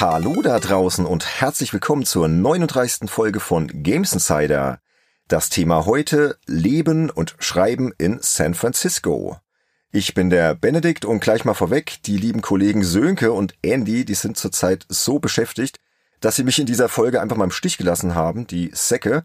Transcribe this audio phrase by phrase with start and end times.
[0.00, 3.10] Hallo da draußen und herzlich willkommen zur 39.
[3.10, 4.80] Folge von Games Insider.
[5.28, 9.36] Das Thema heute Leben und Schreiben in San Francisco.
[9.92, 14.14] Ich bin der Benedikt und gleich mal vorweg, die lieben Kollegen Sönke und Andy, die
[14.14, 15.76] sind zurzeit so beschäftigt,
[16.20, 19.24] dass sie mich in dieser Folge einfach mal im Stich gelassen haben, die Säcke.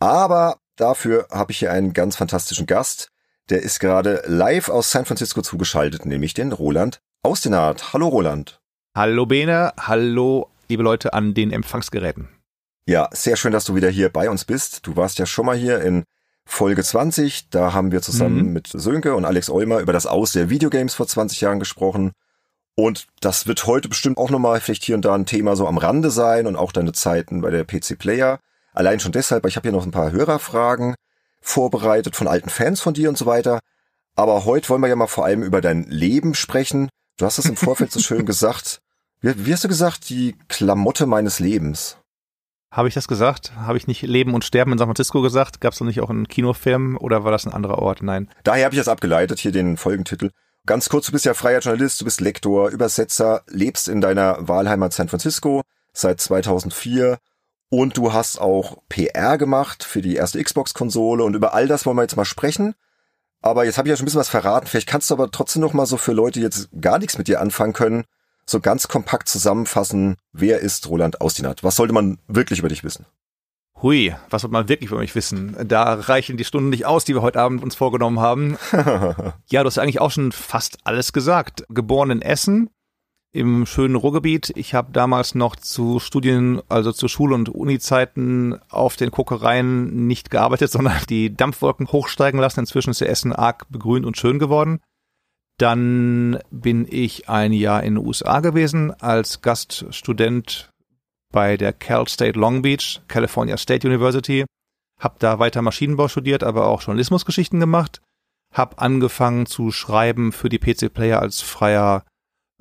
[0.00, 3.12] Aber dafür habe ich hier einen ganz fantastischen Gast.
[3.50, 7.92] Der ist gerade live aus San Francisco zugeschaltet, nämlich den Roland Austinat.
[7.92, 8.60] Hallo Roland.
[8.94, 12.28] Hallo Bene, hallo liebe Leute an den Empfangsgeräten.
[12.86, 14.86] Ja, sehr schön, dass du wieder hier bei uns bist.
[14.86, 16.04] Du warst ja schon mal hier in
[16.44, 17.50] Folge 20.
[17.50, 18.52] Da haben wir zusammen mhm.
[18.52, 22.12] mit Sönke und Alex Eumer über das Aus der Videogames vor 20 Jahren gesprochen.
[22.74, 25.78] Und das wird heute bestimmt auch nochmal vielleicht hier und da ein Thema so am
[25.78, 28.40] Rande sein und auch deine Zeiten bei der PC Player.
[28.72, 30.94] Allein schon deshalb, weil ich habe hier noch ein paar Hörerfragen
[31.40, 33.60] vorbereitet von alten Fans von dir und so weiter.
[34.14, 36.88] Aber heute wollen wir ja mal vor allem über dein Leben sprechen.
[37.18, 38.80] Du hast es im Vorfeld so schön gesagt.
[39.20, 40.08] Wie, wie hast du gesagt?
[40.10, 41.98] Die Klamotte meines Lebens.
[42.70, 43.56] Habe ich das gesagt?
[43.56, 45.60] Habe ich nicht Leben und Sterben in San Francisco gesagt?
[45.60, 48.02] Gab es noch nicht auch einen Kinofilm oder war das ein anderer Ort?
[48.02, 48.28] Nein.
[48.44, 50.30] Daher habe ich das abgeleitet, hier den Folgentitel.
[50.66, 54.92] Ganz kurz, du bist ja freier Journalist, du bist Lektor, Übersetzer, lebst in deiner Wahlheimat
[54.92, 55.62] San Francisco
[55.94, 57.18] seit 2004
[57.70, 61.96] und du hast auch PR gemacht für die erste Xbox-Konsole und über all das wollen
[61.96, 62.74] wir jetzt mal sprechen.
[63.40, 64.66] Aber jetzt habe ich ja schon ein bisschen was verraten.
[64.66, 67.28] Vielleicht kannst du aber trotzdem noch mal so für Leute, die jetzt gar nichts mit
[67.28, 68.04] dir anfangen können,
[68.50, 71.62] so ganz kompakt zusammenfassen, wer ist Roland Austinat?
[71.64, 73.06] Was sollte man wirklich über dich wissen?
[73.80, 75.56] Hui, was sollte man wirklich über mich wissen?
[75.68, 78.58] Da reichen die Stunden nicht aus, die wir heute Abend uns vorgenommen haben.
[79.50, 81.64] ja, du hast eigentlich auch schon fast alles gesagt.
[81.68, 82.70] Geboren in Essen,
[83.32, 84.52] im schönen Ruhrgebiet.
[84.56, 90.30] Ich habe damals noch zu Studien, also zu Schul- und Uni-Zeiten auf den Kokereien nicht
[90.30, 92.60] gearbeitet, sondern die Dampfwolken hochsteigen lassen.
[92.60, 94.80] Inzwischen ist der Essen arg begrünt und schön geworden.
[95.58, 100.70] Dann bin ich ein Jahr in den USA gewesen als Gaststudent
[101.32, 104.44] bei der Cal State Long Beach, California State University.
[105.00, 108.00] Hab da weiter Maschinenbau studiert, aber auch Journalismusgeschichten gemacht.
[108.54, 112.04] Hab angefangen zu schreiben für die PC Player als freier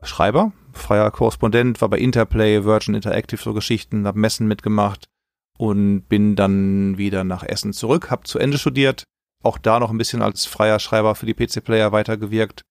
[0.02, 5.06] Schreiber, freier Korrespondent, war bei Interplay, Virgin Interactive so Geschichten, hab Messen mitgemacht
[5.58, 9.04] und bin dann wieder nach Essen zurück, hab zu Ende studiert,
[9.44, 12.62] auch da noch ein bisschen als freier Schreiber für die PC Player weitergewirkt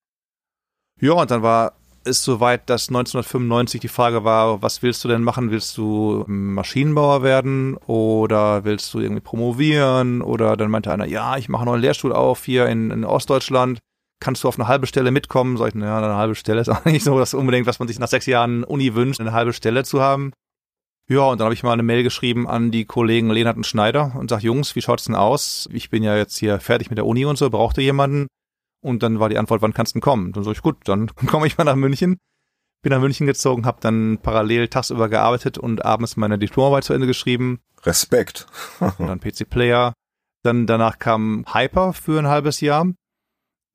[1.01, 1.75] ja, und dann war
[2.07, 5.51] es soweit, dass 1995 die Frage war, was willst du denn machen?
[5.51, 10.23] Willst du Maschinenbauer werden oder willst du irgendwie promovieren?
[10.23, 13.79] Oder dann meinte einer, ja, ich mache noch einen Lehrstuhl auf hier in, in Ostdeutschland.
[14.21, 15.57] Kannst du auf eine halbe Stelle mitkommen?
[15.57, 17.99] Sag ich, naja, eine halbe Stelle ist auch nicht so das unbedingt, was man sich
[17.99, 20.33] nach sechs Jahren Uni wünscht, eine halbe Stelle zu haben.
[21.09, 24.13] Ja, und dann habe ich mal eine Mail geschrieben an die Kollegen Lehnert und Schneider
[24.17, 25.69] und sag, Jungs, wie schaut's denn aus?
[25.73, 28.27] Ich bin ja jetzt hier fertig mit der Uni und so, brauchte jemanden?
[28.87, 30.33] Und dann war die Antwort, wann kannst du denn kommen?
[30.33, 32.19] Dann sag ich, gut, dann komme ich mal nach München.
[32.83, 37.09] Bin nach München gezogen, habe dann parallel tagsüber gearbeitet und abends meine Diplomarbeit zu Ende
[37.09, 37.59] geschrieben.
[37.83, 38.47] Respekt.
[38.79, 39.93] und dann PC Player.
[40.45, 42.87] Dann danach kam Hyper für ein halbes Jahr.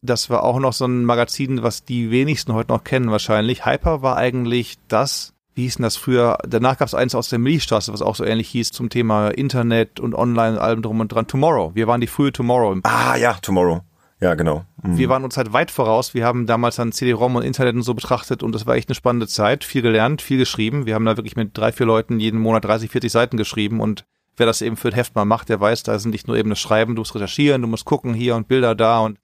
[0.01, 3.65] Das war auch noch so ein Magazin, was die wenigsten heute noch kennen wahrscheinlich.
[3.65, 6.37] Hyper war eigentlich das, wie hieß denn das früher?
[6.47, 9.99] Danach gab es eins aus der Milchstraße, was auch so ähnlich hieß zum Thema Internet
[9.99, 11.27] und Online und allem drum und dran.
[11.27, 11.75] Tomorrow.
[11.75, 12.79] Wir waren die frühe Tomorrow.
[12.83, 13.81] Ah ja, Tomorrow.
[14.21, 14.65] Ja, genau.
[14.83, 14.97] Mhm.
[14.97, 16.13] Wir waren uns halt weit voraus.
[16.13, 18.95] Wir haben damals dann CD-ROM und Internet und so betrachtet und das war echt eine
[18.95, 19.63] spannende Zeit.
[19.63, 20.85] Viel gelernt, viel geschrieben.
[20.85, 24.05] Wir haben da wirklich mit drei, vier Leuten jeden Monat 30, 40 Seiten geschrieben und
[24.37, 26.51] wer das eben für ein Heft mal macht, der weiß, da sind nicht nur eben
[26.51, 29.17] das Schreiben, du musst recherchieren, du musst gucken hier und Bilder da und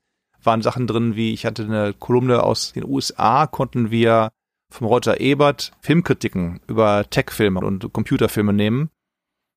[0.43, 4.29] waren Sachen drin, wie ich hatte eine Kolumne aus den USA, konnten wir
[4.69, 8.89] vom Roger Ebert Filmkritiken über Tech-Filme und Computerfilme nehmen.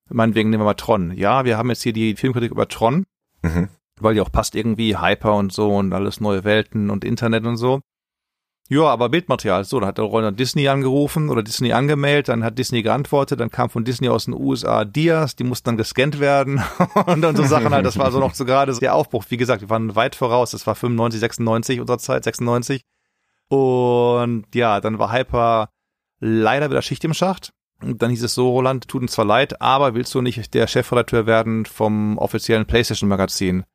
[0.07, 1.11] Meinetwegen nehmen wir mal Tron.
[1.15, 3.05] Ja, wir haben jetzt hier die Filmkritik über Tron.
[3.41, 3.69] Mhm
[4.03, 7.57] weil die auch passt irgendwie, Hyper und so und alles neue Welten und Internet und
[7.57, 7.81] so.
[8.69, 12.57] Ja, aber Bildmaterial, so, dann hat der Roller Disney angerufen oder Disney angemeldet, dann hat
[12.57, 16.63] Disney geantwortet, dann kam von Disney aus den USA Dias, die mussten dann gescannt werden
[17.05, 19.25] und dann so Sachen halt, das war so noch so gerade der Aufbruch.
[19.27, 22.83] Wie gesagt, wir waren weit voraus, das war 95, 96 unserer Zeit, 96.
[23.49, 25.67] Und ja, dann war Hyper
[26.21, 27.51] leider wieder Schicht im Schacht.
[27.81, 30.67] Und dann hieß es so, Roland, tut uns zwar leid, aber willst du nicht der
[30.67, 33.65] Chefredakteur werden vom offiziellen PlayStation Magazin?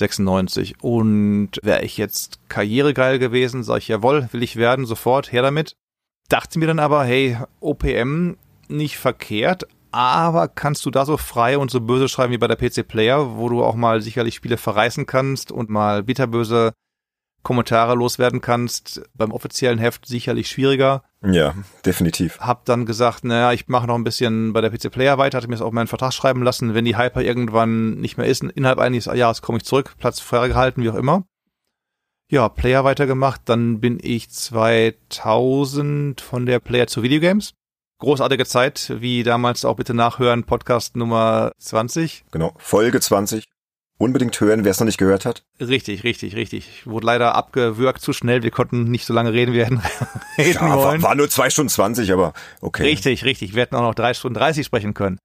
[0.00, 0.82] 96.
[0.82, 5.76] Und wäre ich jetzt karrieregeil gewesen, sag ich, jawohl, will ich werden, sofort, her damit.
[6.28, 8.36] Dachte mir dann aber, hey, OPM
[8.68, 12.56] nicht verkehrt, aber kannst du da so frei und so böse schreiben wie bei der
[12.56, 16.72] PC Player, wo du auch mal sicherlich Spiele verreißen kannst und mal bitterböse
[17.42, 19.02] Kommentare loswerden kannst.
[19.14, 21.02] Beim offiziellen Heft sicherlich schwieriger.
[21.22, 21.54] Ja,
[21.84, 22.38] definitiv.
[22.40, 25.48] Hab dann gesagt, naja, ich mache noch ein bisschen bei der PC Player weiter, hatte
[25.48, 28.78] mir das auch meinen Vertrag schreiben lassen, wenn die Hyper irgendwann nicht mehr ist, innerhalb
[28.78, 31.24] eines Jahres komme ich zurück, Platz freigehalten, wie auch immer.
[32.30, 37.54] Ja, Player weitergemacht, dann bin ich 2000 von der Player zu Videogames.
[37.98, 42.24] großartige Zeit, wie damals auch bitte nachhören, Podcast Nummer 20.
[42.30, 43.44] Genau, Folge 20.
[44.00, 45.42] Unbedingt hören, wer es noch nicht gehört hat.
[45.60, 46.86] Richtig, richtig, richtig.
[46.86, 48.42] Wurde leider abgewürgt zu schnell.
[48.42, 49.82] Wir konnten nicht so lange reden, wir hätten
[50.38, 51.02] reden ja, wollen.
[51.02, 52.32] War, war nur zwei Stunden 20, aber
[52.62, 52.84] okay.
[52.84, 53.54] Richtig, richtig.
[53.54, 55.18] Wir hätten auch noch drei Stunden 30 sprechen können.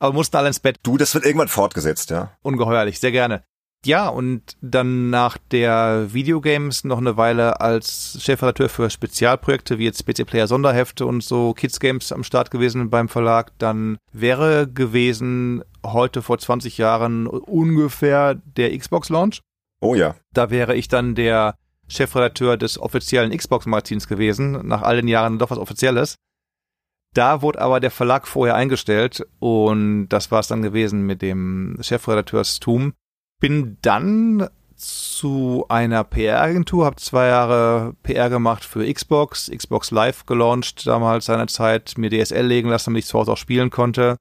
[0.00, 0.78] Aber mussten alle ins Bett.
[0.82, 2.32] Du, das wird irgendwann fortgesetzt, ja.
[2.42, 3.44] Ungeheuerlich, sehr gerne.
[3.84, 10.04] Ja, und dann nach der Videogames noch eine Weile als Chefredakteur für Spezialprojekte wie jetzt
[10.04, 13.52] PC Player Sonderhefte und so Kids Games am Start gewesen beim Verlag.
[13.58, 15.62] Dann wäre gewesen
[15.92, 19.40] heute vor 20 Jahren ungefähr der Xbox Launch.
[19.80, 20.14] Oh ja.
[20.32, 21.56] Da wäre ich dann der
[21.88, 26.16] Chefredakteur des offiziellen Xbox Magazins gewesen, nach all den Jahren doch was Offizielles.
[27.14, 31.78] Da wurde aber der Verlag vorher eingestellt und das war es dann gewesen mit dem
[31.80, 32.92] Chefredakteurstum
[33.40, 40.86] bin dann zu einer PR-Agentur, habe zwei Jahre PR gemacht für Xbox, Xbox Live gelauncht
[40.86, 44.16] damals seinerzeit, mir DSL legen lassen, damit ich zu Hause auch spielen konnte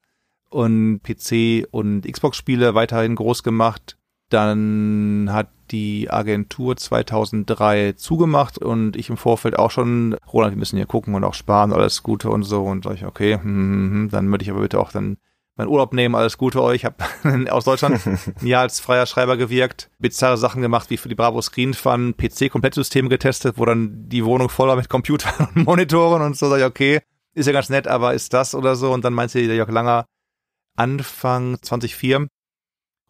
[0.55, 3.97] und PC und Xbox-Spiele weiterhin groß gemacht.
[4.29, 10.77] Dann hat die Agentur 2003 zugemacht und ich im Vorfeld auch schon, Roland, wir müssen
[10.77, 13.91] hier gucken und auch sparen, alles Gute und so und sag ich, okay, hm, hm,
[13.91, 15.17] hm, dann würde ich aber bitte auch dann
[15.57, 16.77] mein Urlaub nehmen, alles Gute euch.
[16.77, 17.03] Ich habe
[17.51, 21.41] aus Deutschland ein Jahr als freier Schreiber gewirkt, bizarre Sachen gemacht, wie für die Bravo
[21.41, 26.37] Screen Fun, PC-Komplettsysteme getestet, wo dann die Wohnung voll war mit Computern und Monitoren und
[26.37, 26.47] so.
[26.47, 27.01] Sag ich, okay,
[27.33, 28.93] ist ja ganz nett, aber ist das oder so?
[28.93, 30.05] Und dann meinte der Jörg Langer
[30.75, 32.27] Anfang 2004,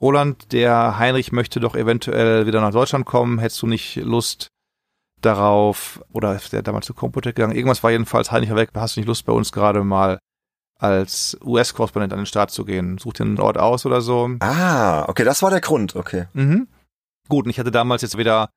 [0.02, 3.40] Roland, der Heinrich möchte doch eventuell wieder nach Deutschland kommen.
[3.40, 4.50] Hättest du nicht Lust
[5.22, 7.56] darauf, oder ist der damals zu Computec gegangen?
[7.56, 10.20] Irgendwas war jedenfalls, Heinrich weg, hast du nicht Lust bei uns gerade mal
[10.78, 12.98] als US-Korrespondent an den Start zu gehen.
[12.98, 14.30] Such dir einen Ort aus oder so.
[14.40, 16.26] Ah, okay, das war der Grund, okay.
[16.34, 16.68] Mhm.
[17.30, 18.50] Gut, und ich hatte damals jetzt weder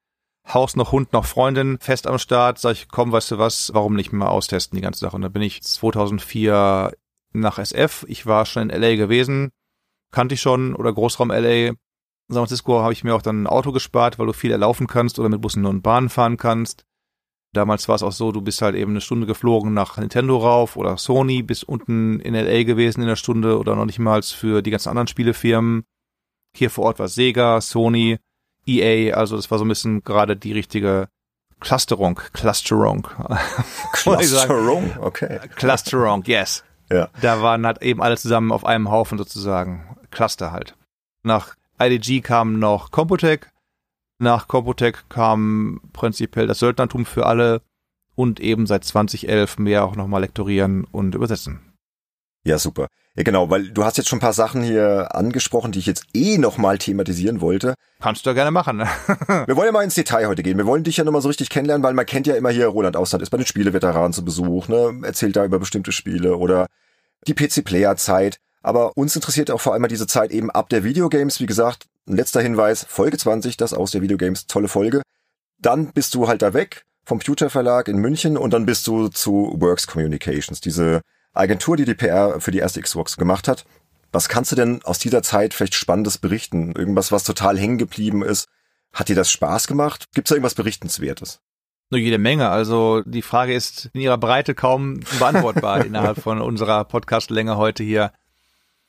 [0.53, 2.59] Haus noch Hund noch Freundin fest am Start.
[2.59, 5.15] Sag ich, komm, weißt du was, warum nicht mal austesten die ganze Sache?
[5.15, 6.93] Und da bin ich 2004
[7.33, 8.05] nach SF.
[8.09, 9.51] Ich war schon in LA gewesen,
[10.11, 11.69] kannte ich schon, oder Großraum LA.
[11.69, 11.77] In
[12.29, 15.19] San Francisco habe ich mir auch dann ein Auto gespart, weil du viel erlaufen kannst
[15.19, 16.85] oder mit Bussen und Bahnen fahren kannst.
[17.55, 20.77] Damals war es auch so, du bist halt eben eine Stunde geflogen nach Nintendo rauf
[20.77, 24.61] oder Sony, bis unten in LA gewesen in der Stunde oder noch nicht mal für
[24.61, 25.85] die ganzen anderen Spielefirmen.
[26.55, 28.19] Hier vor Ort war Sega, Sony,
[28.67, 31.09] EA, also das war so ein bisschen gerade die richtige
[31.61, 33.09] Clusterung, Clusterung.
[33.93, 35.41] Clusterung, okay.
[35.57, 36.63] Clusterung, yes.
[36.91, 37.09] Ja.
[37.21, 39.97] Da waren halt eben alle zusammen auf einem Haufen sozusagen.
[40.11, 40.75] Cluster halt.
[41.23, 43.51] Nach IDG kam noch Computec,
[44.19, 47.63] nach Computec kam prinzipiell das Söldnertum für alle
[48.17, 51.61] und eben seit 2011 mehr auch nochmal lektorieren und übersetzen.
[52.49, 52.89] Ja, super.
[53.15, 56.07] Ja, genau, weil du hast jetzt schon ein paar Sachen hier angesprochen, die ich jetzt
[56.15, 57.75] eh nochmal thematisieren wollte.
[58.01, 58.79] Kannst du ja gerne machen.
[58.79, 58.89] Ne?
[59.47, 60.57] wir wollen ja mal ins Detail heute gehen.
[60.57, 62.97] Wir wollen dich ja nochmal so richtig kennenlernen, weil man kennt ja immer hier, Roland
[62.97, 64.99] Ausland ist bei den Spieleveteranen zu Besuch, ne?
[65.03, 66.69] erzählt da über bestimmte Spiele oder
[67.27, 68.39] die PC-Player-Zeit.
[68.63, 71.39] Aber uns interessiert auch vor allem diese Zeit eben ab der Videogames.
[71.41, 75.03] Wie gesagt, ein letzter Hinweis, Folge 20, das aus der Videogames, tolle Folge.
[75.59, 79.09] Dann bist du halt da weg vom Computer Verlag in München und dann bist du
[79.09, 83.65] zu Works Communications, diese Agentur, die die PR für die erste Xbox gemacht hat.
[84.13, 86.73] Was kannst du denn aus dieser Zeit vielleicht Spannendes berichten?
[86.73, 88.49] Irgendwas, was total hängen geblieben ist?
[88.93, 90.07] Hat dir das Spaß gemacht?
[90.15, 91.41] Gibt es da irgendwas Berichtenswertes?
[91.91, 92.49] Nur jede Menge.
[92.49, 98.13] Also die Frage ist in ihrer Breite kaum beantwortbar innerhalb von unserer Podcastlänge heute hier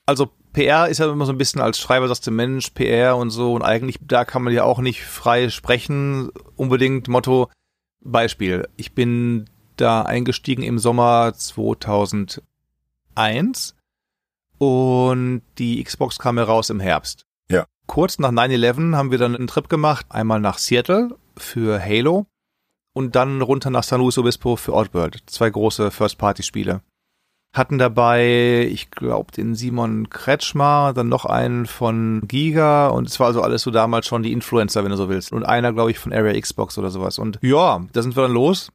[0.09, 3.29] also PR ist ja immer so ein bisschen als Schreiber sagst du Mensch, PR und
[3.29, 6.31] so und eigentlich da kann man ja auch nicht frei sprechen.
[6.55, 7.51] Unbedingt Motto
[8.01, 8.67] Beispiel.
[8.75, 9.45] Ich bin
[9.81, 13.75] da eingestiegen im Sommer 2001
[14.57, 17.25] und die Xbox kam mir raus im Herbst.
[17.49, 17.65] Ja.
[17.87, 22.27] Kurz nach 9/11 haben wir dann einen Trip gemacht, einmal nach Seattle für Halo
[22.93, 25.23] und dann runter nach San Luis Obispo für Oddworld.
[25.27, 26.81] Zwei große First-Party-Spiele
[27.53, 33.27] hatten dabei, ich glaube, den Simon Kretschmer, dann noch einen von Giga und es war
[33.27, 35.31] also alles so damals schon die Influencer, wenn du so willst.
[35.31, 37.17] Und einer, glaube ich, von Area Xbox oder sowas.
[37.17, 38.71] Und ja, da sind wir dann los.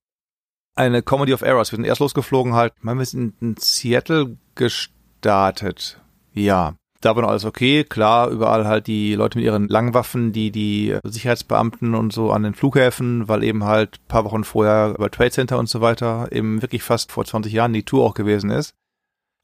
[0.74, 1.72] Eine Comedy of Errors.
[1.72, 6.00] Wir sind erst losgeflogen halt, ich meine, wir sind in Seattle gestartet.
[6.32, 7.84] Ja da war noch alles okay.
[7.84, 12.54] Klar, überall halt die Leute mit ihren Langwaffen, die die Sicherheitsbeamten und so an den
[12.54, 16.82] Flughäfen, weil eben halt paar Wochen vorher über Trade Center und so weiter eben wirklich
[16.82, 18.74] fast vor 20 Jahren die Tour auch gewesen ist.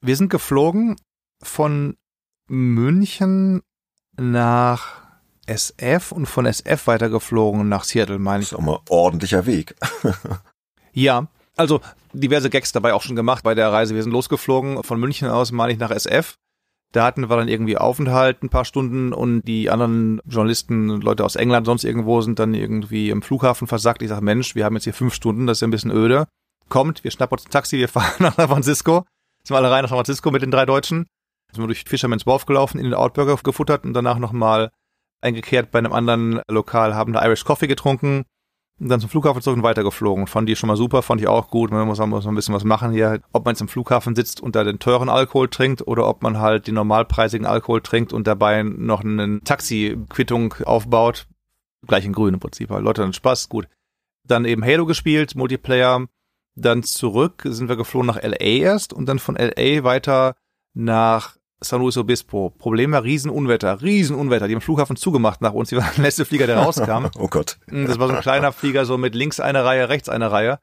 [0.01, 0.97] Wir sind geflogen
[1.43, 1.97] von
[2.49, 3.63] München
[4.17, 5.03] nach
[5.47, 8.51] SF und von SF weitergeflogen nach Seattle, meine ich.
[8.51, 9.75] Das ist auch mal ordentlicher Weg.
[10.93, 11.81] ja, also
[12.13, 13.95] diverse Gags dabei auch schon gemacht bei der Reise.
[13.95, 16.37] Wir sind losgeflogen von München aus, meine ich, nach SF
[16.93, 21.37] da hatten wir dann irgendwie Aufenthalt ein paar Stunden und die anderen Journalisten, Leute aus
[21.37, 24.03] England, sonst irgendwo sind dann irgendwie im Flughafen versackt.
[24.03, 26.27] Ich sage, Mensch, wir haben jetzt hier fünf Stunden, das ist ja ein bisschen öde.
[26.69, 29.05] Kommt, wir schnappen uns ein Taxi, wir fahren nach San Francisco.
[29.45, 31.07] Sind wir alle rein nach San Francisco mit den drei Deutschen.
[31.53, 34.71] Sind wir durch Fisherman's Wharf gelaufen, in den Outburger gefuttert und danach nochmal
[35.21, 38.25] eingekehrt bei einem anderen Lokal, haben da Irish Coffee getrunken
[38.89, 40.27] dann zum Flughafen zurück und weitergeflogen.
[40.27, 41.71] Fand die schon mal super, fand ich auch gut.
[41.71, 43.21] Man muss, muss ein bisschen was machen hier.
[43.33, 46.39] Ob man jetzt im Flughafen sitzt und da den teuren Alkohol trinkt oder ob man
[46.39, 51.27] halt den normalpreisigen Alkohol trinkt und dabei noch eine Taxi-Quittung aufbaut.
[51.87, 52.71] Gleich in grün im Prinzip.
[52.71, 53.69] Leute, dann Spaß, gut.
[54.27, 56.07] Dann eben Halo gespielt, Multiplayer.
[56.55, 60.37] Dann zurück sind wir geflogen nach LA erst und dann von LA weiter
[60.73, 62.51] nach San Luis Obispo.
[62.59, 64.49] Problem war Riesenunwetter, Riesenunwetter.
[64.49, 65.69] Die haben Flughafen zugemacht nach uns.
[65.69, 67.07] Die waren der letzte Flieger, der rauskam.
[67.19, 67.59] oh Gott.
[67.69, 70.59] Hm, das war so ein kleiner Flieger, so mit links eine Reihe, rechts eine Reihe.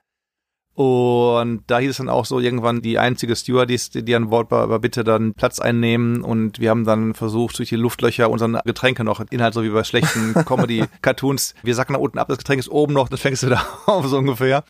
[0.78, 4.62] Und da hieß es dann auch so irgendwann die einzige Stewardess, die, an Bord war,
[4.62, 6.22] aber bitte dann Platz einnehmen.
[6.22, 9.84] Und wir haben dann versucht, durch die Luftlöcher unseren Getränke noch, Inhalt so wie bei
[9.84, 11.56] schlechten Comedy-Cartoons.
[11.64, 14.06] Wir sacken da unten ab, das Getränk ist oben noch, dann fängst du da auf,
[14.06, 14.64] so ungefähr.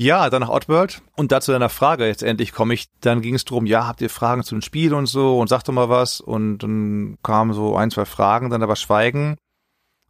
[0.00, 1.02] Ja, dann nach Oddworld.
[1.16, 4.08] Und dazu deiner Frage, jetzt endlich komme ich, dann ging es darum, ja, habt ihr
[4.08, 6.20] Fragen zu dem Spiel und so und sag doch mal was.
[6.20, 9.34] Und dann kamen so ein, zwei Fragen, dann aber Schweigen.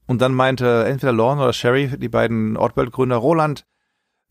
[0.06, 3.64] Und dann meinte entweder Lorne oder Sherry, die beiden Oddworld-Gründer, Roland,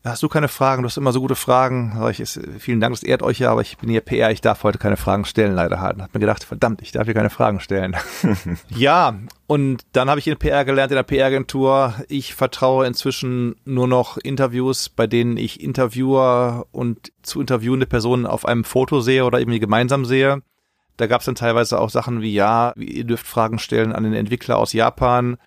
[0.04, 0.82] Hast du keine Fragen?
[0.82, 2.00] Du hast immer so gute Fragen.
[2.10, 4.78] Ich, vielen Dank, das ehrt euch ja, aber ich bin hier PR, ich darf heute
[4.78, 6.00] keine Fragen stellen, leider halt.
[6.00, 7.96] Hab mir gedacht, verdammt, ich darf hier keine Fragen stellen.
[8.68, 11.94] ja, und dann habe ich in PR gelernt, in der PR-Agentur.
[12.08, 18.44] Ich vertraue inzwischen nur noch Interviews, bei denen ich Interviewer und zu interviewende Personen auf
[18.44, 20.42] einem Foto sehe oder irgendwie gemeinsam sehe.
[20.96, 24.14] Da gab es dann teilweise auch Sachen wie, ja, ihr dürft Fragen stellen an den
[24.14, 25.38] Entwickler aus Japan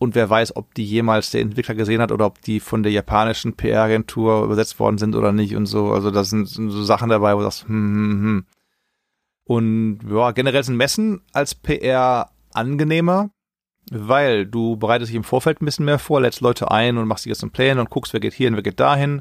[0.00, 2.90] und wer weiß, ob die jemals der Entwickler gesehen hat oder ob die von der
[2.90, 5.92] japanischen PR-Agentur übersetzt worden sind oder nicht und so.
[5.92, 8.46] Also da sind, sind so Sachen dabei, wo du sagst, hm, hm, hm.
[9.44, 13.28] Und ja, generell sind Messen als PR angenehmer,
[13.90, 17.26] weil du bereitest dich im Vorfeld ein bisschen mehr vor, lädst Leute ein und machst
[17.26, 19.20] die ganzen Pläne und guckst, wer geht hier und wer geht dahin.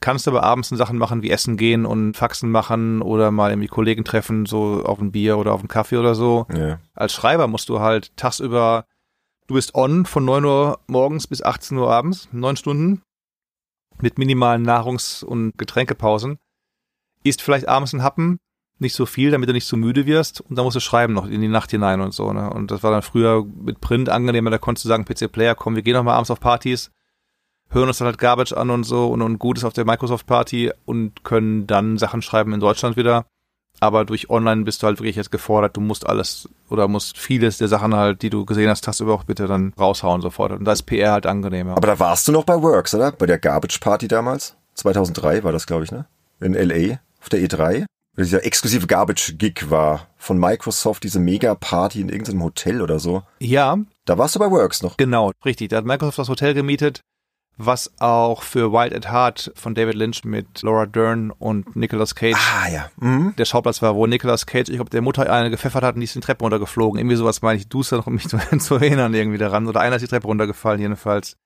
[0.00, 4.04] Kannst aber abends Sachen machen wie Essen gehen und Faxen machen oder mal irgendwie Kollegen
[4.04, 6.44] treffen, so auf ein Bier oder auf einen Kaffee oder so.
[6.54, 6.80] Ja.
[6.92, 8.84] Als Schreiber musst du halt tagsüber
[9.52, 13.02] Du bist on von 9 Uhr morgens bis 18 Uhr abends, neun Stunden,
[14.00, 16.38] mit minimalen Nahrungs- und Getränkepausen.
[17.22, 18.38] Isst vielleicht abends ein Happen,
[18.78, 20.40] nicht so viel, damit du nicht so müde wirst.
[20.40, 22.32] Und dann musst du schreiben noch in die Nacht hinein und so.
[22.32, 22.48] Ne?
[22.48, 24.48] Und das war dann früher mit Print angenehmer.
[24.48, 26.90] Da konntest du sagen, PC-Player, komm, wir gehen noch mal abends auf Partys,
[27.68, 31.24] hören uns dann halt Garbage an und so und, und Gutes auf der Microsoft-Party und
[31.24, 33.26] können dann Sachen schreiben in Deutschland wieder
[33.80, 37.58] aber durch Online bist du halt wirklich jetzt gefordert, du musst alles oder musst vieles
[37.58, 40.52] der Sachen halt, die du gesehen hast, hast du auch bitte dann raushauen sofort.
[40.52, 41.76] Und da ist PR halt angenehmer.
[41.76, 43.12] Aber da warst du noch bei Works, oder?
[43.12, 44.56] Bei der Garbage Party damals?
[44.74, 46.06] 2003 war das, glaube ich, ne?
[46.40, 47.86] In LA, auf der E3.
[48.16, 53.22] Dieser exklusive Garbage-Gig war von Microsoft, diese Mega-Party in irgendeinem Hotel oder so.
[53.38, 53.78] Ja.
[54.04, 54.96] Da warst du bei Works noch.
[54.96, 55.70] Genau, richtig.
[55.70, 57.00] Da hat Microsoft das Hotel gemietet
[57.58, 62.36] was auch für Wild at Heart von David Lynch mit Laura Dern und Nicolas Cage
[62.36, 62.90] ah, ja.
[62.96, 63.34] Mhm.
[63.36, 66.04] der Schauplatz war, wo Nicolas Cage, ich glaube, der Mutter eine gepfeffert hat und die
[66.04, 66.98] ist die Treppe runtergeflogen.
[66.98, 69.66] Irgendwie sowas meine ich, du noch, um mich zu, zu, erinnern irgendwie daran.
[69.66, 71.36] Oder einer ist die Treppe runtergefallen jedenfalls.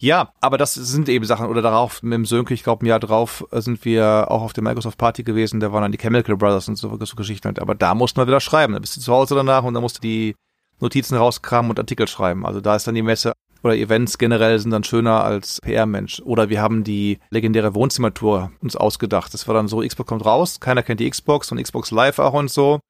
[0.00, 1.48] Ja, aber das sind eben Sachen.
[1.48, 4.62] Oder darauf, mit dem Sönke, ich glaube, ein Jahr drauf sind wir auch auf der
[4.62, 5.58] Microsoft Party gewesen.
[5.58, 7.58] Da waren dann die Chemical Brothers und so, so Geschichten.
[7.58, 8.74] Aber da mussten wir wieder schreiben.
[8.74, 10.36] Da bist du zu Hause danach und da musst du die
[10.80, 12.46] Notizen rauskramen und Artikel schreiben.
[12.46, 13.32] Also da ist dann die Messe
[13.62, 16.22] oder Events generell sind dann schöner als PR-Mensch.
[16.24, 19.34] Oder wir haben die legendäre Wohnzimmertour uns ausgedacht.
[19.34, 22.34] Das war dann so, Xbox kommt raus, keiner kennt die Xbox und Xbox Live auch
[22.34, 22.80] und so.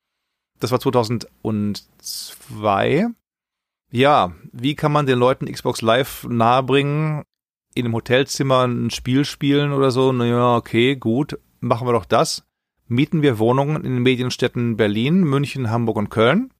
[0.60, 3.06] Das war 2002.
[3.90, 7.22] Ja, wie kann man den Leuten Xbox Live nahebringen?
[7.74, 10.12] In einem Hotelzimmer ein Spiel spielen oder so?
[10.12, 12.44] Naja, okay, gut, machen wir doch das.
[12.86, 16.52] Mieten wir Wohnungen in den Medienstädten Berlin, München, Hamburg und Köln,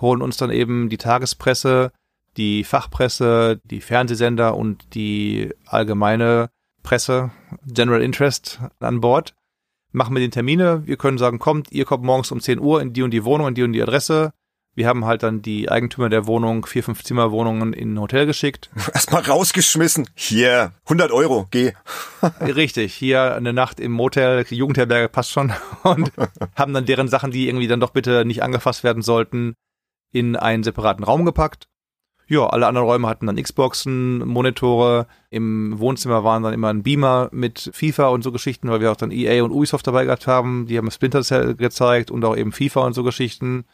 [0.00, 1.92] holen uns dann eben die Tagespresse,
[2.36, 6.50] die Fachpresse, die Fernsehsender und die allgemeine
[6.82, 7.30] Presse,
[7.66, 9.34] General Interest an Bord.
[9.92, 10.86] Machen wir den Termine.
[10.86, 13.48] Wir können sagen, kommt, ihr kommt morgens um 10 Uhr in die und die Wohnung,
[13.48, 14.32] in die und die Adresse.
[14.74, 18.68] Wir haben halt dann die Eigentümer der Wohnung, vier, fünf Zimmerwohnungen in ein Hotel geschickt.
[18.92, 20.06] Erstmal rausgeschmissen.
[20.14, 21.72] Hier, 100 Euro, geh.
[22.40, 25.54] Richtig, hier eine Nacht im Motel, Jugendherberge passt schon.
[25.82, 26.12] Und
[26.54, 29.54] haben dann deren Sachen, die irgendwie dann doch bitte nicht angefasst werden sollten,
[30.12, 31.68] in einen separaten Raum gepackt
[32.28, 35.06] ja, alle anderen Räume hatten dann Xboxen, Monitore.
[35.30, 38.96] Im Wohnzimmer waren dann immer ein Beamer mit FIFA und so Geschichten, weil wir auch
[38.96, 40.66] dann EA und Ubisoft dabei gehabt haben.
[40.66, 43.64] Die haben Splinter Cell gezeigt und auch eben FIFA und so Geschichten.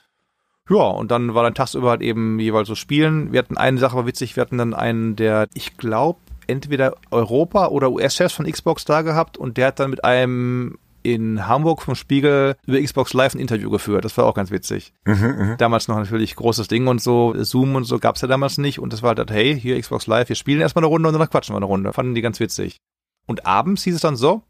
[0.68, 3.32] Ja, und dann war dann tagsüber halt eben jeweils so Spielen.
[3.32, 7.68] Wir hatten eine Sache, war witzig, wir hatten dann einen, der, ich glaube, entweder Europa
[7.68, 11.94] oder US-Chefs von Xbox da gehabt und der hat dann mit einem in Hamburg vom
[11.94, 14.04] Spiegel über Xbox Live ein Interview geführt.
[14.04, 14.92] Das war auch ganz witzig.
[15.04, 18.58] Mhm, mhm, damals noch natürlich großes Ding und so, Zoom und so gab's ja damals
[18.58, 18.78] nicht.
[18.78, 21.30] Und das war halt, hey, hier Xbox Live, wir spielen erstmal eine Runde und dann
[21.30, 21.92] quatschen wir eine Runde.
[21.92, 22.78] Fanden die ganz witzig.
[23.26, 24.42] Und abends hieß es dann so,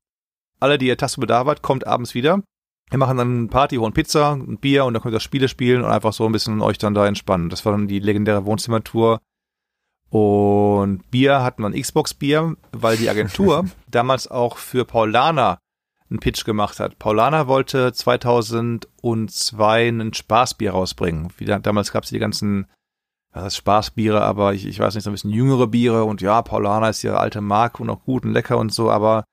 [0.60, 2.42] alle, die ihr Tastenbedarf habt, kommt abends wieder.
[2.90, 5.82] Wir machen dann eine Party, holen Pizza, ein Bier und dann könnt ihr Spiele spielen
[5.82, 7.48] und einfach so ein bisschen euch dann da entspannen.
[7.48, 9.20] Das war dann die legendäre Wohnzimmertour.
[10.10, 15.58] Und Bier hatten wir ein Xbox-Bier, weil die Agentur damals auch für Paulana
[16.12, 16.98] einen Pitch gemacht hat.
[16.98, 21.32] Paulana wollte 2002 ein Spaßbier rausbringen.
[21.36, 22.66] Wie, damals gab es die ganzen
[23.32, 26.42] was heißt Spaßbiere, aber ich, ich weiß nicht, so ein bisschen jüngere Biere und ja,
[26.42, 29.24] Paulana ist ja alte Marke und auch gut und lecker und so, aber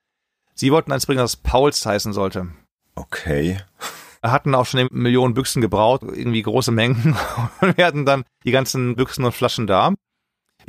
[0.56, 2.48] sie wollten eins bringen, das Pauls heißen sollte.
[2.96, 3.60] Okay.
[4.24, 7.18] Hatten auch schon Millionen Büchsen gebraut, irgendwie große Mengen
[7.62, 9.94] und wir hatten dann die ganzen Büchsen und Flaschen da.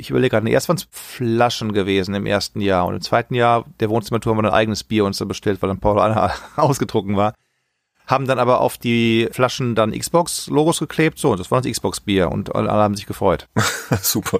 [0.01, 3.65] Ich überlege gerade, erst waren es Flaschen gewesen im ersten Jahr und im zweiten Jahr
[3.79, 7.33] der Wohnzimmertour haben wir ein eigenes Bier uns da bestellt, weil dann Paulana ausgedruckt war
[8.11, 11.17] haben dann aber auf die Flaschen dann Xbox-Logos geklebt.
[11.17, 13.47] So, das war das Xbox-Bier und alle haben sich gefreut.
[14.01, 14.39] Super.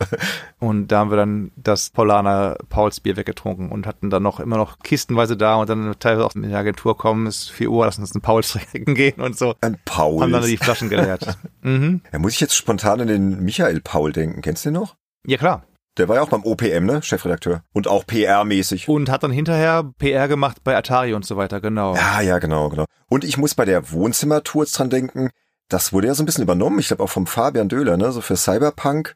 [0.59, 4.57] Und da haben wir dann das Paulaner Pauls Bier weggetrunken und hatten dann noch immer
[4.57, 8.01] noch kistenweise da und dann teilweise auch in die Agentur kommen, ist 4 Uhr, lassen
[8.01, 9.55] uns einen Pauls trinken gehen und so.
[9.61, 10.21] Ein Paul.
[10.21, 11.37] Haben dann die Flaschen geleert.
[11.61, 12.01] mhm.
[12.11, 14.41] Ja, muss ich jetzt spontan an den Michael Paul denken.
[14.41, 14.95] Kennst du den noch?
[15.25, 15.63] Ja, klar.
[15.97, 17.01] Der war ja auch beim OPM, ne?
[17.03, 17.63] Chefredakteur.
[17.73, 18.87] Und auch PR-mäßig.
[18.87, 21.95] Und hat dann hinterher PR gemacht bei Atari und so weiter, genau.
[21.95, 22.85] Ja, ja, genau, genau.
[23.09, 25.29] Und ich muss bei der Wohnzimmertour jetzt dran denken,
[25.67, 26.79] das wurde ja so ein bisschen übernommen.
[26.79, 28.11] Ich glaube auch vom Fabian Döhler, ne?
[28.11, 29.15] So für Cyberpunk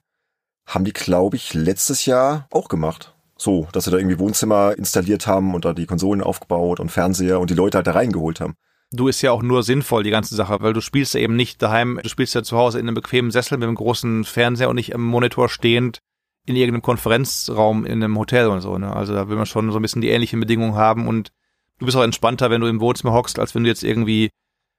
[0.67, 3.15] haben die, glaube ich, letztes Jahr auch gemacht.
[3.37, 7.39] So, dass sie da irgendwie Wohnzimmer installiert haben und da die Konsolen aufgebaut und Fernseher
[7.39, 8.55] und die Leute halt da reingeholt haben.
[8.95, 11.61] Du ist ja auch nur sinnvoll, die ganze Sache, weil du spielst ja eben nicht
[11.61, 14.75] daheim, du spielst ja zu Hause in einem bequemen Sessel mit einem großen Fernseher und
[14.75, 15.99] nicht am Monitor stehend
[16.45, 18.77] in irgendeinem Konferenzraum in einem Hotel und so.
[18.77, 18.95] Ne?
[18.95, 21.31] Also da will man schon so ein bisschen die ähnlichen Bedingungen haben und
[21.79, 24.29] du bist auch entspannter, wenn du im Wohnzimmer hockst, als wenn du jetzt irgendwie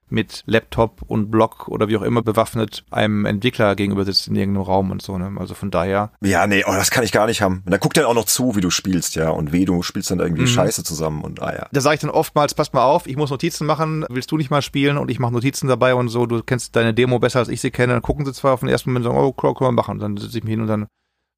[0.09, 4.63] mit Laptop und Block oder wie auch immer bewaffnet einem Entwickler gegenüber sitzt in irgendeinem
[4.63, 5.31] Raum und so, ne?
[5.39, 6.11] Also von daher.
[6.21, 7.61] Ja, nee, oh, das kann ich gar nicht haben.
[7.65, 9.29] Und da guckt er auch noch zu, wie du spielst, ja.
[9.29, 10.47] Und weh, du spielst dann irgendwie mhm.
[10.47, 11.67] Scheiße zusammen und ah ja.
[11.71, 14.49] Da sage ich dann oftmals, pass mal auf, ich muss Notizen machen, willst du nicht
[14.49, 17.49] mal spielen und ich mache Notizen dabei und so, du kennst deine Demo besser als
[17.49, 19.55] ich sie kenne, dann gucken sie zwar auf den ersten Moment und sagen, oh, können
[19.59, 19.93] wir machen.
[19.93, 20.87] Und dann sitze ich mich hin und dann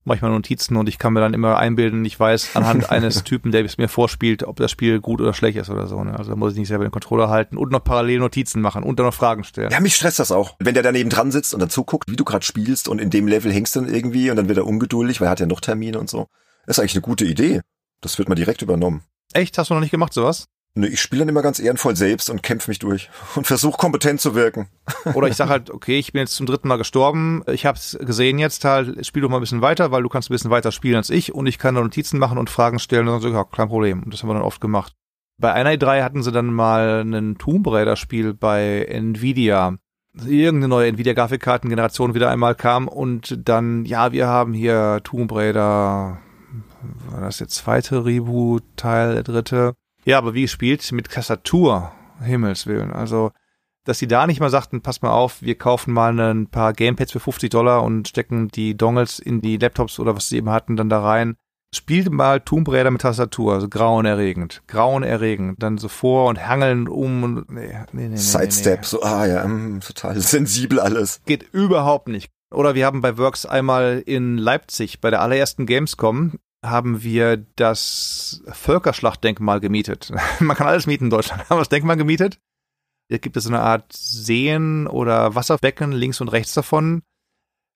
[0.03, 3.63] manchmal Notizen und ich kann mir dann immer einbilden, ich weiß anhand eines Typen, der
[3.65, 6.03] es mir vorspielt, ob das Spiel gut oder schlecht ist oder so.
[6.03, 6.17] Ne?
[6.17, 8.99] Also da muss ich nicht selber den Controller halten und noch parallel Notizen machen und
[8.99, 9.71] dann noch Fragen stellen.
[9.71, 10.55] Ja, mich stresst das auch.
[10.59, 13.27] Wenn der daneben dran sitzt und dann zuguckt, wie du gerade spielst und in dem
[13.27, 15.99] Level hängst dann irgendwie und dann wird er ungeduldig, weil er hat ja noch Termine
[15.99, 16.27] und so.
[16.65, 17.61] Das ist eigentlich eine gute Idee.
[18.01, 19.03] Das wird mal direkt übernommen.
[19.33, 19.57] Echt?
[19.57, 20.47] Hast du noch nicht gemacht sowas?
[20.79, 24.21] Nee, ich spiele dann immer ganz ehrenvoll selbst und kämpfe mich durch und versuche kompetent
[24.21, 24.69] zu wirken.
[25.13, 27.97] Oder ich sage halt, okay, ich bin jetzt zum dritten Mal gestorben, ich habe es
[27.99, 30.71] gesehen jetzt halt, spiel doch mal ein bisschen weiter, weil du kannst ein bisschen weiter
[30.71, 33.43] spielen als ich und ich kann da Notizen machen und Fragen stellen und so, ja,
[33.43, 34.03] kein Problem.
[34.03, 34.93] Und das haben wir dann oft gemacht.
[35.37, 39.75] Bei einer E3 hatten sie dann mal ein Tomb Raider Spiel bei Nvidia.
[40.25, 46.19] Irgendeine neue Nvidia Grafikkartengeneration wieder einmal kam und dann, ja, wir haben hier Tomb Raider,
[47.09, 49.75] war das der zweite Reboot-Teil, der dritte?
[50.09, 50.91] Ja, aber wie gespielt?
[50.91, 51.91] Mit Tastatur.
[52.19, 52.91] Himmels Willen.
[52.91, 53.29] Also,
[53.85, 57.11] dass sie da nicht mal sagten, pass mal auf, wir kaufen mal ein paar Gamepads
[57.11, 60.77] für 50 Dollar und stecken die Dongles in die Laptops oder was sie eben hatten
[60.77, 61.35] dann da rein.
[61.75, 67.21] Spielt mal Tomb Raider mit Tastatur, also grauenerregend, grauenerregend, dann so vor und hangeln um
[67.21, 68.87] und nee, nee, nee, Sidestep, nee, nee.
[68.87, 71.21] so ah ja, mm, total sensibel alles.
[71.27, 72.31] Geht überhaupt nicht.
[72.51, 78.43] Oder wir haben bei Works einmal in Leipzig bei der allerersten Gamescom haben wir das
[78.47, 80.11] Völkerschlachtdenkmal gemietet.
[80.39, 81.41] Man kann alles mieten in Deutschland.
[81.49, 82.39] Haben wir das Denkmal gemietet?
[83.07, 87.01] Hier gibt es so eine Art Seen oder Wasserbecken links und rechts davon.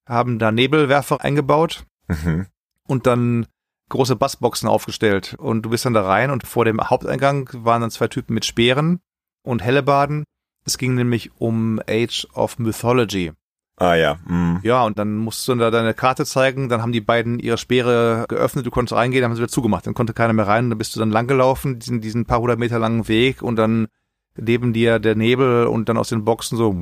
[0.08, 2.48] Haben da Nebelwerfer eingebaut mhm.
[2.88, 3.48] und dann
[3.90, 5.36] große Bassboxen aufgestellt.
[5.36, 8.46] Und du bist dann da rein und vor dem Haupteingang waren dann zwei Typen mit
[8.46, 9.00] Speeren
[9.44, 10.24] und Hellebaden.
[10.66, 13.32] Es ging nämlich um Age of Mythology.
[13.78, 14.16] Ah ja.
[14.26, 14.60] Mm.
[14.64, 18.26] Ja, und dann musst du da deine Karte zeigen, dann haben die beiden ihre Speere
[18.30, 20.78] geöffnet, du konntest reingehen, dann haben sie wieder zugemacht, dann konnte keiner mehr rein, dann
[20.78, 23.88] bist du dann langgelaufen, diesen, diesen paar hundert Meter langen Weg und dann
[24.36, 26.74] neben dir der Nebel und dann aus den Boxen so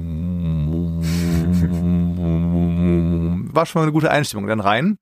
[3.53, 4.47] war schon mal eine gute Einstimmung.
[4.47, 4.97] Dann rein,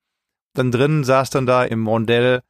[0.53, 2.41] dann drin saß dann da im Mondell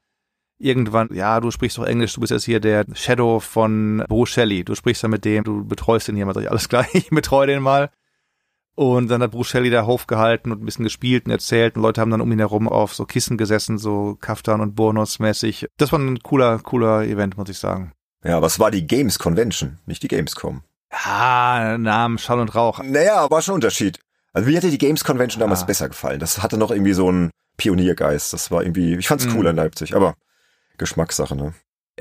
[0.58, 4.66] irgendwann, ja, du sprichst doch Englisch, du bist jetzt hier der Shadow von Bruce Shelley,
[4.66, 7.90] du sprichst dann mit dem, du betreust den jemand, alles klar, ich betreue den mal.
[8.80, 11.82] Und dann hat Bruce Shelley da Hof gehalten und ein bisschen gespielt und erzählt und
[11.82, 15.68] Leute haben dann um ihn herum auf so Kissen gesessen, so Kaftan und Bonus mäßig.
[15.76, 17.92] Das war ein cooler, cooler Event, muss ich sagen.
[18.24, 20.62] Ja, aber es war die Games Convention, nicht die Gamescom.
[20.92, 22.82] Ah, Namen, Schall und Rauch.
[22.82, 24.00] Naja, war schon ein Unterschied.
[24.32, 25.66] Also mir hatte die Games Convention damals ah.
[25.66, 26.22] besser gefallen.
[26.22, 28.32] Das hatte noch irgendwie so einen Pioniergeist.
[28.32, 29.36] Das war irgendwie, ich fand's mhm.
[29.36, 30.16] cool in Leipzig, aber
[30.78, 31.54] Geschmackssache, ne?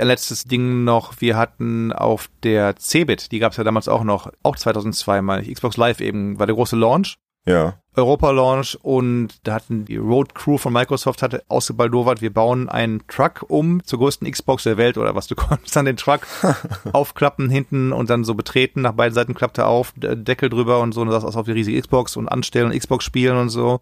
[0.04, 4.30] Letztes Ding noch, wir hatten auf der Cebit, die gab es ja damals auch noch,
[4.42, 7.16] auch 2002 mal, Xbox Live eben, war der große Launch.
[7.46, 7.78] Ja.
[7.94, 13.44] Europa-Launch und da hatten die Road Crew von Microsoft hatte ausgebaldowert, wir bauen einen Truck
[13.48, 15.26] um zur größten Xbox der Welt oder was.
[15.26, 16.20] Du konntest dann den Truck
[16.92, 21.00] aufklappen hinten und dann so betreten, nach beiden Seiten klappte auf, Deckel drüber und so
[21.00, 23.80] und das aus auf die riesige Xbox und anstellen und Xbox spielen und so.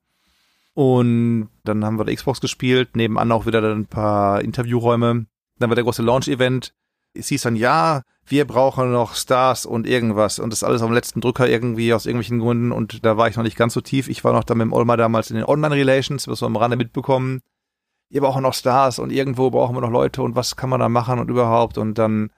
[0.74, 5.26] Und dann haben wir Xbox gespielt, nebenan auch wieder dann ein paar Interviewräume.
[5.59, 6.75] Dann war der große Launch-Event.
[7.14, 11.21] Es hieß dann, ja, wir brauchen noch Stars und irgendwas und das alles am letzten
[11.21, 14.09] Drücker irgendwie aus irgendwelchen Gründen und da war ich noch nicht ganz so tief.
[14.09, 16.77] Ich war noch da mit dem Olma damals in den Online-Relations, was wir am Rande
[16.77, 17.40] mitbekommen.
[18.11, 20.88] Wir brauchen noch Stars und irgendwo brauchen wir noch Leute und was kann man da
[20.88, 22.31] machen und überhaupt und dann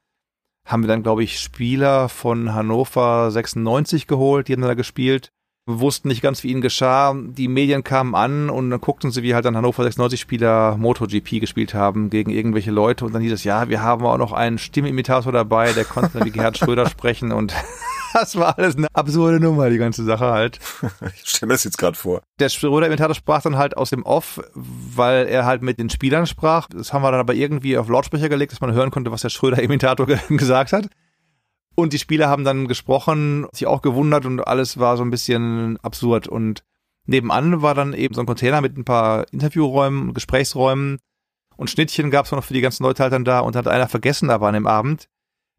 [0.64, 5.32] haben wir dann, glaube ich, Spieler von Hannover 96 geholt, die haben da gespielt
[5.68, 7.14] wussten nicht ganz, wie ihnen geschah.
[7.14, 11.40] Die Medien kamen an und dann guckten sie, wie halt dann Hannover 96 Spieler MotoGP
[11.40, 14.58] gespielt haben gegen irgendwelche Leute und dann hieß es, ja, wir haben auch noch einen
[14.58, 17.54] Stimmimitator dabei, der konnte dann wie Gerhard Schröder sprechen und
[18.14, 20.58] das war alles eine absurde Nummer, die ganze Sache halt.
[21.14, 22.22] Ich stelle mir das jetzt gerade vor.
[22.38, 26.68] Der Schröder-Imitator sprach dann halt aus dem Off, weil er halt mit den Spielern sprach.
[26.68, 29.28] Das haben wir dann aber irgendwie auf Lautsprecher gelegt, dass man hören konnte, was der
[29.28, 30.88] Schröder-Imitator gesagt hat.
[31.78, 35.78] Und die Spieler haben dann gesprochen, sich auch gewundert und alles war so ein bisschen
[35.80, 36.26] absurd.
[36.26, 36.64] Und
[37.06, 40.98] nebenan war dann eben so ein Container mit ein paar Interviewräumen, Gesprächsräumen
[41.56, 43.86] und Schnittchen gab es noch für die ganzen Leute halt dann da und hat einer
[43.86, 45.08] vergessen aber an dem Abend,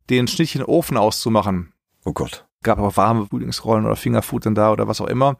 [0.10, 1.72] den Schnittchen-Ofen auszumachen.
[2.04, 2.46] Oh Gott.
[2.64, 5.38] Gab aber warme Frühlingsrollen oder Fingerfood dann da oder was auch immer.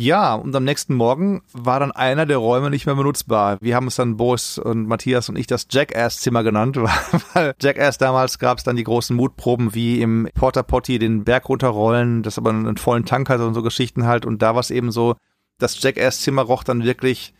[0.00, 3.58] Ja, und am nächsten Morgen war dann einer der Räume nicht mehr benutzbar.
[3.60, 6.78] Wir haben es dann Boris und Matthias und ich das Jackass-Zimmer genannt,
[7.34, 11.50] weil Jackass damals gab es dann die großen Mutproben wie im Porta Potty den Berg
[11.50, 14.24] runterrollen, das aber einen vollen Tank hatte und so Geschichten halt.
[14.24, 15.16] Und da war es eben so,
[15.58, 17.34] das Jackass-Zimmer roch dann wirklich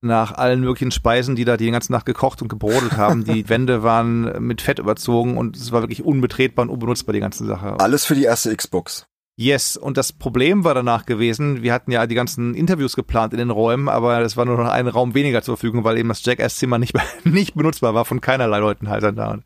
[0.00, 3.22] nach allen möglichen Speisen, die da die ganze Nacht gekocht und gebrodelt haben.
[3.22, 7.46] Die Wände waren mit Fett überzogen und es war wirklich unbetretbar und unbenutzbar, die ganze
[7.46, 7.78] Sache.
[7.78, 9.06] Alles für die erste Xbox.
[9.40, 13.38] Yes, und das Problem war danach gewesen, wir hatten ja die ganzen Interviews geplant in
[13.38, 16.22] den Räumen, aber es war nur noch ein Raum weniger zur Verfügung, weil eben das
[16.22, 19.38] Jackass-Zimmer nicht, nicht benutzbar war von keinerlei Leuten halt dann da.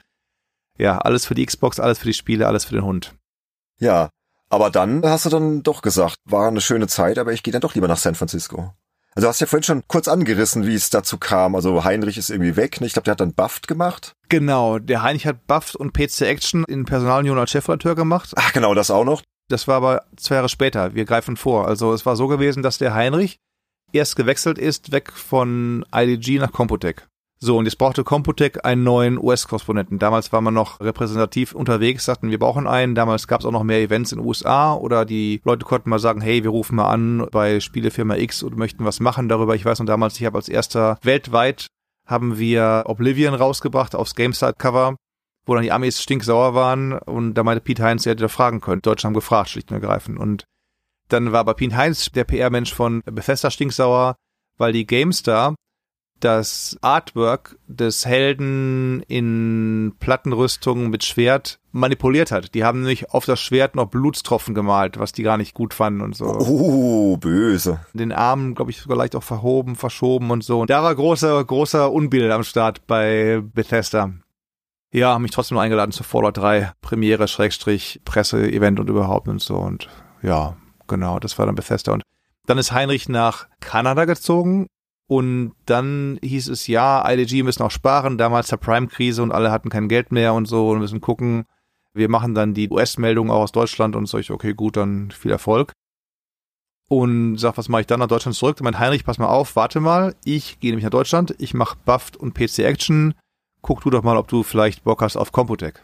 [0.77, 3.15] Ja, alles für die Xbox, alles für die Spiele, alles für den Hund.
[3.79, 4.11] Ja,
[4.51, 7.61] aber dann hast du dann doch gesagt, war eine schöne Zeit, aber ich gehe dann
[7.61, 8.75] doch lieber nach San Francisco.
[9.15, 11.55] Also du hast ja vorhin schon kurz angerissen, wie es dazu kam.
[11.55, 12.81] Also Heinrich ist irgendwie weg.
[12.81, 12.89] Ne?
[12.89, 14.13] Ich glaube, der hat dann Buffed gemacht.
[14.29, 18.33] Genau, der Heinrich hat Buffed und PC Action in Personalunion als Chefredakteur gemacht.
[18.35, 19.23] Ach genau, das auch noch.
[19.49, 20.95] Das war aber zwei Jahre später.
[20.95, 21.67] Wir greifen vor.
[21.67, 23.39] Also es war so gewesen, dass der Heinrich
[23.93, 27.07] erst gewechselt ist, weg von IDG nach Computec.
[27.39, 29.99] So, und jetzt brauchte Computec einen neuen US-Korrespondenten.
[29.99, 32.95] Damals war man noch repräsentativ unterwegs, sagten, wir brauchen einen.
[32.95, 35.99] Damals gab es auch noch mehr Events in den USA oder die Leute konnten mal
[35.99, 39.55] sagen, hey, wir rufen mal an bei Spielefirma X und möchten was machen darüber.
[39.55, 41.67] Ich weiß noch damals, ich habe als erster weltweit
[42.07, 44.97] haben wir Oblivion rausgebracht aufs GameStar-Cover
[45.47, 48.61] wo dann die Amis stinksauer waren und da meinte Pete Heinz, er hätte da fragen
[48.61, 48.83] können.
[48.83, 50.19] Deutsche haben gefragt, schlicht und ergreifend.
[50.19, 50.45] Und
[51.09, 54.17] dann war aber Pete Heinz, der PR-Mensch von Bethesda, stinksauer,
[54.57, 55.55] weil die GameStar
[56.21, 62.55] das Artwork des Helden in Plattenrüstung mit Schwert manipuliert hat.
[62.55, 66.01] Die haben nämlich auf das Schwert noch Blutstropfen gemalt, was die gar nicht gut fanden
[66.01, 66.27] und so.
[66.27, 67.81] Oh, böse.
[67.93, 70.61] Den Arm, glaube ich, sogar leicht auch verhoben, verschoben und so.
[70.61, 74.13] Und da war großer, großer Unbill am Start bei Bethesda.
[74.95, 79.43] Ja, haben mich trotzdem noch eingeladen zur Fallout 3 Premiere, Schrägstrich, Presse-Event und überhaupt und
[79.43, 79.57] so.
[79.57, 79.89] Und
[80.23, 81.95] ja, genau, das war dann Bethesda.
[81.95, 82.05] Und
[82.47, 84.69] dann ist Heinrich nach Kanada gezogen
[85.09, 88.19] und dann hieß es, ja, IDG müssen auch sparen.
[88.19, 91.47] Damals der Prime-Krise und alle hatten kein Geld mehr und so und müssen gucken.
[91.93, 94.19] Wir machen dann die US-Meldung auch aus Deutschland und so.
[94.19, 95.73] Ich, okay, gut, dann viel Erfolg.
[96.89, 98.61] Und sag, was mache ich dann nach Deutschland zurück?
[98.63, 100.15] Mein Heinrich, pass mal auf, warte mal.
[100.23, 101.35] Ich gehe nämlich nach Deutschland.
[101.39, 103.15] Ich mache Buffed und PC Action
[103.65, 105.83] guck du doch mal, ob du vielleicht Bock hast auf Computec.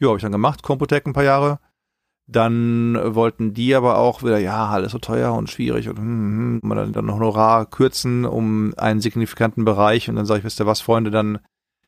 [0.00, 1.60] Ja, habe ich dann gemacht, Computec ein paar Jahre.
[2.26, 6.70] Dann wollten die aber auch wieder, ja, alles so teuer und schwierig und hm, hm,
[6.70, 10.80] dann, dann Honorar kürzen um einen signifikanten Bereich und dann sage ich, wisst ihr was,
[10.80, 11.38] Freunde, dann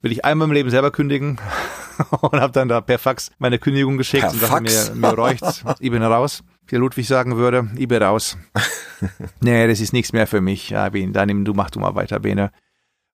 [0.01, 1.41] will ich einmal im Leben selber kündigen
[2.21, 5.65] und habe dann da per Fax meine Kündigung geschickt per und dachte mir, mir reicht's,
[5.81, 6.45] ich bin raus.
[6.69, 8.39] Wie Ludwig sagen würde, ich bin raus.
[9.41, 10.71] nee, das ist nichts mehr für mich.
[10.71, 12.53] Ja, Ben, dann du mach du mal weiter, Bene.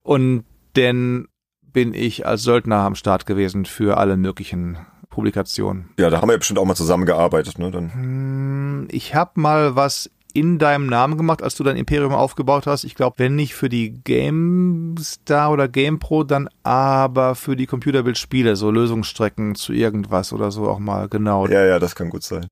[0.02, 0.44] Und
[0.76, 1.28] denn
[1.78, 4.78] bin ich als Söldner am Start gewesen für alle möglichen
[5.10, 5.90] Publikationen.
[5.96, 7.70] Ja, da haben wir ja bestimmt auch mal zusammengearbeitet, ne?
[7.70, 7.94] Dann.
[7.94, 12.82] Hm, ich habe mal was in deinem Namen gemacht, als du dein Imperium aufgebaut hast.
[12.82, 18.72] Ich glaube, wenn nicht für die GameStar oder GamePro, dann aber für die Computerbildspiele, so
[18.72, 21.46] Lösungsstrecken zu irgendwas oder so auch mal, genau.
[21.46, 22.48] Ja, ja, das kann gut sein.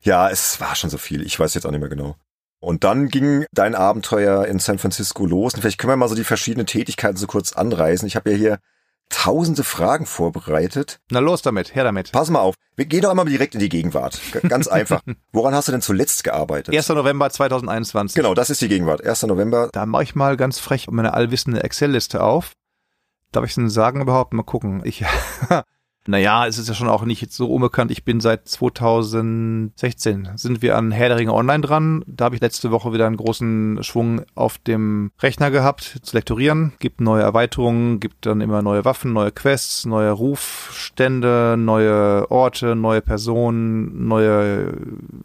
[0.00, 1.22] Ja, es war schon so viel.
[1.26, 2.14] Ich weiß jetzt auch nicht mehr genau.
[2.60, 5.54] Und dann ging dein Abenteuer in San Francisco los.
[5.54, 8.06] Und vielleicht können wir mal so die verschiedenen Tätigkeiten so kurz anreißen.
[8.06, 8.58] Ich habe ja hier
[9.08, 11.00] tausende Fragen vorbereitet.
[11.10, 12.12] Na los damit, her damit.
[12.12, 14.20] Pass mal auf, wir gehen doch einmal direkt in die Gegenwart.
[14.48, 15.02] Ganz einfach.
[15.32, 16.74] Woran hast du denn zuletzt gearbeitet?
[16.74, 16.88] 1.
[16.90, 18.14] November 2021.
[18.14, 19.04] Genau, das ist die Gegenwart.
[19.04, 19.24] 1.
[19.24, 19.68] November.
[19.72, 22.52] Da mache ich mal ganz frech meine allwissende Excel-Liste auf.
[23.32, 24.32] Darf ich es denn sagen überhaupt?
[24.32, 24.82] Mal gucken.
[24.84, 25.04] Ich,
[26.06, 27.90] naja, es ist ja schon auch nicht so unbekannt.
[27.90, 32.02] Ich bin seit 2016 sind wir an Herr der Ringe Online dran.
[32.06, 36.72] Da habe ich letzte Woche wieder einen großen Schwung auf dem Rechner gehabt zu lektorieren.
[36.78, 43.02] Gibt neue Erweiterungen, gibt dann immer neue Waffen, neue Quests, neue Rufstände, neue Orte, neue
[43.02, 44.72] Personen, neue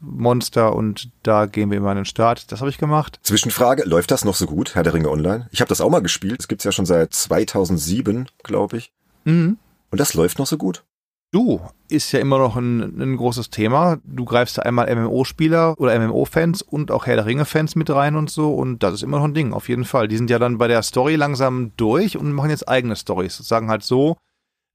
[0.01, 2.51] Monster und da gehen wir immer an den Start.
[2.51, 3.19] Das habe ich gemacht.
[3.23, 5.47] Zwischenfrage, läuft das noch so gut, Herr der Ringe Online?
[5.51, 6.41] Ich habe das auch mal gespielt.
[6.41, 8.91] Es gibt's ja schon seit 2007, glaube ich.
[9.23, 9.57] Mhm.
[9.95, 10.83] Und das läuft noch so gut.
[11.31, 13.97] Du, ist ja immer noch ein, ein großes Thema.
[14.05, 18.29] Du greifst da einmal MMO-Spieler oder MMO-Fans und auch Herr der Ringe-Fans mit rein und
[18.29, 20.07] so und das ist immer noch ein Ding, auf jeden Fall.
[20.07, 23.37] Die sind ja dann bei der Story langsam durch und machen jetzt eigene Stories.
[23.37, 24.15] Sagen halt so,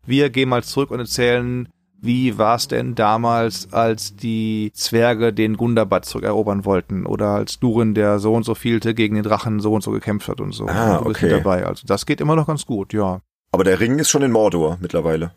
[0.05, 1.69] wir gehen mal zurück und erzählen,
[2.03, 7.95] wie war es denn damals, als die Zwerge den Gundabad zurückerobern wollten oder als Durin,
[7.95, 10.67] der so und so vielte, gegen den Drachen so und so gekämpft hat und so.
[10.67, 11.31] Ah, und du bist okay.
[11.31, 11.67] dabei.
[11.67, 13.21] Also das geht immer noch ganz gut, ja.
[13.53, 15.33] Aber der Ring ist schon in Mordor mittlerweile.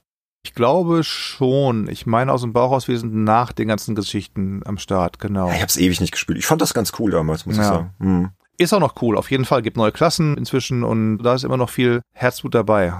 [0.46, 1.88] Ich glaube schon.
[1.88, 5.48] Ich meine aus dem Bauch raus, wir sind nach den ganzen Geschichten am Start, genau.
[5.48, 6.38] Ja, ich habe es ewig nicht gespielt.
[6.38, 7.68] Ich fand das ganz cool damals, muss ich Ja.
[7.70, 7.94] sagen.
[8.00, 8.30] Hm.
[8.58, 9.18] Ist auch noch cool.
[9.18, 12.94] Auf jeden Fall gibt neue Klassen inzwischen und da ist immer noch viel Herzblut dabei.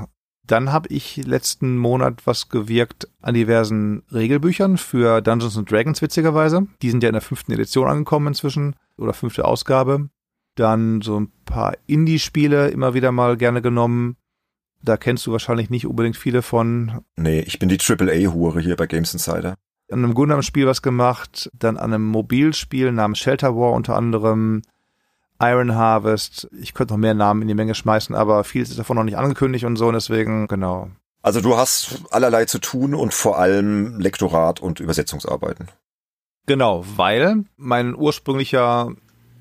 [0.48, 6.68] Dann habe ich letzten Monat was gewirkt an diversen Regelbüchern für Dungeons and Dragons, witzigerweise.
[6.82, 10.10] Die sind ja in der fünften Edition angekommen inzwischen oder fünfte Ausgabe.
[10.56, 14.18] Dann so ein paar Indie-Spiele immer wieder mal gerne genommen.
[14.84, 17.02] Da kennst du wahrscheinlich nicht unbedingt viele von.
[17.16, 19.56] Nee, ich bin die AAA-Hure hier bei Games Insider.
[19.90, 24.62] an einem Gundam-Spiel was gemacht, dann an einem Mobilspiel namens Shelter War unter anderem,
[25.40, 26.50] Iron Harvest.
[26.60, 29.18] Ich könnte noch mehr Namen in die Menge schmeißen, aber vieles ist davon noch nicht
[29.18, 30.90] angekündigt und so, und deswegen, genau.
[31.22, 35.70] Also du hast allerlei zu tun und vor allem Lektorat und Übersetzungsarbeiten.
[36.46, 38.94] Genau, weil mein ursprünglicher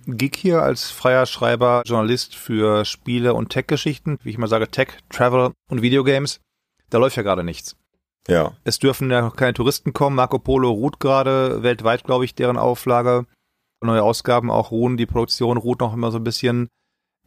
[0.07, 4.89] Gig hier als freier Schreiber, Journalist für Spiele und Tech-Geschichten, wie ich mal sage, Tech,
[5.11, 6.41] Travel und Videogames,
[6.91, 7.77] da läuft ja gerade nichts.
[8.29, 8.53] Ja.
[8.65, 10.17] Es dürfen ja noch keine Touristen kommen.
[10.17, 13.27] Marco Polo ruht gerade weltweit, glaube ich, deren Auflage.
[13.83, 14.97] Neue Ausgaben auch ruhen.
[14.97, 16.69] Die Produktion ruht noch immer so ein bisschen.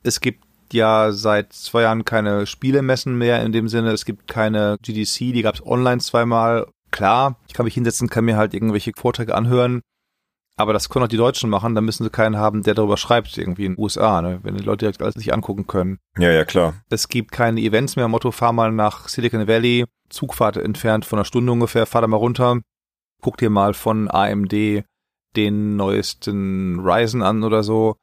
[0.03, 3.91] Es gibt ja seit zwei Jahren keine Spielemessen mehr in dem Sinne.
[3.91, 6.67] Es gibt keine GDC, die gab es online zweimal.
[6.91, 9.81] Klar, ich kann mich hinsetzen, kann mir halt irgendwelche Vorträge anhören.
[10.57, 11.75] Aber das können auch die Deutschen machen.
[11.75, 14.39] Da müssen sie keinen haben, der darüber schreibt, irgendwie in den USA, ne?
[14.43, 15.99] wenn die Leute direkt alles sich angucken können.
[16.17, 16.75] Ja, ja, klar.
[16.89, 18.07] Es gibt keine Events mehr.
[18.07, 19.85] Motto, fahr mal nach Silicon Valley.
[20.09, 21.85] Zugfahrt entfernt von einer Stunde ungefähr.
[21.85, 22.61] Fahr da mal runter.
[23.21, 24.85] Guck dir mal von AMD
[25.35, 27.97] den neuesten Ryzen an oder so.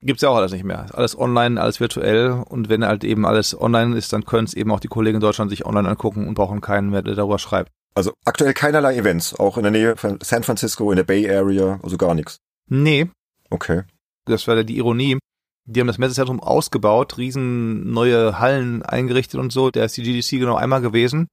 [0.00, 0.86] Gibt's ja auch alles nicht mehr.
[0.92, 2.44] Alles online, alles virtuell.
[2.48, 5.20] Und wenn halt eben alles online ist, dann können es eben auch die Kollegen in
[5.20, 7.72] Deutschland sich online angucken und brauchen keinen mehr, der darüber schreibt.
[7.98, 11.80] Also aktuell keinerlei Events, auch in der Nähe von San Francisco, in der Bay Area,
[11.82, 12.38] also gar nichts.
[12.68, 13.08] Nee,
[13.50, 13.82] Okay.
[14.26, 15.18] das war die Ironie.
[15.64, 19.72] Die haben das Messezentrum ausgebaut, riesen neue Hallen eingerichtet und so.
[19.72, 21.26] Da ist die GDC genau einmal gewesen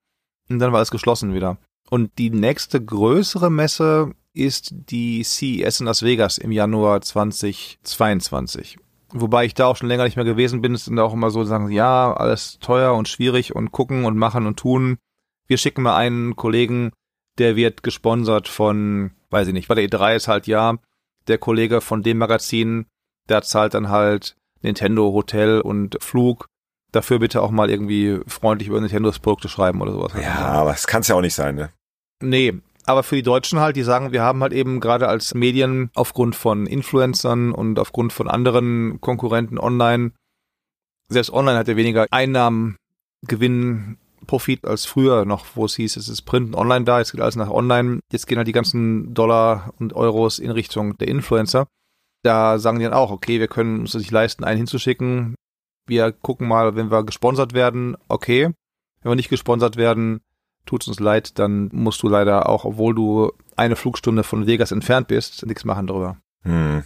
[0.49, 1.57] und dann war es geschlossen wieder.
[1.91, 8.77] Und die nächste größere Messe ist die CES in Las Vegas im Januar 2022.
[9.13, 11.43] Wobei ich da auch schon länger nicht mehr gewesen bin, ist dann auch immer so
[11.43, 14.97] sagen, ja, alles teuer und schwierig und gucken und machen und tun.
[15.47, 16.91] Wir schicken mal einen Kollegen,
[17.37, 20.77] der wird gesponsert von, weiß ich nicht, bei der E3 ist halt ja,
[21.27, 22.85] der Kollege von dem Magazin,
[23.29, 26.47] der zahlt dann halt Nintendo Hotel und Flug.
[26.91, 30.13] Dafür bitte auch mal irgendwie freundlich über Nintendos Produkte schreiben oder sowas.
[30.21, 31.71] Ja, aber es kann es ja auch nicht sein, ne?
[32.21, 32.53] Nee,
[32.85, 36.35] aber für die Deutschen halt, die sagen, wir haben halt eben gerade als Medien aufgrund
[36.35, 40.11] von Influencern und aufgrund von anderen Konkurrenten online,
[41.09, 42.77] selbst online hat er weniger Einnahmen,
[43.27, 43.97] Gewinn,
[44.27, 47.21] Profit als früher noch, wo es hieß, es ist Print und Online da, jetzt geht
[47.21, 47.99] alles nach Online.
[48.11, 51.67] Jetzt gehen halt die ganzen Dollar und Euros in Richtung der Influencer.
[52.23, 55.35] Da sagen die dann auch, okay, wir können uns das nicht leisten, einen hinzuschicken.
[55.87, 58.51] Wir gucken mal, wenn wir gesponsert werden, okay.
[59.01, 60.21] Wenn wir nicht gesponsert werden,
[60.65, 65.07] tut's uns leid, dann musst du leider auch, obwohl du eine Flugstunde von Vegas entfernt
[65.07, 66.17] bist, nichts machen darüber.
[66.41, 66.83] Hm.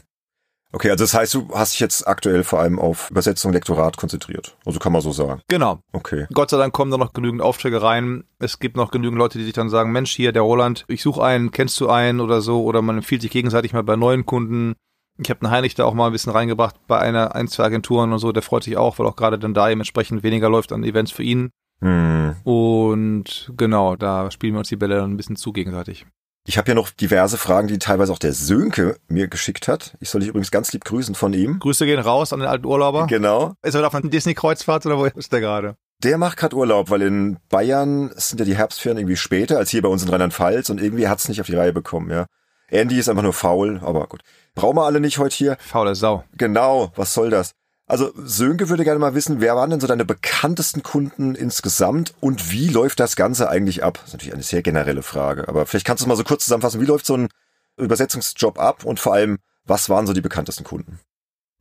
[0.71, 4.55] Okay, also das heißt, du hast dich jetzt aktuell vor allem auf Übersetzung, Lektorat konzentriert.
[4.65, 5.41] Also kann man so sagen.
[5.47, 5.79] Genau.
[5.93, 6.27] Okay.
[6.31, 8.23] Gott sei Dank kommen da noch genügend Aufträge rein.
[8.37, 11.23] Es gibt noch genügend Leute, die sich dann sagen, Mensch, hier der Roland, ich suche
[11.23, 14.75] einen, kennst du einen oder so, oder man empfiehlt sich gegenseitig mal bei neuen Kunden.
[15.17, 18.13] Ich habe den Heinrich da auch mal ein bisschen reingebracht bei einer, ein, zwei Agenturen
[18.13, 20.83] und so, der freut sich auch, weil auch gerade dann da dementsprechend weniger läuft an
[20.83, 21.49] Events für ihn.
[21.81, 22.35] Hm.
[22.43, 26.05] Und genau, da spielen wir uns die Bälle dann ein bisschen zu gegenseitig.
[26.49, 29.95] Ich habe hier noch diverse Fragen, die teilweise auch der Sönke mir geschickt hat.
[29.99, 31.59] Ich soll dich übrigens ganz lieb grüßen von ihm.
[31.59, 33.05] Grüße gehen raus an den alten Urlauber.
[33.05, 33.53] Genau.
[33.61, 35.75] Ist er auf einer Disney-Kreuzfahrt oder wo ist der gerade?
[36.01, 39.83] Der macht gerade Urlaub, weil in Bayern sind ja die Herbstferien irgendwie später als hier
[39.83, 42.25] bei uns in Rheinland-Pfalz und irgendwie hat's nicht auf die Reihe bekommen, ja.
[42.69, 44.21] Andy ist einfach nur faul, aber gut.
[44.55, 45.57] Brauchen wir alle nicht heute hier.
[45.59, 46.23] Faule Sau.
[46.35, 47.51] Genau, was soll das?
[47.89, 52.51] Also Sönke würde gerne mal wissen, wer waren denn so deine bekanntesten Kunden insgesamt und
[52.51, 53.95] wie läuft das Ganze eigentlich ab?
[53.95, 56.81] Das ist natürlich eine sehr generelle Frage, aber vielleicht kannst du mal so kurz zusammenfassen,
[56.81, 57.29] wie läuft so ein
[57.77, 60.99] Übersetzungsjob ab und vor allem, was waren so die bekanntesten Kunden?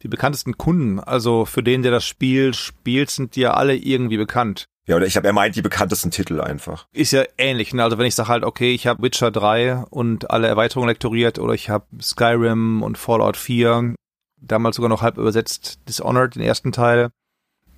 [0.02, 4.18] Die bekanntesten Kunden, also für den, der das Spiel spielt, sind die ja alle irgendwie
[4.18, 4.66] bekannt.
[4.86, 6.88] Ja, oder ich habe, er meint die bekanntesten Titel einfach.
[6.92, 7.72] Ist ja ähnlich.
[7.72, 7.82] Ne?
[7.82, 11.54] Also wenn ich sage halt, okay, ich habe Witcher 3 und alle Erweiterungen lektoriert oder
[11.54, 13.94] ich habe Skyrim und Fallout 4
[14.40, 17.10] damals sogar noch halb übersetzt Dishonored, den ersten Teil,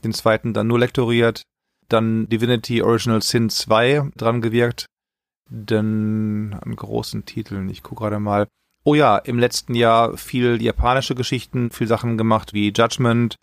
[0.05, 1.43] den zweiten dann nur lektoriert,
[1.89, 4.87] dann Divinity Original Sin 2 dran gewirkt,
[5.49, 8.47] dann an großen Titeln, ich gucke gerade mal.
[8.85, 13.37] Oh ja, im letzten Jahr viel japanische Geschichten, viel Sachen gemacht wie Judgment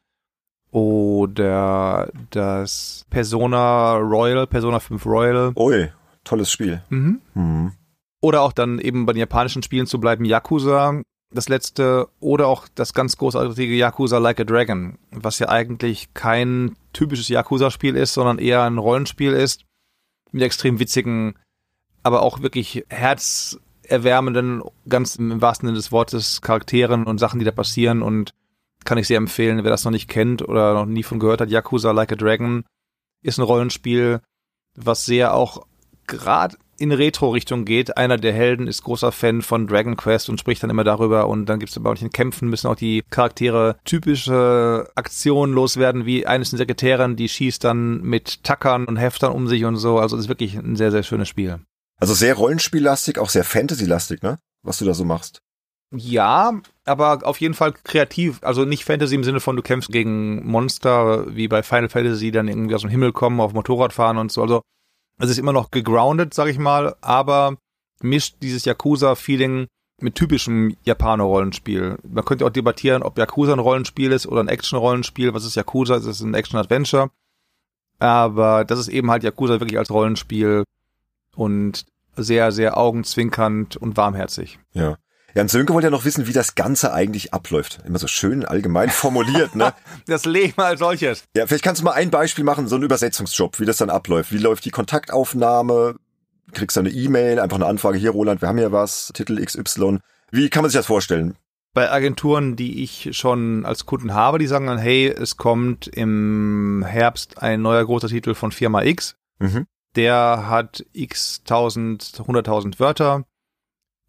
[0.71, 5.53] oder das Persona Royal, Persona 5 Royal.
[5.55, 5.91] Ui,
[6.23, 6.81] tolles Spiel.
[6.89, 7.21] Mhm.
[7.35, 7.71] Mhm.
[8.19, 12.67] Oder auch dann eben bei den japanischen Spielen zu bleiben, Yakuza, das letzte oder auch
[12.73, 18.39] das ganz großartige Yakuza Like a Dragon, was ja eigentlich kein typisches Yakuza-Spiel ist, sondern
[18.39, 19.65] eher ein Rollenspiel ist
[20.31, 21.35] mit extrem witzigen,
[22.03, 27.51] aber auch wirklich herzerwärmenden, ganz im wahrsten Sinne des Wortes, Charakteren und Sachen, die da
[27.51, 28.01] passieren.
[28.01, 28.31] Und
[28.85, 31.49] kann ich sehr empfehlen, wer das noch nicht kennt oder noch nie von gehört hat,
[31.49, 32.63] Yakuza Like a Dragon
[33.21, 34.21] ist ein Rollenspiel,
[34.75, 35.65] was sehr auch
[36.05, 37.97] gerade in Retro-Richtung geht.
[37.97, 41.45] Einer der Helden ist großer Fan von Dragon Quest und spricht dann immer darüber und
[41.47, 46.51] dann gibt es bei manchen Kämpfen müssen auch die Charaktere typische Aktionen loswerden, wie eines
[46.51, 49.99] der Sekretären, die schießt dann mit Tackern und Heftern um sich und so.
[49.99, 51.59] Also es ist wirklich ein sehr, sehr schönes Spiel.
[51.99, 54.37] Also sehr Rollenspiellastig, auch sehr Fantasy-lastig, ne?
[54.63, 55.41] Was du da so machst.
[55.95, 58.39] Ja, aber auf jeden Fall kreativ.
[58.41, 62.31] Also nicht Fantasy im Sinne von, du kämpfst gegen Monster, wie bei Final Fantasy, die
[62.31, 64.41] dann irgendwie aus dem Himmel kommen, auf Motorrad fahren und so.
[64.41, 64.61] Also
[65.17, 67.57] es ist immer noch gegroundet, sag ich mal, aber
[68.01, 69.67] mischt dieses Yakuza-Feeling
[69.99, 71.97] mit typischem Japaner-Rollenspiel.
[72.07, 75.33] Man könnte auch debattieren, ob Yakuza ein Rollenspiel ist oder ein Action-Rollenspiel.
[75.33, 75.95] Was ist Yakuza?
[75.95, 77.09] Es ist ein Action-Adventure.
[77.99, 80.63] Aber das ist eben halt Yakuza wirklich als Rollenspiel
[81.35, 84.59] und sehr, sehr augenzwinkernd und warmherzig.
[84.73, 84.97] Ja.
[85.35, 87.79] Jan Sönke wollte ja noch wissen, wie das Ganze eigentlich abläuft.
[87.85, 89.73] Immer so schön allgemein formuliert, ne?
[90.07, 91.25] das Leben als solches.
[91.35, 94.31] Ja, vielleicht kannst du mal ein Beispiel machen, so ein Übersetzungsjob, wie das dann abläuft.
[94.31, 95.95] Wie läuft die Kontaktaufnahme?
[96.53, 99.99] Kriegst du eine E-Mail, einfach eine Anfrage, hier Roland, wir haben hier was, Titel XY.
[100.31, 101.35] Wie kann man sich das vorstellen?
[101.73, 106.83] Bei Agenturen, die ich schon als Kunden habe, die sagen dann, hey, es kommt im
[106.87, 109.15] Herbst ein neuer großer Titel von Firma X.
[109.39, 109.67] Mhm.
[109.95, 113.25] Der hat x tausend, hunderttausend Wörter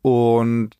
[0.00, 0.77] und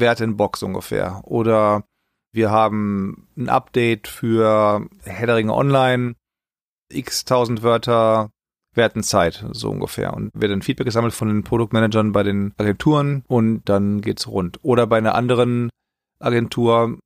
[0.00, 1.20] Werte in Box ungefähr.
[1.24, 1.84] Oder
[2.32, 6.14] wir haben ein Update für Headeringe Online,
[6.90, 8.30] x tausend Wörter,
[8.74, 10.14] werten Zeit, so ungefähr.
[10.14, 14.58] Und wird dann Feedback gesammelt von den Produktmanagern bei den Agenturen und dann geht's rund.
[14.62, 15.70] Oder bei einer anderen
[16.18, 16.98] Agentur,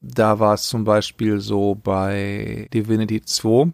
[0.00, 3.72] da war es zum Beispiel so bei Divinity 2.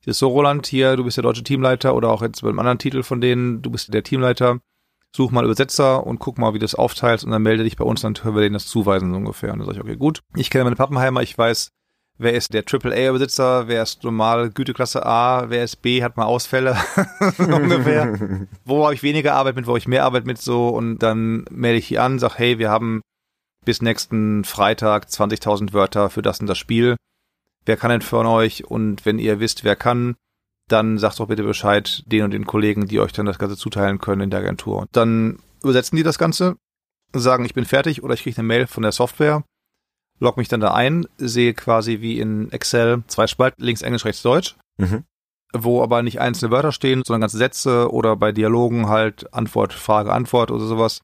[0.00, 2.58] Hier ist so, Roland, hier, du bist der deutsche Teamleiter oder auch jetzt bei einem
[2.58, 4.60] anderen Titel von denen, du bist der Teamleiter
[5.14, 7.84] such mal Übersetzer und guck mal, wie du das aufteilst und dann melde dich bei
[7.84, 9.52] uns, dann können wir denen das zuweisen so ungefähr.
[9.52, 10.20] Und dann sage ich, okay, gut.
[10.34, 11.68] Ich kenne meine Pappenheimer, ich weiß,
[12.18, 16.76] wer ist der AAA-Übersetzer, wer ist normal Güteklasse A, wer ist B, hat mal Ausfälle
[17.38, 18.48] ungefähr.
[18.64, 21.44] wo habe ich weniger Arbeit mit, wo habe ich mehr Arbeit mit so und dann
[21.50, 23.00] melde ich hier an, sag, hey, wir haben
[23.64, 26.96] bis nächsten Freitag 20.000 Wörter für das und das Spiel.
[27.64, 28.64] Wer kann denn von euch?
[28.64, 30.16] Und wenn ihr wisst, wer kann,
[30.68, 33.98] dann sagt doch bitte Bescheid den und den Kollegen, die euch dann das Ganze zuteilen
[33.98, 34.80] können in der Agentur.
[34.80, 36.56] Und dann übersetzen die das Ganze,
[37.12, 39.44] sagen, ich bin fertig oder ich kriege eine Mail von der Software,
[40.20, 44.22] log mich dann da ein, sehe quasi wie in Excel zwei Spalten, links Englisch, rechts
[44.22, 45.04] Deutsch, mhm.
[45.52, 50.12] wo aber nicht einzelne Wörter stehen, sondern ganze Sätze oder bei Dialogen halt Antwort, Frage,
[50.12, 51.00] Antwort oder sowas.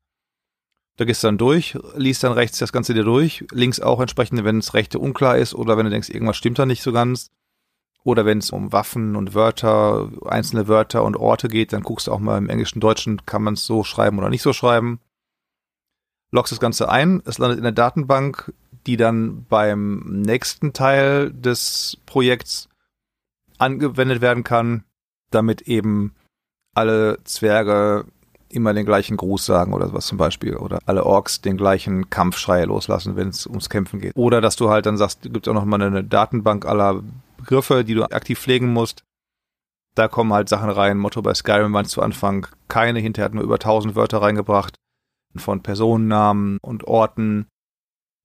[0.97, 4.45] Da gehst du dann durch, liest dann rechts das Ganze dir durch, links auch entsprechend,
[4.45, 7.31] wenn es rechte unklar ist oder wenn du denkst, irgendwas stimmt da nicht so ganz,
[8.03, 12.13] oder wenn es um Waffen und Wörter, einzelne Wörter und Orte geht, dann guckst du
[12.13, 15.01] auch mal im Englischen, Deutschen, kann man es so schreiben oder nicht so schreiben.
[16.33, 18.53] Loggst das Ganze ein, es landet in der Datenbank,
[18.87, 22.69] die dann beim nächsten Teil des Projekts
[23.59, 24.85] angewendet werden kann,
[25.31, 26.15] damit eben
[26.75, 28.07] alle Zwerge
[28.49, 30.57] immer den gleichen Gruß sagen oder sowas zum Beispiel.
[30.57, 34.17] Oder alle Orks den gleichen Kampfschrei loslassen, wenn es ums Kämpfen geht.
[34.17, 37.03] Oder dass du halt dann sagst, gibt auch noch mal eine Datenbank aller
[37.41, 39.05] Begriffe, die du aktiv pflegen musst.
[39.95, 40.99] Da kommen halt Sachen rein.
[40.99, 44.77] Motto bei Skyrim waren zu Anfang keine, hinterher hat nur über 1000 Wörter reingebracht.
[45.37, 47.47] Von Personennamen und Orten.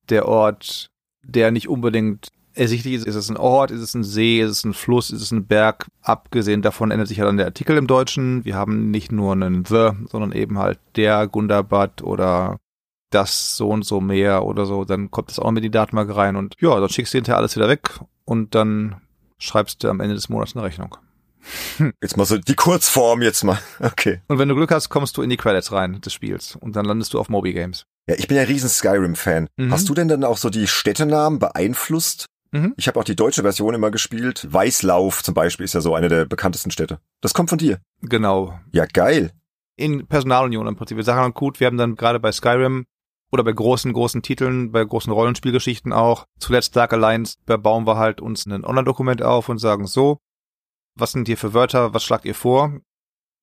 [0.09, 0.88] Der Ort,
[1.24, 4.63] der nicht unbedingt ersichtlich ist, ist es ein Ort, ist es ein See, ist es
[4.63, 5.88] ein Fluss, ist es ein Berg.
[6.01, 8.45] Abgesehen davon ändert sich ja dann der Artikel im Deutschen.
[8.45, 12.57] Wir haben nicht nur einen The, sondern eben halt der Gundabad oder
[13.11, 14.86] das so und so mehr oder so.
[14.86, 17.55] Dann kommt das auch mit die Datenbank rein und ja, dann schickst du hinterher alles
[17.55, 19.01] wieder weg und dann
[19.45, 20.97] schreibst du am Ende des Monats eine Rechnung.
[22.01, 23.59] Jetzt mal so die Kurzform jetzt mal.
[23.79, 24.21] Okay.
[24.27, 26.85] Und wenn du Glück hast, kommst du in die Credits rein des Spiels und dann
[26.85, 27.85] landest du auf Moby Games.
[28.07, 29.47] Ja, ich bin ja riesen Skyrim-Fan.
[29.57, 29.71] Mhm.
[29.71, 32.25] Hast du denn dann auch so die Städtenamen beeinflusst?
[32.51, 32.73] Mhm.
[32.77, 34.47] Ich habe auch die deutsche Version immer gespielt.
[34.49, 36.99] Weißlauf zum Beispiel ist ja so eine der bekanntesten Städte.
[37.21, 37.79] Das kommt von dir.
[38.01, 38.59] Genau.
[38.71, 39.31] Ja, geil.
[39.75, 40.97] In Personalunion im Prinzip.
[40.97, 42.85] Wir sagen gut, wir haben dann gerade bei Skyrim
[43.36, 47.97] oder bei großen, großen Titeln, bei großen Rollenspielgeschichten auch, zuletzt Dark Alliance, da bauen wir
[47.97, 50.17] halt uns ein Online-Dokument auf und sagen so,
[50.95, 52.79] was sind hier für Wörter, was schlagt ihr vor?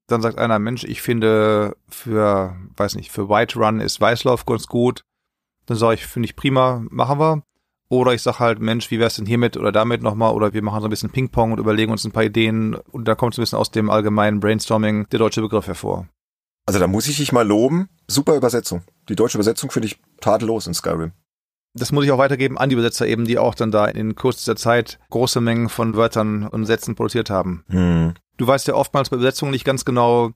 [0.09, 4.67] Dann sagt einer, Mensch, ich finde für, weiß nicht, für White Run ist Weißlauf ganz
[4.67, 5.05] gut.
[5.67, 7.43] Dann sage ich, finde ich prima, machen wir.
[7.89, 10.33] Oder ich sag halt, Mensch, wie wär's denn hiermit oder damit nochmal?
[10.33, 12.75] Oder wir machen so ein bisschen Ping-Pong und überlegen uns ein paar Ideen.
[12.75, 16.09] Und da kommt so ein bisschen aus dem allgemeinen Brainstorming der deutsche Begriff hervor.
[16.67, 17.91] Also da muss ich dich mal loben.
[18.09, 18.83] Super Übersetzung.
[19.09, 21.13] Die deutsche Übersetzung finde ich tadellos in Skyrim.
[21.75, 24.57] Das muss ich auch weitergeben an die Übersetzer eben, die auch dann da in kurzer
[24.57, 27.65] Zeit große Mengen von Wörtern und Sätzen produziert haben.
[27.69, 28.15] Hm.
[28.37, 30.33] Du weißt ja oftmals bei Übersetzungen nicht ganz genau,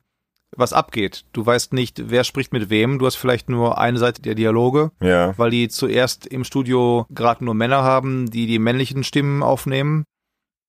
[0.56, 1.24] was abgeht.
[1.32, 2.98] Du weißt nicht, wer spricht mit wem.
[2.98, 5.36] Du hast vielleicht nur eine Seite der Dialoge, ja.
[5.36, 10.04] weil die zuerst im Studio gerade nur Männer haben, die die männlichen Stimmen aufnehmen.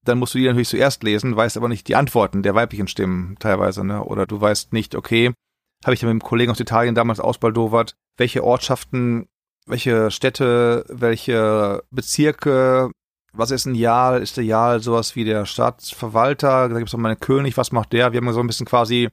[0.04, 3.36] Dann musst du die natürlich zuerst lesen, weißt aber nicht die Antworten der weiblichen Stimmen
[3.40, 3.86] teilweise.
[3.86, 4.04] Ne?
[4.04, 5.34] Oder du weißt nicht, okay,
[5.88, 9.28] habe ich ja mit einem Kollegen aus Italien damals ausbaldowert, welche Ortschaften,
[9.66, 12.92] welche Städte, welche Bezirke,
[13.34, 14.22] was ist ein Jahl?
[14.22, 16.70] Ist der Jahl sowas wie der Staatsverwalter?
[16.70, 18.12] Da gibt es auch mal einen König, was macht der?
[18.12, 19.10] Wir haben so ein bisschen quasi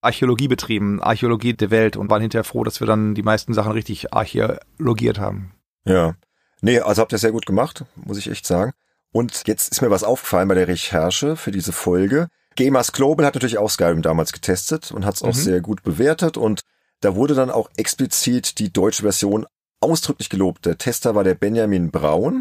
[0.00, 3.72] Archäologie betrieben, Archäologie der Welt und waren hinterher froh, dass wir dann die meisten Sachen
[3.72, 5.52] richtig archäologiert haben.
[5.84, 6.14] Ja.
[6.62, 8.72] Nee, also habt ihr sehr gut gemacht, muss ich echt sagen.
[9.12, 12.28] Und jetzt ist mir was aufgefallen bei der Recherche für diese Folge.
[12.56, 15.40] Gamers Global hat natürlich auch Skyrim damals getestet und hat es auch mhm.
[15.40, 16.62] sehr gut bewertet und
[17.00, 19.46] da wurde dann auch explizit die deutsche Version
[19.80, 20.66] ausdrücklich gelobt.
[20.66, 22.40] Der Tester war der Benjamin Braun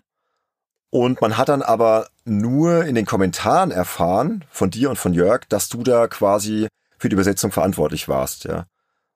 [0.90, 5.46] und man hat dann aber nur in den Kommentaren erfahren von dir und von Jörg,
[5.48, 8.66] dass du da quasi für die Übersetzung verantwortlich warst, ja.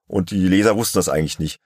[0.08, 1.60] Und die Leser wussten das eigentlich nicht.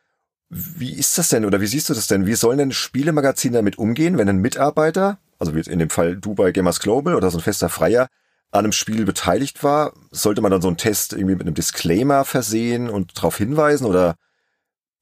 [0.50, 2.26] Wie ist das denn oder wie siehst du das denn?
[2.26, 6.34] Wie sollen denn Spielemagazine damit umgehen, wenn ein Mitarbeiter, also wie in dem Fall du
[6.34, 8.08] bei Gamers Global oder so ein fester Freier,
[8.52, 12.26] an einem Spiel beteiligt war, sollte man dann so einen Test irgendwie mit einem Disclaimer
[12.26, 14.16] versehen und darauf hinweisen oder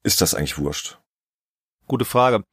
[0.04, 1.00] ist das eigentlich wurscht?
[1.88, 2.44] Gute Frage.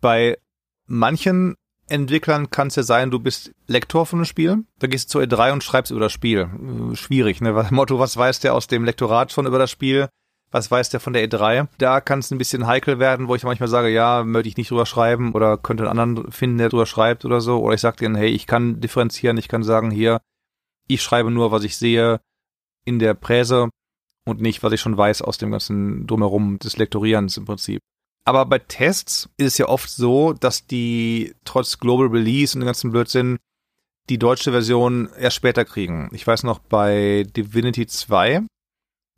[0.00, 0.38] Bei
[0.86, 1.56] manchen
[1.88, 5.22] Entwicklern kann es ja sein, du bist Lektor von einem Spiel, da gehst du zur
[5.22, 6.48] E3 und schreibst über das Spiel.
[6.94, 7.52] Schwierig, ne?
[7.70, 10.08] Motto, was weiß der aus dem Lektorat schon über das Spiel?
[10.50, 11.68] Was weiß der von der E3?
[11.78, 14.70] Da kann es ein bisschen heikel werden, wo ich manchmal sage, ja, möchte ich nicht
[14.70, 17.60] drüber schreiben oder könnte einen anderen finden, der drüber schreibt oder so.
[17.62, 20.20] Oder ich sage denen, hey, ich kann differenzieren, ich kann sagen, hier,
[20.88, 22.20] ich schreibe nur, was ich sehe
[22.84, 23.70] in der Präse
[24.24, 27.80] und nicht, was ich schon weiß aus dem ganzen Drumherum des Lektorierens im Prinzip.
[28.24, 32.66] Aber bei Tests ist es ja oft so, dass die trotz Global Release und dem
[32.66, 33.38] ganzen Blödsinn
[34.08, 36.08] die deutsche Version erst später kriegen.
[36.12, 38.42] Ich weiß noch bei Divinity 2,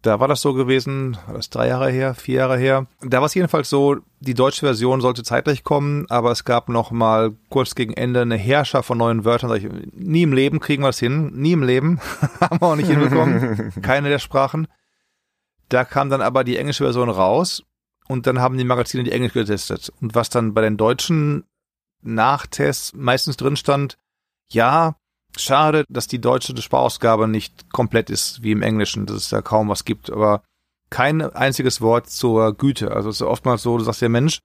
[0.05, 2.87] da war das so gewesen, war das drei Jahre her, vier Jahre her.
[3.01, 6.91] Da war es jedenfalls so, die deutsche Version sollte zeitlich kommen, aber es gab noch
[6.91, 9.49] mal kurz gegen Ende eine Herrscher von neuen Wörtern.
[9.49, 12.01] Sag ich, nie im Leben kriegen wir es hin, nie im Leben,
[12.41, 14.69] haben wir auch nicht hinbekommen, keine der Sprachen.
[15.71, 17.63] Da kam dann aber die englische Version raus
[18.07, 19.91] und dann haben die Magazine die Englisch getestet.
[20.03, 21.45] Und was dann bei den deutschen
[22.03, 23.97] Nachtests meistens drin stand,
[24.51, 24.97] ja,
[25.37, 29.68] Schade, dass die deutsche Sparausgabe nicht komplett ist wie im Englischen, dass es da kaum
[29.68, 30.43] was gibt, aber
[30.91, 32.93] kein einziges Wort zur Güte.
[32.93, 34.39] Also es ist oftmals so, du sagst ja Mensch,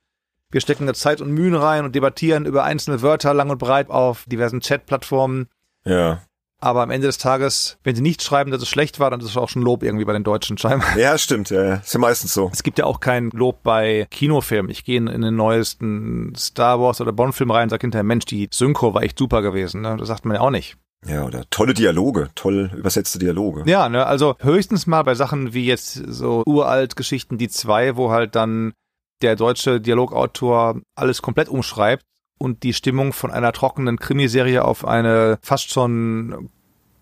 [0.51, 3.89] wir stecken da Zeit und Mühen rein und debattieren über einzelne Wörter lang und breit
[3.91, 5.47] auf diversen Chat-Plattformen.
[5.85, 6.23] Ja.
[6.61, 9.27] Aber am Ende des Tages, wenn sie nicht schreiben, dass es schlecht war, dann ist
[9.27, 10.97] es auch schon Lob irgendwie bei den Deutschen scheinbar.
[10.97, 12.49] Ja, stimmt, ja, ist ja meistens so.
[12.51, 14.69] Es gibt ja auch kein Lob bei Kinofilmen.
[14.69, 18.49] Ich gehe in, den neuesten Star Wars oder Bond-Film rein und sage hinterher, Mensch, die
[18.51, 19.81] Synchro war echt super gewesen.
[19.81, 19.95] Ne?
[19.97, 20.75] Das sagt man ja auch nicht.
[21.07, 23.63] Ja, oder tolle Dialoge, toll übersetzte Dialoge.
[23.65, 28.11] Ja, ne, also höchstens mal bei Sachen wie jetzt so uralt Geschichten, die zwei, wo
[28.11, 28.73] halt dann
[29.21, 32.03] der deutsche Dialogautor alles komplett umschreibt
[32.39, 36.49] und die Stimmung von einer trockenen Krimiserie auf eine fast schon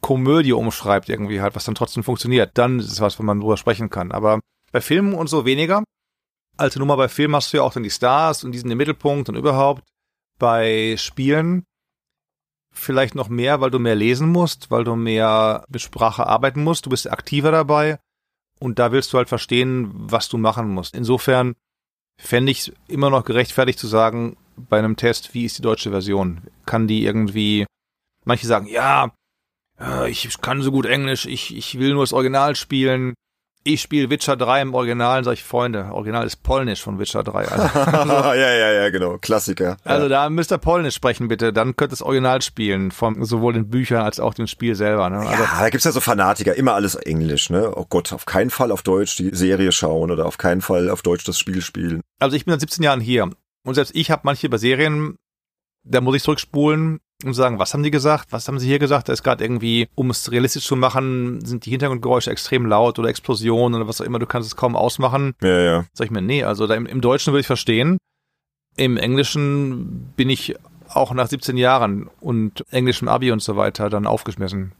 [0.01, 2.57] Komödie umschreibt irgendwie halt, was dann trotzdem funktioniert.
[2.57, 4.11] Dann ist es was, wo man drüber sprechen kann.
[4.11, 4.39] Aber
[4.71, 5.83] bei Filmen und so weniger.
[6.57, 8.77] Alte Nummer bei Filmen hast du ja auch dann die Stars und die sind im
[8.77, 9.83] Mittelpunkt und überhaupt.
[10.39, 11.63] Bei Spielen
[12.71, 16.85] vielleicht noch mehr, weil du mehr lesen musst, weil du mehr mit Sprache arbeiten musst.
[16.85, 17.99] Du bist aktiver dabei
[18.59, 20.95] und da willst du halt verstehen, was du machen musst.
[20.95, 21.55] Insofern
[22.19, 25.91] fände ich es immer noch gerechtfertigt zu sagen, bei einem Test, wie ist die deutsche
[25.91, 26.41] Version?
[26.66, 27.66] Kann die irgendwie,
[28.26, 29.12] manche sagen, ja,
[29.80, 33.14] äh, ich kann so gut Englisch, ich, ich will nur das Original spielen.
[33.64, 37.49] Ich spiele Witcher 3 im Original, sag ich, Freunde, Original ist Polnisch von Witcher 3.
[37.49, 37.80] Also,
[38.14, 39.76] ja, ja, ja, genau, Klassiker.
[39.84, 40.10] Also ja.
[40.10, 41.51] da müsst ihr Polnisch sprechen, bitte.
[41.51, 45.10] Dann könnt ihr das Original spielen, von sowohl den Büchern als auch dem Spiel selber.
[45.10, 45.18] Ne?
[45.18, 47.74] Also, ja, da gibt's ja so Fanatiker, immer alles Englisch, ne?
[47.76, 51.01] Oh Gott, auf keinen Fall auf Deutsch die Serie schauen oder auf keinen Fall auf
[51.01, 51.99] Deutsch das Spiel spielen.
[52.20, 53.30] Also ich bin seit 17 Jahren hier
[53.68, 55.18] und selbst ich habe manche bei Serien,
[55.84, 58.32] da muss ich zurückspulen und sagen, was haben die gesagt?
[58.32, 59.09] Was haben sie hier gesagt?
[59.09, 63.09] Da ist gerade irgendwie, um es realistisch zu machen, sind die Hintergrundgeräusche extrem laut oder
[63.09, 65.34] Explosionen oder was auch immer, du kannst es kaum ausmachen.
[65.41, 65.86] Ja, ja.
[65.93, 67.97] Sag ich mir, nee, also da im, im Deutschen würde ich verstehen.
[68.78, 70.55] Im Englischen bin ich
[70.88, 74.72] auch nach 17 Jahren und englischem Abi und so weiter dann aufgeschmissen.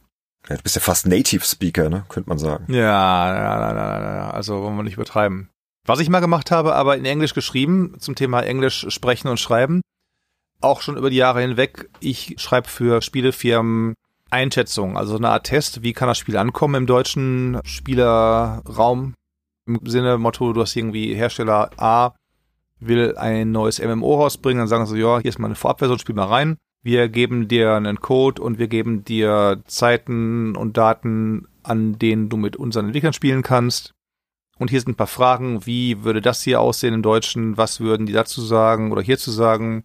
[0.48, 2.06] Ja, du bist ja fast Native Speaker, ne?
[2.08, 2.72] Könnte man sagen.
[2.72, 5.50] Ja, ja, ja, ja, ja, also wollen wir nicht übertreiben.
[5.88, 9.80] Was ich mal gemacht habe, aber in Englisch geschrieben, zum Thema Englisch sprechen und schreiben,
[10.60, 11.88] auch schon über die Jahre hinweg.
[12.00, 13.94] Ich schreibe für Spielefirmen
[14.28, 19.14] Einschätzungen, also eine Art Test, wie kann das Spiel ankommen im deutschen Spielerraum.
[19.66, 22.12] Im Sinne Motto, du hast irgendwie Hersteller A
[22.80, 26.14] will ein neues MMO rausbringen, dann sagen sie, ja, hier ist mal eine Vorabversion, spiel
[26.14, 26.58] mal rein.
[26.82, 32.36] Wir geben dir einen Code und wir geben dir Zeiten und Daten, an denen du
[32.36, 33.94] mit unseren Entwicklern spielen kannst.
[34.58, 38.06] Und hier sind ein paar Fragen, wie würde das hier aussehen im Deutschen, was würden
[38.06, 39.84] die dazu sagen oder hierzu sagen?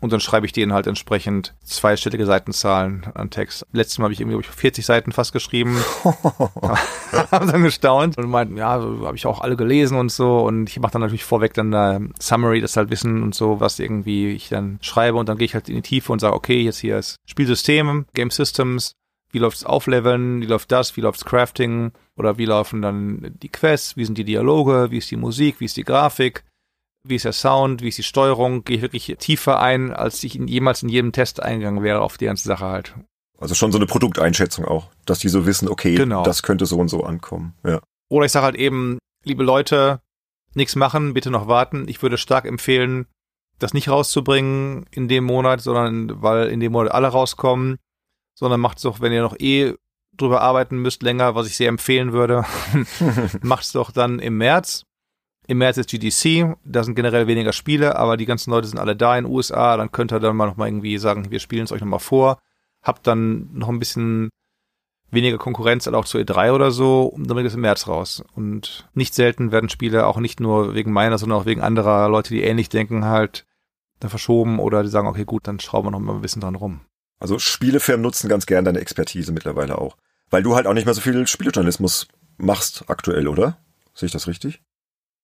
[0.00, 3.66] Und dann schreibe ich denen halt entsprechend zweistellige Seitenzahlen an Text.
[3.72, 5.78] Letztes Mal habe ich irgendwie ich, 40 Seiten fast geschrieben.
[7.30, 10.40] haben dann gestaunt und meinten, ja, so habe ich auch alle gelesen und so.
[10.40, 13.78] Und ich mache dann natürlich vorweg dann eine Summary, das halt wissen und so, was
[13.78, 15.16] irgendwie ich dann schreibe.
[15.16, 18.04] Und dann gehe ich halt in die Tiefe und sage, okay, jetzt hier ist Spielsystem,
[18.12, 18.92] Game Systems,
[19.34, 23.96] wie läuft's Aufleveln, wie läuft das, wie läuft's Crafting oder wie laufen dann die Quests,
[23.96, 26.44] wie sind die Dialoge, wie ist die Musik, wie ist die Grafik
[27.04, 30.36] wie ist der Sound, wie ist die Steuerung, gehe ich wirklich tiefer ein, als ich
[30.36, 32.94] in, jemals in jedem Test eingegangen wäre auf die ganze Sache halt.
[33.38, 36.24] Also schon so eine Produkteinschätzung auch, dass die so wissen, okay, genau.
[36.24, 37.54] das könnte so und so ankommen.
[37.64, 37.80] Ja.
[38.08, 40.00] Oder ich sage halt eben, liebe Leute,
[40.54, 41.86] nichts machen, bitte noch warten.
[41.88, 43.06] Ich würde stark empfehlen,
[43.58, 47.76] das nicht rauszubringen in dem Monat, sondern weil in dem Monat alle rauskommen,
[48.34, 49.74] sondern macht's doch, wenn ihr noch eh
[50.16, 52.44] drüber arbeiten müsst länger, was ich sehr empfehlen würde,
[53.42, 54.84] macht's doch dann im März
[55.46, 58.96] im März ist GDC, da sind generell weniger Spiele, aber die ganzen Leute sind alle
[58.96, 61.72] da in den USA, dann könnt ihr dann mal nochmal irgendwie sagen, wir spielen es
[61.72, 62.38] euch nochmal vor,
[62.82, 64.30] habt dann noch ein bisschen
[65.10, 68.24] weniger Konkurrenz als auch zu E3 oder so, und dann bringt es im März raus.
[68.34, 72.30] Und nicht selten werden Spiele auch nicht nur wegen meiner, sondern auch wegen anderer Leute,
[72.30, 73.46] die ähnlich denken, halt
[74.00, 76.56] dann verschoben oder die sagen, okay, gut, dann schrauben wir noch mal ein bisschen dran
[76.56, 76.80] rum.
[77.18, 79.96] Also Spielefirmen nutzen ganz gern deine Expertise mittlerweile auch.
[80.30, 83.58] Weil du halt auch nicht mehr so viel Spieljournalismus machst aktuell, oder?
[83.94, 84.60] Sehe ich das richtig?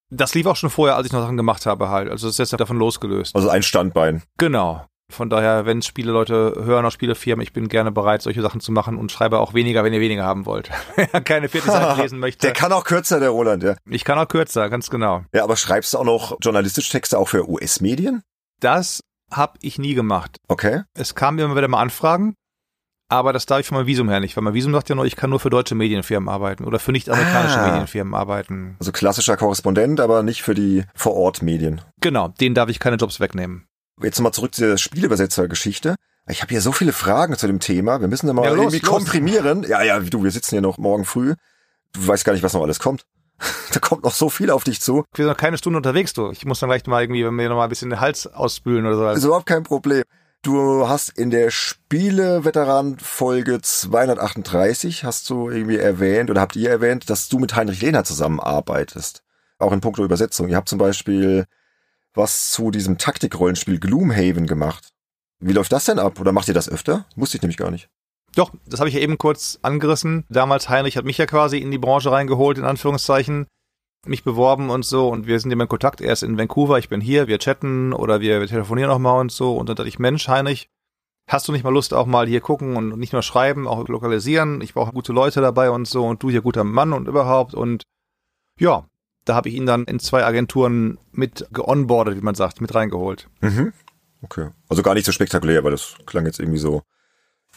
[0.09, 2.09] Das lief auch schon vorher, als ich noch Sachen gemacht habe halt.
[2.09, 3.35] Also das ist jetzt davon losgelöst.
[3.35, 4.23] Also ein Standbein.
[4.37, 4.85] Genau.
[5.09, 8.71] Von daher, wenn Spiele Leute hören aus Spielefirmen, ich bin gerne bereit, solche Sachen zu
[8.71, 10.69] machen und schreibe auch weniger, wenn ihr weniger haben wollt.
[10.95, 12.47] Wer keine 40 Seiten lesen möchte.
[12.47, 13.75] Der kann auch kürzer, der Roland, ja.
[13.89, 15.23] Ich kann auch kürzer, ganz genau.
[15.33, 18.23] Ja, aber schreibst du auch noch journalistische Texte auch für US-Medien?
[18.61, 19.01] Das
[19.31, 20.37] habe ich nie gemacht.
[20.47, 20.83] Okay.
[20.93, 22.35] Es kam immer wieder mal Anfragen,
[23.09, 25.05] aber das darf ich von meinem Visum her nicht, weil mein Visum sagt ja nur,
[25.05, 27.67] ich kann nur für deutsche Medienfirmen arbeiten oder für nicht-amerikanische ah.
[27.67, 28.75] Medienfirmen arbeiten.
[28.79, 31.81] Also klassischer Korrespondent, aber nicht für die Vor-Ort-Medien.
[31.99, 33.67] Genau, denen darf ich keine Jobs wegnehmen.
[34.01, 35.95] Jetzt nochmal zurück zur Spielübersetzer-Geschichte.
[36.29, 37.99] Ich habe hier so viele Fragen zu dem Thema.
[37.99, 38.89] Wir müssen da mal ja, los, irgendwie los.
[38.89, 39.63] komprimieren.
[39.63, 41.35] Ja, ja, du, wir sitzen hier noch morgen früh.
[41.93, 43.05] Du weißt gar nicht, was noch alles kommt.
[43.73, 45.03] da kommt noch so viel auf dich zu.
[45.13, 46.29] Wir sind noch keine Stunde unterwegs, du.
[46.31, 48.85] Ich muss dann gleich mal irgendwie, wenn wir noch mal ein bisschen den Hals ausspülen
[48.85, 49.09] oder so.
[49.09, 50.03] Ist überhaupt kein Problem.
[50.43, 57.29] Du hast in der Spiele-Veteran-Folge 238 hast du irgendwie erwähnt oder habt ihr erwähnt, dass
[57.29, 59.21] du mit Heinrich Lehner zusammenarbeitest.
[59.59, 60.49] Auch in puncto Übersetzung.
[60.49, 61.45] Ihr habt zum Beispiel
[62.15, 64.89] was zu diesem Taktikrollenspiel Gloomhaven gemacht.
[65.39, 66.19] Wie läuft das denn ab?
[66.19, 67.05] Oder macht ihr das öfter?
[67.15, 67.87] Wusste ich nämlich gar nicht.
[68.35, 70.25] Doch, das habe ich ja eben kurz angerissen.
[70.29, 73.47] Damals Heinrich hat mich ja quasi in die Branche reingeholt, in Anführungszeichen
[74.05, 76.01] mich beworben und so und wir sind immer in Kontakt.
[76.01, 79.31] Er ist in Vancouver, ich bin hier, wir chatten oder wir, telefonieren auch mal und
[79.31, 79.55] so.
[79.55, 80.67] Und dann dachte ich, Mensch, Heinrich,
[81.27, 84.61] hast du nicht mal Lust, auch mal hier gucken und nicht nur schreiben, auch lokalisieren?
[84.61, 87.53] Ich brauche gute Leute dabei und so und du hier guter Mann und überhaupt.
[87.53, 87.83] Und
[88.59, 88.85] ja,
[89.25, 93.29] da habe ich ihn dann in zwei Agenturen mit geonboardet, wie man sagt, mit reingeholt.
[93.41, 93.73] Mhm.
[94.23, 94.49] Okay.
[94.67, 96.81] Also gar nicht so spektakulär, weil das klang jetzt irgendwie so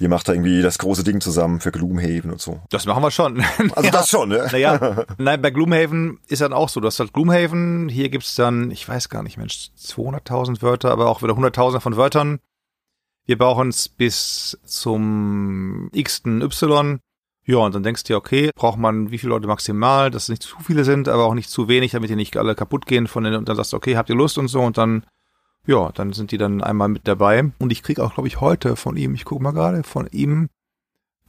[0.00, 2.60] Ihr macht da irgendwie das große Ding zusammen für Gloomhaven und so.
[2.70, 3.44] Das machen wir schon.
[3.74, 3.90] Also ja.
[3.90, 4.48] das schon, ne?
[4.50, 6.80] Naja, nein, bei Gloomhaven ist dann auch so.
[6.80, 11.08] Du hast halt Gloomhaven, hier gibt's dann, ich weiß gar nicht, Mensch, 200.000 Wörter, aber
[11.08, 12.40] auch wieder 100.000 von Wörtern.
[13.24, 16.98] Wir brauchen es bis zum x-ten Y.
[17.46, 20.28] Ja, und dann denkst du dir, okay, braucht man wie viele Leute maximal, dass es
[20.30, 23.06] nicht zu viele sind, aber auch nicht zu wenig, damit die nicht alle kaputt gehen
[23.06, 25.04] von den, und dann sagst du, okay, habt ihr Lust und so, und dann
[25.66, 27.52] ja, dann sind die dann einmal mit dabei.
[27.58, 30.48] Und ich krieg auch, glaube ich, heute von ihm, ich gucke mal gerade, von ihm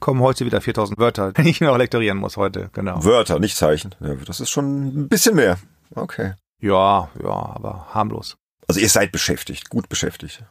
[0.00, 3.04] kommen heute wieder 4000 Wörter, die ich noch lektorieren muss heute, genau.
[3.04, 3.94] Wörter, nicht Zeichen.
[4.00, 5.58] Ja, das ist schon ein bisschen mehr.
[5.94, 6.34] Okay.
[6.60, 8.36] Ja, ja, aber harmlos.
[8.68, 10.44] Also ihr seid beschäftigt, gut beschäftigt.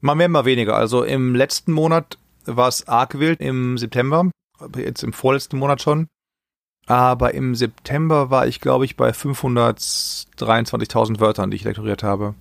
[0.00, 0.76] Mal mehr, mal weniger.
[0.76, 4.30] Also im letzten Monat war es arg wild, im September,
[4.76, 6.08] jetzt im vorletzten Monat schon.
[6.86, 12.34] Aber im September war ich, glaube ich, bei 523.000 Wörtern, die ich lektoriert habe.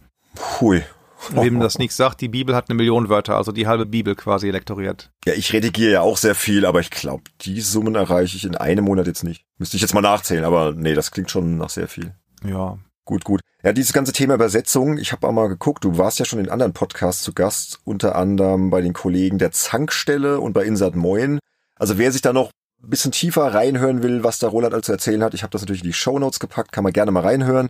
[0.60, 0.84] Hui.
[1.30, 4.50] Wem das nichts sagt, die Bibel hat eine Million Wörter, also die halbe Bibel quasi
[4.50, 5.12] lektoriert.
[5.26, 8.56] Ja, ich redigiere ja auch sehr viel, aber ich glaube, die Summen erreiche ich in
[8.56, 9.46] einem Monat jetzt nicht.
[9.60, 12.16] Müsste ich jetzt mal nachzählen, aber nee, das klingt schon nach sehr viel.
[12.44, 12.80] Ja.
[13.06, 13.42] Gut, gut.
[13.64, 16.50] Ja, dieses ganze Thema Übersetzung, ich habe auch mal geguckt, du warst ja schon in
[16.50, 21.40] anderen Podcasts zu Gast, unter anderem bei den Kollegen der Zankstelle und bei Insert Moin.
[21.76, 22.52] Also wer sich da noch
[22.84, 25.84] ein bisschen tiefer reinhören will, was da Roland also erzählen hat, ich habe das natürlich
[25.84, 27.70] in die Show Notes gepackt, kann man gerne mal reinhören.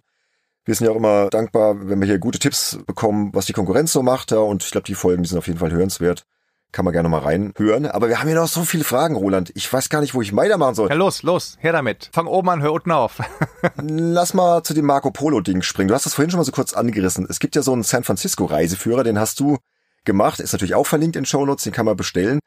[0.65, 3.91] Wir sind ja auch immer dankbar, wenn wir hier gute Tipps bekommen, was die Konkurrenz
[3.91, 4.31] so macht.
[4.31, 6.23] Ja, und ich glaube, die Folgen, die sind auf jeden Fall hörenswert.
[6.71, 7.85] Kann man gerne mal reinhören.
[7.85, 9.51] Aber wir haben hier noch so viele Fragen, Roland.
[9.55, 10.89] Ich weiß gar nicht, wo ich weitermachen soll.
[10.89, 12.09] Ja, los, los, her damit.
[12.13, 13.19] Fang oben an, hör unten auf.
[13.81, 15.89] Lass mal zu dem Marco Polo-Ding springen.
[15.89, 17.25] Du hast das vorhin schon mal so kurz angerissen.
[17.29, 19.57] Es gibt ja so einen San Francisco-Reiseführer, den hast du
[20.05, 20.39] gemacht.
[20.39, 22.39] Ist natürlich auch verlinkt in Show Notes, den kann man bestellen.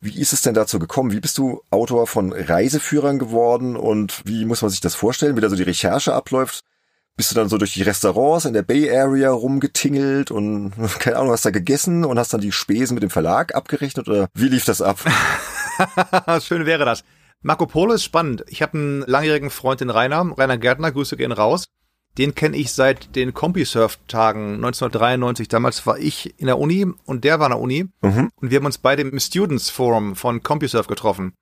[0.00, 1.12] Wie ist es denn dazu gekommen?
[1.12, 5.40] Wie bist du Autor von Reiseführern geworden und wie muss man sich das vorstellen, wie
[5.40, 6.62] da so die Recherche abläuft?
[7.16, 11.32] Bist du dann so durch die Restaurants in der Bay Area rumgetingelt und keine Ahnung,
[11.32, 14.64] hast da gegessen und hast dann die Spesen mit dem Verlag abgerechnet oder wie lief
[14.64, 14.98] das ab?
[16.42, 17.04] Schön wäre das.
[17.42, 18.44] Marco Polo ist spannend.
[18.48, 21.66] Ich habe einen langjährigen Freund in Rainer, Rainer Gärtner, Grüße gehen raus.
[22.18, 25.48] Den kenne ich seit den CompuServe-Tagen 1993.
[25.48, 27.86] Damals war ich in der Uni und der war in der Uni.
[28.00, 28.30] Mhm.
[28.36, 31.34] Und wir haben uns beide im Students Forum von CompuServe getroffen.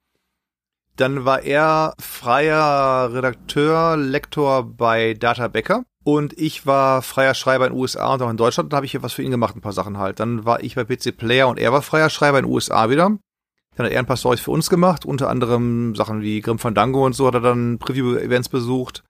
[0.96, 5.84] Dann war er freier Redakteur, Lektor bei Data Becker.
[6.04, 8.72] Und ich war freier Schreiber in den USA und auch in Deutschland.
[8.72, 10.20] Da habe ich hier was für ihn gemacht, ein paar Sachen halt.
[10.20, 13.16] Dann war ich bei PC Player und er war freier Schreiber in den USA wieder.
[13.76, 17.04] Dann hat er ein paar Stories für uns gemacht, unter anderem Sachen wie Grim Fandango
[17.04, 19.02] und so hat er dann Preview-Events besucht.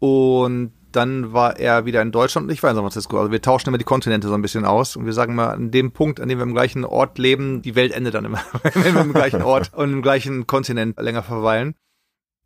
[0.00, 3.18] Und dann war er wieder in Deutschland und ich war in San Francisco.
[3.18, 5.70] Also wir tauschen immer die Kontinente so ein bisschen aus und wir sagen mal, an
[5.70, 8.40] dem Punkt, an dem wir im gleichen Ort leben, die Welt endet dann immer,
[8.74, 11.74] wenn wir im gleichen Ort und im gleichen Kontinent länger verweilen.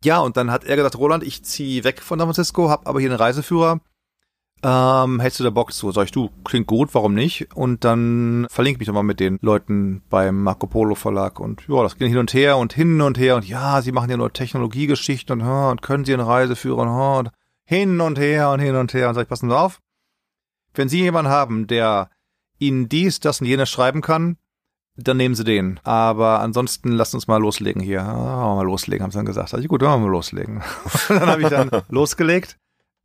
[0.03, 2.99] Ja, und dann hat er gesagt, Roland, ich ziehe weg von San Francisco, hab aber
[2.99, 3.79] hier einen Reiseführer.
[4.63, 5.91] Ähm, hättest du da Bock zu?
[5.91, 7.55] Sag ich, du, klingt gut, warum nicht?
[7.55, 11.81] Und dann verlinke mich doch mal mit den Leuten beim Marco Polo Verlag und ja,
[11.81, 14.33] das ging hin und her und hin und her und ja, sie machen ja nur
[14.33, 17.31] Technologiegeschichten und, und können sie einen Reiseführer und, und
[17.71, 19.79] hin und her und hin und her und sag ich, passen Sie auf.
[20.73, 22.09] Wenn Sie jemanden haben, der
[22.59, 24.35] Ihnen dies, das und jenes schreiben kann,
[24.97, 25.79] dann nehmen Sie den.
[25.85, 28.01] Aber ansonsten lasst uns mal loslegen hier.
[28.01, 29.53] Ah, mal loslegen, haben sie dann gesagt.
[29.53, 30.61] Also gut, dann machen wir loslegen.
[31.07, 32.57] dann habe ich dann losgelegt,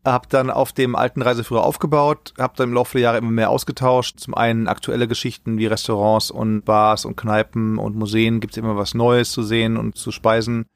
[0.05, 3.51] habe dann auf dem alten Reiseführer aufgebaut, habe dann im Laufe der Jahre immer mehr
[3.51, 4.19] ausgetauscht.
[4.19, 8.95] Zum einen aktuelle Geschichten wie Restaurants und Bars und Kneipen und Museen gibt's immer was
[8.95, 10.67] Neues zu sehen und zu speisen.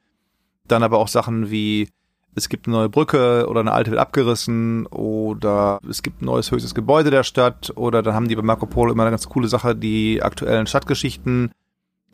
[0.68, 1.88] Dann aber auch Sachen wie
[2.34, 6.50] es gibt eine neue Brücke oder eine alte wird abgerissen oder es gibt ein neues
[6.50, 9.48] höchstes Gebäude der Stadt oder dann haben die bei Marco Polo immer eine ganz coole
[9.48, 11.50] Sache, die aktuellen Stadtgeschichten.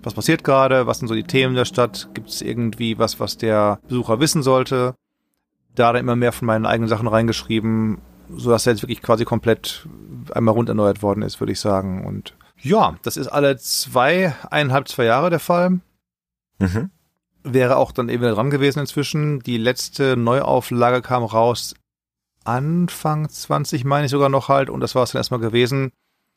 [0.02, 0.86] Was passiert gerade?
[0.86, 2.08] Was sind so die Themen der Stadt?
[2.14, 4.94] Gibt es irgendwie was, was der Besucher wissen sollte?
[5.74, 7.98] Da dann immer mehr von meinen eigenen Sachen reingeschrieben,
[8.30, 9.86] so dass er jetzt wirklich quasi komplett
[10.32, 12.06] einmal rund erneuert worden ist, würde ich sagen.
[12.06, 15.80] Und ja, das ist alle zwei, eineinhalb, zwei Jahre der Fall.
[16.58, 16.90] Mhm
[17.46, 19.40] wäre auch dann eben dran gewesen inzwischen.
[19.40, 21.74] Die letzte Neuauflage kam raus
[22.44, 25.92] Anfang 20, meine ich sogar noch halt, und das war es dann erstmal gewesen.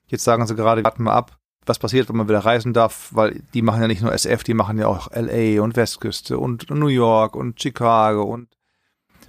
[0.08, 3.44] Jetzt sagen sie gerade, warten wir ab, was passiert, wenn man wieder reisen darf, weil
[3.54, 6.88] die machen ja nicht nur SF, die machen ja auch LA und Westküste und New
[6.88, 8.48] York und Chicago und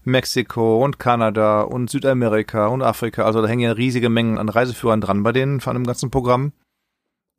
[0.04, 3.24] Mexiko und Kanada und Südamerika und Afrika.
[3.24, 6.52] Also da hängen ja riesige Mengen an Reiseführern dran bei denen von dem ganzen Programm.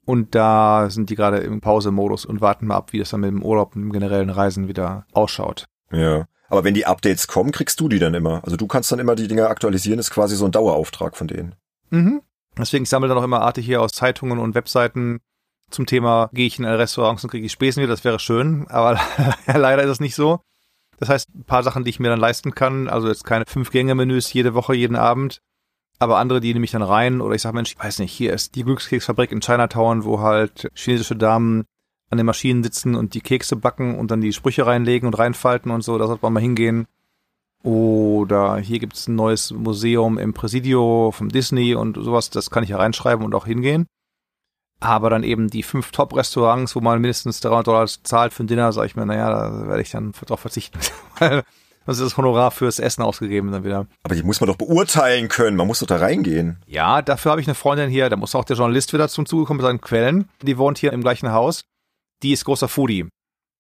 [0.06, 3.32] Und da sind die gerade im Pausemodus und warten mal ab, wie das dann mit
[3.32, 5.68] dem Urlaub und dem generellen Reisen wieder ausschaut.
[5.92, 6.26] Ja.
[6.50, 8.44] Aber wenn die Updates kommen, kriegst du die dann immer.
[8.44, 11.56] Also du kannst dann immer die Dinge aktualisieren, ist quasi so ein Dauerauftrag von denen.
[11.92, 12.22] Mhm.
[12.58, 15.22] Deswegen sammle dann auch immer Arte hier aus Zeitungen und Webseiten
[15.70, 18.68] zum Thema, gehe ich in ein Restaurant und kriege ich Spesen wieder, das wäre schön,
[18.70, 19.00] aber
[19.46, 20.42] leider ist es nicht so.
[21.00, 24.32] Das heißt, ein paar Sachen, die ich mir dann leisten kann, also jetzt keine Fünf-Gänge-Menüs
[24.34, 25.42] jede Woche, jeden Abend,
[26.02, 28.34] aber andere, die nehme ich dann rein oder ich sage, Mensch, ich weiß nicht, hier
[28.34, 31.66] ist die Glückskeksfabrik in Chinatown, wo halt chinesische Damen
[32.10, 35.70] an den Maschinen sitzen und die Kekse backen und dann die Sprüche reinlegen und reinfalten
[35.70, 36.88] und so, da sollte man mal hingehen.
[37.62, 42.64] Oder hier gibt es ein neues Museum im Presidio vom Disney und sowas, das kann
[42.64, 43.86] ich ja reinschreiben und auch hingehen.
[44.80, 48.74] Aber dann eben die fünf Top-Restaurants, wo man mindestens 300 Dollar zahlt für ein Dinner,
[48.74, 50.80] sage ich mir, naja, da werde ich dann darauf verzichten.
[51.86, 53.88] Das ist das Honorar fürs Essen ausgegeben dann wieder.
[54.04, 55.58] Aber die muss man doch beurteilen können.
[55.58, 56.58] Man muss doch da reingehen.
[56.68, 58.10] Ja, dafür habe ich eine Freundin hier.
[58.10, 60.30] Da muss auch der Journalist wieder zum Zuge kommen mit seinen Quellen.
[60.44, 61.62] Die wohnt hier im gleichen Haus.
[62.22, 63.08] Die ist großer Foodie.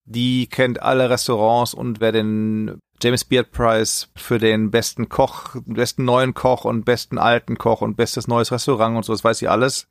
[0.06, 6.06] Die kennt alle Restaurants und wer den James Beard Prize für den besten Koch, besten
[6.06, 9.48] neuen Koch und besten alten Koch und bestes neues Restaurant und so, das weiß sie
[9.48, 9.88] alles.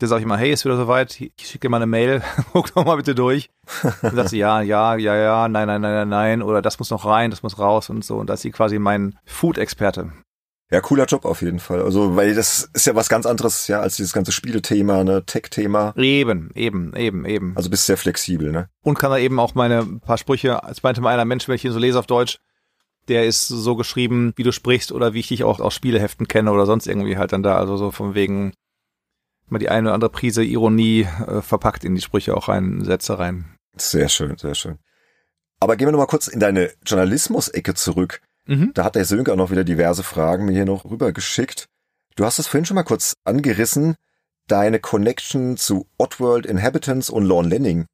[0.00, 2.22] Da sage ich mal, hey, ist wieder soweit, ich schicke dir mal eine Mail,
[2.52, 3.50] guck doch mal bitte durch.
[4.00, 6.90] Dann sagt sie, ja, ja, ja, ja, nein, nein, nein, nein, nein, oder das muss
[6.90, 8.16] noch rein, das muss raus und so.
[8.16, 10.10] Und da ist sie quasi mein Food-Experte.
[10.70, 11.82] Ja, cooler Job auf jeden Fall.
[11.82, 15.92] Also, weil das ist ja was ganz anderes, ja, als dieses ganze Spielethema, ne, Tech-Thema.
[15.96, 17.52] Eben, eben, eben, eben.
[17.56, 18.70] Also bist sehr flexibel, ne?
[18.82, 21.64] Und kann da eben auch meine paar Sprüche, als meinte mal einer Mensch, wenn ich
[21.64, 22.38] ihn so lese auf Deutsch,
[23.08, 26.52] der ist so geschrieben, wie du sprichst oder wie ich dich auch aus Spieleheften kenne
[26.52, 28.52] oder sonst irgendwie halt dann da, also so von wegen,
[29.50, 33.18] mal die eine oder andere Prise Ironie äh, verpackt in die Sprüche auch rein, Sätze
[33.18, 33.56] rein.
[33.76, 34.78] Sehr schön, sehr schön.
[35.60, 38.22] Aber gehen wir nochmal kurz in deine Journalismus-Ecke zurück.
[38.46, 38.72] Mhm.
[38.74, 41.68] Da hat der Sönke auch noch wieder diverse Fragen mir hier noch rübergeschickt.
[42.16, 43.96] Du hast es vorhin schon mal kurz angerissen,
[44.46, 47.86] deine Connection zu Oddworld Inhabitants und Lorne Lenning.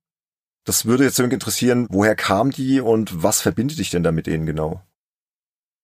[0.65, 4.27] Das würde jetzt Sönke interessieren, woher kam die und was verbindet dich denn da mit
[4.27, 4.83] denen genau?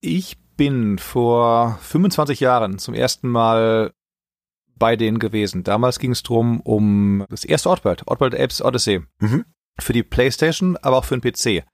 [0.00, 3.92] Ich bin vor 25 Jahren zum ersten Mal
[4.82, 5.62] bei denen gewesen.
[5.62, 9.02] Damals ging es drum um das erste Oddworld, Oddworld Apes Odyssey.
[9.20, 9.44] Mhm.
[9.78, 11.64] Für die Playstation, aber auch für den PC.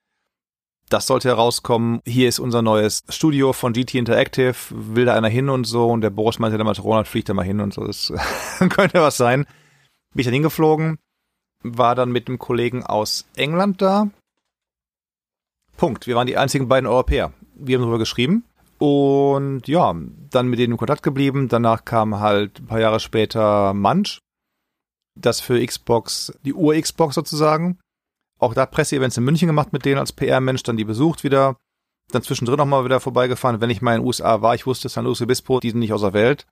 [0.91, 2.03] Das sollte herauskommen.
[2.05, 4.55] Hier ist unser neues Studio von GT Interactive.
[4.69, 5.89] Will da einer hin und so.
[5.89, 7.87] Und der Boris meinte damals, Ronald fliegt da mal hin und so.
[7.87, 8.13] Das
[8.69, 9.47] könnte was sein.
[10.13, 10.99] Bin ich dann hingeflogen.
[11.63, 14.11] War dann mit einem Kollegen aus England da.
[15.79, 16.07] Punkt.
[16.07, 17.33] Wir waren die einzigen beiden Europäer.
[17.55, 18.45] Wir haben darüber geschrieben.
[18.79, 19.95] Und ja,
[20.31, 21.49] dann mit denen in Kontakt geblieben.
[21.49, 24.21] Danach kam halt ein paar Jahre später Munch.
[25.17, 27.79] Das für Xbox, die Ur-Xbox sozusagen.
[28.39, 31.57] Auch da Presseevents in München gemacht mit denen als PR-Mensch, dann die besucht wieder.
[32.13, 33.61] Dann zwischendrin nochmal wieder vorbeigefahren.
[33.61, 35.93] Wenn ich mal in den USA war, ich wusste, San Luis Obispo, die sind nicht
[35.93, 36.47] außer Welt.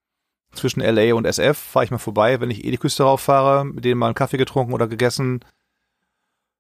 [0.53, 3.85] Zwischen LA und SF fahre ich mal vorbei, wenn ich eh die Küste rauffahre, mit
[3.85, 5.45] denen mal einen Kaffee getrunken oder gegessen.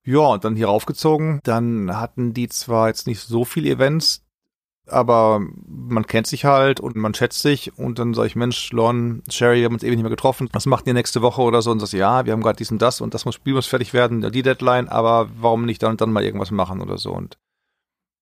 [0.04, 1.40] Ja, und dann hier raufgezogen.
[1.42, 4.25] Dann hatten die zwar jetzt nicht so viele Events,
[4.88, 9.22] aber man kennt sich halt und man schätzt sich und dann sage ich, Mensch, Lon,
[9.28, 11.70] Sherry, wir haben uns ewig nicht mehr getroffen, was macht ihr nächste Woche oder so
[11.70, 13.92] und sagst, ja, wir haben gerade dies und das und das muss, Spiel muss fertig
[13.92, 17.38] werden, die Deadline, aber warum nicht dann und dann mal irgendwas machen oder so und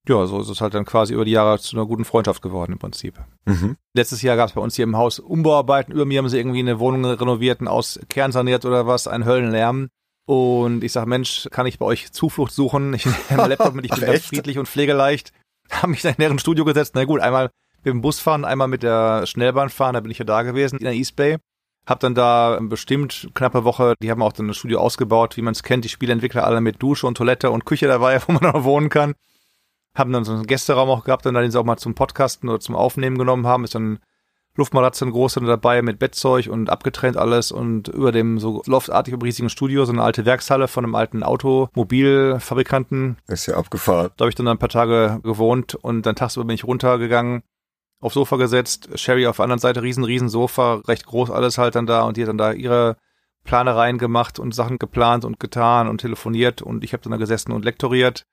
[0.07, 2.73] ja, so ist es halt dann quasi über die Jahre zu einer guten Freundschaft geworden
[2.73, 3.19] im Prinzip.
[3.47, 3.77] Mhm.
[3.95, 6.59] Letztes Jahr gab es bei uns hier im Haus Umbauarbeiten, über mir haben sie irgendwie
[6.59, 9.89] eine Wohnung renoviert, und aus Kern saniert oder was, ein Höllenlärm.
[10.27, 12.95] Und ich sag, Mensch, kann ich bei euch Zuflucht suchen?
[12.95, 15.33] Ich nehme meinen Laptop mit, ich bin Ach, ganz friedlich und pflegeleicht
[15.71, 16.95] habe mich dann in deren Studio gesetzt.
[16.95, 17.51] Na gut, einmal
[17.85, 20.79] mit dem Bus fahren, einmal mit der Schnellbahn fahren, da bin ich ja da gewesen
[20.79, 21.37] in der East Bay.
[21.87, 25.53] Hab dann da bestimmt knappe Woche, die haben auch dann das Studio ausgebaut, wie man
[25.53, 28.65] es kennt, die Spieleentwickler alle mit Dusche und Toilette und Küche dabei, wo man noch
[28.65, 29.15] wohnen kann.
[29.95, 32.59] Haben dann so einen Gästeraum auch gehabt, dann den sie auch mal zum Podcasten oder
[32.59, 33.99] zum Aufnehmen genommen haben, ist dann
[34.57, 39.51] Luftmatratze, ein große dabei mit Bettzeug und abgetrennt alles und über dem so loftartig riesigen
[39.51, 43.17] Studio so eine alte Werkshalle von einem alten Automobilfabrikanten.
[43.27, 44.11] Ist ja abgefahren.
[44.17, 47.43] Da habe ich dann ein paar Tage gewohnt und dann tagsüber bin ich runtergegangen,
[48.01, 51.75] aufs Sofa gesetzt, Sherry auf der anderen Seite, riesen, riesen Sofa, recht groß alles halt
[51.75, 52.97] dann da und die hat dann da ihre
[53.43, 57.51] Planereien gemacht und Sachen geplant und getan und telefoniert und ich habe dann da gesessen
[57.51, 58.25] und lektoriert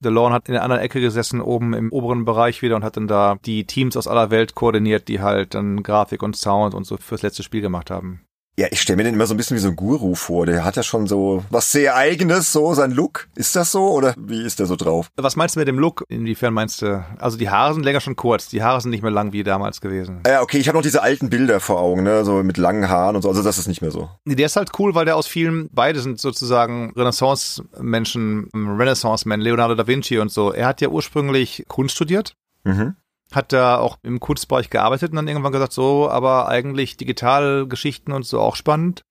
[0.00, 3.08] DeLon hat in der anderen Ecke gesessen, oben im oberen Bereich wieder und hat dann
[3.08, 6.96] da die Teams aus aller Welt koordiniert, die halt dann Grafik und Sound und so
[6.96, 8.25] fürs letzte Spiel gemacht haben.
[8.58, 10.46] Ja, ich stelle mir den immer so ein bisschen wie so ein Guru vor.
[10.46, 13.28] Der hat ja schon so was sehr eigenes, so sein Look.
[13.34, 15.10] Ist das so oder wie ist der so drauf?
[15.16, 16.04] Was meinst du mit dem Look?
[16.08, 17.04] Inwiefern meinst du?
[17.18, 18.48] Also die Haare sind länger schon kurz.
[18.48, 20.22] Die Haare sind nicht mehr lang wie damals gewesen.
[20.26, 23.16] Ja, okay, ich habe noch diese alten Bilder vor Augen, ne, so mit langen Haaren
[23.16, 23.28] und so.
[23.28, 24.08] Also das ist nicht mehr so.
[24.24, 29.74] Nee, der ist halt cool, weil der aus vielen, beide sind sozusagen Renaissance-Menschen, Renaissance-Men, Leonardo
[29.74, 30.50] da Vinci und so.
[30.54, 32.34] Er hat ja ursprünglich Kunst studiert.
[32.64, 32.96] Mhm
[33.32, 38.24] hat da auch im Kunstbereich gearbeitet und dann irgendwann gesagt, so, aber eigentlich Digitalgeschichten und
[38.24, 39.02] so auch spannend.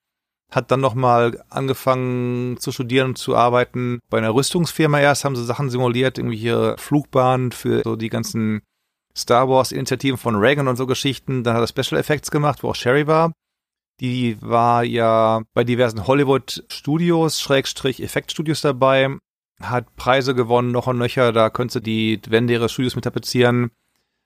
[0.52, 4.00] Hat dann nochmal angefangen zu studieren und zu arbeiten.
[4.10, 8.62] Bei einer Rüstungsfirma erst haben sie Sachen simuliert, irgendwie hier Flugbahnen für so die ganzen
[9.18, 11.44] Star Wars Initiativen von Reagan und so Geschichten.
[11.44, 13.34] Dann hat er Special Effects gemacht, wo auch Sherry war.
[14.00, 19.18] Die war ja bei diversen Hollywood Studios, Schrägstrich Effektstudios dabei,
[19.62, 23.72] hat Preise gewonnen, noch und nöcher, da könnte die Wände ihres Studios mit tapezieren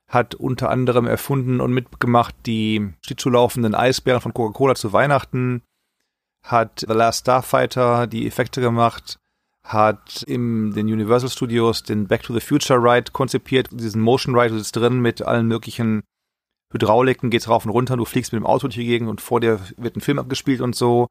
[0.10, 5.62] hat unter anderem erfunden und mitgemacht die zulaufenden Eisbären von Coca-Cola zu Weihnachten,
[6.44, 9.20] hat The Last Starfighter die Effekte gemacht,
[9.64, 14.54] hat in den Universal Studios den Back to the Future Ride konzipiert, diesen Motion Ride,
[14.54, 16.02] du sitzt drin mit allen möglichen
[16.72, 19.40] Hydrauliken, geht's rauf und runter, du fliegst mit dem Auto durch die Gegend und vor
[19.40, 21.08] dir wird ein Film abgespielt und so.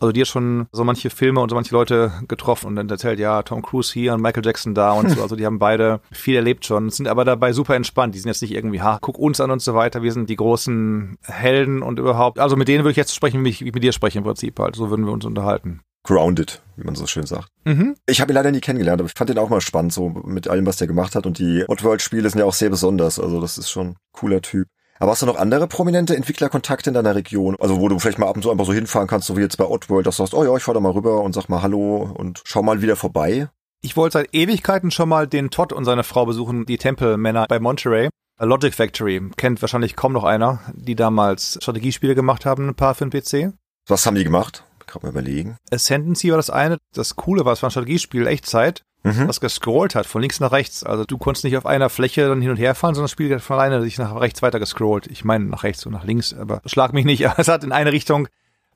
[0.00, 3.18] Also die hat schon so manche Filme und so manche Leute getroffen und dann erzählt,
[3.18, 5.22] ja, Tom Cruise hier und Michael Jackson da und so.
[5.24, 8.14] Also die haben beide viel erlebt schon, sind aber dabei super entspannt.
[8.14, 10.02] Die sind jetzt nicht irgendwie, ha, guck uns an und so weiter.
[10.02, 12.38] Wir sind die großen Helden und überhaupt.
[12.38, 14.76] Also mit denen würde ich jetzt sprechen, wie ich mit dir spreche im Prinzip halt.
[14.76, 17.48] So würden wir uns unterhalten grounded, wie man so schön sagt.
[17.64, 17.96] Mhm.
[18.06, 20.48] Ich habe ihn leider nie kennengelernt, aber ich fand ihn auch mal spannend, so mit
[20.48, 21.26] allem, was der gemacht hat.
[21.26, 23.18] Und die Oddworld-Spiele sind ja auch sehr besonders.
[23.18, 24.68] Also das ist schon ein cooler Typ.
[24.98, 27.56] Aber hast du noch andere prominente Entwicklerkontakte in deiner Region?
[27.58, 29.56] Also wo du vielleicht mal ab und zu einfach so hinfahren kannst, so wie jetzt
[29.56, 31.62] bei Oddworld, dass du sagst, oh ja, ich fahr da mal rüber und sag mal
[31.62, 33.48] Hallo und schau mal wieder vorbei.
[33.82, 37.58] Ich wollte seit Ewigkeiten schon mal den Todd und seine Frau besuchen, die Tempelmänner bei
[37.60, 38.08] Monterey.
[38.40, 43.06] Logic Factory kennt wahrscheinlich kaum noch einer, die damals Strategiespiele gemacht haben, ein paar für
[43.06, 43.52] den PC.
[43.86, 44.64] Was haben die gemacht?
[44.86, 45.56] Gerade mal überlegen.
[45.70, 46.78] Ascendancy war das eine.
[46.94, 49.28] Das Coole war, es war ein Strategiespiel, Echtzeit, mhm.
[49.28, 50.82] was gescrollt hat, von links nach rechts.
[50.82, 53.32] Also du konntest nicht auf einer Fläche dann hin und her fahren, sondern das Spiel
[53.32, 55.06] hat von alleine sich nach rechts weiter gescrollt.
[55.06, 57.24] Ich meine nach rechts und nach links, aber schlag mich nicht.
[57.36, 58.28] es hat in eine Richtung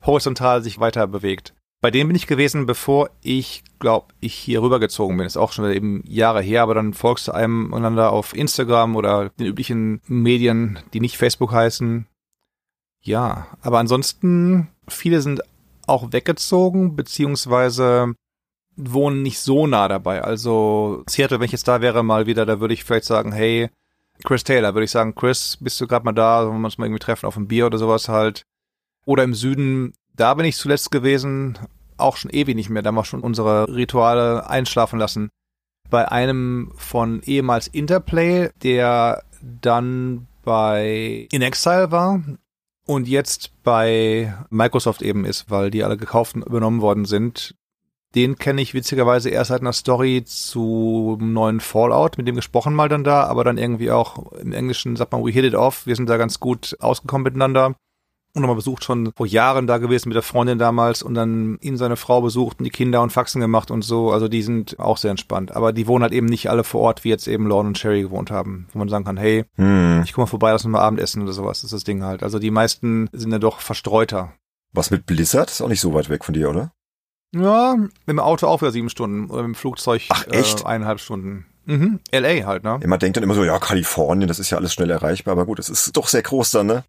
[0.05, 1.55] horizontal sich weiter bewegt.
[1.81, 5.26] Bei dem bin ich gewesen, bevor ich, glaube ich, hier rübergezogen bin.
[5.26, 9.29] Ist auch schon eben Jahre her, aber dann folgst du einem einander auf Instagram oder
[9.31, 12.07] den üblichen Medien, die nicht Facebook heißen.
[13.01, 15.43] Ja, aber ansonsten, viele sind
[15.87, 18.14] auch weggezogen, beziehungsweise
[18.79, 20.22] wohnen nicht so nah dabei.
[20.22, 23.68] Also Seattle, wenn ich jetzt da wäre mal wieder, da würde ich vielleicht sagen, hey,
[24.24, 26.87] Chris Taylor, würde ich sagen, Chris, bist du gerade mal da, wollen wir uns mal
[26.87, 28.43] irgendwie treffen auf ein Bier oder sowas halt.
[29.05, 31.59] Oder im Süden, da bin ich zuletzt gewesen,
[31.97, 35.31] auch schon ewig nicht mehr, da haben wir schon unsere Rituale einschlafen lassen.
[35.91, 42.22] Bei einem von ehemals Interplay, der dann bei In Exile war
[42.87, 47.55] und jetzt bei Microsoft eben ist, weil die alle gekauft und übernommen worden sind.
[48.14, 52.88] Den kenne ich witzigerweise erst seit einer Story zu neuen Fallout, mit dem gesprochen mal
[52.88, 55.94] dann da, aber dann irgendwie auch im Englischen sagt man, we hit it off, wir
[55.94, 57.74] sind da ganz gut ausgekommen miteinander
[58.34, 61.76] und nochmal besucht, schon vor Jahren da gewesen mit der Freundin damals und dann ihn
[61.76, 64.12] seine Frau besucht und die Kinder und Faxen gemacht und so.
[64.12, 65.54] Also die sind auch sehr entspannt.
[65.54, 68.02] Aber die wohnen halt eben nicht alle vor Ort, wie jetzt eben Lorne und Sherry
[68.02, 70.02] gewohnt haben, wo man sagen kann, hey, hm.
[70.04, 71.59] ich komme mal vorbei, lass uns mal Abendessen oder sowas.
[71.59, 72.22] Das ist das Ding halt.
[72.22, 74.32] Also die meisten sind ja doch verstreuter.
[74.72, 75.50] Was mit Blizzard?
[75.50, 76.72] Ist auch nicht so weit weg von dir, oder?
[77.35, 80.62] Ja, mit dem Auto auch wieder sieben Stunden oder mit dem Flugzeug Ach, echt?
[80.62, 81.47] Äh, eineinhalb Stunden.
[81.66, 82.01] Mhm.
[82.11, 82.81] LA halt, ne?
[82.85, 85.59] Man denkt dann immer so, ja, Kalifornien, das ist ja alles schnell erreichbar, aber gut,
[85.59, 86.85] es ist doch sehr groß dann, ne?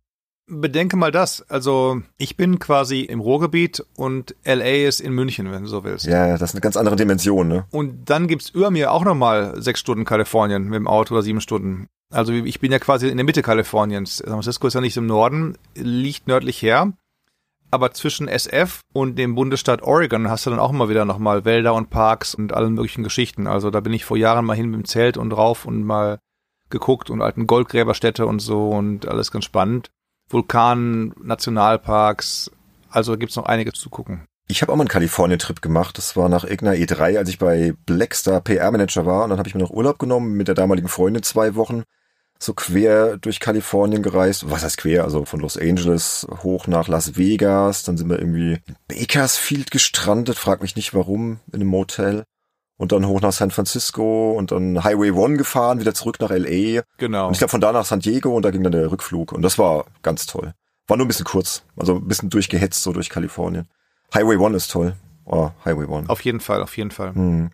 [0.48, 1.48] Bedenke mal das.
[1.50, 6.06] Also ich bin quasi im Ruhrgebiet und LA ist in München, wenn du so willst.
[6.06, 7.66] Ja, das ist eine ganz andere Dimension, ne?
[7.72, 11.42] Und dann gibt's über mir auch nochmal sechs Stunden Kalifornien mit dem Auto oder sieben
[11.42, 11.88] Stunden.
[12.12, 14.18] Also ich bin ja quasi in der Mitte Kaliforniens.
[14.18, 16.94] San Francisco ist ja nicht im Norden, liegt nördlich her.
[17.72, 21.76] Aber zwischen SF und dem Bundesstaat Oregon hast du dann auch immer wieder nochmal Wälder
[21.76, 23.45] und Parks und allen möglichen Geschichten.
[23.45, 26.20] Also da bin ich vor Jahren mal hin mit dem Zelt und rauf und mal
[26.70, 29.91] geguckt und alten Goldgräberstädte und so und alles ganz spannend.
[30.30, 32.51] Vulkan, Nationalparks.
[32.89, 34.26] Also gibt's noch einiges zu gucken.
[34.47, 35.97] Ich habe auch mal einen Kalifornien-Trip gemacht.
[35.99, 39.24] Das war nach irgendeiner E3, als ich bei Blackstar PR-Manager war.
[39.24, 41.84] Und dann habe ich mir noch Urlaub genommen mit der damaligen Freundin zwei Wochen.
[42.42, 44.50] So quer durch Kalifornien gereist.
[44.50, 45.04] Was heißt quer?
[45.04, 47.84] Also von Los Angeles hoch nach Las Vegas.
[47.84, 50.38] Dann sind wir irgendwie in Bakersfield gestrandet.
[50.38, 52.24] Frag mich nicht warum, in einem Motel
[52.80, 56.82] und dann hoch nach San Francisco und dann Highway One gefahren, wieder zurück nach LA.
[56.98, 57.28] Genau.
[57.28, 59.42] Und ich glaube von da nach San Diego und da ging dann der Rückflug und
[59.42, 60.54] das war ganz toll.
[60.88, 63.68] War nur ein bisschen kurz, also ein bisschen durchgehetzt so durch Kalifornien.
[64.14, 64.96] Highway One ist toll.
[65.26, 66.10] Oh, Highway One.
[66.10, 67.14] Auf jeden Fall, auf jeden Fall.
[67.14, 67.50] Hm.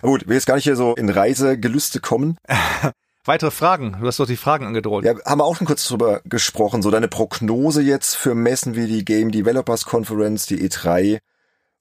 [0.00, 2.38] Aber gut, wir jetzt gar nicht hier so in Reisegelüste kommen.
[3.24, 3.98] Weitere Fragen?
[4.00, 5.04] Du hast doch die Fragen angedroht.
[5.04, 6.80] Ja, haben wir auch schon kurz drüber gesprochen.
[6.80, 11.18] So deine Prognose jetzt für Messen wie die Game Developers Conference, die E3.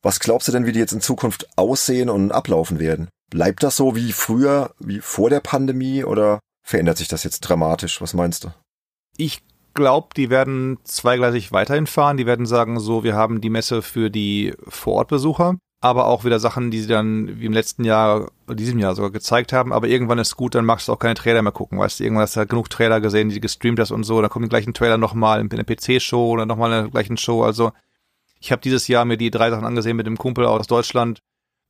[0.01, 3.09] Was glaubst du denn, wie die jetzt in Zukunft aussehen und ablaufen werden?
[3.29, 8.01] Bleibt das so wie früher, wie vor der Pandemie oder verändert sich das jetzt dramatisch?
[8.01, 8.53] Was meinst du?
[9.15, 9.41] Ich
[9.73, 12.17] glaube, die werden zweigleisig weiterhin fahren.
[12.17, 16.71] Die werden sagen, so, wir haben die Messe für die Vorortbesucher, aber auch wieder Sachen,
[16.71, 19.71] die sie dann wie im letzten Jahr, diesem Jahr sogar gezeigt haben.
[19.71, 21.80] Aber irgendwann ist gut, dann magst du auch keine Trailer mehr gucken.
[21.80, 24.21] Weißt du, irgendwann hast du halt genug Trailer gesehen, die gestreamt hast und so.
[24.21, 27.43] Dann kommt den gleichen Trailer nochmal in der PC-Show oder nochmal in der gleichen Show.
[27.43, 27.71] Also
[28.41, 31.19] ich habe dieses Jahr mir die drei Sachen angesehen mit dem Kumpel aus Deutschland.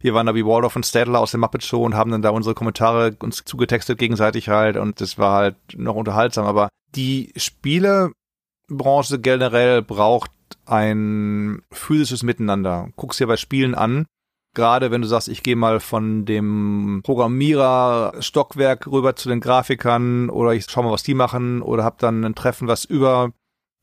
[0.02, 2.30] Wir waren da wie Waldorf und Stadler aus der Muppet Show und haben dann da
[2.30, 6.46] unsere Kommentare uns zugetextet gegenseitig halt und das war halt noch unterhaltsam.
[6.46, 10.32] Aber die Spielebranche generell braucht
[10.70, 12.90] ein physisches Miteinander.
[12.96, 14.06] Guck's dir bei Spielen an.
[14.56, 20.30] Gerade wenn du sagst, ich gehe mal von dem Programmierer Stockwerk rüber zu den Grafikern
[20.30, 23.32] oder ich schau mal, was die machen oder hab dann ein Treffen, was über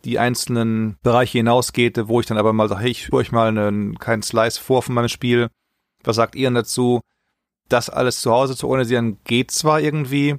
[0.04, 3.48] die einzelnen Bereiche hinausgeht, wo ich dann aber mal sage, hey, ich spüre euch mal
[3.48, 5.48] einen, keinen Slice vor von meinem Spiel.
[6.04, 7.00] Was sagt ihr dazu?
[7.68, 10.36] Das alles zu Hause zu organisieren geht zwar irgendwie,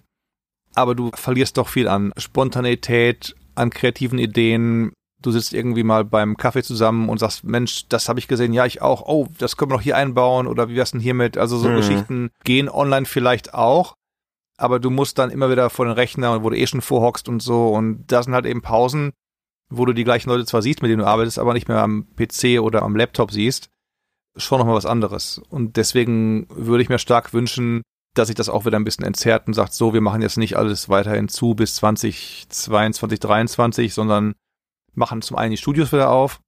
[0.75, 4.93] aber du verlierst doch viel an Spontaneität, an kreativen Ideen.
[5.21, 8.65] Du sitzt irgendwie mal beim Kaffee zusammen und sagst, Mensch, das habe ich gesehen, ja,
[8.65, 11.37] ich auch, oh, das können wir noch hier einbauen oder wie wär's denn hiermit?
[11.37, 11.75] Also so mhm.
[11.77, 13.95] Geschichten gehen online vielleicht auch,
[14.57, 17.41] aber du musst dann immer wieder vor den Rechner, wo du eh schon vorhockst und
[17.41, 19.11] so und da sind halt eben Pausen,
[19.69, 22.07] wo du die gleichen Leute zwar siehst, mit denen du arbeitest, aber nicht mehr am
[22.15, 23.69] PC oder am Laptop siehst,
[24.35, 25.41] schon nochmal was anderes.
[25.49, 27.81] Und deswegen würde ich mir stark wünschen,
[28.13, 30.57] dass sich das auch wieder ein bisschen entzerrt und sagt, so, wir machen jetzt nicht
[30.57, 34.33] alles weiterhin zu bis 2022, 2023, sondern
[34.97, 36.41] machen zum einen die Studios wieder auf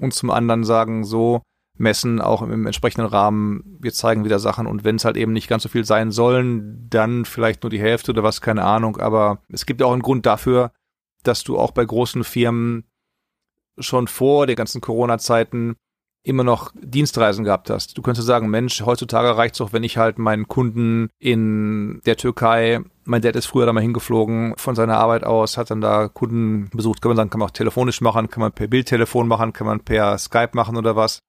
[0.00, 1.42] und zum anderen sagen so,
[1.78, 5.48] messen auch im, entsprechenden Rahmen, wir zeigen wieder Sachen und wenn es halt eben nicht
[5.48, 9.42] ganz so viel sein sollen, dann vielleicht nur die Hälfte oder was, keine Ahnung, aber
[9.48, 10.72] es gibt auch einen Grund dafür,
[11.22, 12.84] dass du auch bei großen Firmen
[13.78, 15.76] schon vor den ganzen Corona-Zeiten
[16.22, 17.96] immer noch Dienstreisen gehabt hast.
[17.96, 22.80] Du könntest sagen, Mensch, heutzutage reicht's doch, wenn ich halt meinen Kunden in der Türkei,
[23.04, 26.68] mein Dad ist früher da mal hingeflogen von seiner Arbeit aus, hat dann da Kunden
[26.70, 29.66] besucht, kann man sagen, kann man auch telefonisch machen, kann man per Bildtelefon machen, kann
[29.66, 31.20] man per Skype machen oder was.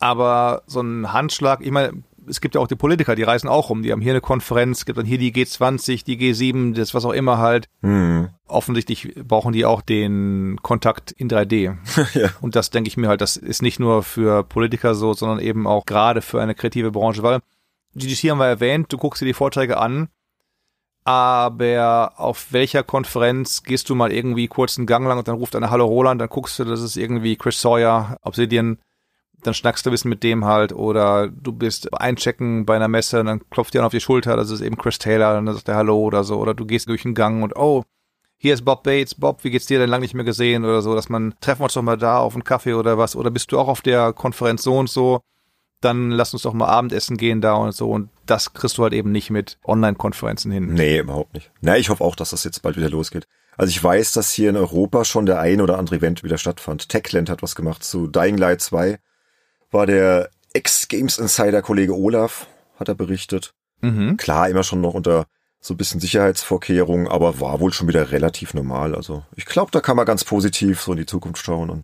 [0.00, 3.70] Aber so ein Handschlag, ich meine, es gibt ja auch die Politiker, die reisen auch
[3.70, 7.04] rum, die haben hier eine Konferenz, gibt dann hier die G20, die G7, das was
[7.04, 7.68] auch immer halt.
[7.80, 8.28] Hm.
[8.46, 11.76] Offensichtlich brauchen die auch den Kontakt in 3D.
[12.14, 12.30] ja.
[12.40, 15.66] Und das denke ich mir halt, das ist nicht nur für Politiker so, sondern eben
[15.66, 17.40] auch gerade für eine kreative Branche, weil
[17.94, 20.08] GDC haben wir erwähnt, du guckst dir die Vorträge an,
[21.04, 25.56] aber auf welcher Konferenz gehst du mal irgendwie kurz einen Gang lang und dann ruft
[25.56, 28.78] einer Hallo Roland, dann guckst du, das ist irgendwie Chris Sawyer, Obsidian,
[29.42, 33.20] dann schnackst du ein bisschen mit dem halt oder du bist einchecken bei einer Messe
[33.20, 35.76] und dann klopft dir auf die Schulter, das ist eben Chris Taylor, dann sagt er
[35.76, 37.82] Hallo oder so oder du gehst durch den Gang und oh,
[38.38, 40.94] hier ist Bob Bates, Bob, wie geht's dir denn lang nicht mehr gesehen oder so,
[40.94, 43.52] dass man treffen wir uns doch mal da auf einen Kaffee oder was oder bist
[43.52, 45.20] du auch auf der Konferenz so und so,
[45.80, 48.92] dann lass uns doch mal Abendessen gehen da und so und das kriegst du halt
[48.92, 50.72] eben nicht mit Online-Konferenzen hin.
[50.74, 51.50] Nee, überhaupt nicht.
[51.60, 53.26] Na, ich hoffe auch, dass das jetzt bald wieder losgeht.
[53.56, 56.88] Also ich weiß, dass hier in Europa schon der ein oder andere Event wieder stattfand.
[56.88, 58.98] Techland hat was gemacht zu Dying Light 2
[59.72, 62.46] war der Ex-Games Insider-Kollege Olaf,
[62.78, 63.54] hat er berichtet.
[63.80, 64.16] Mhm.
[64.16, 65.26] Klar, immer schon noch unter
[65.60, 68.94] so ein bisschen Sicherheitsvorkehrungen, aber war wohl schon wieder relativ normal.
[68.94, 71.70] Also ich glaube, da kann man ganz positiv so in die Zukunft schauen.
[71.70, 71.82] Und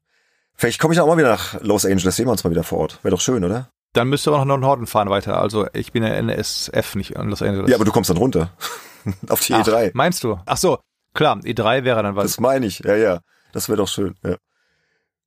[0.54, 2.78] vielleicht komme ich auch mal wieder nach Los Angeles, sehen wir uns mal wieder vor
[2.78, 2.98] Ort.
[3.02, 3.70] Wäre doch schön, oder?
[3.92, 5.40] Dann müsst ihr auch noch nach Norden fahren weiter.
[5.40, 7.70] Also ich bin ja NSF, nicht in Los Angeles.
[7.70, 8.50] Ja, aber du kommst dann runter.
[9.28, 9.92] Auf die Ach, E3.
[9.94, 10.38] Meinst du?
[10.44, 10.78] Ach so,
[11.14, 12.24] klar, E3 wäre dann was.
[12.24, 13.20] Das meine ich, ja, ja.
[13.52, 14.36] Das wäre doch schön, ja.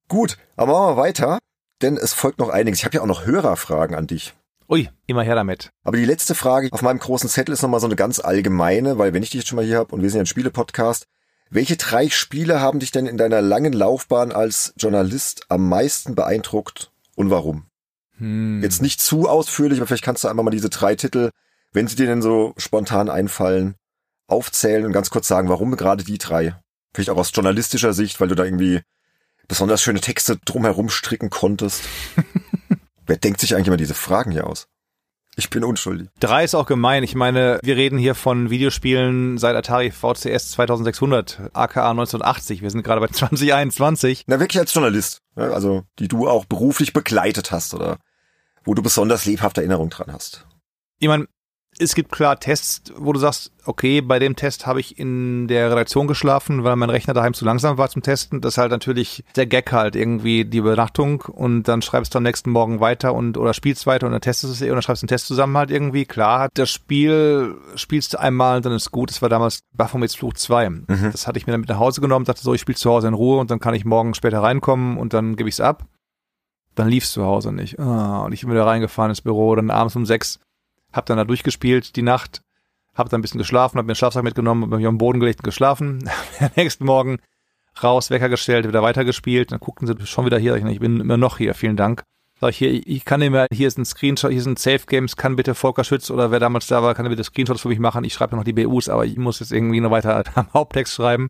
[0.10, 1.40] Gut, aber machen wir weiter
[1.84, 2.80] denn es folgt noch einiges.
[2.80, 4.34] Ich habe ja auch noch Hörerfragen an dich.
[4.70, 5.70] Ui, immer her damit.
[5.84, 9.14] Aber die letzte Frage auf meinem großen Zettel ist nochmal so eine ganz allgemeine, weil
[9.14, 11.08] wenn ich dich jetzt schon mal hier habe und wir sind ja ein Spiele-Podcast,
[11.50, 16.92] welche drei Spiele haben dich denn in deiner langen Laufbahn als Journalist am meisten beeindruckt
[17.18, 17.66] und warum?
[18.18, 18.62] Hm.
[18.64, 21.32] Jetzt nicht zu ausführlich, aber vielleicht kannst du einmal mal diese drei Titel,
[21.74, 23.76] wenn sie dir denn so spontan einfallen,
[24.28, 26.56] aufzählen und ganz kurz sagen, warum gerade die drei?
[26.94, 28.82] Vielleicht auch aus journalistischer Sicht, weil du da irgendwie
[29.52, 31.84] besonders schöne Texte drumherum stricken konntest.
[33.06, 34.70] Wer denkt sich eigentlich immer diese Fragen hier aus?
[35.36, 36.08] Ich bin unschuldig.
[36.22, 37.04] Drei ist auch gemein.
[37.04, 42.62] Ich meine, wir reden hier von Videospielen seit Atari VCS 2600, aka 1980.
[42.62, 44.24] Wir sind gerade bei 2021.
[44.28, 45.20] Na, wirklich als Journalist.
[45.36, 47.98] Also, die du auch beruflich begleitet hast oder
[48.64, 50.48] wo du besonders lebhafte Erinnerungen dran hast.
[51.00, 51.28] Ich meine,
[51.82, 55.72] es gibt klar Tests, wo du sagst, okay, bei dem Test habe ich in der
[55.72, 58.42] Redaktion geschlafen, weil mein Rechner daheim zu langsam war zum Testen.
[58.42, 62.24] Das ist halt natürlich der Gag halt irgendwie die Übernachtung und dann schreibst du am
[62.24, 65.02] nächsten Morgen weiter und oder spielst weiter und dann testest es eh und dann schreibst
[65.02, 66.06] du einen Test zusammen halt irgendwie.
[66.06, 69.10] Klar, das Spiel spielst du einmal und dann ist gut.
[69.10, 70.70] Das war damals Baphomets Fluch 2.
[70.70, 70.86] Mhm.
[71.12, 73.08] Das hatte ich mir dann mit nach Hause genommen, dachte so, ich spiele zu Hause
[73.08, 75.86] in Ruhe und dann kann ich morgen später reinkommen und dann gebe ich es ab.
[76.76, 77.80] Dann lief es zu Hause nicht.
[77.80, 80.40] Ah, und ich bin wieder reingefahren ins Büro, dann abends um sechs
[80.94, 82.42] hab dann da durchgespielt die Nacht,
[82.94, 85.20] hab dann ein bisschen geschlafen, hab mir den Schlafsack mitgenommen, hab mich auf den Boden
[85.20, 86.10] gelegt und geschlafen.
[86.40, 87.20] Am nächsten Morgen
[87.82, 89.52] raus, Wecker gestellt, wieder weitergespielt.
[89.52, 90.56] Dann guckten sie schon wieder hier.
[90.56, 92.04] Ich bin immer noch hier, vielen Dank.
[92.40, 95.36] Sag ich hier, ich kann mehr, hier ist ein Screenshot, hier sind Safe Games, kann
[95.36, 98.04] bitte Volker Schütz oder wer damals da war, kann bitte Screenshots für mich machen.
[98.04, 101.30] Ich schreibe noch die BUs, aber ich muss jetzt irgendwie noch weiter am Haupttext schreiben.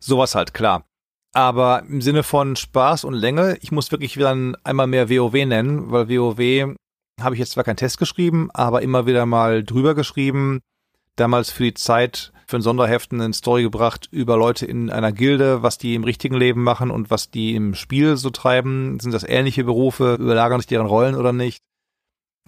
[0.00, 0.84] Sowas halt, klar.
[1.32, 5.90] Aber im Sinne von Spaß und Länge, ich muss wirklich wieder einmal mehr WoW nennen,
[5.90, 6.76] weil WoW
[7.20, 10.60] habe ich jetzt zwar keinen Test geschrieben, aber immer wieder mal drüber geschrieben.
[11.16, 15.62] Damals für die Zeit für ein Sonderheften eine Story gebracht über Leute in einer Gilde,
[15.62, 18.98] was die im richtigen Leben machen und was die im Spiel so treiben.
[19.00, 20.14] Sind das ähnliche Berufe?
[20.14, 21.62] Überlagern sich deren Rollen oder nicht?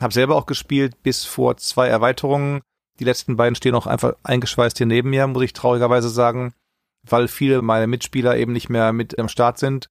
[0.00, 2.60] Hab selber auch gespielt bis vor zwei Erweiterungen.
[2.98, 6.54] Die letzten beiden stehen auch einfach eingeschweißt hier neben mir, muss ich traurigerweise sagen,
[7.02, 9.88] weil viele meiner Mitspieler eben nicht mehr mit am Start sind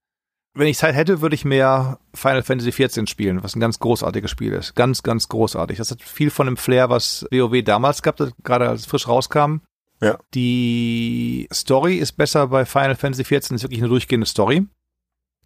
[0.54, 4.32] wenn ich Zeit hätte, würde ich mehr Final Fantasy XIV spielen, was ein ganz großartiges
[4.32, 4.76] Spiel ist.
[4.76, 5.78] Ganz, ganz großartig.
[5.78, 9.58] Das hat viel von dem Flair, was WoW damals gab, gerade als es frisch rauskam.
[10.02, 10.18] Ja.
[10.34, 14.66] Die Story ist besser bei Final Fantasy XIV, ist wirklich eine durchgehende Story,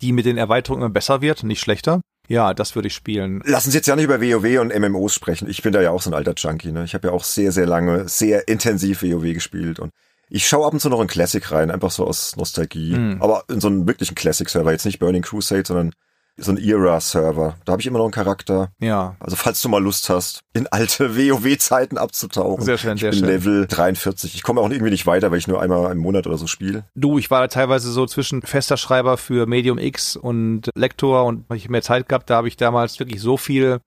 [0.01, 2.01] die mit den Erweiterungen immer besser wird, nicht schlechter.
[2.29, 3.41] Ja, das würde ich spielen.
[3.45, 5.49] Lass uns jetzt ja nicht über WoW und MMOs sprechen.
[5.49, 6.71] Ich bin da ja auch so ein alter Junkie.
[6.71, 6.85] Ne?
[6.85, 9.91] Ich habe ja auch sehr, sehr lange, sehr intensiv WoW gespielt und
[10.33, 12.95] ich schaue ab und zu noch in Classic rein, einfach so aus Nostalgie.
[12.95, 13.21] Mhm.
[13.21, 15.93] Aber in so einen wirklichen Classic-Server, jetzt nicht Burning Crusade, sondern
[16.37, 17.55] so ein Era-Server.
[17.63, 18.71] Da habe ich immer noch einen Charakter.
[18.79, 19.15] Ja.
[19.19, 22.65] Also falls du mal Lust hast, in alte WoW-Zeiten abzutauchen.
[22.65, 23.27] Sehr schön, ich sehr bin schön.
[23.27, 24.33] Level 43.
[24.33, 26.85] Ich komme auch irgendwie nicht weiter, weil ich nur einmal im Monat oder so spiele.
[26.95, 31.43] Du, ich war da teilweise so zwischen fester Schreiber für Medium X und Lektor und
[31.45, 33.81] habe ich mehr Zeit gehabt, da habe ich damals wirklich so viel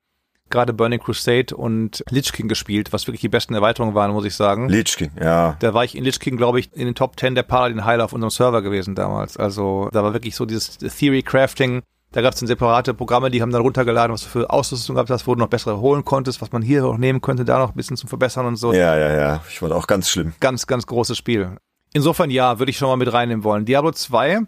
[0.50, 4.34] gerade Burning Crusade und Lich King gespielt, was wirklich die besten Erweiterungen waren, muss ich
[4.34, 4.68] sagen.
[4.68, 5.56] Lich King, ja.
[5.60, 8.04] Da war ich in Lich King, glaube ich, in den Top 10 der Paladin Heiler
[8.04, 9.36] auf unserem Server gewesen damals.
[9.36, 11.82] Also da war wirklich so dieses Theory Crafting.
[12.12, 15.10] Da gab es dann separate Programme, die haben dann runtergeladen, was du für Ausrüstung gehabt
[15.10, 17.70] hast, wo du noch bessere holen konntest, was man hier noch nehmen könnte, da noch
[17.70, 18.72] ein bisschen zum Verbessern und so.
[18.72, 19.42] Ja, ja, ja.
[19.50, 20.32] Ich war da auch ganz schlimm.
[20.40, 21.56] Ganz, ganz großes Spiel.
[21.92, 23.64] Insofern ja, würde ich schon mal mit reinnehmen wollen.
[23.64, 24.40] Diablo 2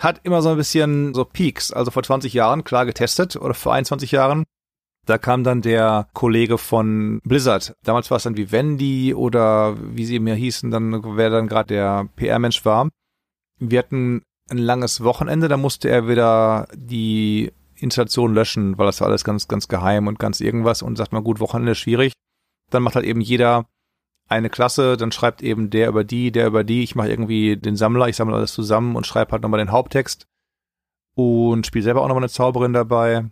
[0.00, 1.72] hat immer so ein bisschen so Peaks.
[1.72, 4.44] Also vor 20 Jahren, klar getestet, oder vor 21 Jahren.
[5.06, 7.74] Da kam dann der Kollege von Blizzard.
[7.84, 12.08] Damals war es dann Vivendi oder wie sie mir hießen, dann wer dann gerade der
[12.16, 12.90] PR-Mensch war.
[13.60, 19.08] Wir hatten ein langes Wochenende, da musste er wieder die Installation löschen, weil das war
[19.08, 22.12] alles ganz, ganz geheim und ganz irgendwas und sagt mal, gut, Wochenende ist schwierig.
[22.70, 23.66] Dann macht halt eben jeder
[24.28, 26.82] eine Klasse, dann schreibt eben der über die, der über die.
[26.82, 30.26] Ich mache irgendwie den Sammler, ich sammle alles zusammen und schreibe halt nochmal den Haupttext
[31.14, 33.30] und spiele selber auch nochmal eine Zauberin dabei.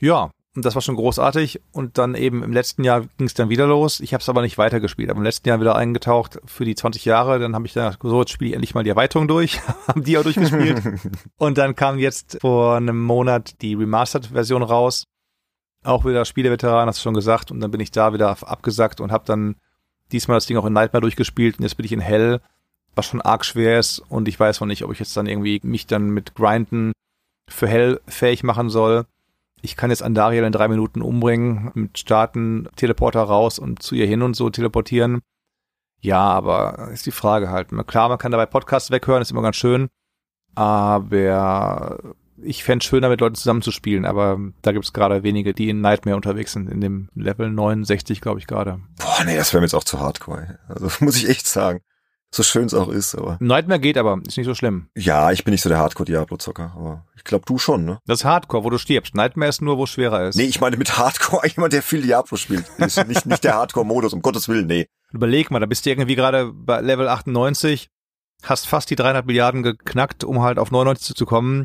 [0.00, 1.60] Ja, und das war schon großartig.
[1.70, 4.00] Und dann eben im letzten Jahr ging es dann wieder los.
[4.00, 5.08] Ich habe es aber nicht weitergespielt.
[5.08, 7.38] Aber im letzten Jahr wieder eingetaucht für die 20 Jahre.
[7.38, 9.60] Dann habe ich da so, jetzt spiele ich endlich mal die Erweiterung durch.
[9.86, 10.82] haben die auch durchgespielt.
[11.36, 15.04] und dann kam jetzt vor einem Monat die Remastered-Version raus.
[15.84, 17.52] Auch wieder Spieleveteran, hast du schon gesagt.
[17.52, 19.54] Und dann bin ich da wieder abgesackt und habe dann
[20.10, 21.58] diesmal das Ding auch in Nightmare durchgespielt.
[21.58, 22.40] Und jetzt bin ich in Hell,
[22.96, 24.00] was schon arg schwer ist.
[24.08, 26.90] Und ich weiß noch nicht, ob ich jetzt dann irgendwie mich dann mit Grinden
[27.46, 29.06] für Hell fähig machen soll.
[29.62, 34.06] Ich kann jetzt Andariel in drei Minuten umbringen, mit Starten, Teleporter raus und zu ihr
[34.06, 35.20] hin und so teleportieren.
[36.00, 37.70] Ja, aber ist die Frage halt.
[37.86, 39.88] Klar, man kann dabei Podcasts weghören, ist immer ganz schön.
[40.54, 41.98] Aber
[42.42, 46.16] ich fände schöner, mit Leuten zusammenzuspielen, aber da gibt es gerade wenige, die in Nightmare
[46.16, 48.80] unterwegs sind, in dem Level 69, glaube ich, gerade.
[48.98, 50.58] Boah, nee, das wäre mir jetzt auch zu hardcore.
[50.68, 51.80] Also muss ich echt sagen.
[52.30, 53.38] So schön es auch ist, aber.
[53.40, 54.88] Nightmare geht aber, ist nicht so schlimm.
[54.94, 57.98] Ja, ich bin nicht so der Hardcore-Diablo-Zocker, aber ich glaube du schon, ne?
[58.06, 59.14] Das ist Hardcore, wo du stirbst.
[59.14, 60.36] Nightmare ist nur, wo es schwerer ist.
[60.36, 62.66] Nee, ich meine mit Hardcore jemand, der viel Diablo spielt.
[62.78, 64.86] Ist nicht, nicht der Hardcore-Modus, um Gottes Willen, nee.
[65.10, 67.88] Überleg mal, da bist du irgendwie gerade bei Level 98,
[68.42, 71.64] hast fast die 300 Milliarden geknackt, um halt auf 99 zu kommen.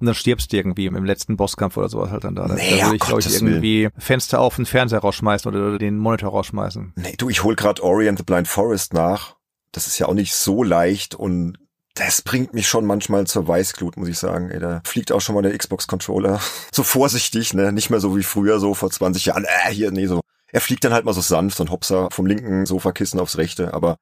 [0.00, 2.48] Und dann stirbst du irgendwie im letzten Bosskampf oder sowas halt dann da.
[2.48, 6.30] Nee, da würde ich, glaube ich, irgendwie Fenster auf den Fernseher rausschmeißen oder den Monitor
[6.30, 6.94] rausschmeißen.
[6.96, 9.36] Nee, du, ich hol grad Ori and the Blind Forest nach.
[9.74, 11.58] Das ist ja auch nicht so leicht und
[11.94, 14.50] das bringt mich schon manchmal zur Weißglut, muss ich sagen.
[14.50, 16.40] Ey, da fliegt auch schon mal der Xbox-Controller
[16.72, 17.72] so vorsichtig, ne?
[17.72, 19.44] Nicht mehr so wie früher, so vor 20 Jahren.
[19.44, 20.20] Äh, hier, nee, so.
[20.48, 23.96] Er fliegt dann halt mal so sanft und hopser vom linken Sofakissen aufs rechte, aber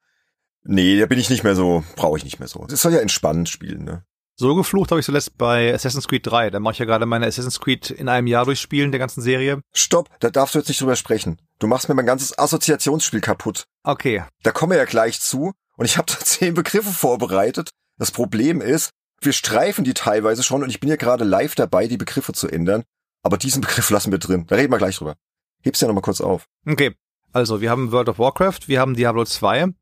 [0.63, 2.65] nee, da bin ich nicht mehr so, brauche ich nicht mehr so.
[2.71, 4.03] Es soll ja entspannend spielen, ne?
[4.35, 6.49] So geflucht habe ich zuletzt bei Assassin's Creed 3.
[6.49, 9.61] Da mache ich ja gerade meine Assassin's Creed in einem Jahr durchspielen, der ganzen Serie.
[9.73, 11.39] Stopp, da darfst du jetzt nicht drüber sprechen.
[11.59, 13.65] Du machst mir mein ganzes Assoziationsspiel kaputt.
[13.83, 14.23] Okay.
[14.41, 17.69] Da kommen wir ja gleich zu und ich habe da zehn Begriffe vorbereitet.
[17.97, 21.87] Das Problem ist, wir streifen die teilweise schon und ich bin ja gerade live dabei,
[21.87, 22.83] die Begriffe zu ändern.
[23.23, 24.45] Aber diesen Begriff lassen wir drin.
[24.47, 25.15] Da reden wir gleich drüber.
[25.61, 26.45] Heb's ja nochmal kurz auf.
[26.67, 26.95] Okay.
[27.31, 29.73] Also, wir haben World of Warcraft, wir haben Diablo 2.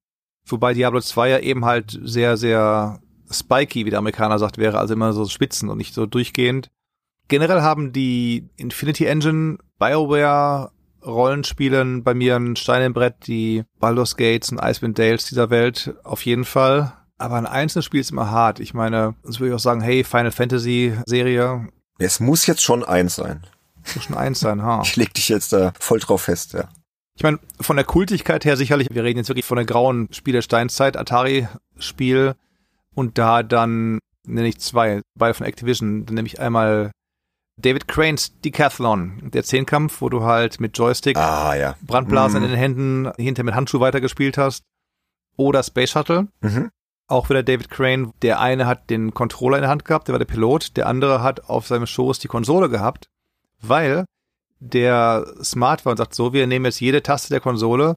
[0.45, 4.93] Wobei Diablo 2 ja eben halt sehr, sehr spiky, wie der Amerikaner sagt, wäre, also
[4.93, 6.69] immer so Spitzen und nicht so durchgehend.
[7.27, 10.71] Generell haben die Infinity Engine, BioWare,
[11.05, 15.93] Rollenspielen bei mir ein Stein im Brett, die Baldur's Gates und Icewind Dales dieser Welt
[16.03, 16.93] auf jeden Fall.
[17.17, 18.59] Aber ein einzelnes Spiel ist immer hart.
[18.59, 21.67] Ich meine, sonst würde ich auch sagen, hey, Final Fantasy Serie,
[21.99, 23.45] Es muss jetzt schon eins sein.
[23.93, 24.81] muss schon eins sein, ha.
[24.83, 26.69] Ich leg dich jetzt da voll drauf fest, ja.
[27.15, 30.41] Ich meine, von der Kultigkeit her sicherlich, wir reden jetzt wirklich von der grauen Spiel
[30.41, 32.33] Steinzeit, Atari-Spiel
[32.95, 36.91] und da dann nenne ich zwei, beide von Activision, dann nehme ich einmal
[37.61, 41.75] David Cranes Decathlon, der Zehnkampf, wo du halt mit Joystick Ah, ja.
[41.81, 42.45] Brandblasen Mhm.
[42.45, 44.63] in den Händen, hinter mit Handschuh weitergespielt hast.
[45.37, 46.69] Oder Space Shuttle, Mhm.
[47.07, 48.11] auch wieder David Crane.
[48.21, 50.75] Der eine hat den Controller in der Hand gehabt, der war der Pilot.
[50.77, 53.07] Der andere hat auf seinem Schoß die Konsole gehabt,
[53.61, 54.05] weil
[54.59, 57.95] der smart war und sagt so, wir nehmen jetzt jede Taste der Konsole,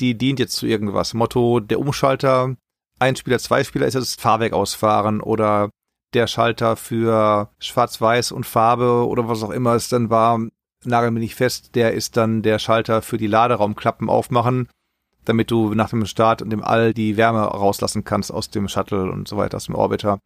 [0.00, 1.14] die dient jetzt zu irgendwas.
[1.14, 2.54] Motto, der Umschalter,
[3.00, 5.70] ein Spieler, zwei Spieler ist jetzt das Fahrwerk ausfahren oder
[6.14, 10.40] der Schalter für Schwarz-Weiß und Farbe oder was auch immer es dann war,
[10.84, 14.68] nagel mich nicht fest, der ist dann der Schalter für die Laderaumklappen aufmachen
[15.24, 19.10] damit du nach dem Start und dem All die Wärme rauslassen kannst aus dem Shuttle
[19.10, 20.18] und so weiter, aus dem Orbiter.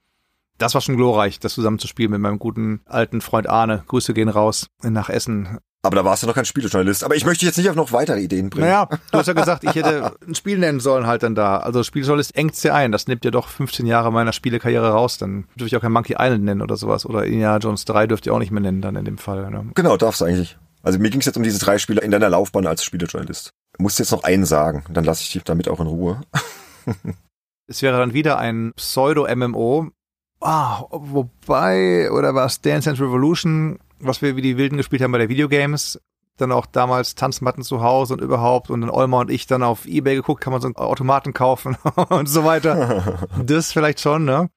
[0.59, 3.85] Das war schon glorreich, das zusammen zu spielen mit meinem guten alten Freund Arne.
[3.87, 5.59] Grüße gehen raus nach Essen.
[5.83, 7.05] Aber da warst du noch kein Spielejournalist.
[7.05, 8.67] Aber ich möchte jetzt nicht auf noch weitere Ideen bringen.
[8.67, 11.59] Naja, du hast ja gesagt, ich hätte ein Spiel nennen sollen halt dann da.
[11.59, 12.91] Also Spieljournalist engt's ja ein.
[12.91, 15.19] Das nimmt ja doch 15 Jahre meiner Spielekarriere raus.
[15.19, 17.07] Dann dürfte ich auch kein Monkey Island nennen oder sowas.
[17.07, 19.51] Oder Indiana Jones 3 dürft ihr auch nicht mehr nennen dann in dem Fall.
[19.51, 19.67] Ne?
[19.75, 20.59] Genau, darfst du eigentlich.
[20.83, 23.53] Also mir ging es jetzt um diese drei Spiele in deiner Laufbahn als Spielejournalist.
[23.77, 26.21] Du musst jetzt noch einen sagen, dann lasse ich dich damit auch in Ruhe.
[27.69, 29.91] es wäre dann wieder ein Pseudo-MMO.
[30.41, 35.13] Ah, wobei, oder war es Dance Dance Revolution, was wir wie die Wilden gespielt haben
[35.13, 36.01] bei der Videogames,
[36.37, 39.87] dann auch damals Tanzmatten zu Hause und überhaupt und dann Olma und ich dann auf
[39.87, 41.77] Ebay geguckt, kann man so einen Automaten kaufen
[42.09, 43.29] und so weiter.
[43.45, 44.51] das vielleicht schon, ne?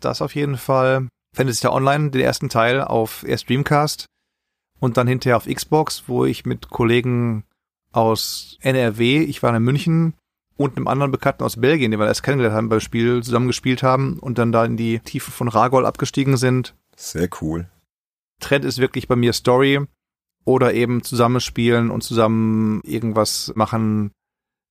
[0.00, 1.08] Das auf jeden Fall.
[1.34, 4.06] Fantasy Star Online, den ersten Teil auf erst Dreamcast
[4.80, 7.44] und dann hinterher auf Xbox, wo ich mit Kollegen
[7.92, 10.14] aus NRW, ich war in München
[10.56, 13.82] und einem anderen Bekannten aus Belgien, den wir erst kennengelernt haben beim Spiel, zusammen gespielt
[13.82, 16.74] haben und dann da in die Tiefe von Ragol abgestiegen sind.
[16.96, 17.68] Sehr cool.
[18.40, 19.80] Trend ist wirklich bei mir Story
[20.44, 24.12] oder eben zusammenspielen und zusammen irgendwas machen,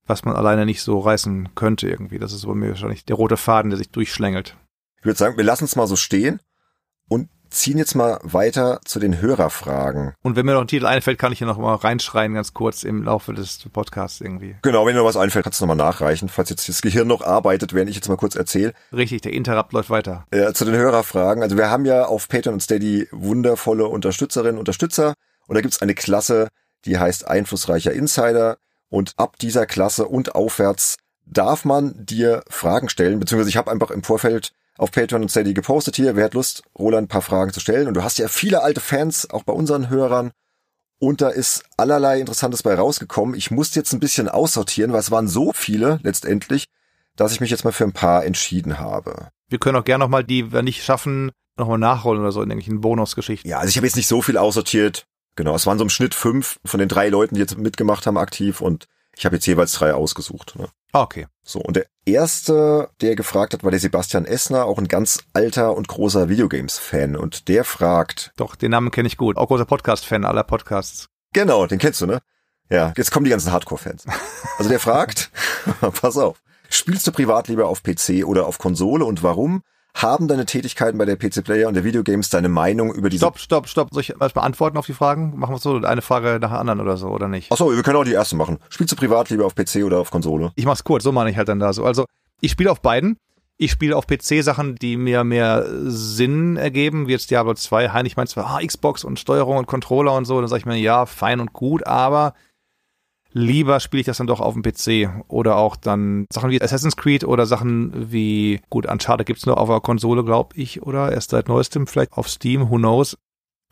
[0.05, 2.19] was man alleine nicht so reißen könnte irgendwie.
[2.19, 4.57] Das ist bei mir wahrscheinlich der rote Faden, der sich durchschlängelt.
[4.97, 6.39] Ich würde sagen, wir lassen es mal so stehen
[7.07, 10.13] und ziehen jetzt mal weiter zu den Hörerfragen.
[10.21, 12.83] Und wenn mir noch ein Titel einfällt, kann ich hier noch mal reinschreien, ganz kurz
[12.83, 14.55] im Laufe des Podcasts irgendwie.
[14.61, 17.07] Genau, wenn dir noch was einfällt, kannst du noch mal nachreichen, falls jetzt das Gehirn
[17.07, 18.73] noch arbeitet, während ich jetzt mal kurz erzähle.
[18.91, 20.25] Richtig, der Interrupt läuft weiter.
[20.33, 21.43] Ja, zu den Hörerfragen.
[21.43, 25.13] Also wir haben ja auf Patreon und Steady wundervolle Unterstützerinnen und Unterstützer.
[25.47, 26.49] Und da gibt's eine Klasse,
[26.85, 28.57] die heißt Einflussreicher Insider.
[28.89, 33.91] Und ab dieser Klasse und aufwärts darf man dir Fragen stellen, beziehungsweise ich habe einfach
[33.91, 36.15] im Vorfeld auf Patreon und Steady gepostet hier.
[36.15, 37.87] Wer hat Lust, Roland ein paar Fragen zu stellen?
[37.87, 40.31] Und du hast ja viele alte Fans, auch bei unseren Hörern.
[40.99, 43.35] Und da ist allerlei Interessantes bei rausgekommen.
[43.35, 46.65] Ich musste jetzt ein bisschen aussortieren, weil es waren so viele letztendlich,
[47.15, 49.27] dass ich mich jetzt mal für ein paar entschieden habe.
[49.49, 52.81] Wir können auch gerne nochmal, die wir nicht schaffen, nochmal nachholen oder so in irgendwelchen
[52.81, 53.49] Bonusgeschichten.
[53.49, 55.05] Ja, also ich habe jetzt nicht so viel aussortiert.
[55.35, 58.17] Genau, es waren so im Schnitt fünf von den drei Leuten, die jetzt mitgemacht haben
[58.17, 60.55] aktiv und ich habe jetzt jeweils drei ausgesucht.
[60.57, 60.69] Ne?
[60.93, 61.27] Ah, okay.
[61.43, 65.75] So, und der erste, der gefragt hat, war der Sebastian Essner, auch ein ganz alter
[65.75, 67.15] und großer Videogames-Fan.
[67.15, 68.31] Und der fragt.
[68.37, 69.37] Doch, den Namen kenne ich gut.
[69.37, 71.09] Auch großer Podcast-Fan aller Podcasts.
[71.33, 72.19] Genau, den kennst du, ne?
[72.69, 74.05] Ja, jetzt kommen die ganzen Hardcore-Fans.
[74.57, 75.31] Also der fragt,
[76.01, 79.63] pass auf, spielst du privat lieber auf PC oder auf Konsole und warum?
[80.01, 83.25] Haben deine Tätigkeiten bei der PC Player und der Videogames deine Meinung über diese...
[83.25, 83.89] Stopp, stopp, stopp.
[83.91, 85.37] Soll ich erstmal antworten auf die Fragen?
[85.37, 87.51] Machen wir so eine Frage nach der anderen oder so, oder nicht?
[87.51, 88.59] Achso, wir können auch die erste machen.
[88.69, 90.53] Spielst du privat lieber auf PC oder auf Konsole?
[90.55, 91.83] Ich mach's kurz, so mache ich halt dann da so.
[91.83, 92.05] Also,
[92.39, 93.17] ich spiele auf beiden.
[93.57, 97.89] Ich spiele auf PC Sachen, die mir mehr Sinn ergeben, wie jetzt Diablo 2.
[97.89, 100.39] Heinrich meint zwar, ah, Xbox und Steuerung und Controller und so.
[100.39, 102.35] Dann sage ich mir, ja, fein und gut, aber
[103.31, 106.97] lieber spiele ich das dann doch auf dem PC oder auch dann Sachen wie Assassin's
[106.97, 111.31] Creed oder Sachen wie, gut, Uncharted gibt's nur auf der Konsole, glaube ich, oder erst
[111.31, 113.17] seit neuestem vielleicht auf Steam, who knows.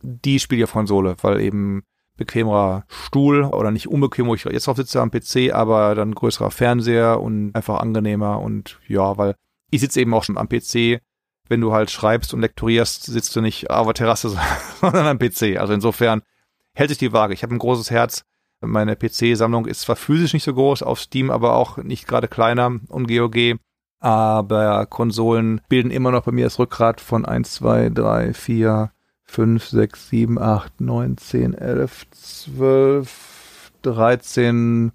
[0.02, 1.84] Die spiele ich auf Konsole, weil eben
[2.18, 6.52] bequemerer Stuhl oder nicht unbequem, wo ich jetzt drauf sitze am PC, aber dann größerer
[6.52, 9.36] Fernseher und einfach angenehmer und ja, weil
[9.72, 11.02] ich sitze eben auch schon am PC.
[11.50, 14.30] Wenn du halt schreibst und lektorierst, sitzt du nicht auf der Terrasse,
[14.82, 15.58] sondern am PC.
[15.58, 16.22] Also insofern
[16.74, 17.34] hält sich die Waage.
[17.34, 18.24] Ich habe ein großes Herz
[18.62, 22.80] meine PC-Sammlung ist zwar physisch nicht so groß, auf Steam aber auch nicht gerade kleiner
[22.90, 23.60] und GOG.
[24.00, 28.92] Aber Konsolen bilden immer noch bei mir das Rückgrat von 1, 2, 3, 4,
[29.24, 34.92] 5, 6, 7, 8, 9, 10, 11, 12, 13,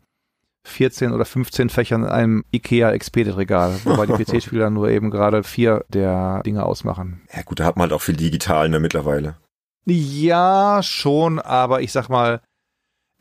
[0.65, 5.43] 14 oder 15 Fächern in einem IKEA Expedit Regal, wobei die PC-Spieler nur eben gerade
[5.43, 7.23] vier der Dinge ausmachen.
[7.35, 9.37] Ja gut, da hat man halt auch viel digital ne, mittlerweile.
[9.85, 12.41] Ja, schon, aber ich sag mal,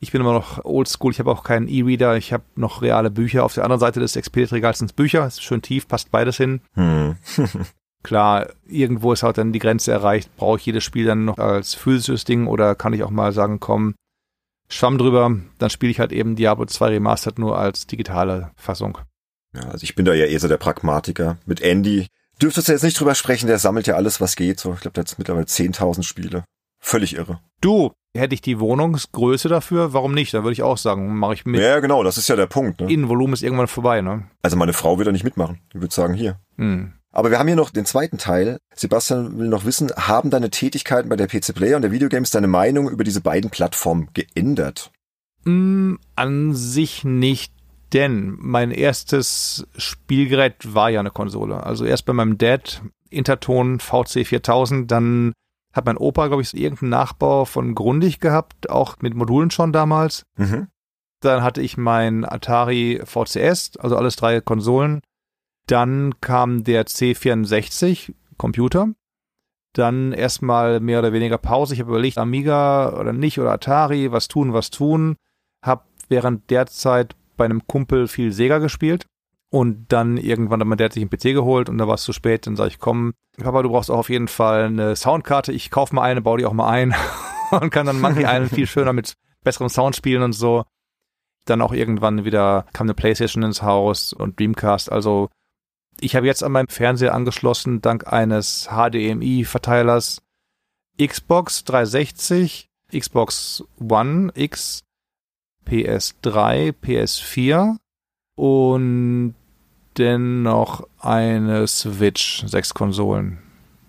[0.02, 3.45] ich bin immer noch oldschool, ich habe auch keinen E-Reader, ich habe noch reale Bücher.
[3.45, 6.61] Auf der anderen Seite des Expedit-Regals sind Bücher, ist schön tief, passt beides hin.
[6.73, 7.15] Hm.
[8.03, 10.36] Klar, irgendwo ist halt dann die Grenze erreicht.
[10.36, 13.60] Brauche ich jedes Spiel dann noch als physisches Ding oder kann ich auch mal sagen,
[13.60, 13.94] komm,
[14.69, 18.98] Schwamm drüber, dann spiele ich halt eben Diablo 2 Remastered nur als digitale Fassung.
[19.53, 21.38] Ja, also ich bin da ja eher so der Pragmatiker.
[21.45, 22.07] Mit Andy
[22.41, 24.60] dürftest du jetzt nicht drüber sprechen, der sammelt ja alles, was geht.
[24.60, 26.44] So, ich glaube, der hat mittlerweile 10.000 Spiele.
[26.82, 27.40] Völlig irre.
[27.62, 30.34] Du, hätte ich die Wohnungsgröße dafür, warum nicht?
[30.34, 31.62] Da würde ich auch sagen, mache ich mit.
[31.62, 32.82] Ja, genau, das ist ja der Punkt.
[32.82, 32.91] Ne?
[32.91, 34.28] Innenvolumen ist irgendwann vorbei, ne?
[34.41, 35.60] Also meine Frau wird da nicht mitmachen.
[35.74, 36.40] Die würde sagen, hier.
[36.58, 36.94] Hm.
[37.14, 38.58] Aber wir haben hier noch den zweiten Teil.
[38.74, 42.48] Sebastian will noch wissen, haben deine Tätigkeiten bei der PC Player und der Videogames deine
[42.48, 44.91] Meinung über diese beiden Plattformen geändert?
[45.44, 47.53] Mm, an sich nicht,
[47.94, 51.64] denn mein erstes Spielgerät war ja eine Konsole.
[51.64, 55.34] Also erst bei meinem Dad Interton VC 4000, dann
[55.73, 60.23] hat mein Opa, glaube ich, irgendeinen Nachbau von Grundig gehabt, auch mit Modulen schon damals.
[60.38, 60.68] Mhm.
[61.22, 65.02] Dann hatte ich mein Atari VCS, also alles drei Konsolen.
[65.68, 68.89] Dann kam der C64 Computer.
[69.73, 71.73] Dann erstmal mehr oder weniger Pause.
[71.73, 75.15] Ich habe überlegt, Amiga oder nicht oder Atari, was tun, was tun.
[75.64, 79.06] Hab während der Zeit bei einem Kumpel viel Sega gespielt.
[79.53, 82.14] Und dann irgendwann man der hat sich einen PC geholt und da war es zu
[82.14, 82.48] spät.
[82.48, 85.52] Dann sage ich, komm, Papa, du brauchst auch auf jeden Fall eine Soundkarte.
[85.52, 86.95] Ich kauf mal eine, baue die auch mal ein
[87.52, 89.14] und kann dann Monkey Island viel schöner mit
[89.44, 90.64] besserem Sound spielen und so.
[91.45, 94.90] Dann auch irgendwann wieder kam eine Playstation ins Haus und Dreamcast.
[94.90, 95.30] Also
[95.99, 100.22] ich habe jetzt an meinem Fernseher angeschlossen, dank eines HDMI-Verteilers,
[100.98, 104.84] Xbox 360, Xbox One X,
[105.68, 107.76] PS3, PS4
[108.36, 109.36] und
[110.02, 113.38] dennoch eine Switch, sechs Konsolen.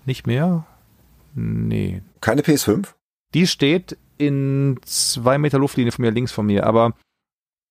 [0.04, 0.66] Nicht mehr?
[1.34, 2.02] Nee.
[2.20, 2.88] Keine PS5?
[3.32, 6.92] Die steht in zwei Meter Luftlinie von mir, links von mir, aber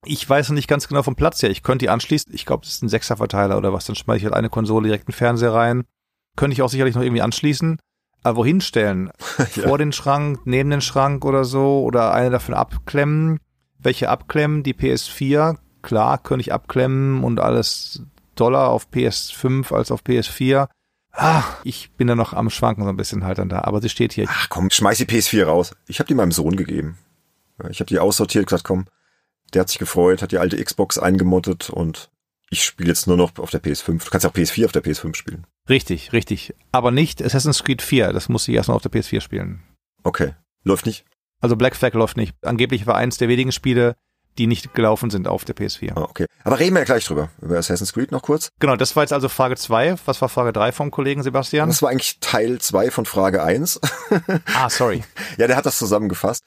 [0.04, 1.52] ich weiß noch nicht ganz genau vom Platz her.
[1.52, 2.34] Ich könnte die anschließen.
[2.34, 3.86] Ich glaube, das ist ein Sechserverteiler oder was.
[3.86, 5.84] Dann schmeiße ich halt eine Konsole direkt in den Fernseher rein.
[6.36, 7.78] Könnte ich auch sicherlich noch irgendwie anschließen.
[8.24, 9.12] Aber wohin stellen?
[9.38, 9.68] ja.
[9.68, 11.84] Vor den Schrank, neben den Schrank oder so?
[11.84, 13.40] Oder eine davon abklemmen?
[13.78, 14.64] Welche abklemmen?
[14.64, 18.04] Die PS4 klar, könnte ich abklemmen und alles
[18.36, 20.68] Dollar auf PS5 als auf PS4.
[21.14, 23.90] Ah, ich bin da noch am Schwanken so ein bisschen halt dann da, aber sie
[23.90, 24.26] steht hier.
[24.30, 25.76] Ach komm, schmeiß die PS4 raus.
[25.88, 26.98] Ich habe die meinem Sohn gegeben.
[27.70, 28.88] Ich habe die aussortiert, gesagt, komm,
[29.54, 32.10] der hat sich gefreut, hat die alte Xbox eingemottet und
[32.50, 34.04] ich spiele jetzt nur noch auf der PS5.
[34.04, 35.46] Du kannst ja auch PS4 auf der PS5 spielen.
[35.70, 36.56] Richtig, richtig.
[36.72, 39.64] Aber nicht Assassin's Creed 4, das muss ich erst noch auf der PS4 spielen.
[40.04, 40.34] Okay.
[40.64, 41.06] Läuft nicht?
[41.40, 42.36] Also Black Flag läuft nicht.
[42.44, 43.96] Angeblich war eins der wenigen Spiele,
[44.38, 45.94] die nicht gelaufen sind auf der PS4.
[45.96, 46.26] Ah, okay.
[46.44, 47.30] Aber reden wir ja gleich drüber.
[47.42, 48.50] Über Assassin's Creed noch kurz.
[48.60, 49.96] Genau, das war jetzt also Frage 2.
[50.06, 51.70] Was war Frage 3 vom Kollegen Sebastian?
[51.70, 53.80] Das war eigentlich Teil 2 von Frage 1.
[54.56, 55.04] ah, sorry.
[55.38, 56.44] Ja, der hat das zusammengefasst.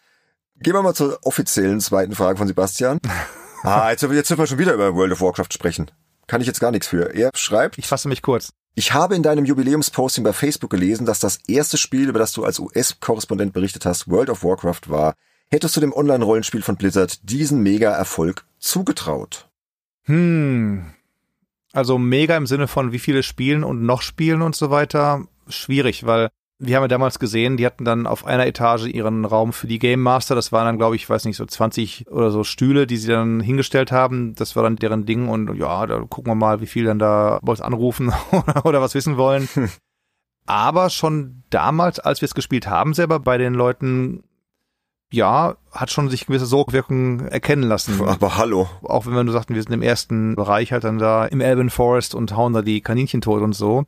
[0.60, 2.98] Gehen wir mal zur offiziellen zweiten Frage von Sebastian.
[3.62, 5.90] ah, jetzt, jetzt dürfen wir schon wieder über World of Warcraft sprechen.
[6.26, 7.14] Kann ich jetzt gar nichts für.
[7.14, 7.78] Er schreibt.
[7.78, 8.50] Ich fasse mich kurz.
[8.74, 12.44] Ich habe in deinem Jubiläumsposting bei Facebook gelesen, dass das erste Spiel, über das du
[12.44, 15.14] als US-Korrespondent berichtet hast, World of Warcraft war
[15.50, 19.48] hättest du dem Online-Rollenspiel von Blizzard diesen Mega-Erfolg zugetraut?
[20.04, 20.86] Hm.
[21.72, 25.26] Also mega im Sinne von wie viele spielen und noch spielen und so weiter.
[25.48, 29.52] Schwierig, weil wir haben ja damals gesehen, die hatten dann auf einer Etage ihren Raum
[29.52, 30.34] für die Game Master.
[30.34, 33.40] Das waren dann, glaube ich, weiß nicht, so 20 oder so Stühle, die sie dann
[33.40, 34.34] hingestellt haben.
[34.36, 37.40] Das war dann deren Ding und ja, da gucken wir mal, wie viel dann da
[37.42, 38.12] bei uns anrufen
[38.64, 39.48] oder was wissen wollen.
[40.46, 44.22] Aber schon damals, als wir es gespielt haben, selber bei den Leuten
[45.14, 48.00] ja, hat schon sich gewisse Sogwirkungen erkennen lassen.
[48.06, 48.68] Aber hallo.
[48.82, 51.70] Auch wenn wir nur sagten, wir sind im ersten Bereich halt dann da im Elben
[51.70, 53.84] Forest und hauen da die Kaninchen tot und so.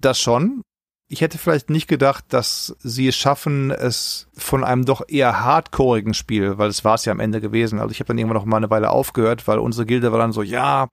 [0.00, 0.62] Das schon.
[1.08, 6.14] Ich hätte vielleicht nicht gedacht, dass sie es schaffen, es von einem doch eher hardcoreigen
[6.14, 7.78] Spiel, weil es war es ja am Ende gewesen.
[7.78, 10.32] Also ich habe dann irgendwann noch mal eine Weile aufgehört, weil unsere Gilde war dann
[10.32, 10.88] so, ja,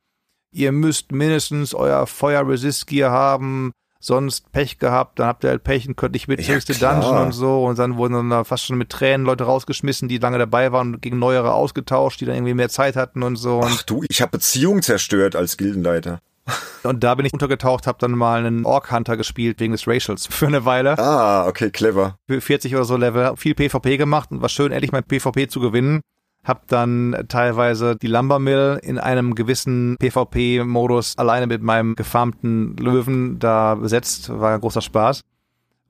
[0.53, 3.71] ihr müsst mindestens euer Feuer-Resist-Gear haben,
[4.03, 7.17] sonst Pech gehabt, dann habt ihr halt Pech und könnt nicht mit ja, höchste Dungeon
[7.17, 10.37] und so und dann wurden dann da fast schon mit Tränen Leute rausgeschmissen, die lange
[10.37, 13.61] dabei waren und gegen neuere ausgetauscht, die dann irgendwie mehr Zeit hatten und so.
[13.63, 16.19] Ach du, ich habe Beziehungen zerstört als Gildenleiter.
[16.83, 20.27] Und da bin ich untergetaucht, habe dann mal einen Orc Hunter gespielt wegen des Racials
[20.29, 20.99] für eine Weile.
[20.99, 22.17] Ah, okay, clever.
[22.27, 25.61] Für 40 oder so Level, viel PvP gemacht und war schön, endlich mein PvP zu
[25.61, 26.01] gewinnen
[26.43, 33.75] hab dann teilweise die Lumbermill in einem gewissen PvP-Modus alleine mit meinem gefarmten Löwen da
[33.75, 34.29] besetzt.
[34.29, 35.21] War ein großer Spaß.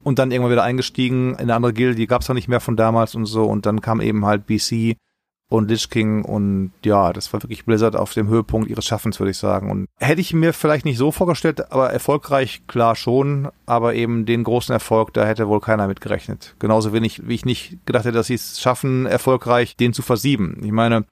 [0.03, 2.75] Und dann irgendwann wieder eingestiegen in eine andere Guild, die gab's noch nicht mehr von
[2.75, 3.45] damals und so.
[3.45, 4.97] Und dann kam eben halt BC
[5.53, 9.29] und Lich King und ja, das war wirklich Blizzard auf dem Höhepunkt ihres Schaffens, würde
[9.29, 9.69] ich sagen.
[9.69, 14.43] Und hätte ich mir vielleicht nicht so vorgestellt, aber erfolgreich klar schon, aber eben den
[14.43, 16.55] großen Erfolg, da hätte wohl keiner mit gerechnet.
[16.57, 20.59] Genauso wenig, wie ich nicht gedacht hätte, dass sie es schaffen, erfolgreich den zu versieben.
[20.63, 21.05] Ich meine,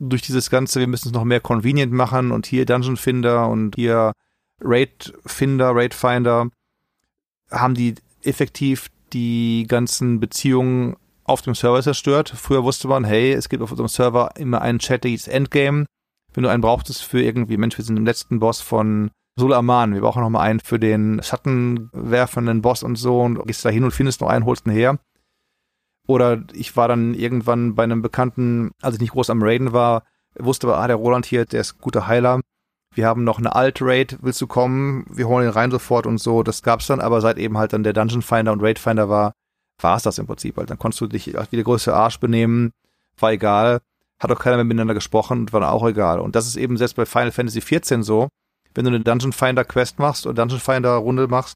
[0.00, 3.76] durch dieses Ganze, wir müssen es noch mehr convenient machen und hier Dungeon Finder und
[3.76, 4.12] hier
[4.60, 6.50] Raid Finder, Raid Finder,
[7.52, 7.94] haben die
[8.24, 10.96] effektiv die ganzen Beziehungen
[11.28, 12.32] auf dem Server zerstört.
[12.34, 15.86] Früher wusste man, hey, es gibt auf unserem Server immer ein chattiges Endgame.
[16.32, 20.00] Wenn du einen brauchtest für irgendwie, Mensch, wir sind im letzten Boss von Sulaman, wir
[20.00, 23.92] brauchen noch mal einen für den schattenwerfenden Boss und so und gehst da hin und
[23.92, 24.98] findest noch einen, holst ihn her.
[26.06, 30.04] Oder ich war dann irgendwann bei einem Bekannten, als ich nicht groß am Raiden war,
[30.38, 32.40] wusste aber, ah, der Roland hier, der ist guter Heiler.
[32.94, 35.04] Wir haben noch eine Alt-Raid, willst du kommen?
[35.08, 36.42] Wir holen ihn rein sofort und so.
[36.42, 39.32] Das gab's dann, aber seit eben halt dann der Dungeon Finder und Raid Finder war,
[39.80, 40.56] war es das im Prinzip.
[40.56, 42.72] Weil dann konntest du dich wie der größte Arsch benehmen,
[43.18, 43.80] war egal,
[44.18, 46.20] hat auch keiner mehr miteinander gesprochen und war dann auch egal.
[46.20, 48.28] Und das ist eben selbst bei Final Fantasy XIV so,
[48.74, 51.54] wenn du eine Dungeon Finder Quest machst oder Dungeon Finder Runde machst,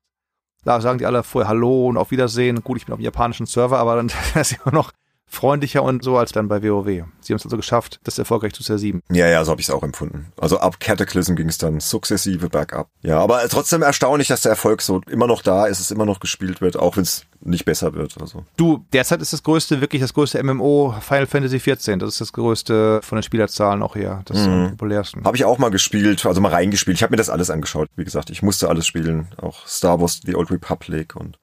[0.65, 2.63] da sagen die alle vorher Hallo und auf Wiedersehen.
[2.63, 4.93] Gut, ich bin auf dem japanischen Server, aber dann ist immer noch
[5.33, 7.05] freundlicher und so als dann bei WoW.
[7.21, 9.01] Sie haben es also geschafft, das erfolgreich zu versieben.
[9.11, 10.27] Ja, ja, so habe ich es auch empfunden.
[10.39, 12.89] Also ab Cataclysm ging es dann sukzessive bergab.
[13.01, 16.21] Ja, aber trotzdem erstaunlich, dass der Erfolg so immer noch da ist, es immer noch
[16.21, 18.21] gespielt wird, auch wenn es nicht besser wird.
[18.21, 18.45] Also.
[18.57, 21.99] Du, derzeit ist das größte, wirklich das größte MMO Final Fantasy XIV.
[21.99, 24.23] Das ist das größte von den Spielerzahlen auch her.
[24.27, 24.71] Das mhm.
[24.73, 25.25] populärsten.
[25.25, 26.99] Habe ich auch mal gespielt, also mal reingespielt.
[26.99, 27.89] Ich habe mir das alles angeschaut.
[27.97, 29.29] Wie gesagt, ich musste alles spielen.
[29.41, 31.39] Auch Star Wars, The Old Republic und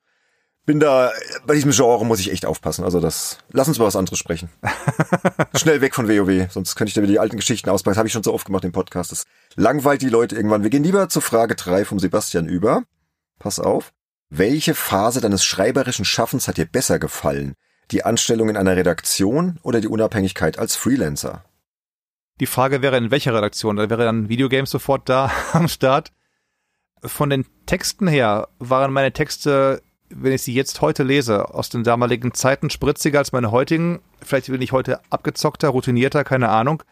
[0.69, 1.11] bin da,
[1.47, 2.85] bei diesem Genre muss ich echt aufpassen.
[2.85, 4.49] Also das, lass uns mal was anderes sprechen.
[5.55, 7.93] Schnell weg von WoW, sonst könnte ich dir wieder die alten Geschichten auspacken.
[7.93, 9.11] Das habe ich schon so oft gemacht im Podcast.
[9.11, 9.23] Das
[9.55, 10.61] langweilt die Leute irgendwann.
[10.61, 12.83] Wir gehen lieber zur Frage drei vom Sebastian über.
[13.39, 13.93] Pass auf.
[14.29, 17.55] Welche Phase deines schreiberischen Schaffens hat dir besser gefallen?
[17.89, 21.45] Die Anstellung in einer Redaktion oder die Unabhängigkeit als Freelancer?
[22.39, 23.77] Die Frage wäre, in welcher Redaktion?
[23.77, 26.11] Da wäre dann Videogames sofort da am Start.
[27.03, 31.83] Von den Texten her waren meine Texte wenn ich sie jetzt heute lese, aus den
[31.83, 33.99] damaligen Zeiten spritziger als meine heutigen.
[34.21, 36.83] Vielleicht bin ich heute abgezockter, routinierter, keine Ahnung.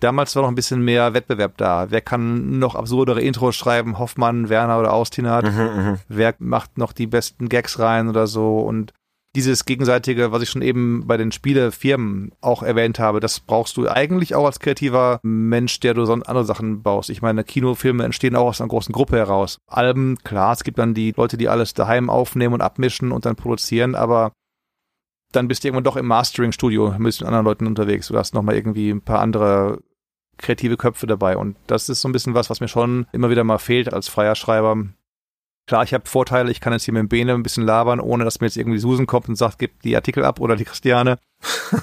[0.00, 1.90] Damals war noch ein bisschen mehr Wettbewerb da.
[1.90, 4.00] Wer kann noch absurdere Intros schreiben?
[4.00, 5.44] Hoffmann, Werner oder Austinat?
[5.44, 5.98] Mhm, mhm.
[6.08, 8.58] Wer macht noch die besten Gags rein oder so?
[8.58, 8.92] Und
[9.34, 13.88] dieses gegenseitige, was ich schon eben bei den Spielefirmen auch erwähnt habe, das brauchst du
[13.88, 17.08] eigentlich auch als kreativer Mensch, der du so andere Sachen baust.
[17.08, 19.58] Ich meine, Kinofilme entstehen auch aus einer großen Gruppe heraus.
[19.66, 23.36] Alben, klar, es gibt dann die Leute, die alles daheim aufnehmen und abmischen und dann
[23.36, 24.32] produzieren, aber
[25.32, 28.08] dann bist du irgendwann doch im Mastering-Studio mit anderen Leuten unterwegs.
[28.08, 29.80] Du hast nochmal irgendwie ein paar andere
[30.36, 33.44] kreative Köpfe dabei und das ist so ein bisschen was, was mir schon immer wieder
[33.44, 34.76] mal fehlt als freier Schreiber
[35.66, 38.24] Klar, ich habe Vorteile, ich kann jetzt hier mit dem Bene ein bisschen labern, ohne
[38.24, 41.18] dass mir jetzt irgendwie Susan kommt und sagt, gib die Artikel ab oder die Christiane.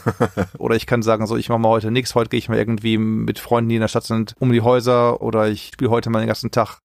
[0.57, 2.97] oder ich kann sagen, so, ich mache mal heute nichts, heute gehe ich mal irgendwie
[2.97, 6.19] mit Freunden, die in der Stadt sind, um die Häuser oder ich spiele heute mal
[6.19, 6.79] den ganzen Tag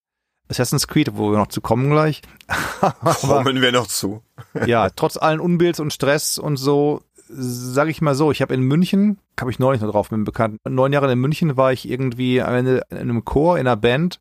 [0.48, 2.22] Assassin's Creed, wo wir noch zu kommen gleich.
[3.20, 4.22] kommen wir noch zu.
[4.66, 8.60] ja, trotz allen Unbilds und Stress und so, sage ich mal so, ich habe in
[8.60, 11.88] München, habe ich neulich noch drauf mit einem Bekannten, neun Jahre in München war ich
[11.88, 14.20] irgendwie am Ende in einem Chor, in einer Band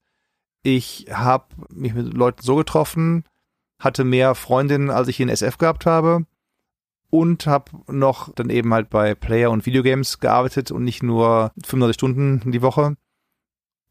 [0.63, 3.25] ich habe mich mit Leuten so getroffen,
[3.79, 6.25] hatte mehr Freundinnen, als ich in SF gehabt habe
[7.09, 11.93] und habe noch dann eben halt bei Player und Videogames gearbeitet und nicht nur 35
[11.93, 12.95] Stunden die Woche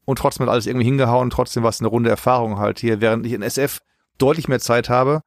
[0.05, 3.25] und trotzdem hat alles irgendwie hingehauen, trotzdem war es eine runde Erfahrung halt hier, während
[3.25, 3.79] ich in SF
[4.17, 5.21] deutlich mehr Zeit habe,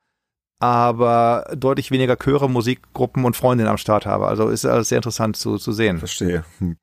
[0.59, 4.27] aber deutlich weniger Chöre, Musikgruppen und Freundinnen am Start habe.
[4.27, 5.98] Also ist alles sehr interessant zu, zu sehen.
[5.98, 6.44] Verstehe.
[6.59, 6.77] Hm.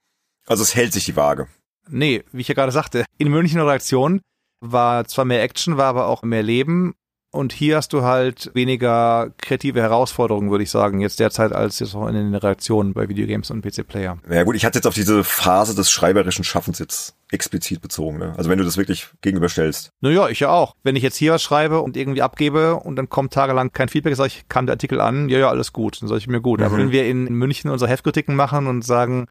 [0.45, 1.47] Also es hält sich die Waage.
[1.89, 4.21] Nee, wie ich ja gerade sagte, in München Redaktion
[4.63, 6.95] war zwar mehr Action, war aber auch mehr Leben.
[7.31, 11.95] Und hier hast du halt weniger kreative Herausforderungen, würde ich sagen, jetzt derzeit als jetzt
[11.95, 14.19] auch in den Reaktionen bei Videogames und PC-Player.
[14.29, 18.19] Ja gut, ich hatte jetzt auf diese Phase des schreiberischen Schaffens jetzt explizit bezogen.
[18.19, 18.35] Ne?
[18.37, 19.89] Also wenn du das wirklich gegenüberstellst.
[20.01, 20.75] Naja, ich ja auch.
[20.83, 24.15] Wenn ich jetzt hier was schreibe und irgendwie abgebe und dann kommt tagelang kein Feedback,
[24.15, 26.59] sage ich, kam der Artikel an, ja, ja, alles gut, dann sage ich mir gut.
[26.59, 26.65] Mhm.
[26.67, 29.25] Aber wenn wir in München unsere Heftkritiken machen und sagen,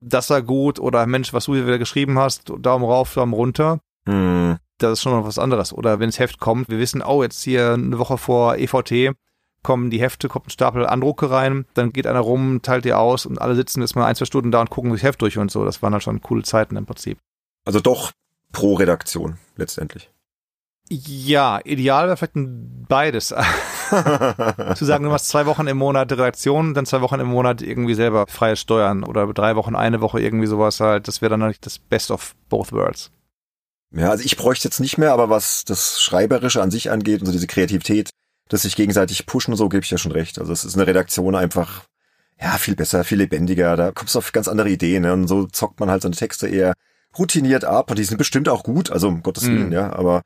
[0.00, 3.78] das war gut oder Mensch, was du hier wieder geschrieben hast, Daumen rauf, Daumen runter,
[4.06, 4.58] mhm
[4.88, 5.72] das ist schon noch was anderes.
[5.72, 9.14] Oder wenn das Heft kommt, wir wissen, oh, jetzt hier eine Woche vor EVT
[9.64, 13.26] kommen die Hefte, kommt ein Stapel Andrucke rein, dann geht einer rum, teilt die aus
[13.26, 15.50] und alle sitzen jetzt mal ein, zwei Stunden da und gucken sich Heft durch und
[15.50, 15.64] so.
[15.64, 17.18] Das waren dann schon coole Zeiten im Prinzip.
[17.64, 18.12] Also doch
[18.52, 20.10] pro Redaktion letztendlich.
[20.90, 23.28] Ja, ideal wäre vielleicht ein beides.
[24.74, 27.94] Zu sagen, du machst zwei Wochen im Monat Redaktion, dann zwei Wochen im Monat irgendwie
[27.94, 31.08] selber freies Steuern oder drei Wochen, eine Woche irgendwie sowas halt.
[31.08, 33.10] Das wäre dann nicht das Best of both worlds.
[33.96, 37.26] Ja, also ich bräuchte jetzt nicht mehr, aber was das Schreiberische an sich angeht und
[37.26, 38.10] so diese Kreativität,
[38.48, 40.38] dass sich gegenseitig pushen, so gebe ich ja schon recht.
[40.38, 41.84] Also es ist eine Redaktion einfach,
[42.40, 45.12] ja, viel besser, viel lebendiger, da kommst du auf ganz andere Ideen, ne?
[45.12, 46.74] Und so zockt man halt seine Texte eher
[47.16, 49.72] routiniert ab und die sind bestimmt auch gut, also um Gottes Willen, mm.
[49.72, 50.22] ja, aber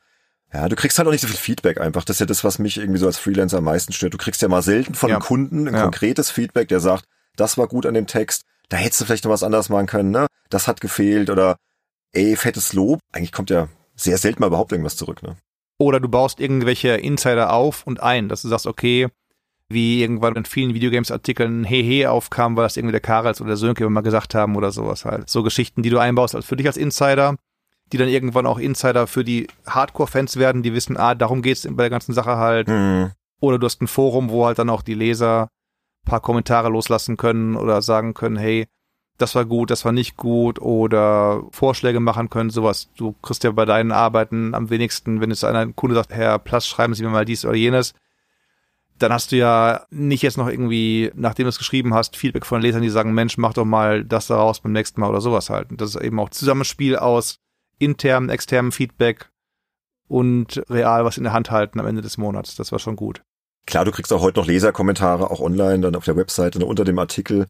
[0.53, 2.05] ja, du kriegst halt auch nicht so viel Feedback einfach.
[2.05, 4.15] Das ist ja das, was mich irgendwie so als Freelancer am meisten stört.
[4.15, 5.17] Du kriegst ja mal selten von ja.
[5.17, 5.83] einem Kunden ein ja.
[5.83, 7.05] konkretes Feedback, der sagt,
[7.37, 10.11] das war gut an dem Text, da hättest du vielleicht noch was anderes machen können,
[10.11, 10.27] ne?
[10.49, 11.57] Das hat gefehlt oder
[12.13, 13.01] ey, fettes Lob.
[13.13, 15.37] Eigentlich kommt ja sehr selten mal überhaupt irgendwas zurück, ne?
[15.79, 19.09] Oder du baust irgendwelche Insider auf und ein, dass du sagst, okay,
[19.69, 23.89] wie irgendwann in vielen Videogames-Artikeln Hehe aufkam, weil das irgendwie der Karels oder der Sönke
[23.89, 25.29] mal gesagt haben oder sowas halt.
[25.29, 27.37] So Geschichten, die du einbaust als für dich als Insider,
[27.93, 31.85] die dann irgendwann auch Insider für die Hardcore-Fans werden, die wissen, ah, darum geht's bei
[31.85, 32.69] der ganzen Sache halt.
[32.69, 33.13] Mhm.
[33.41, 35.49] Oder du hast ein Forum, wo halt dann auch die Leser
[36.05, 38.67] paar Kommentare loslassen können oder sagen können, hey,
[39.19, 42.89] das war gut, das war nicht gut oder Vorschläge machen können, sowas.
[42.97, 46.67] Du kriegst ja bei deinen Arbeiten am wenigsten, wenn jetzt einer Kunde sagt, Herr Platz,
[46.67, 47.95] schreiben Sie mir mal dies oder jenes,
[48.99, 52.63] dann hast du ja nicht jetzt noch irgendwie, nachdem du es geschrieben hast, Feedback von
[52.63, 55.71] Lesern, die sagen, Mensch, mach doch mal das daraus beim nächsten Mal oder sowas halt.
[55.71, 57.39] Und das ist eben auch Zusammenspiel aus
[57.79, 59.31] internem, externem Feedback
[60.09, 62.57] und real was in der Hand halten am Ende des Monats.
[62.57, 63.23] Das war schon gut.
[63.67, 66.99] Klar, du kriegst auch heute noch Leserkommentare, auch online, dann auf der Webseite, unter dem
[66.99, 67.47] Artikel,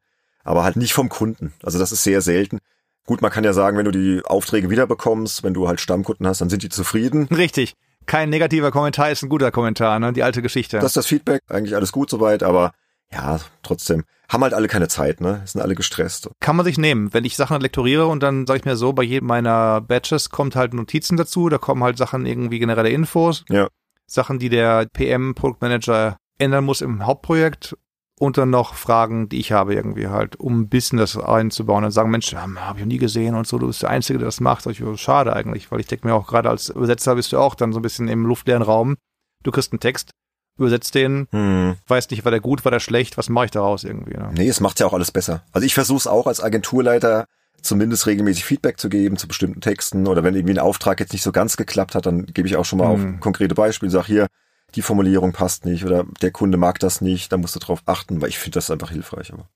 [0.49, 1.53] aber halt nicht vom Kunden.
[1.63, 2.59] Also das ist sehr selten.
[3.07, 6.41] Gut, man kann ja sagen, wenn du die Aufträge wiederbekommst, wenn du halt Stammkunden hast,
[6.41, 7.29] dann sind die zufrieden.
[7.31, 7.75] Richtig.
[8.07, 10.15] Kein negativer Kommentar ist ein guter Kommentar, ne?
[10.15, 10.79] Die alte Geschichte.
[10.79, 12.73] Das ist das Feedback, eigentlich alles gut soweit, aber
[13.13, 14.05] ja, trotzdem.
[14.31, 15.43] Haben halt alle keine Zeit, ne?
[15.45, 16.31] Sind alle gestresst.
[16.41, 17.13] Kann man sich nehmen.
[17.13, 20.57] Wenn ich Sachen lektoriere und dann sage ich mir so, bei jedem meiner Batches kommt
[20.57, 23.45] halt Notizen dazu, da kommen halt Sachen irgendwie generelle Infos.
[23.51, 23.69] Ja.
[24.07, 27.77] Sachen, die der PM, Produktmanager ändern muss im Hauptprojekt
[28.19, 31.91] und dann noch Fragen, die ich habe irgendwie halt, um ein bisschen das einzubauen und
[31.91, 34.27] sagen, Mensch, ja, habe ich noch nie gesehen und so, du bist der Einzige, der
[34.27, 34.67] das macht.
[34.67, 37.73] Ich, schade eigentlich, weil ich denke mir auch gerade als Übersetzer bist du auch dann
[37.73, 38.97] so ein bisschen im luftleeren Raum.
[39.45, 40.11] Du kriegst einen Text,
[40.59, 41.77] übersetzt den, hm.
[41.87, 44.17] weiß nicht, war der gut, war der schlecht, was mache ich daraus irgendwie?
[44.17, 44.31] Ne?
[44.33, 45.45] Nee, es macht ja auch alles besser.
[45.53, 47.27] Also ich versuche es auch als Agenturleiter
[47.63, 51.23] zumindest regelmäßig Feedback zu geben zu bestimmten Texten oder wenn irgendwie ein Auftrag jetzt nicht
[51.23, 53.15] so ganz geklappt hat, dann gebe ich auch schon mal hm.
[53.15, 54.27] auf konkrete Beispiele, sag hier,
[54.75, 58.21] die Formulierung passt nicht oder der Kunde mag das nicht, da musst du drauf achten,
[58.21, 59.33] weil ich finde das einfach hilfreich.
[59.33, 59.49] Aber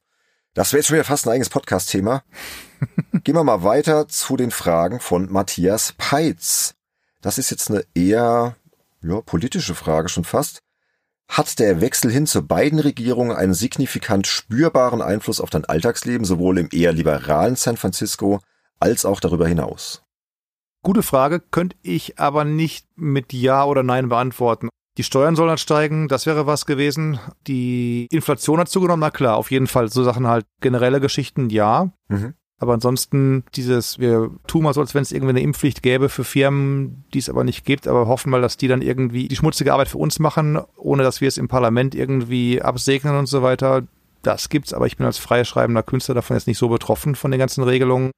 [0.54, 2.22] das wäre jetzt schon wieder fast ein eigenes Podcast-Thema.
[3.24, 6.74] Gehen wir mal weiter zu den Fragen von Matthias Peitz.
[7.20, 8.56] Das ist jetzt eine eher
[9.02, 10.62] ja, politische Frage schon fast.
[11.28, 16.58] Hat der Wechsel hin zu beiden Regierungen einen signifikant spürbaren Einfluss auf dein Alltagsleben, sowohl
[16.58, 18.40] im eher liberalen San Francisco
[18.80, 20.02] als auch darüber hinaus?
[20.82, 24.68] Gute Frage, könnte ich aber nicht mit Ja oder Nein beantworten.
[24.98, 27.18] Die Steuern sollen halt steigen, das wäre was gewesen.
[27.46, 29.88] Die Inflation hat zugenommen, na klar, auf jeden Fall.
[29.88, 31.92] So Sachen halt generelle Geschichten, ja.
[32.08, 32.34] Mhm.
[32.58, 36.22] Aber ansonsten dieses, wir tun mal so, als wenn es irgendwie eine Impfpflicht gäbe für
[36.22, 39.72] Firmen, die es aber nicht gibt, aber hoffen mal, dass die dann irgendwie die schmutzige
[39.72, 43.82] Arbeit für uns machen, ohne dass wir es im Parlament irgendwie absegnen und so weiter.
[44.22, 47.40] Das gibt's, aber ich bin als freischreibender Künstler davon jetzt nicht so betroffen von den
[47.40, 48.12] ganzen Regelungen.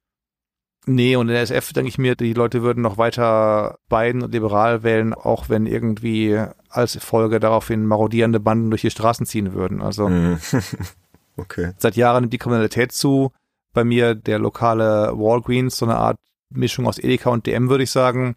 [0.85, 4.31] Nee, und in der SF denke ich mir, die Leute würden noch weiter Biden und
[4.31, 6.39] liberal wählen, auch wenn irgendwie
[6.75, 9.81] als Folge daraufhin marodierende Banden durch die Straßen ziehen würden.
[9.81, 10.39] Also mhm.
[11.37, 11.73] okay.
[11.77, 13.31] seit Jahren nimmt die Kriminalität zu.
[13.73, 16.17] Bei mir der lokale Walgreens, so eine Art
[16.49, 18.35] Mischung aus Edeka und DM, würde ich sagen.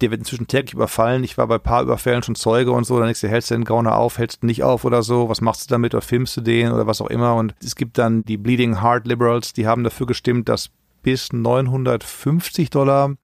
[0.00, 1.24] Der wird inzwischen täglich überfallen.
[1.24, 2.96] Ich war bei paar Überfällen schon Zeuge und so.
[2.96, 5.30] Dann denkst du, hältst du den Gauner auf, hältst du nicht auf oder so.
[5.30, 7.34] Was machst du damit oder filmst du den oder was auch immer?
[7.34, 10.70] Und es gibt dann die Bleeding Heart Liberals, die haben dafür gestimmt, dass
[11.02, 13.14] bis 950 Dollar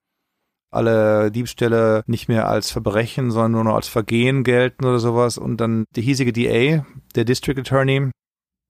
[0.73, 5.37] alle Diebstähle nicht mehr als Verbrechen, sondern nur noch als Vergehen gelten oder sowas.
[5.37, 6.85] Und dann der hiesige DA,
[7.15, 8.09] der District Attorney,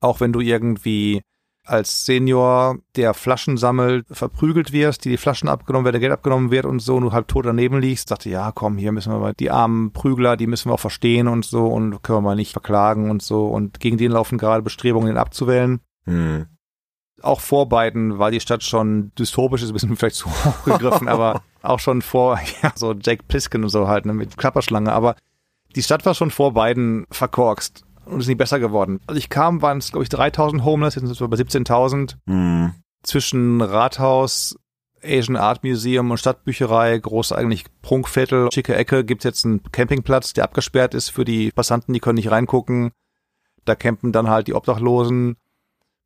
[0.01, 1.21] auch wenn du irgendwie
[1.65, 6.65] als Senior, der Flaschen sammelt, verprügelt wirst, die die Flaschen abgenommen werden, Geld abgenommen wird
[6.65, 9.33] und so, und du halb tot daneben liegst, dachte, ja, komm, hier müssen wir mal
[9.33, 12.51] die armen Prügler, die müssen wir auch verstehen und so und können wir mal nicht
[12.51, 15.79] verklagen und so und gegen den laufen gerade Bestrebungen, ihn abzuwählen.
[16.05, 16.47] Hm
[17.23, 21.07] auch vor beiden war die Stadt schon dystopisch, ist ein bisschen vielleicht zu hoch gegriffen,
[21.07, 25.15] aber auch schon vor, ja, so Jack Pliskin und so halt, ne, mit Klapperschlange, aber
[25.75, 28.99] die Stadt war schon vor beiden verkorkst und ist nicht besser geworden.
[29.07, 32.15] Also ich kam, waren es, glaube ich, 3000 Homeless, jetzt sind es bei 17.000.
[32.25, 32.73] Mhm.
[33.01, 34.55] Zwischen Rathaus,
[35.03, 40.45] Asian Art Museum und Stadtbücherei, groß eigentlich Prunkviertel, schicke Ecke, gibt jetzt einen Campingplatz, der
[40.45, 42.91] abgesperrt ist für die Passanten, die können nicht reingucken.
[43.65, 45.37] Da campen dann halt die Obdachlosen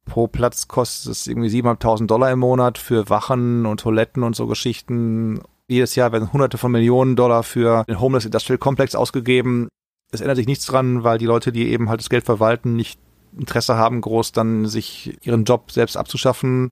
[0.07, 4.47] pro Platz kostet es irgendwie 7.500 Dollar im Monat für Wachen und Toiletten und so
[4.47, 5.41] Geschichten.
[5.67, 9.67] Jedes Jahr werden hunderte von Millionen Dollar für den Homeless Industrial Complex ausgegeben.
[10.11, 12.99] Es ändert sich nichts dran, weil die Leute, die eben halt das Geld verwalten, nicht
[13.37, 16.69] Interesse haben, groß dann sich ihren Job selbst abzuschaffen.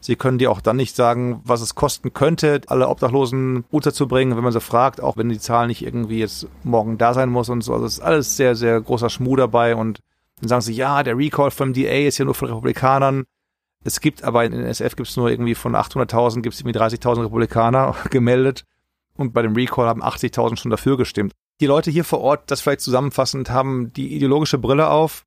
[0.00, 4.44] Sie können dir auch dann nicht sagen, was es kosten könnte, alle Obdachlosen unterzubringen, wenn
[4.44, 7.62] man sie fragt, auch wenn die Zahl nicht irgendwie jetzt morgen da sein muss und
[7.62, 7.74] so.
[7.74, 10.00] Also es ist alles sehr, sehr großer Schmuh dabei und
[10.40, 13.24] dann sagen sie, ja, der Recall vom DA ist ja nur von Republikanern.
[13.84, 16.78] Es gibt aber in den SF gibt es nur irgendwie von 800.000 gibt es irgendwie
[16.78, 18.64] 30.000 Republikaner gemeldet
[19.16, 21.32] und bei dem Recall haben 80.000 schon dafür gestimmt.
[21.60, 25.24] Die Leute hier vor Ort, das vielleicht zusammenfassend, haben die ideologische Brille auf,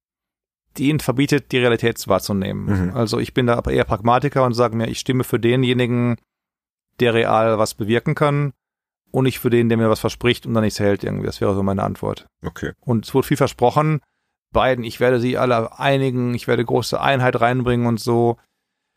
[0.77, 2.89] die ihnen verbietet, die Realität wahrzunehmen.
[2.89, 2.95] Mhm.
[2.95, 6.15] Also ich bin da aber eher Pragmatiker und sage mir, ich stimme für denjenigen,
[6.99, 8.53] der real was bewirken kann
[9.11, 11.25] und nicht für den, der mir was verspricht und dann nichts hält irgendwie.
[11.25, 12.27] Das wäre so meine Antwort.
[12.45, 12.71] Okay.
[12.79, 13.99] Und es wurde viel versprochen
[14.51, 18.37] beiden, ich werde sie alle einigen, ich werde große Einheit reinbringen und so.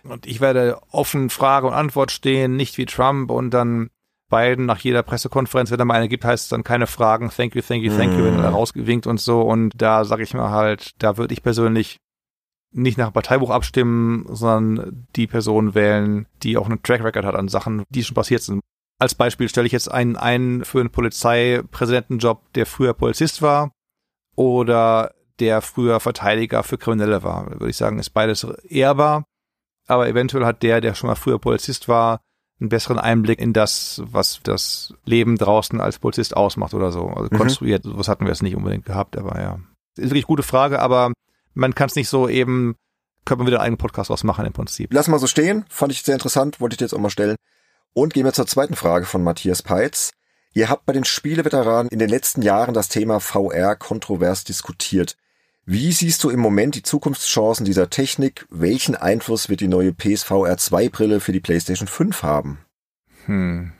[0.02, 3.90] Und ich werde offen Frage und Antwort stehen, nicht wie Trump und dann
[4.30, 7.54] Biden nach jeder Pressekonferenz, wenn er mal eine gibt, heißt es dann keine Fragen, thank
[7.54, 8.56] you, thank you, thank you, wenn er mhm.
[8.56, 9.42] rausgewinkt und so.
[9.42, 11.98] Und da sage ich mir halt, da würde ich persönlich
[12.72, 17.48] nicht nach Parteibuch abstimmen, sondern die Person wählen, die auch einen Track Record hat an
[17.48, 18.60] Sachen, die schon passiert sind.
[18.98, 23.70] Als Beispiel stelle ich jetzt einen ein für einen Polizeipräsidentenjob, der früher Polizist war
[24.34, 27.50] oder der früher Verteidiger für Kriminelle war.
[27.50, 29.24] Würde ich sagen, ist beides ehrbar.
[29.86, 32.20] Aber eventuell hat der, der schon mal früher Polizist war,
[32.60, 37.08] einen besseren Einblick in das, was das Leben draußen als Polizist ausmacht oder so.
[37.08, 37.36] Also mhm.
[37.36, 39.58] konstruiert, was hatten wir jetzt nicht unbedingt gehabt, aber ja.
[39.96, 41.12] Ist wirklich gute Frage, aber
[41.52, 42.76] man kann es nicht so eben,
[43.24, 44.92] könnte man wieder einen eigenen Podcast ausmachen im Prinzip.
[44.92, 47.36] Lass mal so stehen, fand ich sehr interessant, wollte ich dir jetzt auch mal stellen.
[47.92, 50.10] Und gehen wir zur zweiten Frage von Matthias Peitz.
[50.52, 55.16] Ihr habt bei den Spieleveteranen in den letzten Jahren das Thema VR kontrovers diskutiert.
[55.66, 58.46] Wie siehst du im Moment die Zukunftschancen dieser Technik?
[58.50, 62.58] Welchen Einfluss wird die neue PSVR 2 Brille für die PlayStation 5 haben?
[63.24, 63.72] Hm.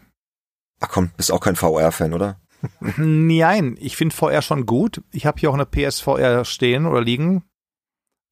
[0.80, 2.40] Ach komm, bist auch kein VR-Fan, oder?
[2.96, 5.02] Nein, ich finde VR schon gut.
[5.12, 7.44] Ich habe hier auch eine PSVR stehen oder liegen.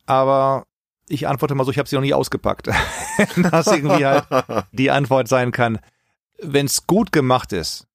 [0.07, 0.67] Aber
[1.07, 2.69] ich antworte mal so, ich habe sie noch nie ausgepackt.
[3.37, 4.27] das irgendwie halt
[4.73, 5.79] die Antwort sein kann.
[6.39, 7.87] Wenn es gut gemacht ist,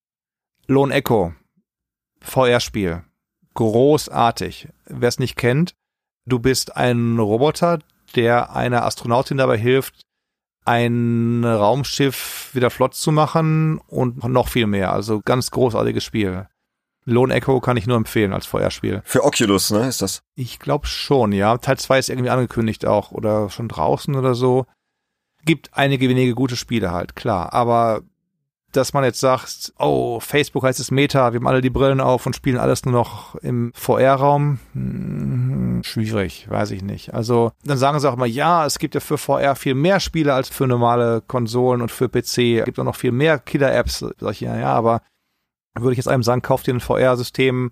[0.68, 1.34] Lone Echo,
[2.22, 3.04] VR-Spiel,
[3.58, 4.70] großartig.
[4.86, 5.74] Wer es nicht kennt,
[6.26, 7.80] du bist ein Roboter,
[8.16, 10.02] der einer Astronautin dabei hilft,
[10.64, 14.94] ein Raumschiff wieder flott zu machen und noch viel mehr.
[14.94, 16.48] Also ganz großartiges Spiel.
[17.06, 19.02] Lone Echo kann ich nur empfehlen als VR-Spiel.
[19.06, 20.22] Für Oculus, ne, ist das?
[20.36, 21.58] Ich glaube schon, ja.
[21.58, 24.66] Teil 2 ist irgendwie angekündigt auch oder schon draußen oder so.
[25.46, 27.54] Gibt einige wenige gute Spiele halt, klar.
[27.54, 28.02] Aber
[28.78, 32.26] dass man jetzt sagt, oh, Facebook heißt es Meta, wir haben alle die Brillen auf
[32.26, 37.14] und spielen alles nur noch im VR-Raum, hm, schwierig, weiß ich nicht.
[37.14, 40.34] Also dann sagen sie auch immer, ja, es gibt ja für VR viel mehr Spiele
[40.34, 42.60] als für normale Konsolen und für PC.
[42.60, 44.06] Es gibt auch noch viel mehr Killer-Apps.
[44.20, 45.02] Sag ich, ja, ja, aber
[45.78, 47.72] würde ich jetzt einem sagen, kauf dir ein VR-System,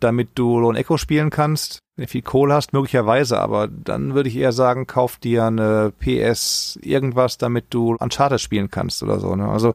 [0.00, 1.80] damit du Lone Echo spielen kannst.
[1.96, 5.92] Wenn du viel Kohle hast, möglicherweise, aber dann würde ich eher sagen, kauf dir eine
[5.98, 9.34] PS irgendwas, damit du Uncharted spielen kannst oder so.
[9.34, 9.48] Ne?
[9.48, 9.74] Also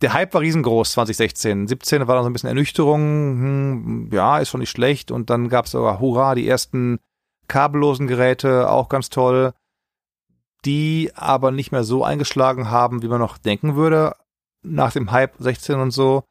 [0.00, 1.68] der Hype war riesengroß 2016.
[1.68, 5.10] 17 war dann so ein bisschen Ernüchterung, hm, ja, ist schon nicht schlecht.
[5.10, 6.98] Und dann gab es sogar, hurra, die ersten
[7.48, 9.52] kabellosen Geräte, auch ganz toll,
[10.64, 14.16] die aber nicht mehr so eingeschlagen haben, wie man noch denken würde,
[14.62, 16.24] nach dem Hype 16 und so.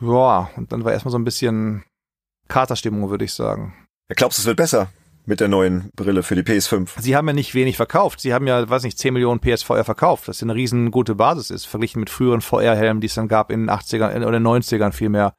[0.00, 1.84] Ja, und dann war erstmal so ein bisschen
[2.48, 3.74] Katerstimmung, würde ich sagen.
[4.08, 4.90] Ja, glaubst du, es wird besser?
[5.30, 7.00] Mit der neuen Brille für die PS5.
[7.00, 8.20] Sie haben ja nicht wenig verkauft.
[8.20, 11.66] Sie haben ja, weiß nicht, 10 Millionen PSVR verkauft, was eine riesen gute Basis ist,
[11.66, 15.34] verglichen mit früheren VR-Helmen, die es dann gab in den 80ern oder 90ern vielmehr.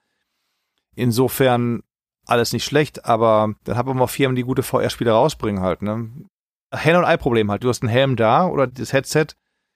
[0.95, 1.83] Insofern
[2.25, 6.09] alles nicht schlecht, aber dann haben wir mal Firmen, die gute VR-Spiele rausbringen halt, ne?
[6.73, 7.63] Hen- und Ei-Problem halt.
[7.63, 9.27] Du hast einen Helm da oder das Headset,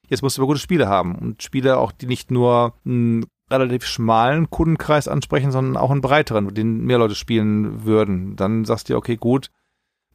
[0.08, 1.16] jetzt musst du aber gute Spiele haben.
[1.16, 6.54] Und Spiele auch, die nicht nur einen relativ schmalen Kundenkreis ansprechen, sondern auch einen breiteren,
[6.54, 8.38] den mehr Leute spielen würden.
[8.38, 9.52] Dann sagst du, okay, gut,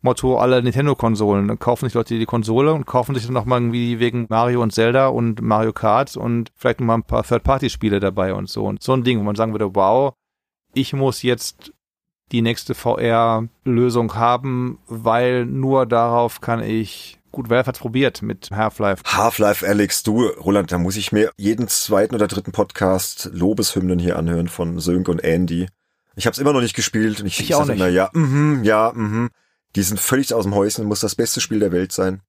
[0.03, 1.49] Motto aller Nintendo-Konsolen.
[1.49, 4.73] Dann kaufen sich Leute die Konsole und kaufen sich dann nochmal irgendwie wegen Mario und
[4.73, 8.67] Zelda und Mario Kart und vielleicht nochmal ein paar Third-Party-Spiele dabei und so.
[8.67, 10.15] Und so ein Ding, wo man sagen würde, wow,
[10.75, 11.73] ich muss jetzt
[12.33, 19.05] die nächste VR-Lösung haben, weil nur darauf kann ich Gut, Valve hat's probiert mit Half-Life.
[19.07, 24.19] Half-Life, Alex, du, Roland, da muss ich mir jeden zweiten oder dritten Podcast Lobeshymnen hier
[24.19, 25.69] anhören von Sönke und Andy.
[26.17, 27.77] Ich habe es immer noch nicht gespielt und ich, ich auch nicht.
[27.77, 29.31] immer, ja, mhm, ja, mhm.
[29.77, 32.23] Die sind völlig aus dem Häuschen, muss das beste Spiel der Welt sein.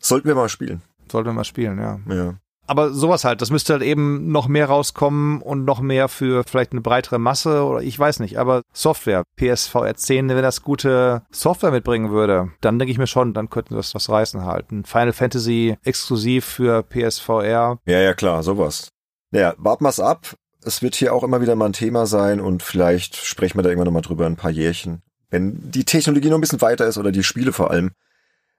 [0.00, 0.82] Sollten wir mal spielen.
[1.10, 1.98] Sollten wir mal spielen, ja.
[2.08, 2.38] Ja.
[2.68, 6.72] Aber sowas halt, das müsste halt eben noch mehr rauskommen und noch mehr für vielleicht
[6.72, 11.70] eine breitere Masse oder ich weiß nicht, aber Software, PSVR 10, wenn das gute Software
[11.70, 14.70] mitbringen würde, dann denke ich mir schon, dann könnten wir was reißen halt.
[14.70, 17.78] Ein Final Fantasy exklusiv für PSVR.
[17.86, 18.90] Ja, ja, klar, sowas.
[19.30, 20.34] Naja, warten wir's ab.
[20.62, 23.70] Es wird hier auch immer wieder mal ein Thema sein und vielleicht sprechen wir da
[23.70, 25.00] irgendwann nochmal drüber ein paar Jährchen
[25.30, 27.92] wenn die Technologie noch ein bisschen weiter ist oder die Spiele vor allem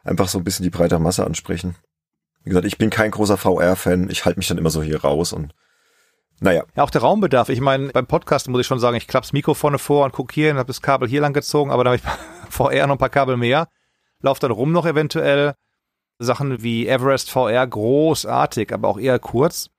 [0.03, 1.75] einfach so ein bisschen die breite Masse ansprechen.
[2.43, 5.33] Wie gesagt, ich bin kein großer VR-Fan, ich halte mich dann immer so hier raus
[5.33, 5.53] und
[6.41, 6.63] naja.
[6.75, 7.49] Ja, auch der Raumbedarf.
[7.49, 10.31] Ich meine, beim Podcast muss ich schon sagen, ich klapp's Mikro vorne vor und guck
[10.31, 12.99] hier und habe das Kabel hier lang gezogen, aber da habe ich VR noch ein
[12.99, 13.67] paar Kabel mehr.
[14.21, 15.53] Lauf dann rum noch eventuell.
[16.17, 19.69] Sachen wie Everest VR großartig, aber auch eher kurz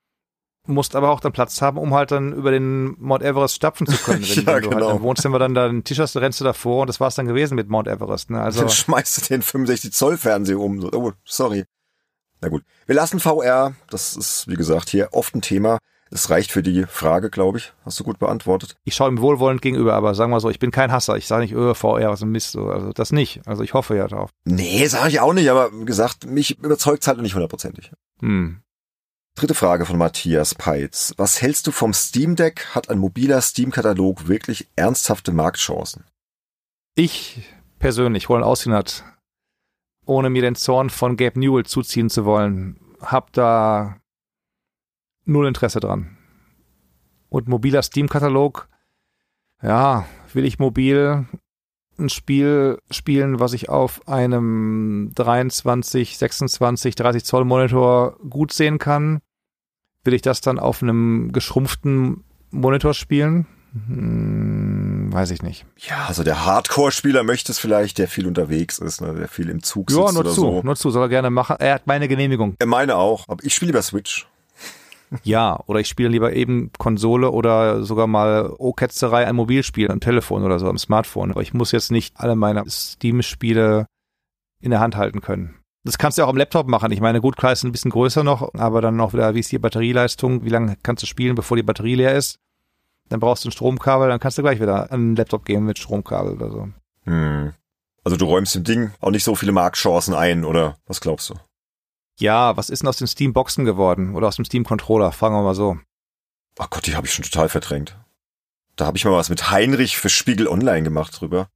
[0.67, 3.97] musst aber auch dann Platz haben, um halt dann über den Mount Everest stapfen zu
[3.97, 4.21] können.
[4.21, 4.87] Wenn, ja, wenn du genau.
[4.87, 7.27] halt im Wohnzimmer dann da einen Tisch hast, rennst du davor und das war's dann
[7.27, 8.29] gewesen mit Mount Everest.
[8.29, 8.41] Ne?
[8.41, 10.87] Also dann schmeißt du den 65 Zoll Fernseher um.
[10.93, 11.65] Oh, sorry.
[12.41, 12.63] Na gut.
[12.85, 13.73] Wir lassen VR.
[13.89, 15.77] Das ist, wie gesagt, hier oft ein Thema.
[16.13, 17.71] Es reicht für die Frage, glaube ich.
[17.85, 18.75] Hast du gut beantwortet.
[18.83, 21.15] Ich schaue ihm wohlwollend gegenüber, aber sagen wir so, ich bin kein Hasser.
[21.15, 22.57] Ich sage nicht, öh, VR, was ein Mist.
[22.57, 23.47] Also das nicht.
[23.47, 24.31] Also ich hoffe ja drauf.
[24.43, 27.91] Nee, sage ich auch nicht, aber wie gesagt, mich überzeugt halt nicht hundertprozentig.
[28.19, 28.61] Hm.
[29.35, 31.13] Dritte Frage von Matthias Peitz.
[31.17, 32.67] Was hältst du vom Steam Deck?
[32.75, 36.03] Hat ein mobiler Steam-Katalog wirklich ernsthafte Marktchancen?
[36.95, 37.41] Ich
[37.79, 39.05] persönlich, Roland Aushinert,
[40.05, 43.97] ohne mir den Zorn von Gabe Newell zuziehen zu wollen, hab da
[45.25, 46.17] null Interesse dran.
[47.29, 48.67] Und mobiler Steam-Katalog,
[49.63, 51.25] ja, will ich mobil
[52.01, 59.19] ein Spiel spielen, was ich auf einem 23, 26, 30 Zoll Monitor gut sehen kann,
[60.03, 63.45] will ich das dann auf einem geschrumpften Monitor spielen?
[63.73, 65.65] Hm, weiß ich nicht.
[65.77, 69.63] Ja, also der Hardcore-Spieler möchte es vielleicht, der viel unterwegs ist, ne, der viel im
[69.63, 70.61] Zug sitzt Ja, nur oder zu, so.
[70.61, 71.55] nur zu, soll er gerne machen.
[71.59, 72.55] Er hat meine Genehmigung.
[72.59, 74.27] Er meine auch, aber ich spiele über Switch.
[75.23, 80.43] Ja, oder ich spiele lieber eben Konsole oder sogar mal O-Ketzerei, ein Mobilspiel am Telefon
[80.43, 81.31] oder so, am Smartphone.
[81.31, 83.87] Aber ich muss jetzt nicht alle meine Steam-Spiele
[84.61, 85.55] in der Hand halten können.
[85.83, 86.91] Das kannst du auch am Laptop machen.
[86.91, 89.51] Ich meine, gut, klar ist ein bisschen größer noch, aber dann noch wieder, wie ist
[89.51, 92.37] die Batterieleistung, wie lange kannst du spielen, bevor die Batterie leer ist?
[93.09, 95.79] Dann brauchst du ein Stromkabel, dann kannst du gleich wieder an den Laptop gehen mit
[95.79, 96.69] Stromkabel oder so.
[97.05, 97.53] Hm.
[98.03, 101.35] Also du räumst dem Ding auch nicht so viele Marktchancen ein, oder was glaubst du?
[102.21, 104.13] Ja, was ist denn aus den Steam-Boxen geworden?
[104.13, 105.11] Oder aus dem Steam-Controller?
[105.11, 105.79] Fragen wir mal so.
[106.59, 107.97] Ach Gott, die habe ich schon total verdrängt.
[108.75, 111.47] Da habe ich mal was mit Heinrich für Spiegel Online gemacht drüber.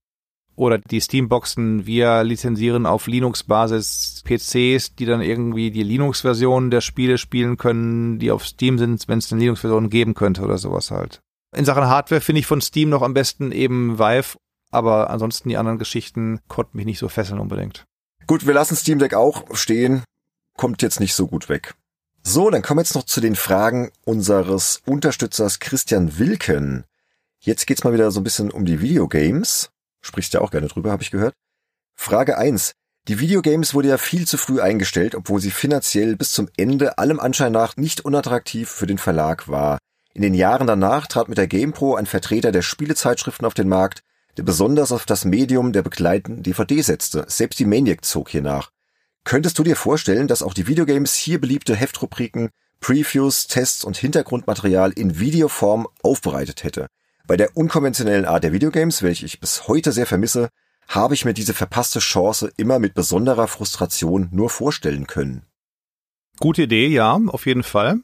[0.56, 7.20] Oder die Steam-Boxen, wir lizenzieren auf Linux-Basis PCs, die dann irgendwie die Linux-Version der Spiele
[7.20, 11.20] spielen können, die auf Steam sind, wenn es eine Linux-Version geben könnte oder sowas halt.
[11.56, 14.38] In Sachen Hardware finde ich von Steam noch am besten eben Vive,
[14.72, 17.86] aber ansonsten die anderen Geschichten konnten mich nicht so fesseln unbedingt.
[18.26, 20.04] Gut, wir lassen Steam Deck auch stehen.
[20.58, 21.76] Kommt jetzt nicht so gut weg.
[22.24, 26.86] So, dann kommen wir jetzt noch zu den Fragen unseres Unterstützers Christian Wilken.
[27.40, 29.70] Jetzt geht's mal wieder so ein bisschen um die Videogames.
[30.02, 31.34] Sprichst ja auch gerne drüber, habe ich gehört.
[31.94, 32.72] Frage eins:
[33.08, 37.20] Die Videogames wurde ja viel zu früh eingestellt, obwohl sie finanziell bis zum Ende allem
[37.20, 39.78] Anschein nach nicht unattraktiv für den Verlag war.
[40.14, 44.02] In den Jahren danach trat mit der GamePro ein Vertreter der Spielezeitschriften auf den Markt,
[44.38, 47.26] der besonders auf das Medium der begleitenden DVD setzte.
[47.28, 48.72] Selbst die Maniac zog hier nach.
[49.26, 54.92] Könntest du dir vorstellen, dass auch die Videogames hier beliebte Heftrubriken, Previews, Tests und Hintergrundmaterial
[54.92, 56.86] in Videoform aufbereitet hätte?
[57.26, 60.50] Bei der unkonventionellen Art der Videogames, welche ich bis heute sehr vermisse,
[60.88, 65.48] habe ich mir diese verpasste Chance immer mit besonderer Frustration nur vorstellen können.
[66.40, 68.02] Gute Idee, ja, auf jeden Fall.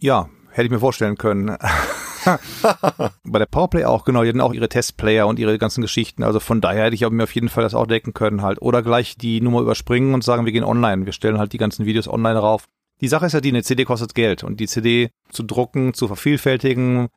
[0.00, 1.58] Ja, hätte ich mir vorstellen können.
[3.24, 6.22] Bei der Powerplay auch, genau, die hatten auch ihre Testplayer und ihre ganzen Geschichten.
[6.22, 8.60] Also von daher hätte ich mir auf jeden Fall das auch decken können halt.
[8.62, 11.06] Oder gleich die Nummer überspringen und sagen, wir gehen online.
[11.06, 12.66] Wir stellen halt die ganzen Videos online rauf.
[13.00, 16.06] Die Sache ist ja die, eine CD kostet Geld und die CD zu drucken, zu
[16.06, 17.08] vervielfältigen,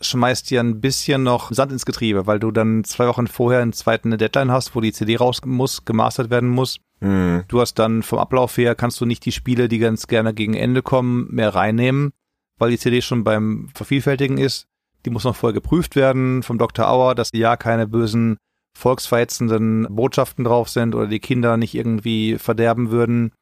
[0.00, 3.72] schmeißt dir ein bisschen noch Sand ins Getriebe, weil du dann zwei Wochen vorher einen
[3.72, 6.78] zweiten Deadline hast, wo die CD raus muss, gemastert werden muss.
[7.00, 7.44] Hm.
[7.48, 10.54] Du hast dann vom Ablauf her, kannst du nicht die Spiele, die ganz gerne gegen
[10.54, 12.12] Ende kommen, mehr reinnehmen,
[12.60, 14.66] weil die CD schon beim Vervielfältigen ist.
[15.04, 16.88] Die muss noch vorher geprüft werden vom Dr.
[16.88, 18.36] Auer, dass ja keine bösen
[18.78, 23.32] volksverhetzenden Botschaften drauf sind oder die Kinder nicht irgendwie verderben würden.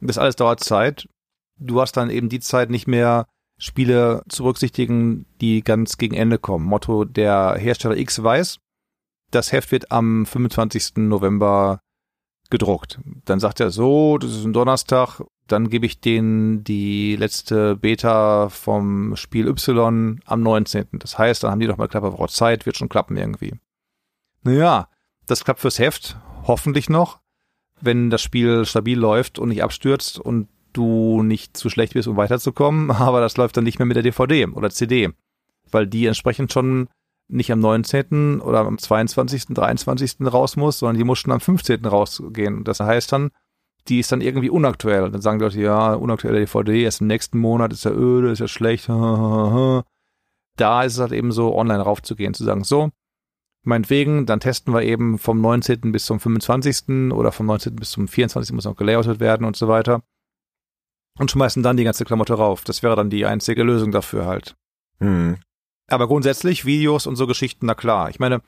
[0.00, 1.08] Das alles dauert Zeit.
[1.58, 3.26] Du hast dann eben die Zeit nicht mehr,
[3.58, 6.64] Spiele zu berücksichtigen, die ganz gegen Ende kommen.
[6.64, 8.58] Motto, der Hersteller X weiß,
[9.30, 10.96] das Heft wird am 25.
[10.96, 11.80] November
[12.48, 13.00] gedruckt.
[13.26, 15.20] Dann sagt er so, das ist ein Donnerstag,
[15.50, 20.86] dann gebe ich denen die letzte Beta vom Spiel Y am 19.
[20.92, 23.54] Das heißt, dann haben die noch mal knappe Woche Zeit, wird schon klappen irgendwie.
[24.42, 24.88] Naja,
[25.26, 27.20] das klappt fürs Heft, hoffentlich noch,
[27.80, 32.16] wenn das Spiel stabil läuft und nicht abstürzt und du nicht zu schlecht bist, um
[32.16, 35.10] weiterzukommen, aber das läuft dann nicht mehr mit der DVD oder CD,
[35.70, 36.88] weil die entsprechend schon
[37.28, 38.40] nicht am 19.
[38.40, 40.16] oder am 22., 23.
[40.22, 41.84] raus muss, sondern die muss schon am 15.
[41.86, 42.64] rausgehen.
[42.64, 43.30] Das heißt dann,
[43.88, 45.10] die ist dann irgendwie unaktuell.
[45.10, 48.40] Dann sagen die Leute, ja, unaktuelle DVD, erst im nächsten Monat, ist ja öde, ist
[48.40, 48.88] ja schlecht.
[50.56, 52.90] Da ist es halt eben so, online raufzugehen, zu sagen, so,
[53.62, 55.92] meinetwegen, dann testen wir eben vom 19.
[55.92, 57.12] bis zum 25.
[57.12, 57.76] oder vom 19.
[57.76, 58.54] bis zum 24.
[58.54, 60.02] muss noch gelayoutet werden und so weiter.
[61.18, 62.64] Und schmeißen dann die ganze Klamotte rauf.
[62.64, 64.54] Das wäre dann die einzige Lösung dafür halt.
[64.98, 65.38] Hm.
[65.88, 68.10] Aber grundsätzlich Videos und so Geschichten, na klar.
[68.10, 68.42] Ich meine,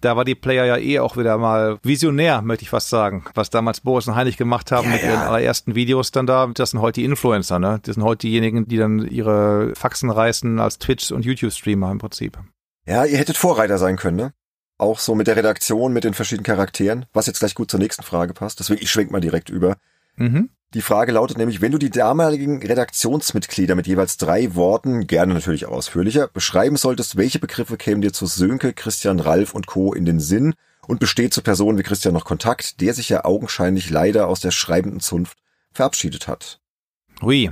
[0.00, 3.24] da war die Player ja eh auch wieder mal visionär, möchte ich fast sagen.
[3.34, 5.10] Was damals Boris und Heinrich gemacht haben Ja, mit ja.
[5.10, 7.80] ihren allerersten Videos dann da, das sind heute die Influencer, ne?
[7.82, 12.38] Das sind heute diejenigen, die dann ihre Faxen reißen als Twitch- und YouTube-Streamer im Prinzip.
[12.86, 14.32] Ja, ihr hättet Vorreiter sein können, ne?
[14.78, 18.04] Auch so mit der Redaktion, mit den verschiedenen Charakteren, was jetzt gleich gut zur nächsten
[18.04, 18.60] Frage passt.
[18.60, 19.76] Deswegen, ich schwenk mal direkt über.
[20.16, 20.50] Mhm.
[20.74, 25.64] Die Frage lautet nämlich, wenn du die damaligen Redaktionsmitglieder mit jeweils drei Worten, gerne natürlich
[25.64, 29.94] auch ausführlicher, beschreiben solltest, welche Begriffe kämen dir zu Sönke, Christian, Ralf und Co.
[29.94, 30.52] in den Sinn
[30.86, 34.50] und besteht zu Personen wie Christian noch Kontakt, der sich ja augenscheinlich leider aus der
[34.50, 35.38] schreibenden Zunft
[35.72, 36.60] verabschiedet hat?
[37.22, 37.50] Hui.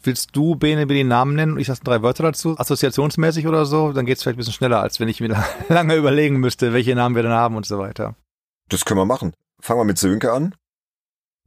[0.00, 3.66] Willst du Bene mir den Namen nennen und ich sag drei Wörter dazu, assoziationsmäßig oder
[3.66, 3.92] so?
[3.92, 7.16] Dann geht's vielleicht ein bisschen schneller, als wenn ich mir lange überlegen müsste, welche Namen
[7.16, 8.14] wir dann haben und so weiter.
[8.68, 9.32] Das können wir machen.
[9.60, 10.54] Fangen wir mit Sönke an.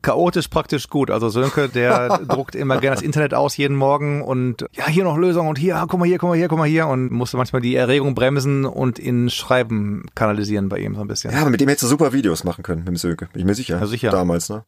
[0.02, 1.11] Chaotisch praktisch gut.
[1.11, 5.18] Also Sönke, der druckt immer gerne das Internet aus jeden Morgen und ja, hier noch
[5.18, 7.61] Lösung und hier, guck mal hier, guck mal hier, guck mal hier und musste manchmal
[7.61, 11.32] die Erregung bremsen und in Schreiben kanalisieren bei ihm so ein bisschen.
[11.32, 13.28] Ja, aber mit dem hättest du super Videos machen können, mit dem Sönke.
[13.34, 13.80] Bin ich mir sicher.
[13.80, 14.11] Ja, sicher.
[14.11, 14.65] Damals, ne?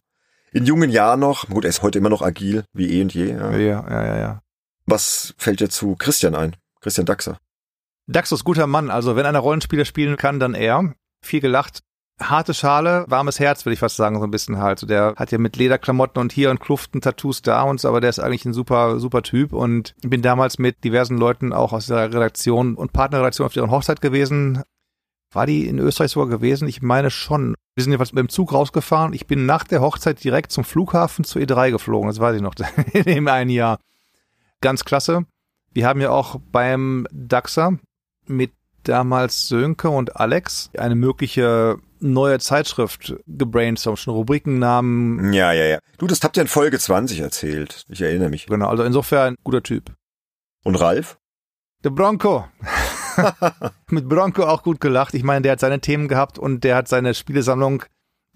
[0.52, 1.48] In jungen Jahren noch.
[1.50, 3.32] Gut, er ist heute immer noch agil, wie eh und je.
[3.32, 3.52] Ja.
[3.52, 4.18] ja, ja, ja.
[4.20, 4.42] ja.
[4.86, 6.56] Was fällt dir zu Christian ein?
[6.82, 7.38] Christian Daxer.
[8.08, 8.92] Daxus, guter Mann.
[8.92, 10.94] Also wenn einer Rollenspieler spielen kann, dann er.
[11.22, 11.80] Viel gelacht.
[12.22, 14.80] Harte Schale, warmes Herz, würde ich fast sagen, so ein bisschen halt.
[14.80, 18.02] So, der hat ja mit Lederklamotten und hier und Kluften Tattoos da und so, aber
[18.02, 21.88] der ist eigentlich ein super, super Typ und bin damals mit diversen Leuten auch aus
[21.88, 24.62] der Redaktion und Partnerredaktion auf deren Hochzeit gewesen.
[25.32, 26.68] War die in Österreich sogar gewesen?
[26.68, 27.56] Ich meine schon.
[27.74, 29.14] Wir sind jedenfalls mit dem Zug rausgefahren.
[29.14, 32.08] Ich bin nach der Hochzeit direkt zum Flughafen zu E3 geflogen.
[32.08, 32.54] Das weiß ich noch.
[32.94, 33.80] in dem einen Jahr.
[34.62, 35.26] Ganz klasse.
[35.74, 37.80] Wir haben ja auch beim DAXer
[38.28, 38.52] mit
[38.84, 45.34] damals Sönke und Alex eine mögliche neue Zeitschrift gebrainstormt, schon Rubrikennamen.
[45.34, 45.80] Ja, ja, ja.
[45.98, 47.84] Du, das habt ihr in Folge 20 erzählt.
[47.90, 48.46] Ich erinnere mich.
[48.46, 49.94] Genau, also insofern guter Typ.
[50.64, 51.18] Und Ralf?
[51.84, 52.46] Der Bronco.
[53.90, 55.14] Mit Bronco auch gut gelacht.
[55.14, 57.84] Ich meine, der hat seine Themen gehabt und der hat seine Spielesammlung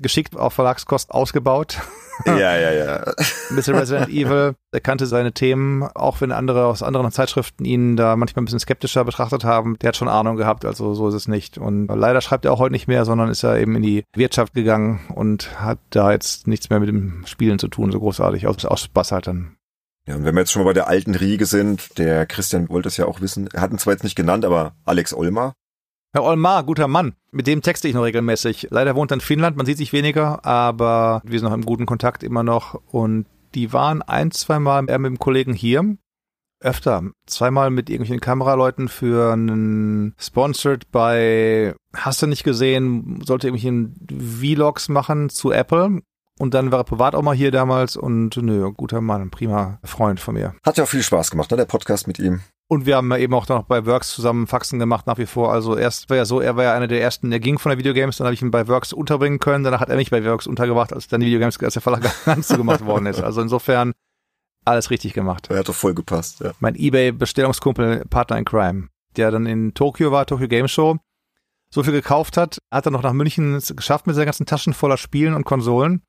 [0.01, 1.79] geschickt auf Verlagskost ausgebaut.
[2.25, 2.95] Ja, ja, ja.
[3.49, 4.55] Ein bisschen Resident Evil.
[4.71, 8.59] Er kannte seine Themen, auch wenn andere aus anderen Zeitschriften ihn da manchmal ein bisschen
[8.59, 9.77] skeptischer betrachtet haben.
[9.79, 11.57] Der hat schon Ahnung gehabt, also so ist es nicht.
[11.57, 14.53] Und leider schreibt er auch heute nicht mehr, sondern ist er eben in die Wirtschaft
[14.53, 18.47] gegangen und hat da jetzt nichts mehr mit dem Spielen zu tun, so großartig.
[18.47, 19.55] Aus, aus Spaß halt dann.
[20.07, 22.87] Ja, und wenn wir jetzt schon mal bei der alten Riege sind, der Christian wollte
[22.87, 25.53] es ja auch wissen, er hat ihn zwar jetzt nicht genannt, aber Alex Olmar.
[26.17, 27.13] Herr Olmar, guter Mann.
[27.29, 28.69] Mit dem texte ich noch regelmäßig.
[28.71, 31.85] Leider wohnt er in Finnland, man sieht sich weniger, aber wir sind noch im guten
[31.85, 32.81] Kontakt immer noch.
[32.87, 35.95] Und die waren ein, zweimal er mit dem Kollegen hier.
[36.59, 37.03] Öfter.
[37.27, 44.89] Zweimal mit irgendwelchen Kameraleuten für einen Sponsored bei, hast du nicht gesehen, sollte irgendwelchen Vlogs
[44.89, 46.01] machen zu Apple.
[46.39, 50.19] Und dann war er privat auch mal hier damals und nö, guter Mann, prima Freund
[50.19, 50.55] von mir.
[50.65, 52.41] Hat ja auch viel Spaß gemacht, ne, der Podcast mit ihm.
[52.69, 55.53] Und wir haben eben auch noch bei Works zusammen Faxen gemacht nach wie vor.
[55.53, 57.79] Also erst war ja so, er war ja einer der ersten, der ging von der
[57.79, 60.47] Videogames, dann habe ich ihn bei Works unterbringen können, danach hat er mich bei Works
[60.47, 63.21] untergebracht, als dann die Videogames, als der Verlag ganz zugemacht worden ist.
[63.21, 63.93] Also insofern
[64.65, 65.49] alles richtig gemacht.
[65.49, 66.51] Er hat doch voll gepasst, ja.
[66.59, 70.97] Mein Ebay-Bestellungskumpel, Partner in Crime, der dann in Tokio war, Tokyo Game Show,
[71.69, 74.97] so viel gekauft hat, hat er noch nach München geschafft mit seinen ganzen Taschen voller
[74.97, 76.01] Spielen und Konsolen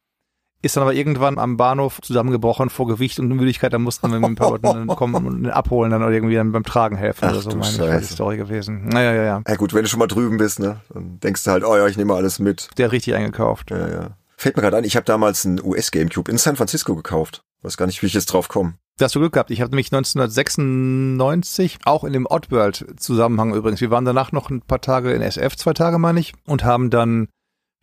[0.60, 3.72] ist dann aber irgendwann am Bahnhof zusammengebrochen vor Gewicht und Müdigkeit.
[3.72, 6.64] Da mussten wir mit ein paar Leuten kommen und abholen dann oder irgendwie dann beim
[6.64, 8.88] Tragen helfen Ach, oder so, meine ich, war die Story gewesen.
[8.88, 9.42] Naja, ja, ja.
[9.46, 11.86] Ja gut, wenn du schon mal drüben bist, ne, dann denkst du halt, oh ja,
[11.86, 12.70] ich nehme alles mit.
[12.76, 13.70] Der hat richtig eingekauft.
[13.70, 14.10] Ja, ja.
[14.36, 17.42] Fällt mir gerade ein, ich habe damals einen US-Gamecube in San Francisco gekauft.
[17.62, 18.74] Weiß gar nicht, wie ich jetzt drauf komme.
[18.98, 19.50] Da hast du Glück gehabt.
[19.52, 24.80] Ich habe nämlich 1996, auch in dem Oddworld-Zusammenhang übrigens, wir waren danach noch ein paar
[24.80, 27.28] Tage in SF, zwei Tage meine ich, und haben dann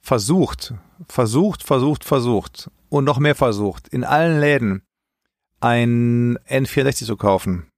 [0.01, 0.73] versucht,
[1.07, 4.83] versucht, versucht, versucht und noch mehr versucht, in allen Läden
[5.59, 7.69] ein N64 zu kaufen.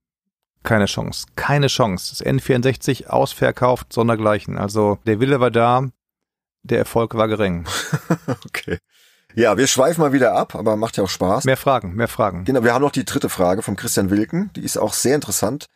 [0.64, 1.28] Keine Chance.
[1.36, 2.16] Keine Chance.
[2.18, 4.58] Das N64 ausverkauft, sondergleichen.
[4.58, 5.90] Also der Wille war da,
[6.64, 7.66] der Erfolg war gering.
[8.46, 8.80] okay.
[9.34, 11.46] Ja, wir schweifen mal wieder ab, aber macht ja auch Spaß.
[11.46, 12.44] Mehr Fragen, mehr Fragen.
[12.44, 14.52] Genau, wir haben noch die dritte Frage vom Christian Wilken.
[14.56, 15.68] Die ist auch sehr interessant.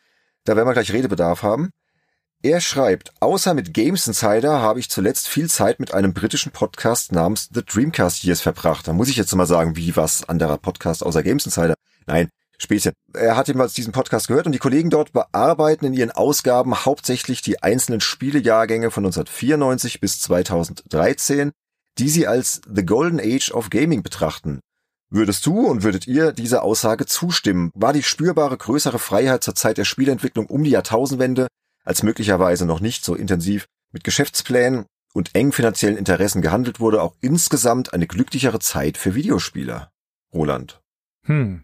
[0.45, 1.69] Da werden wir gleich Redebedarf haben.
[2.43, 7.11] Er schreibt, außer mit Games Insider habe ich zuletzt viel Zeit mit einem britischen Podcast
[7.11, 8.87] namens The Dreamcast Years verbracht.
[8.87, 11.75] Da muss ich jetzt mal sagen, wie was anderer Podcast außer Games Insider.
[12.07, 12.93] Nein, Späßchen.
[13.13, 17.43] Er hat jedenfalls diesen Podcast gehört und die Kollegen dort bearbeiten in ihren Ausgaben hauptsächlich
[17.43, 21.51] die einzelnen Spielejahrgänge von 1994 bis 2013,
[21.99, 24.61] die sie als The Golden Age of Gaming betrachten.
[25.11, 27.69] Würdest du und würdet ihr dieser Aussage zustimmen?
[27.75, 31.47] War die spürbare größere Freiheit zur Zeit der Spielentwicklung um die Jahrtausendwende
[31.83, 37.15] als möglicherweise noch nicht so intensiv mit Geschäftsplänen und engen finanziellen Interessen gehandelt wurde, auch
[37.21, 39.91] insgesamt eine glücklichere Zeit für Videospieler.
[40.33, 40.81] Roland.
[41.25, 41.63] Hm.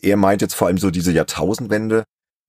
[0.00, 2.04] Er meint jetzt vor allem so diese Jahrtausendwende.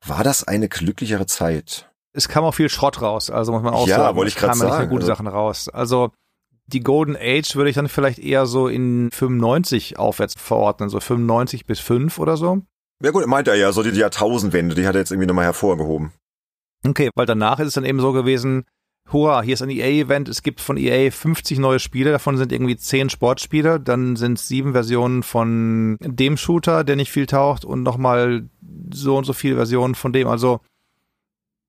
[0.05, 1.89] War das eine glücklichere Zeit?
[2.13, 4.09] Es kam auch viel Schrott raus, also muss man auch ja, sagen.
[4.09, 4.71] Ja, wollte ich gerade sagen.
[4.71, 5.69] nicht nur gute also Sachen raus.
[5.69, 6.11] Also
[6.67, 11.65] die Golden Age würde ich dann vielleicht eher so in 95 aufwärts verordnen, so 95
[11.65, 12.61] bis 5 oder so.
[13.03, 16.13] Ja gut, meint er ja, so die Jahrtausendwende, die hat er jetzt irgendwie nochmal hervorgehoben.
[16.85, 18.65] Okay, weil danach ist es dann eben so gewesen,
[19.11, 22.75] hurra, hier ist ein EA-Event, es gibt von EA 50 neue Spiele, davon sind irgendwie
[22.75, 28.49] 10 Sportspiele, dann sind sieben Versionen von dem Shooter, der nicht viel taucht und nochmal
[28.93, 30.27] so und so viele Versionen von dem.
[30.27, 30.59] Also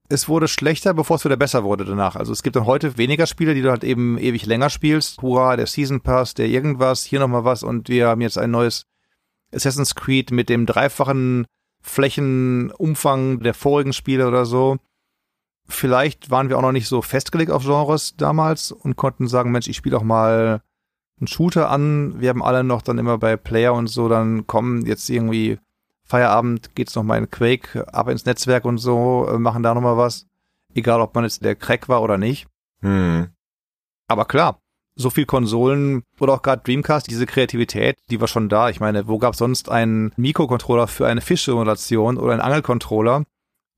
[0.08, 2.16] es wurde schlechter, bevor es wieder besser wurde danach.
[2.16, 5.22] Also es gibt dann heute weniger Spiele, die du halt eben ewig länger spielst.
[5.22, 8.86] Hurra, der Season Pass, der irgendwas, hier nochmal was und wir haben jetzt ein neues
[9.52, 11.46] Assassin's Creed mit dem dreifachen
[11.80, 14.78] Flächenumfang der vorigen Spiele oder so.
[15.66, 19.68] Vielleicht waren wir auch noch nicht so festgelegt auf Genres damals und konnten sagen, Mensch,
[19.68, 20.62] ich spiele auch mal
[21.18, 22.20] einen Shooter an.
[22.20, 25.58] Wir haben alle noch dann immer bei Player und so, dann kommen jetzt irgendwie
[26.04, 29.80] Feierabend, geht's noch mal in Quake, ab ins Netzwerk und so, äh, machen da noch
[29.80, 30.26] mal was.
[30.74, 32.46] Egal, ob man jetzt der Crack war oder nicht.
[32.82, 33.28] Hm.
[34.08, 34.58] Aber klar,
[34.96, 38.68] so viel Konsolen oder auch gerade Dreamcast, diese Kreativität, die war schon da.
[38.68, 43.24] Ich meine, wo gab sonst einen Mikrocontroller für eine Fischsimulation oder einen Angelcontroller?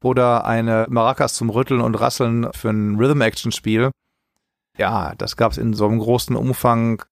[0.06, 3.90] Oder eine Maracas zum Rütteln und Rasseln für ein Rhythm-Action-Spiel.
[4.78, 7.02] Ja, das gab es in so einem großen Umfang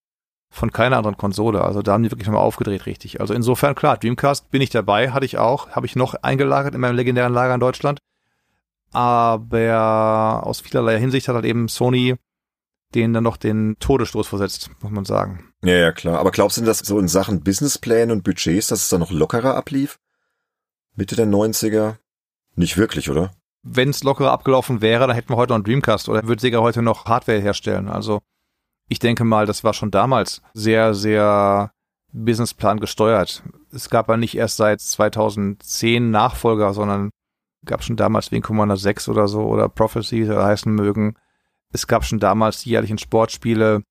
[0.51, 1.63] von keiner anderen Konsole.
[1.63, 3.21] Also da haben die wirklich nochmal aufgedreht, richtig.
[3.21, 6.81] Also insofern, klar, Dreamcast bin ich dabei, hatte ich auch, habe ich noch eingelagert in
[6.81, 7.99] meinem legendären Lager in Deutschland.
[8.93, 12.17] Aber aus vielerlei Hinsicht hat halt eben Sony
[12.95, 15.53] denen dann noch den Todesstoß versetzt, muss man sagen.
[15.65, 16.21] Ja, ja, klar.
[16.21, 19.11] Aber glaubst du denn, dass so in Sachen Businesspläne und Budgets, dass es da noch
[19.11, 19.99] lockerer ablief?
[20.95, 21.97] Mitte der 90er?
[22.57, 23.33] Nicht wirklich, oder?
[23.63, 26.61] Wenn es lockerer abgelaufen wäre, dann hätten wir heute noch einen Dreamcast oder würde Sega
[26.61, 27.89] heute noch Hardware herstellen.
[27.89, 28.21] Also
[28.89, 31.73] ich denke mal, das war schon damals sehr, sehr
[32.13, 33.43] Businessplan gesteuert.
[33.73, 37.11] Es gab ja nicht erst seit 2010 Nachfolger, sondern
[37.65, 41.17] gab schon damals Wing Commander 6 oder so oder Prophecy oder heißen mögen.
[41.73, 43.83] Es gab schon damals die jährlichen Sportspiele.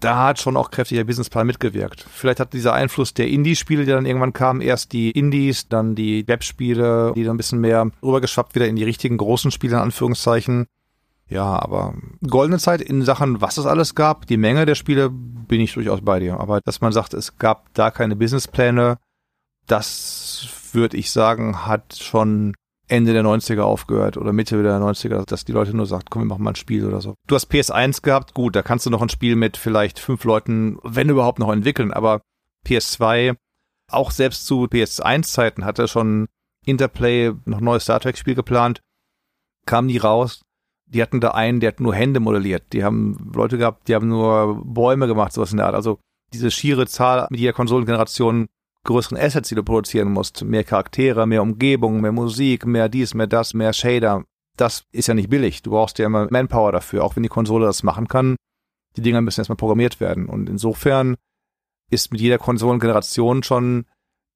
[0.00, 2.06] Da hat schon auch kräftiger Businessplan mitgewirkt.
[2.12, 6.28] Vielleicht hat dieser Einfluss der Indie-Spiele, die dann irgendwann kamen, erst die Indies, dann die
[6.28, 10.66] Webspiele, die dann ein bisschen mehr rübergeschwappt wieder in die richtigen großen Spiele, in Anführungszeichen.
[11.28, 11.94] Ja, aber
[12.28, 16.02] goldene Zeit in Sachen, was es alles gab, die Menge der Spiele, bin ich durchaus
[16.02, 16.38] bei dir.
[16.38, 18.98] Aber dass man sagt, es gab da keine Businesspläne,
[19.66, 22.54] das würde ich sagen, hat schon
[22.88, 26.26] Ende der 90er aufgehört oder Mitte der 90er, dass die Leute nur sagt, komm, wir
[26.26, 27.14] machen mal ein Spiel oder so.
[27.26, 30.78] Du hast PS1 gehabt, gut, da kannst du noch ein Spiel mit vielleicht fünf Leuten,
[30.84, 32.20] wenn überhaupt noch entwickeln, aber
[32.66, 33.36] PS2,
[33.90, 36.26] auch selbst zu PS1-Zeiten hatte schon
[36.64, 38.80] Interplay noch ein neues Star Trek-Spiel geplant,
[39.66, 40.42] kam nie raus.
[40.88, 42.72] Die hatten da einen, der hat nur Hände modelliert.
[42.72, 45.74] Die haben Leute gehabt, die haben nur Bäume gemacht, sowas in der Art.
[45.74, 45.98] Also
[46.32, 48.46] diese schiere Zahl mit jeder Konsolengeneration
[48.86, 53.26] größeren Assets, die du produzieren musst, mehr Charaktere, mehr Umgebung, mehr Musik, mehr dies, mehr
[53.26, 54.24] das, mehr Shader,
[54.56, 55.62] das ist ja nicht billig.
[55.62, 58.36] Du brauchst ja immer Manpower dafür, auch wenn die Konsole das machen kann.
[58.96, 60.26] Die Dinger müssen erstmal programmiert werden.
[60.26, 61.16] Und insofern
[61.90, 63.84] ist mit jeder Konsolengeneration schon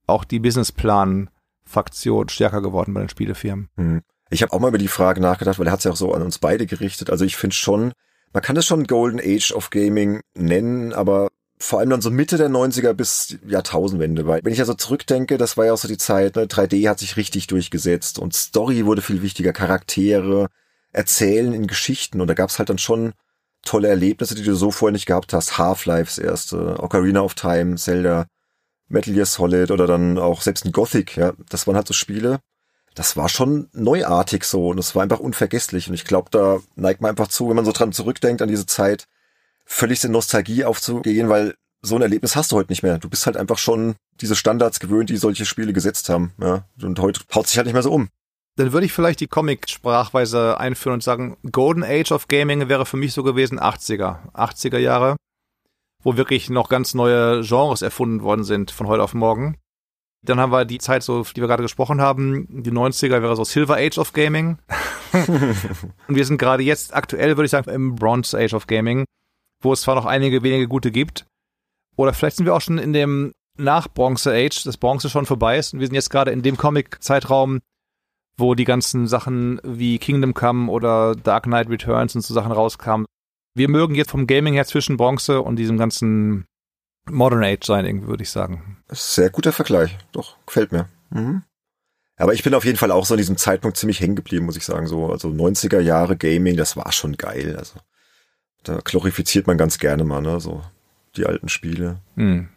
[0.07, 3.69] auch die Businessplan-Faktion stärker geworden bei den Spielefirmen.
[3.77, 4.03] Hm.
[4.29, 6.13] Ich habe auch mal über die Frage nachgedacht, weil er hat es ja auch so
[6.13, 7.11] an uns beide gerichtet.
[7.11, 7.93] Also ich finde schon,
[8.33, 11.29] man kann es schon Golden Age of Gaming nennen, aber
[11.63, 14.27] vor allem dann so Mitte der 90er bis Jahrtausendwende.
[14.27, 16.99] Weil wenn ich also zurückdenke, das war ja auch so die Zeit, ne, 3D hat
[16.99, 20.49] sich richtig durchgesetzt und Story wurde viel wichtiger, Charaktere,
[20.93, 23.13] Erzählen in Geschichten und da gab's halt dann schon
[23.63, 25.59] tolle Erlebnisse, die du so vorher nicht gehabt hast.
[25.59, 28.27] Half-Life's erste, Ocarina of Time, Zelda,
[28.89, 32.41] Metal Gear Solid oder dann auch selbst ein Gothic, ja, das waren halt so Spiele.
[32.95, 37.03] Das war schon neuartig so und es war einfach unvergesslich und ich glaube, da neigt
[37.03, 39.07] man einfach zu, wenn man so dran zurückdenkt an diese Zeit,
[39.71, 42.99] völlig in Nostalgie aufzugehen, weil so ein Erlebnis hast du heute nicht mehr.
[42.99, 46.33] Du bist halt einfach schon diese Standards gewöhnt, die solche Spiele gesetzt haben.
[46.39, 46.65] Ja?
[46.83, 48.09] Und heute haut sich halt nicht mehr so um.
[48.57, 52.97] Dann würde ich vielleicht die Comic-Sprachweise einführen und sagen, Golden Age of Gaming wäre für
[52.97, 55.17] mich so gewesen 80er, 80er Jahre,
[56.03, 59.57] wo wirklich noch ganz neue Genres erfunden worden sind von heute auf morgen.
[60.23, 63.45] Dann haben wir die Zeit, so, die wir gerade gesprochen haben, die 90er wäre so
[63.45, 64.59] Silver Age of Gaming.
[65.13, 69.07] und wir sind gerade jetzt aktuell, würde ich sagen, im Bronze Age of Gaming
[69.61, 71.27] wo es zwar noch einige wenige gute gibt,
[71.97, 75.81] oder vielleicht sind wir auch schon in dem Nach-Bronze-Age, das Bronze schon vorbei ist und
[75.81, 77.61] wir sind jetzt gerade in dem Comic-Zeitraum,
[78.37, 83.07] wo die ganzen Sachen wie Kingdom Come oder Dark Knight Returns und so Sachen rauskamen.
[83.55, 86.47] Wir mögen jetzt vom Gaming her zwischen Bronze und diesem ganzen
[87.11, 88.79] Modern Age sein, würde ich sagen.
[88.89, 89.99] Sehr guter Vergleich.
[90.13, 90.89] Doch, gefällt mir.
[91.11, 91.43] Mhm.
[92.17, 94.57] Aber ich bin auf jeden Fall auch so in diesem Zeitpunkt ziemlich hängen geblieben, muss
[94.57, 94.87] ich sagen.
[94.87, 97.57] So, also 90er Jahre Gaming, das war schon geil.
[97.57, 97.81] Also
[98.65, 100.63] da glorifiziert man ganz gerne mal, ne, so
[101.17, 102.01] die alten Spiele.
[102.15, 102.49] Mhm.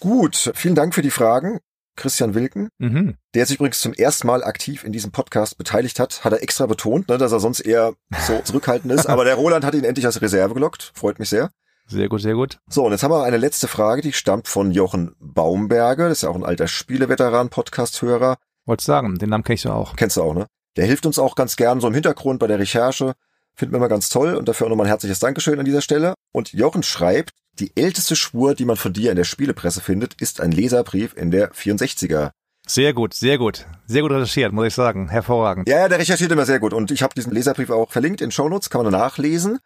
[0.00, 1.60] Gut, vielen Dank für die Fragen.
[1.96, 3.16] Christian Wilken, mhm.
[3.34, 6.66] der sich übrigens zum ersten Mal aktiv in diesem Podcast beteiligt hat, hat er extra
[6.66, 7.94] betont, ne, dass er sonst eher
[8.26, 9.06] so zurückhaltend ist.
[9.06, 10.92] Aber der Roland hat ihn endlich als Reserve gelockt.
[10.94, 11.50] Freut mich sehr.
[11.88, 12.58] Sehr gut, sehr gut.
[12.68, 16.08] So, und jetzt haben wir eine letzte Frage, die stammt von Jochen Baumberger.
[16.08, 18.36] Das ist ja auch ein alter Spieleveteran-Podcast-Hörer.
[18.66, 19.94] Wollte sagen, den Namen kennst du auch.
[19.94, 20.46] Kennst du auch, ne?
[20.76, 23.14] Der hilft uns auch ganz gern so im Hintergrund bei der Recherche.
[23.56, 26.14] Finden wir immer ganz toll und dafür auch nochmal ein herzliches Dankeschön an dieser Stelle.
[26.32, 30.42] Und Jochen schreibt, die älteste Spur, die man von dir in der Spielepresse findet, ist
[30.42, 32.32] ein Leserbrief in der 64er.
[32.66, 33.64] Sehr gut, sehr gut.
[33.86, 35.08] Sehr gut recherchiert, muss ich sagen.
[35.08, 35.68] Hervorragend.
[35.68, 36.74] Ja, ja der recherchiert immer sehr gut.
[36.74, 39.58] Und ich habe diesen Leserbrief auch verlinkt in Shownotes, kann man nachlesen.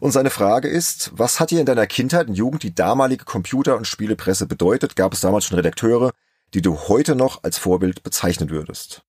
[0.00, 3.76] Und seine Frage ist, was hat dir in deiner Kindheit und Jugend die damalige Computer-
[3.76, 4.96] und Spielepresse bedeutet?
[4.96, 6.10] Gab es damals schon Redakteure,
[6.52, 9.02] die du heute noch als Vorbild bezeichnen würdest?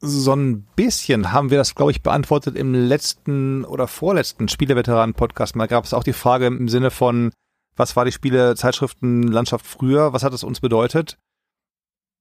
[0.00, 5.56] So ein bisschen haben wir das, glaube ich, beantwortet im letzten oder vorletzten Spieleveteranen-Podcast.
[5.56, 7.32] Mal gab es auch die Frage im Sinne von,
[7.76, 10.12] was war die Spielezeitschriftenlandschaft früher?
[10.12, 11.18] Was hat es uns bedeutet?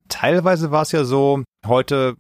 [0.08, 2.16] Teilweise war es ja so, heute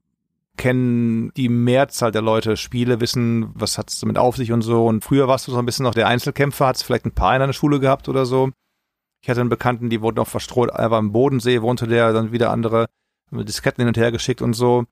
[0.57, 4.85] kennen die Mehrzahl der Leute Spiele, wissen, was hat es damit auf sich und so.
[4.87, 7.35] Und früher warst du so ein bisschen noch der Einzelkämpfer, hat es vielleicht ein paar
[7.35, 8.51] in einer Schule gehabt oder so.
[9.21, 12.31] Ich hatte einen Bekannten, die wurden auch verstreut, er war im Bodensee, wohnte der, dann
[12.31, 12.87] wieder andere
[13.31, 14.85] Disketten hin und her geschickt und so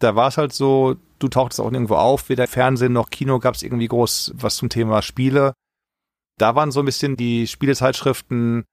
[0.00, 3.54] Da war es halt so, du tauchtest auch irgendwo auf, weder Fernsehen noch Kino gab
[3.54, 5.52] es irgendwie groß was zum Thema Spiele.
[6.38, 8.64] Da waren so ein bisschen die Spielezeitschriften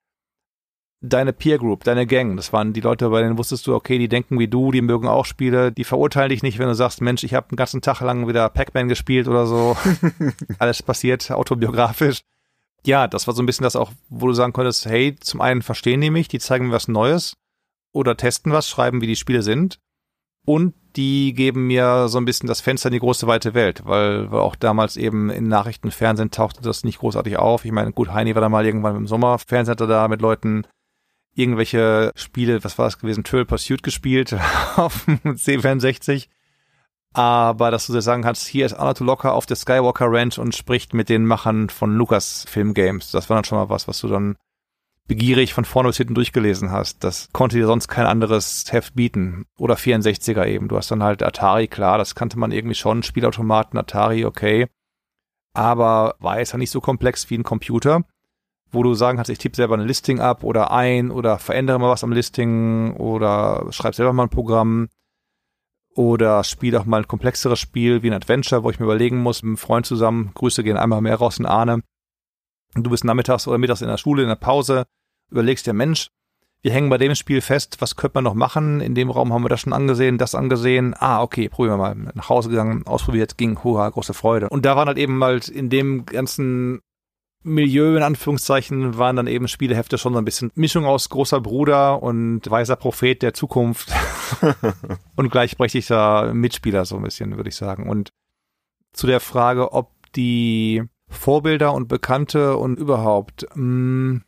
[1.01, 2.35] deine Peer Group, deine Gang.
[2.35, 5.07] Das waren die Leute, bei denen wusstest du, okay, die denken wie du, die mögen
[5.07, 8.01] auch Spiele, die verurteilen dich nicht, wenn du sagst, Mensch, ich habe einen ganzen Tag
[8.01, 9.77] lang wieder Pac-Man gespielt oder so.
[10.59, 12.21] Alles passiert autobiografisch.
[12.85, 15.61] Ja, das war so ein bisschen das auch, wo du sagen konntest, hey, zum einen
[15.61, 17.33] verstehen die mich, die zeigen mir was Neues
[17.91, 19.79] oder testen was, schreiben, wie die Spiele sind.
[20.47, 24.31] Und die geben mir so ein bisschen das Fenster in die große weite Welt, weil,
[24.31, 27.65] weil auch damals eben in Nachrichten, Fernsehen tauchte das nicht großartig auf.
[27.65, 30.65] Ich meine, gut, Heini war da mal irgendwann im Sommer, Fernsehen hatte da mit Leuten
[31.35, 34.37] irgendwelche Spiele, was war es gewesen, Trill Pursuit gespielt
[34.77, 36.29] auf dem C64.
[37.11, 40.55] Aber dass du dir sagen kannst, hier ist Anatol Locker auf der Skywalker Ranch und
[40.55, 43.11] spricht mit den Machern von Lucas Film Games.
[43.11, 44.37] Das war dann schon mal was, was du dann
[45.07, 47.03] begierig von vorne bis hinten durchgelesen hast.
[47.03, 49.45] Das konnte dir sonst kein anderes Heft bieten.
[49.57, 50.67] Oder 64er eben.
[50.67, 53.03] Du hast dann halt Atari, klar, das kannte man irgendwie schon.
[53.03, 54.67] Spielautomaten, Atari, okay.
[55.53, 58.03] Aber war jetzt ja nicht so komplex wie ein Computer
[58.71, 61.89] wo du sagen kannst, ich tippe selber ein Listing ab oder ein oder verändere mal
[61.89, 64.89] was am Listing oder schreib selber mal ein Programm
[65.95, 69.41] oder spiele auch mal ein komplexeres Spiel wie ein Adventure, wo ich mir überlegen muss,
[69.41, 71.81] mit einem Freund zusammen, Grüße gehen einmal mehr raus in Ahne.
[72.75, 74.85] Du bist nachmittags oder mittags in der Schule, in der Pause,
[75.29, 76.07] überlegst dir, Mensch,
[76.61, 78.81] wir hängen bei dem Spiel fest, was könnte man noch machen?
[78.81, 80.95] In dem Raum haben wir das schon angesehen, das angesehen.
[80.97, 82.11] Ah, okay, probieren wir mal.
[82.13, 84.49] Nach Hause gegangen, ausprobiert, ging, hoha, große Freude.
[84.49, 86.81] Und da waren halt eben halt in dem ganzen
[87.43, 92.03] Milieu in Anführungszeichen waren dann eben Spielehefte schon so ein bisschen Mischung aus großer Bruder
[92.03, 93.91] und weiser Prophet der Zukunft
[95.15, 97.87] und gleichberechtigter Mitspieler so ein bisschen, würde ich sagen.
[97.87, 98.09] Und
[98.91, 104.23] zu der Frage, ob die Vorbilder und Bekannte und überhaupt mh, hm,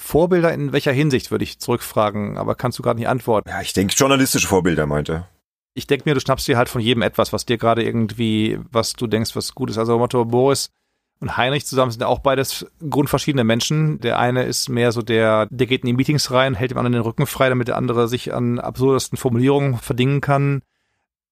[0.00, 3.48] Vorbilder in welcher Hinsicht würde ich zurückfragen, aber kannst du gerade nicht antworten.
[3.48, 5.26] Ja, ich denke journalistische Vorbilder meinte.
[5.74, 8.94] Ich denke mir, du schnappst dir halt von jedem etwas, was dir gerade irgendwie, was
[8.94, 9.78] du denkst, was gut ist.
[9.78, 10.70] Also Motto Boris
[11.20, 14.00] und Heinrich zusammen sind auch beides grundverschiedene Menschen.
[14.00, 16.94] Der eine ist mehr so der, der geht in die Meetings rein, hält dem anderen
[16.94, 20.62] den Rücken frei, damit der andere sich an absurdesten Formulierungen verdingen kann.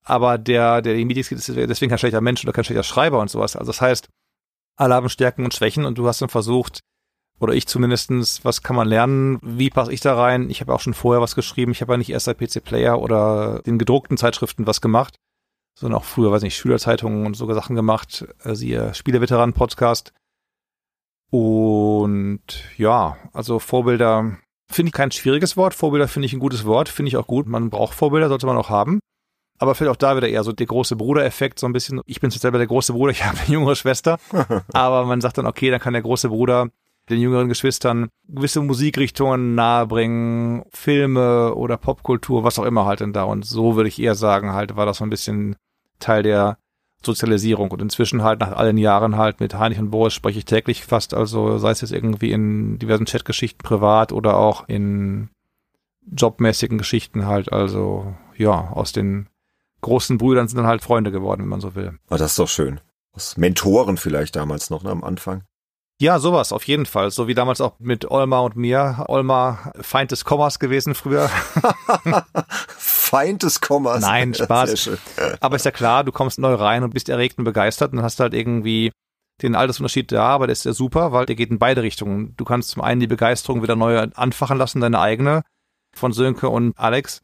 [0.04, 2.82] Aber der, der in die Meetings geht, ist deswegen kein schlechter Mensch oder kein schlechter
[2.82, 3.56] Schreiber und sowas.
[3.56, 4.08] Also das heißt,
[4.76, 6.80] alle haben Stärken und Schwächen und du hast dann versucht,
[7.40, 9.38] oder ich zumindestens, was kann man lernen?
[9.42, 10.50] Wie passe ich da rein?
[10.50, 11.72] Ich habe auch schon vorher was geschrieben.
[11.72, 15.14] Ich habe ja nicht erst bei PC Player oder den gedruckten Zeitschriften was gemacht
[15.78, 20.12] sondern auch früher, weiß nicht, Schülerzeitungen und sogar Sachen gemacht, äh, siehe Spieleveteranen-Podcast.
[21.30, 22.42] Und
[22.76, 24.38] ja, also Vorbilder
[24.70, 25.74] finde ich kein schwieriges Wort.
[25.74, 27.46] Vorbilder finde ich ein gutes Wort, finde ich auch gut.
[27.46, 28.98] Man braucht Vorbilder, sollte man auch haben.
[29.60, 32.00] Aber vielleicht auch da wieder eher so der große Bruder-Effekt, so ein bisschen.
[32.06, 34.18] Ich bin jetzt selber der große Bruder, ich habe eine jüngere Schwester.
[34.72, 36.70] aber man sagt dann, okay, dann kann der große Bruder
[37.10, 43.24] den jüngeren Geschwistern gewisse Musikrichtungen nahebringen, Filme oder Popkultur, was auch immer halt denn da.
[43.24, 45.56] Und so würde ich eher sagen, halt war das so ein bisschen
[45.98, 46.58] Teil der
[47.02, 47.70] Sozialisierung.
[47.70, 51.14] Und inzwischen halt nach allen Jahren halt mit Heinrich und Boris spreche ich täglich fast,
[51.14, 55.30] also sei es jetzt irgendwie in diversen Chatgeschichten privat oder auch in
[56.10, 59.28] jobmäßigen Geschichten halt, also ja, aus den
[59.80, 61.98] großen Brüdern sind dann halt Freunde geworden, wenn man so will.
[62.08, 62.80] Ah, das ist doch schön.
[63.12, 65.44] Aus Mentoren vielleicht damals noch, ne, am Anfang.
[66.00, 67.10] Ja, sowas auf jeden Fall.
[67.10, 69.04] So wie damals auch mit Olma und mir.
[69.08, 71.28] Olma Feind des Kommas gewesen früher.
[72.78, 74.00] Feind des Kommas.
[74.00, 74.90] Nein, Spaß.
[75.40, 78.20] Aber ist ja klar, du kommst neu rein und bist erregt und begeistert und hast
[78.20, 78.92] halt irgendwie
[79.42, 82.34] den Altersunterschied da, aber der ist ja super, weil der geht in beide Richtungen.
[82.36, 85.42] Du kannst zum einen die Begeisterung wieder neu anfachen lassen, deine eigene,
[85.94, 87.22] von Sönke und Alex.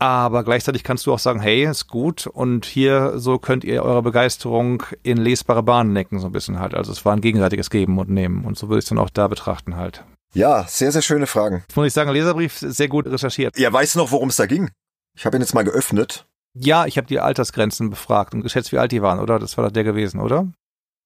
[0.00, 4.02] Aber gleichzeitig kannst du auch sagen, hey, ist gut und hier so könnt ihr eure
[4.02, 6.74] Begeisterung in lesbare Bahnen lenken, so ein bisschen halt.
[6.74, 9.10] Also es war ein gegenseitiges Geben und Nehmen und so würde ich es dann auch
[9.10, 10.02] da betrachten halt.
[10.32, 11.64] Ja, sehr, sehr schöne Fragen.
[11.74, 13.58] Muss ich sagen, Leserbrief sehr gut recherchiert.
[13.58, 14.70] Ja, weißt du noch, worum es da ging?
[15.14, 16.26] Ich habe ihn jetzt mal geöffnet.
[16.54, 19.38] Ja, ich habe die Altersgrenzen befragt und geschätzt, wie alt die waren, oder?
[19.38, 20.50] Das war doch der gewesen, oder?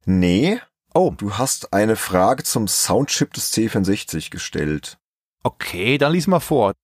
[0.06, 0.60] Nee.
[0.94, 1.12] Oh.
[1.16, 4.98] Du hast eine Frage zum Soundchip des C64 gestellt.
[5.42, 6.74] Okay, dann lies mal vor.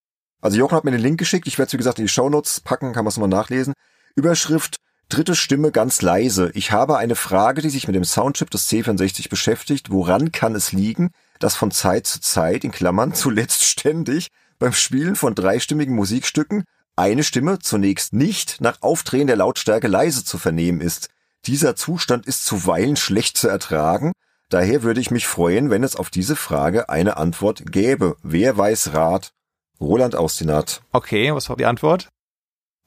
[0.41, 2.61] Also Jochen hat mir den Link geschickt, ich werde es wie gesagt in die Shownotes
[2.61, 3.75] packen, kann man es mal nachlesen.
[4.15, 4.79] Überschrift
[5.11, 6.53] Dritte Stimme ganz leise.
[6.55, 9.91] Ich habe eine Frage, die sich mit dem Soundchip des C64 beschäftigt.
[9.91, 11.11] Woran kann es liegen,
[11.41, 14.29] dass von Zeit zu Zeit, in Klammern zuletzt ständig,
[14.61, 16.63] beim Spielen von dreistimmigen Musikstücken
[16.95, 21.09] eine Stimme zunächst nicht nach Aufdrehen der Lautstärke leise zu vernehmen ist.
[21.47, 24.13] Dieser Zustand ist zuweilen schlecht zu ertragen.
[24.49, 28.17] Daher würde ich mich freuen, wenn es auf diese Frage eine Antwort gäbe.
[28.23, 29.33] Wer weiß Rat?
[29.81, 30.83] Roland Austinat.
[30.93, 32.09] Okay, was war die Antwort?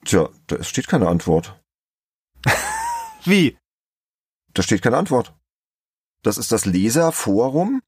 [0.04, 1.58] Tja, da steht keine Antwort.
[3.24, 3.56] Wie?
[4.52, 5.34] Da steht keine Antwort.
[6.22, 7.80] Das ist das Leserforum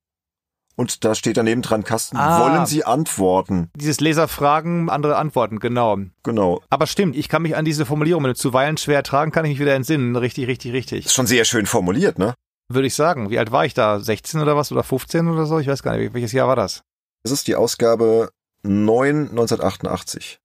[0.77, 2.41] und da steht daneben dran Kasten, Ah.
[2.41, 3.71] wollen Sie antworten?
[3.77, 5.99] Dieses Leserfragen, andere Antworten, genau.
[6.23, 6.63] Genau.
[6.69, 9.53] Aber stimmt, ich kann mich an diese Formulierung, wenn du zuweilen schwer ertragen, kann ich
[9.53, 10.17] mich wieder entsinnen.
[10.17, 11.07] Richtig, richtig, richtig.
[11.07, 12.35] Ist schon sehr schön formuliert, ne?
[12.69, 13.31] Würde ich sagen.
[13.31, 14.01] Wie alt war ich da?
[14.01, 14.73] 16 oder was?
[14.73, 15.59] Oder 15 oder so?
[15.61, 16.13] Ich weiß gar nicht.
[16.15, 16.83] Welches Jahr war das?
[17.23, 18.31] Das ist die Ausgabe
[18.67, 20.41] 9 1988.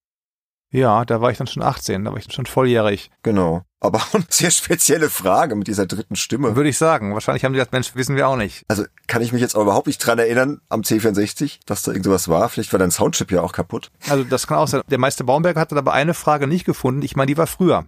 [0.73, 3.11] Ja, da war ich dann schon 18, da war ich dann schon volljährig.
[3.23, 3.63] Genau.
[3.81, 6.55] Aber eine sehr spezielle Frage mit dieser dritten Stimme.
[6.55, 7.13] Würde ich sagen.
[7.13, 8.63] Wahrscheinlich haben die gesagt, Mensch, wissen wir auch nicht.
[8.69, 12.29] Also kann ich mich jetzt auch überhaupt nicht dran erinnern am C64, dass da irgendwas
[12.29, 12.47] war.
[12.47, 13.91] Vielleicht war dein Soundchip ja auch kaputt.
[14.07, 14.81] Also das kann auch sein.
[14.87, 17.01] Der Meister Baumberger hatte aber eine Frage nicht gefunden.
[17.01, 17.85] Ich meine, die war früher.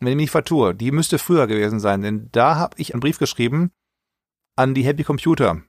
[0.00, 2.00] Wenn ich mich nicht vertue, die müsste früher gewesen sein.
[2.00, 3.72] Denn da habe ich einen Brief geschrieben
[4.54, 5.60] an die Happy Computer.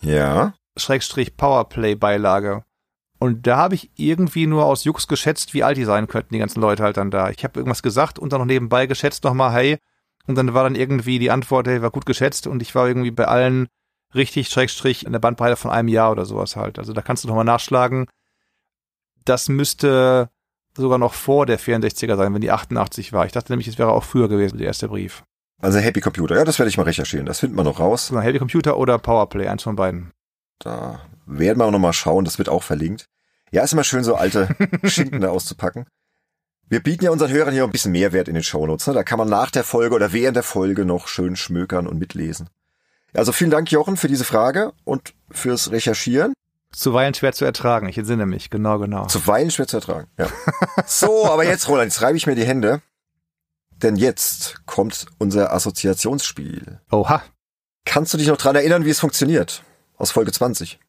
[0.00, 0.54] Ja.
[0.76, 2.64] Schrägstrich Powerplay-Beilage.
[3.20, 6.40] Und da habe ich irgendwie nur aus Jux geschätzt, wie alt die sein könnten, die
[6.40, 7.28] ganzen Leute halt dann da.
[7.28, 9.78] Ich habe irgendwas gesagt und dann noch nebenbei geschätzt nochmal, hey.
[10.26, 13.10] Und dann war dann irgendwie die Antwort, hey, war gut geschätzt und ich war irgendwie
[13.10, 13.68] bei allen
[14.14, 16.78] richtig, Schrägstrich, in der Bandbreite von einem Jahr oder sowas halt.
[16.78, 18.06] Also da kannst du nochmal nachschlagen.
[19.26, 20.30] Das müsste
[20.74, 23.26] sogar noch vor der 64er sein, wenn die 88 war.
[23.26, 25.24] Ich dachte nämlich, es wäre auch früher gewesen, der erste Brief.
[25.60, 26.36] Also Happy Computer.
[26.36, 27.26] Ja, das werde ich mal recherchieren.
[27.26, 28.06] Das finden wir noch raus.
[28.06, 30.10] So, Happy Computer oder Powerplay, eins von beiden.
[30.60, 32.24] Da werden wir auch noch mal schauen.
[32.24, 33.06] Das wird auch verlinkt.
[33.50, 34.48] Ja, ist immer schön, so alte
[34.84, 35.86] Schinken da auszupacken.
[36.68, 38.86] Wir bieten ja unseren Hörern hier ein bisschen Mehrwert in den Shownotes.
[38.86, 38.94] Ne?
[38.94, 42.48] Da kann man nach der Folge oder während der Folge noch schön schmökern und mitlesen.
[43.12, 46.32] Also vielen Dank, Jochen, für diese Frage und fürs Recherchieren.
[46.72, 49.06] Zuweilen schwer zu ertragen, ich entsinne mich, genau, genau.
[49.06, 50.06] Zuweilen schwer zu ertragen.
[50.16, 50.28] Ja.
[50.86, 52.80] So, aber jetzt, Roland, jetzt reibe ich mir die Hände.
[53.82, 56.80] Denn jetzt kommt unser Assoziationsspiel.
[56.92, 57.22] Oha.
[57.84, 59.64] Kannst du dich noch dran erinnern, wie es funktioniert?
[60.00, 60.80] Aus Folge 20.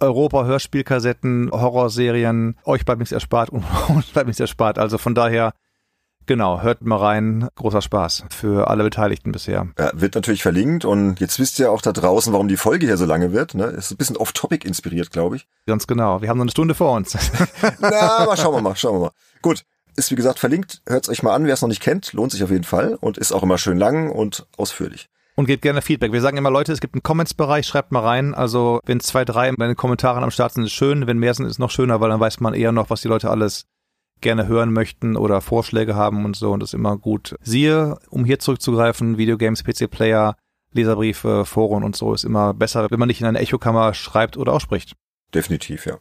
[0.00, 2.56] Europa-Hörspielkassetten, Horrorserien.
[2.64, 4.78] Euch bleibt nichts erspart und uns bleibt nichts erspart.
[4.78, 5.52] Also von daher,
[6.26, 7.48] genau, hört mal rein.
[7.56, 9.68] Großer Spaß für alle Beteiligten bisher.
[9.78, 12.96] Ja, wird natürlich verlinkt und jetzt wisst ihr auch da draußen, warum die Folge hier
[12.96, 13.54] so lange wird.
[13.54, 13.64] Ne?
[13.64, 15.46] Ist ein bisschen off-topic inspiriert, glaube ich.
[15.66, 16.22] Ganz genau.
[16.22, 17.16] Wir haben noch eine Stunde vor uns.
[17.80, 19.12] Na, aber schauen wir mal, schauen wir mal.
[19.42, 19.64] Gut,
[19.96, 20.82] ist wie gesagt verlinkt.
[20.86, 22.12] Hört's euch mal an, wer es noch nicht kennt.
[22.12, 25.08] Lohnt sich auf jeden Fall und ist auch immer schön lang und ausführlich.
[25.38, 26.12] Und gebt gerne Feedback.
[26.12, 28.34] Wir sagen immer, Leute, es gibt einen Comments-Bereich, schreibt mal rein.
[28.34, 31.06] Also, wenn zwei, drei bei den Kommentaren am Start sind, ist schön.
[31.06, 33.30] Wenn mehr sind, ist noch schöner, weil dann weiß man eher noch, was die Leute
[33.30, 33.66] alles
[34.22, 36.52] gerne hören möchten oder Vorschläge haben und so.
[36.52, 37.36] Und das ist immer gut.
[37.42, 40.36] Siehe, um hier zurückzugreifen, Videogames, PC-Player,
[40.72, 44.54] Leserbriefe, Foren und so ist immer besser, wenn man nicht in eine Echokammer schreibt oder
[44.54, 44.94] ausspricht.
[45.34, 45.98] Definitiv, ja.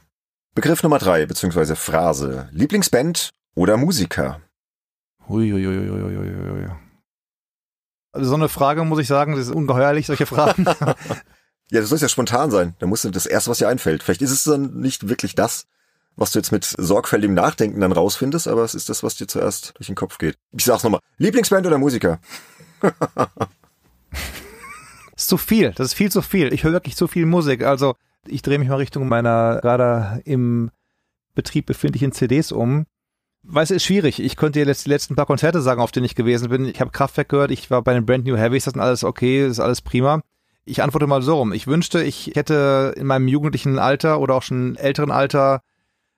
[0.53, 2.47] Begriff Nummer drei, beziehungsweise Phrase.
[2.51, 4.39] Lieblingsband oder Musiker?
[5.27, 6.84] Huiuiuiuiuiui.
[8.15, 10.65] Also so eine Frage, muss ich sagen, das ist ungeheuerlich, solche Fragen.
[11.71, 12.75] Ja, das soll ja spontan sein.
[12.77, 14.03] Da musst du das erste, was dir einfällt.
[14.03, 15.65] Vielleicht ist es dann nicht wirklich das,
[16.15, 19.73] was du jetzt mit sorgfältigem Nachdenken dann rausfindest, aber es ist das, was dir zuerst
[19.75, 20.37] durch den Kopf geht.
[20.51, 20.99] Ich sag's nochmal.
[21.17, 22.19] Lieblingsband oder Musiker?
[22.81, 22.93] Das
[25.15, 26.53] ist zu viel, das ist viel zu viel.
[26.53, 27.63] Ich höre wirklich zu viel Musik.
[27.63, 27.95] Also
[28.27, 30.69] ich drehe mich mal Richtung meiner gerade im
[31.33, 32.85] Betrieb befindlichen CDs um.
[33.47, 34.19] Weißt du, ist schwierig.
[34.19, 36.65] Ich könnte dir jetzt die letzten paar Konzerte sagen, auf denen ich gewesen bin.
[36.65, 39.43] Ich habe Kraftwerk gehört, ich war bei den Brand New Heavies, das ist alles okay,
[39.43, 40.21] das ist alles prima.
[40.65, 41.53] Ich antworte mal so rum.
[41.53, 45.61] Ich wünschte, ich hätte in meinem jugendlichen Alter oder auch schon älteren Alter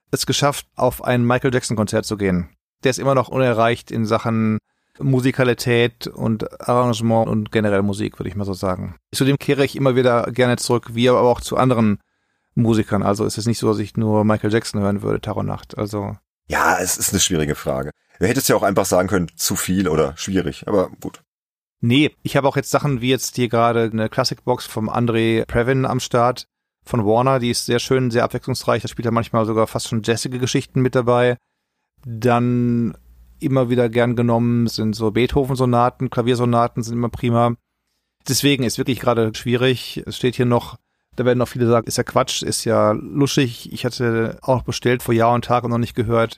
[0.10, 2.50] es geschafft, auf ein Michael Jackson Konzert zu gehen.
[2.84, 4.60] Der ist immer noch unerreicht in Sachen
[5.00, 8.96] Musikalität und Arrangement und generell Musik, würde ich mal so sagen.
[9.12, 12.00] Zudem kehre ich immer wieder gerne zurück, wie aber auch zu anderen
[12.56, 13.04] Musikern.
[13.04, 15.78] Also es ist nicht so, dass ich nur Michael Jackson hören würde, und Nacht.
[15.78, 16.16] Also.
[16.48, 17.92] Ja, es ist eine schwierige Frage.
[18.20, 21.22] Du hättest ja auch einfach sagen können, zu viel oder schwierig, aber gut.
[21.82, 25.86] Nee, ich habe auch jetzt Sachen wie jetzt hier gerade eine Classic-Box vom André Previn
[25.86, 26.48] am Start
[26.84, 28.82] von Warner, die ist sehr schön, sehr abwechslungsreich.
[28.82, 31.38] Da spielt er manchmal sogar fast schon jazzige Geschichten mit dabei.
[32.06, 32.98] Dann
[33.40, 37.56] immer wieder gern genommen sind so Beethoven-Sonaten, Klaviersonaten sind immer prima.
[38.28, 40.04] Deswegen ist wirklich gerade schwierig.
[40.06, 40.78] Es steht hier noch,
[41.18, 43.74] da werden noch viele sagen, ist ja Quatsch, ist ja luschig.
[43.74, 46.38] Ich hatte auch bestellt vor Jahr und Tag und noch nicht gehört.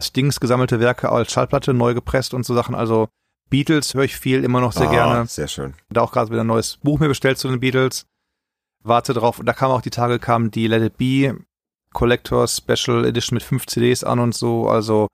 [0.00, 2.74] Stings gesammelte Werke als Schallplatte neu gepresst und so Sachen.
[2.74, 3.08] Also
[3.50, 5.26] Beatles höre ich viel immer noch sehr ah, gerne.
[5.26, 5.74] Sehr schön.
[5.90, 8.06] Da auch gerade wieder ein neues Buch mir bestellt zu den Beatles.
[8.84, 9.40] Warte drauf.
[9.40, 11.36] Und da kam auch die Tage, kam die Let It Be
[11.92, 14.68] Collector Special Edition mit fünf CDs an und so.
[14.68, 15.08] Also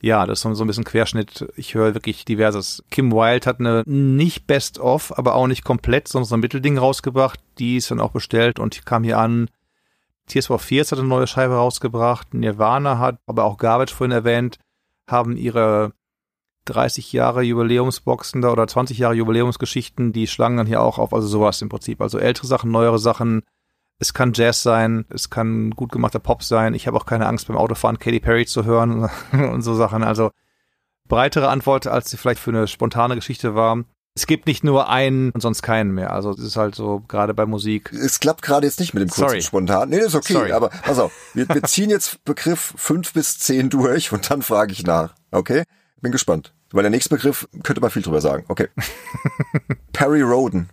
[0.00, 1.52] ja, das ist so ein bisschen Querschnitt.
[1.56, 2.84] Ich höre wirklich diverses.
[2.90, 7.40] Kim Wilde hat eine nicht Best-of, aber auch nicht komplett, sondern so ein Mittelding rausgebracht.
[7.58, 9.50] Die ist dann auch bestellt und kam hier an.
[10.28, 12.32] Tears for Fears hat eine neue Scheibe rausgebracht.
[12.32, 14.58] Nirvana hat, aber auch Garbage vorhin erwähnt,
[15.08, 15.92] haben ihre
[16.66, 21.26] 30 Jahre Jubiläumsboxen da oder 20 Jahre Jubiläumsgeschichten, die schlagen dann hier auch auf, also
[21.26, 22.00] sowas im Prinzip.
[22.00, 23.42] Also ältere Sachen, neuere Sachen.
[24.00, 26.74] Es kann Jazz sein, es kann gut gemachter Pop sein.
[26.74, 30.04] Ich habe auch keine Angst beim Autofahren Katy Perry zu hören und so Sachen.
[30.04, 30.30] Also
[31.08, 33.84] breitere Antwort, als sie vielleicht für eine spontane Geschichte war.
[34.14, 36.12] Es gibt nicht nur einen und sonst keinen mehr.
[36.12, 37.92] Also es ist halt so, gerade bei Musik.
[37.92, 39.42] Es klappt gerade jetzt nicht mit dem kurzen Sorry.
[39.42, 39.88] Spontan.
[39.88, 40.52] Nee, das ist okay, Sorry.
[40.52, 44.72] aber pass auf, wir, wir ziehen jetzt Begriff fünf bis zehn durch und dann frage
[44.72, 45.14] ich nach.
[45.30, 45.62] Okay?
[46.00, 46.52] Bin gespannt.
[46.70, 48.44] Weil der nächste Begriff könnte man viel drüber sagen.
[48.48, 48.68] Okay.
[49.92, 50.68] Perry Roden.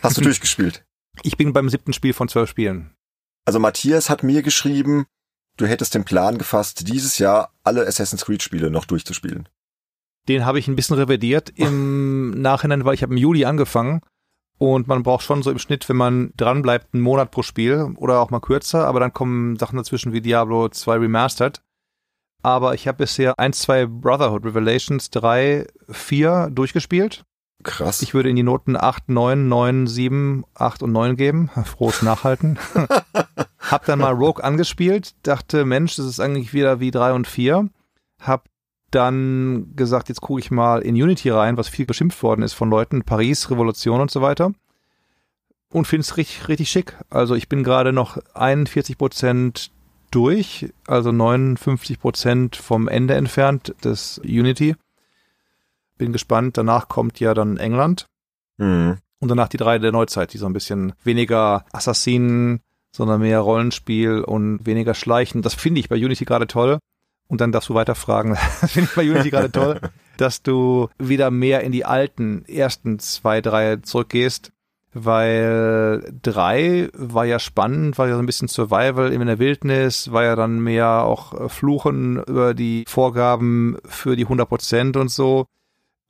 [0.02, 0.84] Hast du durchgespielt?
[1.22, 2.94] Ich bin beim siebten Spiel von 12 Spielen.
[3.44, 5.06] Also Matthias hat mir geschrieben,
[5.56, 9.48] du hättest den Plan gefasst, dieses Jahr alle Assassin's Creed Spiele noch durchzuspielen.
[10.28, 14.02] Den habe ich ein bisschen revidiert im Nachhinein, weil ich habe im Juli angefangen
[14.58, 17.94] und man braucht schon so im Schnitt, wenn man dran bleibt, einen Monat pro Spiel
[17.96, 21.62] oder auch mal kürzer, aber dann kommen Sachen dazwischen wie Diablo 2 Remastered.
[22.42, 27.24] Aber ich habe bisher 1, 2 Brotherhood Revelations, 3, 4 durchgespielt.
[27.64, 28.02] Krass.
[28.02, 31.50] Ich würde in die Noten 8, 9, 9, 7, 8 und 9 geben.
[31.64, 32.58] Frohes Nachhalten.
[33.58, 37.68] hab dann mal Rogue angespielt, dachte, Mensch, das ist eigentlich wieder wie 3 und 4.
[38.20, 38.48] Hab
[38.90, 42.70] dann gesagt, jetzt gucke ich mal in Unity rein, was viel beschimpft worden ist von
[42.70, 44.52] Leuten, Paris, Revolution und so weiter.
[45.70, 46.96] Und finde es richtig, richtig schick.
[47.10, 49.70] Also ich bin gerade noch 41 Prozent
[50.10, 54.74] durch, also 59 Prozent vom Ende entfernt des Unity.
[55.98, 56.56] Bin gespannt.
[56.56, 58.06] Danach kommt ja dann England
[58.56, 58.96] Mhm.
[59.20, 62.60] und danach die drei der Neuzeit, die so ein bisschen weniger Assassinen,
[62.90, 65.42] sondern mehr Rollenspiel und weniger Schleichen.
[65.42, 66.78] Das finde ich bei Unity gerade toll.
[67.28, 68.36] Und dann darfst du weiter fragen.
[68.60, 69.80] Das finde ich bei Unity gerade toll,
[70.16, 74.52] dass du wieder mehr in die alten ersten zwei, drei zurückgehst.
[74.94, 80.24] Weil drei war ja spannend, war ja so ein bisschen Survival in der Wildnis, war
[80.24, 85.44] ja dann mehr auch äh, Fluchen über die Vorgaben für die 100 Prozent und so.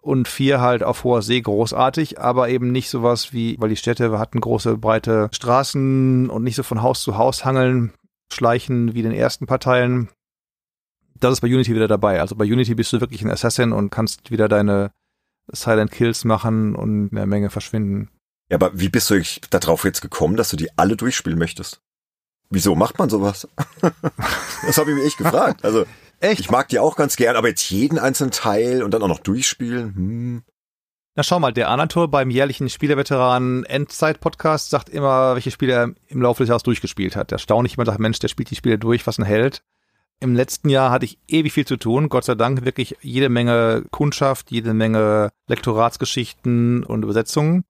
[0.01, 4.17] und vier halt auf hoher See großartig, aber eben nicht sowas wie, weil die Städte
[4.19, 7.93] hatten große, breite Straßen und nicht so von Haus zu Haus hangeln,
[8.33, 10.09] schleichen wie den ersten Parteien.
[11.21, 12.21] Das ist bei Unity wieder dabei.
[12.21, 14.91] Also bei Unity bist du wirklich ein Assassin und kannst wieder deine
[15.53, 18.11] Silent Kills machen und in der Menge verschwinden.
[18.51, 21.81] Ja, aber wie bist du darauf jetzt gekommen, dass du die alle durchspielen möchtest?
[22.51, 23.49] Wieso macht man sowas?
[24.67, 25.65] das habe ich mich echt gefragt.
[25.65, 25.85] Also
[26.21, 26.41] Echt?
[26.41, 29.21] Ich mag die auch ganz gern, aber jetzt jeden einzelnen Teil und dann auch noch
[29.21, 29.95] durchspielen.
[29.95, 30.43] Hm.
[31.15, 35.95] Na schau mal, der Anator beim jährlichen Spielerveteran Endzeit Podcast sagt immer, welche Spiele er
[36.09, 37.33] im Laufe des Jahres durchgespielt hat.
[37.33, 39.63] Erstaunlich, man sagt, Mensch, der spielt die Spiele durch, was ein Held.
[40.21, 42.09] Im letzten Jahr hatte ich ewig viel zu tun.
[42.09, 47.65] Gott sei Dank wirklich jede Menge Kundschaft, jede Menge Lektoratsgeschichten und Übersetzungen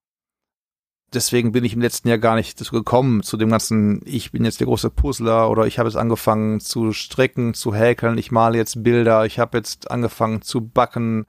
[1.12, 4.44] deswegen bin ich im letzten Jahr gar nicht dazu gekommen, zu dem ganzen, ich bin
[4.44, 8.58] jetzt der große Puzzler oder ich habe jetzt angefangen zu stricken, zu häkeln, ich male
[8.58, 11.26] jetzt Bilder, ich habe jetzt angefangen zu backen,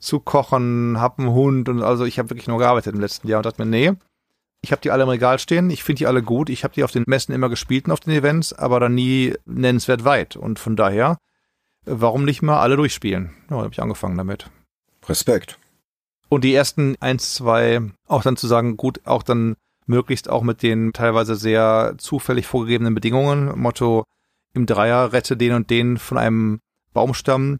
[0.00, 3.38] zu kochen, hab einen Hund und also ich habe wirklich nur gearbeitet im letzten Jahr
[3.38, 3.92] und dachte mir, nee,
[4.62, 6.84] ich habe die alle im Regal stehen, ich finde die alle gut, ich habe die
[6.84, 10.58] auf den Messen immer gespielt und auf den Events, aber dann nie nennenswert weit und
[10.58, 11.18] von daher,
[11.84, 13.34] warum nicht mal alle durchspielen?
[13.50, 14.48] Ja, habe ich angefangen damit.
[15.08, 15.58] Respekt.
[16.28, 19.56] Und die ersten eins, zwei auch dann zu sagen, gut, auch dann
[19.86, 23.58] möglichst auch mit den teilweise sehr zufällig vorgegebenen Bedingungen.
[23.58, 24.04] Motto,
[24.54, 26.60] im Dreier rette den und den von einem
[26.92, 27.58] Baumstamm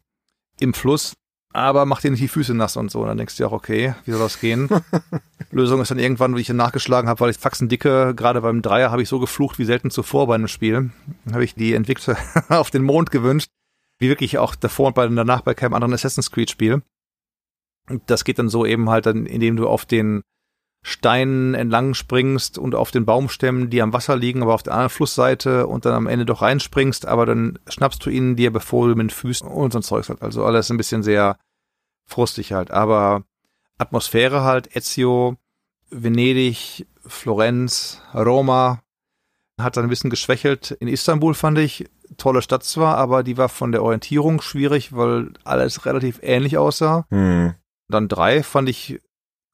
[0.60, 1.14] im Fluss,
[1.52, 3.00] aber mach dir nicht die Füße nass und so.
[3.00, 4.68] Und dann denkst du auch, okay, wie soll das gehen?
[5.50, 8.62] Lösung ist dann irgendwann, wie ich dann nachgeschlagen habe, weil ich Faxen dicke, gerade beim
[8.62, 10.90] Dreier habe ich so geflucht wie selten zuvor bei einem Spiel.
[11.24, 12.16] Dann habe ich die Entwickler
[12.48, 13.50] auf den Mond gewünscht,
[13.98, 16.82] wie wirklich auch davor und bei, danach bei keinem anderen Assassin's Creed Spiel.
[18.06, 20.22] Das geht dann so eben halt dann, indem du auf den
[20.84, 24.90] Steinen entlang springst und auf den Baumstämmen, die am Wasser liegen, aber auf der anderen
[24.90, 28.96] Flussseite und dann am Ende doch reinspringst, aber dann schnappst du ihn dir, bevor du
[28.96, 30.22] mit den Füßen und so ein Zeugs halt.
[30.22, 31.38] Also alles ein bisschen sehr
[32.04, 32.72] frustig halt.
[32.72, 33.22] Aber
[33.78, 35.36] Atmosphäre halt, Ezio,
[35.90, 38.82] Venedig, Florenz, Roma,
[39.60, 40.72] hat dann ein bisschen geschwächelt.
[40.72, 45.32] In Istanbul fand ich, tolle Stadt zwar, aber die war von der Orientierung schwierig, weil
[45.44, 47.06] alles relativ ähnlich aussah.
[47.10, 47.54] Hm.
[47.88, 49.00] Dann drei fand ich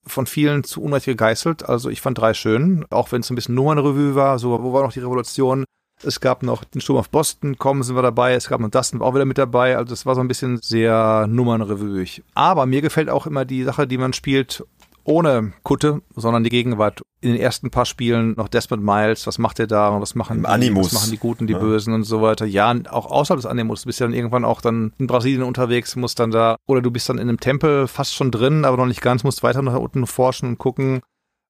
[0.08, 1.68] von vielen zu unrecht gegeißelt.
[1.68, 4.38] Also ich fand drei schön, auch wenn es ein bisschen nur eine Revue war.
[4.38, 5.64] So, wo war noch die Revolution?
[6.02, 8.34] Es gab noch den Sturm auf Boston, kommen sind wir dabei.
[8.34, 9.76] Es gab noch Dustin auch wieder mit dabei.
[9.76, 12.22] Also das war so ein bisschen sehr nummernrevueig.
[12.34, 14.64] Aber mir gefällt auch immer die Sache, die man spielt,
[15.08, 17.02] ohne Kutte, sondern die Gegenwart.
[17.20, 20.42] In den ersten paar Spielen noch Desmond Miles, was macht er da und was machen,
[20.60, 21.58] die, was machen die Guten, die ja.
[21.58, 22.46] Bösen und so weiter.
[22.46, 23.82] Ja, auch außerhalb des Animus.
[23.82, 26.92] Du bist ja dann irgendwann auch dann in Brasilien unterwegs, musst dann da, oder du
[26.92, 29.74] bist dann in einem Tempel fast schon drin, aber noch nicht ganz, musst weiter nach
[29.74, 31.00] unten forschen und gucken.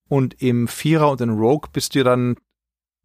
[0.09, 2.36] Und im Vierer und in Rogue bist du dann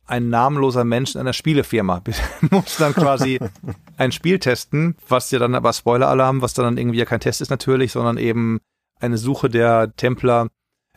[0.06, 2.02] ein namenloser Mensch in einer Spielefirma.
[2.42, 3.40] Du musst dann quasi
[3.98, 7.50] ein Spiel testen, was dir dann aber Spoiler-Alarm, was dann irgendwie ja kein Test ist
[7.50, 8.60] natürlich, sondern eben
[9.04, 10.48] eine Suche der Templer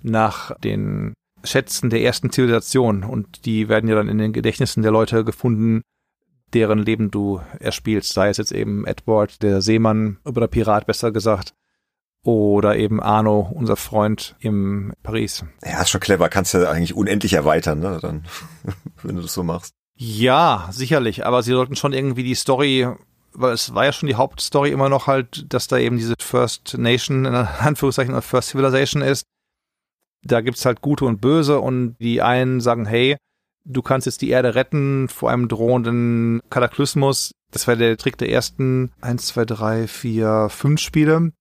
[0.03, 1.15] nach den
[1.45, 5.83] Schätzen der ersten Zivilisation und die werden ja dann in den Gedächtnissen der Leute gefunden,
[6.55, 11.55] deren Leben du erspielst, sei es jetzt eben Edward, der Seemann oder Pirat besser gesagt,
[12.23, 15.45] oder eben Arno, unser Freund im Paris.
[15.65, 18.25] Ja, ist schon clever, kannst du ja eigentlich unendlich erweitern, ne, dann,
[19.03, 19.75] wenn du das so machst.
[19.95, 22.89] Ja, sicherlich, aber sie sollten schon irgendwie die Story
[23.37, 26.77] weil es war ja schon die Hauptstory immer noch halt, dass da eben diese First
[26.79, 29.25] Nation, in Anführungszeichen, oder First Civilization ist.
[30.23, 33.17] Da gibt's halt Gute und Böse und die einen sagen, hey,
[33.65, 37.33] du kannst jetzt die Erde retten vor einem drohenden Kataklysmus.
[37.53, 41.33] Das war der Trick der ersten eins, zwei, drei, vier, fünf Spiele.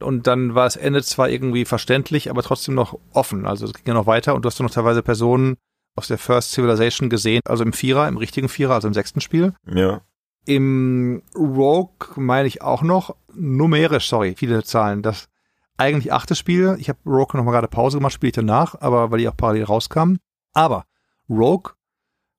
[0.00, 3.46] Und dann war das Ende zwar irgendwie verständlich, aber trotzdem noch offen.
[3.46, 5.56] Also es ging ja noch weiter und du hast noch teilweise Personen
[5.96, 9.52] aus der First Civilization gesehen, also im Vierer, im richtigen Vierer, also im sechsten Spiel.
[9.66, 10.02] Ja.
[10.50, 15.00] Im Rogue meine ich auch noch numerisch, sorry, viele Zahlen.
[15.00, 15.28] Das
[15.76, 16.76] eigentlich achte Spiel.
[16.80, 19.36] Ich habe Rogue noch mal gerade Pause gemacht, spiele ich danach, aber weil die auch
[19.36, 20.16] parallel rauskam.
[20.52, 20.86] Aber
[21.28, 21.74] Rogue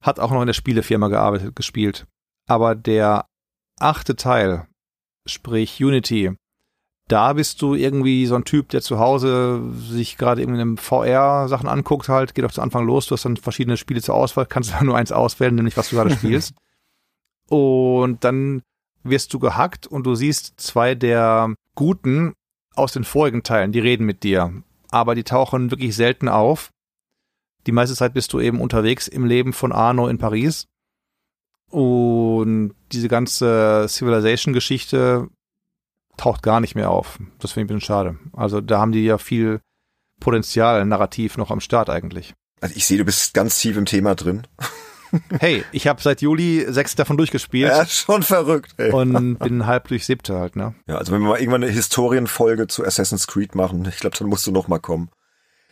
[0.02, 2.06] hat auch noch in der Spielefirma gearbeitet, gespielt.
[2.48, 3.28] Aber der
[3.80, 4.68] achte Teil,
[5.26, 6.32] sprich Unity,
[7.08, 11.48] da bist du irgendwie so ein Typ, der zu Hause sich gerade irgendwie in VR
[11.48, 14.48] Sachen anguckt halt, geht auch zu Anfang los, du hast dann verschiedene Spiele zur Auswahl,
[14.48, 16.56] kannst du nur eins auswählen, nämlich was du gerade spielst.
[17.52, 18.61] Und dann
[19.03, 22.34] wirst du gehackt und du siehst zwei der Guten
[22.76, 24.64] aus den vorigen Teilen, die reden mit dir.
[24.90, 26.72] Aber die tauchen wirklich selten auf.
[27.68, 30.68] Die meiste Zeit bist du eben unterwegs im Leben von Arno in Paris.
[31.69, 35.28] Und diese ganze Civilization-Geschichte
[36.15, 37.19] taucht gar nicht mehr auf.
[37.40, 38.18] Das finde ich ein bisschen schade.
[38.32, 39.60] Also da haben die ja viel
[40.22, 42.34] Potenzial narrativ noch am Start eigentlich.
[42.61, 44.48] Also ich sehe, du bist ganz tief im Thema drin.
[45.40, 47.70] Hey, ich habe seit Juli sechs davon durchgespielt.
[47.70, 48.74] Ja, schon verrückt.
[48.78, 48.92] Ey.
[48.92, 50.74] Und bin halb durch siebte halt, ne?
[50.88, 54.30] Ja, also wenn wir mal irgendwann eine Historienfolge zu Assassin's Creed machen, ich glaube, dann
[54.30, 55.10] musst du noch mal kommen.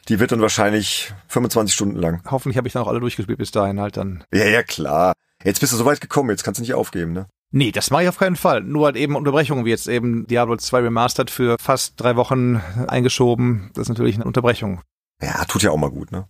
[0.07, 2.22] Die wird dann wahrscheinlich 25 Stunden lang.
[2.30, 4.24] Hoffentlich habe ich dann auch alle durchgespielt bis dahin halt dann.
[4.34, 5.14] Ja, ja, klar.
[5.44, 7.28] Jetzt bist du so weit gekommen, jetzt kannst du nicht aufgeben, ne?
[7.52, 8.61] Nee, das mache ich auf keinen Fall.
[8.61, 13.72] Nur halt eben Unterbrechungen, wie jetzt eben Diablo 2 Remastered für fast drei Wochen eingeschoben.
[13.74, 14.82] Das ist natürlich eine Unterbrechung.
[15.22, 16.28] Ja, tut ja auch mal gut, ne?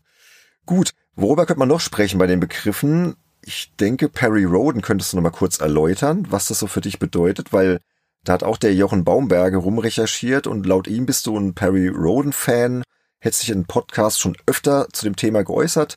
[0.66, 3.16] Gut, worüber könnte man noch sprechen bei den Begriffen?
[3.42, 7.00] Ich denke, Perry Roden könntest du noch mal kurz erläutern, was das so für dich
[7.00, 7.80] bedeutet, weil
[8.24, 12.84] da hat auch der Jochen Baumberger rumrecherchiert und laut ihm bist du ein Perry Roden-Fan,
[13.20, 15.96] hättest dich in Podcast schon öfter zu dem Thema geäußert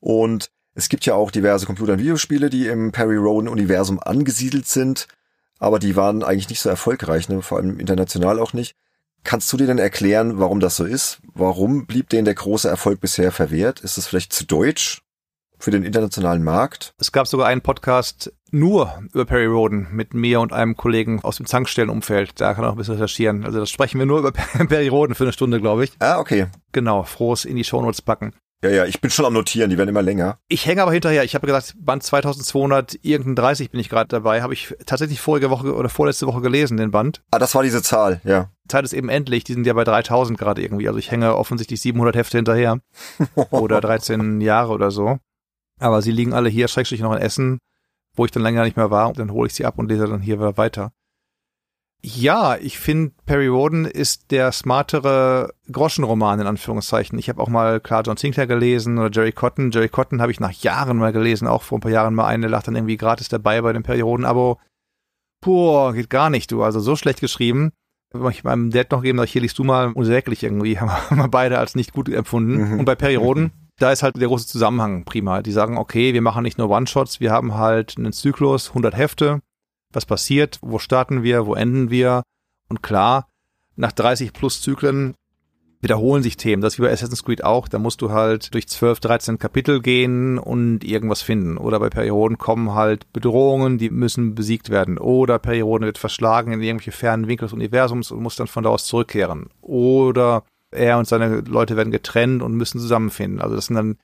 [0.00, 5.08] und es gibt ja auch diverse Computer- und Videospiele, die im Perry Roden-Universum angesiedelt sind,
[5.58, 7.42] aber die waren eigentlich nicht so erfolgreich, ne?
[7.42, 8.76] vor allem international auch nicht.
[9.28, 11.20] Kannst du dir denn erklären, warum das so ist?
[11.34, 13.80] Warum blieb denen der große Erfolg bisher verwehrt?
[13.80, 15.02] Ist es vielleicht zu deutsch
[15.58, 16.94] für den internationalen Markt?
[16.98, 21.36] Es gab sogar einen Podcast nur über Perry Roden mit mir und einem Kollegen aus
[21.36, 22.40] dem Zankstellenumfeld.
[22.40, 23.44] Da kann er auch ein bisschen recherchieren.
[23.44, 25.92] Also das sprechen wir nur über Perry Roden für eine Stunde, glaube ich.
[25.98, 26.46] Ah, okay.
[26.72, 28.32] Genau, frohes in die Shownotes packen.
[28.62, 30.40] Ja, ja, ich bin schon am Notieren, die werden immer länger.
[30.48, 31.22] Ich hänge aber hinterher.
[31.22, 34.42] Ich habe gesagt, Band 2200, irgendein 30 bin ich gerade dabei.
[34.42, 37.22] Habe ich tatsächlich vorige Woche oder vorletzte Woche gelesen, den Band.
[37.30, 38.50] Ah, das war diese Zahl, ja.
[38.66, 39.44] Zeit ist eben endlich.
[39.44, 40.88] Die sind ja bei 3000 gerade irgendwie.
[40.88, 42.80] Also ich hänge offensichtlich 700 Hefte hinterher.
[43.50, 45.18] oder 13 Jahre oder so.
[45.78, 47.60] Aber sie liegen alle hier, schrägstrich noch in Essen,
[48.16, 49.08] wo ich dann länger nicht mehr war.
[49.08, 50.90] Und dann hole ich sie ab und lese dann hier weiter.
[52.00, 57.18] Ja, ich finde, Perry Roden ist der smartere Groschenroman in Anführungszeichen.
[57.18, 59.72] Ich habe auch mal klar John Sinclair gelesen oder Jerry Cotton.
[59.72, 62.46] Jerry Cotton habe ich nach Jahren mal gelesen, auch vor ein paar Jahren mal eine,
[62.46, 64.60] lag dann irgendwie gratis dabei bei dem Perry Roden-Abo.
[65.40, 66.62] Puh, geht gar nicht, du.
[66.62, 67.72] Also so schlecht geschrieben.
[68.30, 71.74] Ich meinem Dad noch geben, hier liest du mal unsäglich irgendwie, haben wir beide als
[71.74, 72.74] nicht gut empfunden.
[72.74, 72.78] Mhm.
[72.78, 75.42] Und bei Perry Roden, da ist halt der große Zusammenhang prima.
[75.42, 79.40] Die sagen, okay, wir machen nicht nur One-Shots, wir haben halt einen Zyklus, 100 Hefte
[79.92, 82.22] was passiert, wo starten wir, wo enden wir.
[82.68, 83.28] Und klar,
[83.76, 85.14] nach 30 plus Zyklen
[85.80, 86.60] wiederholen sich Themen.
[86.60, 87.68] Das ist wie bei Assassin's Creed auch.
[87.68, 91.56] Da musst du halt durch 12, 13 Kapitel gehen und irgendwas finden.
[91.56, 94.98] Oder bei Perioden kommen halt Bedrohungen, die müssen besiegt werden.
[94.98, 98.70] Oder Perioden wird verschlagen in irgendwelche fernen Winkel des Universums und muss dann von da
[98.70, 99.50] aus zurückkehren.
[99.60, 103.40] Oder er und seine Leute werden getrennt und müssen zusammenfinden.
[103.40, 103.98] Also das sind dann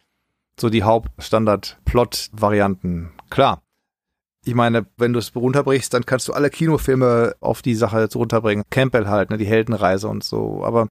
[0.58, 3.10] so die Hauptstandard-Plot-Varianten.
[3.28, 3.63] Klar,
[4.44, 8.64] ich meine, wenn du es runterbrichst, dann kannst du alle Kinofilme auf die Sache runterbringen.
[8.70, 10.62] Campbell halt, ne, die Heldenreise und so.
[10.64, 10.88] Aber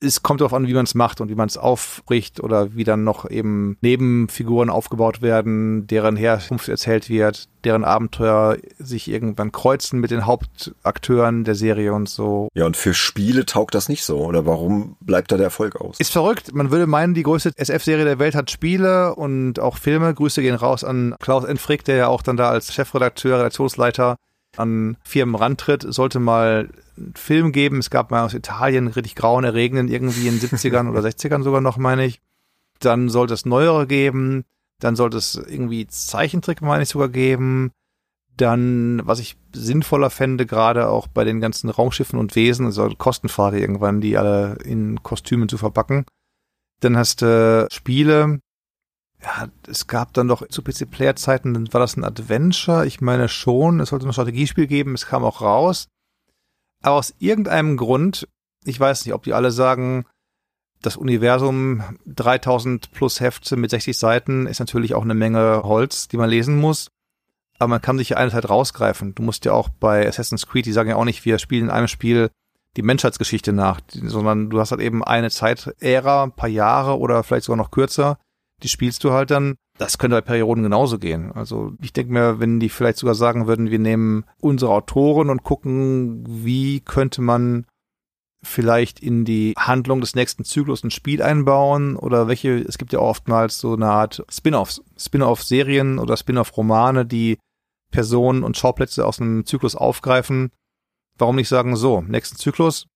[0.00, 2.84] es kommt darauf an, wie man es macht und wie man es aufbricht oder wie
[2.84, 10.00] dann noch eben Nebenfiguren aufgebaut werden, deren Herkunft erzählt wird, deren Abenteuer sich irgendwann kreuzen
[10.00, 12.48] mit den Hauptakteuren der Serie und so.
[12.54, 15.98] Ja, und für Spiele taugt das nicht so, oder warum bleibt da der Erfolg aus?
[15.98, 16.54] Ist verrückt.
[16.54, 20.12] Man würde meinen, die größte SF-Serie der Welt hat Spiele und auch Filme.
[20.12, 24.16] Grüße gehen raus an Klaus Enfrick, der ja auch dann da als Chefredakteur, Redaktionsleiter
[24.56, 27.78] an Firmen rantritt, sollte mal einen Film geben.
[27.78, 31.60] Es gab mal aus Italien richtig grauen Erregenden irgendwie in den 70ern oder 60ern sogar
[31.60, 32.20] noch, meine ich.
[32.80, 34.44] Dann sollte es neuere geben.
[34.80, 37.70] Dann sollte es irgendwie Zeichentrick, meine ich, sogar geben.
[38.36, 43.60] Dann, was ich sinnvoller fände, gerade auch bei den ganzen Raumschiffen und Wesen, also Kostenfrage
[43.60, 46.04] irgendwann, die alle in Kostümen zu verpacken.
[46.80, 48.40] Dann hast du Spiele,
[49.24, 52.86] ja, es gab dann doch zu PC-Player-Zeiten, war das ein Adventure?
[52.86, 55.88] Ich meine schon, es sollte ein Strategiespiel geben, es kam auch raus.
[56.82, 58.28] Aber aus irgendeinem Grund,
[58.64, 60.04] ich weiß nicht, ob die alle sagen,
[60.82, 66.18] das Universum 3000 plus Hefte mit 60 Seiten ist natürlich auch eine Menge Holz, die
[66.18, 66.88] man lesen muss.
[67.58, 69.14] Aber man kann sich ja eine Zeit rausgreifen.
[69.14, 71.70] Du musst ja auch bei Assassin's Creed, die sagen ja auch nicht, wir spielen in
[71.70, 72.30] einem Spiel
[72.76, 77.46] die Menschheitsgeschichte nach, sondern du hast halt eben eine Zeitära, ein paar Jahre oder vielleicht
[77.46, 78.18] sogar noch kürzer,
[78.62, 79.56] die spielst du halt dann.
[79.78, 81.32] Das könnte bei Perioden genauso gehen.
[81.32, 85.42] Also ich denke mir, wenn die vielleicht sogar sagen würden, wir nehmen unsere Autoren und
[85.42, 87.66] gucken, wie könnte man
[88.44, 93.00] vielleicht in die Handlung des nächsten Zyklus ein Spiel einbauen oder welche, es gibt ja
[93.00, 97.38] oftmals so eine Art Spin-offs, Spin-off-Serien oder Spin-off-Romane, die
[97.90, 100.50] Personen und Schauplätze aus einem Zyklus aufgreifen.
[101.18, 102.86] Warum nicht sagen, so, nächsten Zyklus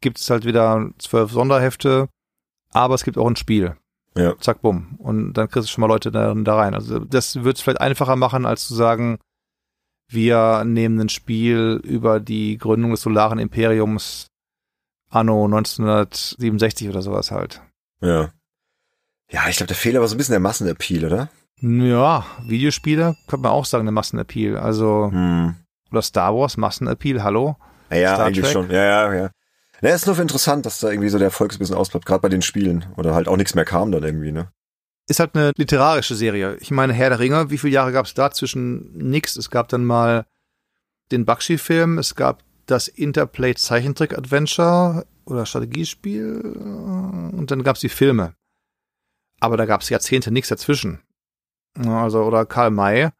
[0.00, 2.08] gibt es halt wieder zwölf Sonderhefte,
[2.70, 3.76] aber es gibt auch ein Spiel.
[4.16, 4.38] Ja.
[4.40, 4.96] Zack, bumm.
[4.98, 6.74] Und dann kriegst du schon mal Leute da, da rein.
[6.74, 9.18] Also das wird es vielleicht einfacher machen, als zu sagen,
[10.08, 14.26] wir nehmen ein Spiel über die Gründung des Solaren Imperiums
[15.08, 17.62] anno 1967 oder sowas halt.
[18.00, 18.30] Ja.
[19.30, 21.28] Ja, ich glaube, der Fehler war so ein bisschen der Massenappeal, oder?
[21.60, 24.58] Ja, Videospiele könnte man auch sagen, der Massenappeal.
[24.58, 25.54] Also, Hm.
[25.90, 27.56] oder Star Wars, Massenappeal, hallo?
[27.90, 28.52] Ja, ja Star eigentlich Trek?
[28.52, 28.70] schon.
[28.70, 29.30] Ja, ja, ja.
[29.82, 32.28] Na, ist nur interessant, dass da irgendwie so der Erfolg ein bisschen ausbleibt, gerade bei
[32.28, 32.86] den Spielen.
[32.96, 34.52] Oder halt auch nichts mehr kam dann irgendwie, ne?
[35.08, 36.56] Ist halt eine literarische Serie.
[36.60, 39.36] Ich meine, Herr der Ringe, wie viele Jahre gab es da zwischen nix?
[39.36, 40.24] Es gab dann mal
[41.10, 48.34] den Bakshi-Film, es gab das Interplay Zeichentrick-Adventure oder Strategiespiel und dann gab es die Filme.
[49.40, 51.00] Aber da gab es Jahrzehnte nichts dazwischen.
[51.84, 53.10] Also, oder Karl May,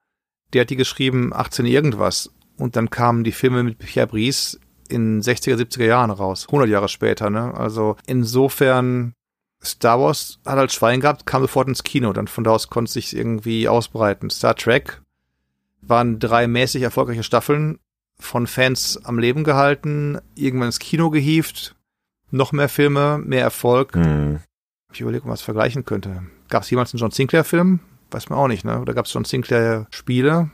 [0.53, 2.31] der hat die geschrieben 18 irgendwas.
[2.57, 6.47] Und dann kamen die Filme mit Pierre Brice in 60er, 70er Jahren raus.
[6.49, 7.55] 100 Jahre später, ne?
[7.55, 9.15] Also insofern,
[9.63, 12.13] Star Wars hat halt Schwein gehabt, kam sofort ins Kino.
[12.13, 14.31] Dann von da aus konnte es sich irgendwie ausbreiten.
[14.31, 15.01] Star Trek
[15.81, 17.79] waren drei mäßig erfolgreiche Staffeln
[18.19, 21.75] von Fans am Leben gehalten, irgendwann ins Kino gehievt,
[22.31, 23.95] noch mehr Filme, mehr Erfolg.
[23.95, 24.41] Hm.
[24.93, 26.23] Ich überlege, ob man es vergleichen könnte.
[26.49, 27.81] Gab es jemals einen John Sinclair-Film?
[28.11, 28.81] Weiß man auch nicht, ne?
[28.81, 30.51] Oder gab es John Sinclair-Spiele?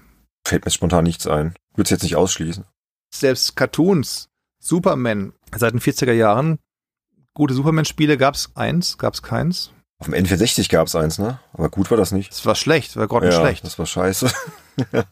[0.47, 1.55] Fällt mir spontan nichts ein.
[1.75, 2.65] Würde es jetzt nicht ausschließen.
[3.11, 4.29] Selbst Cartoons,
[4.59, 6.59] Superman, seit den 40er Jahren,
[7.35, 9.73] gute Superman-Spiele gab es eins, gab es keins.
[9.99, 11.41] Auf dem N64 gab es eins, ne?
[11.53, 12.31] Aber gut war das nicht.
[12.31, 13.63] Das war schlecht, war grottenschlecht.
[13.63, 14.31] Ja, das war scheiße.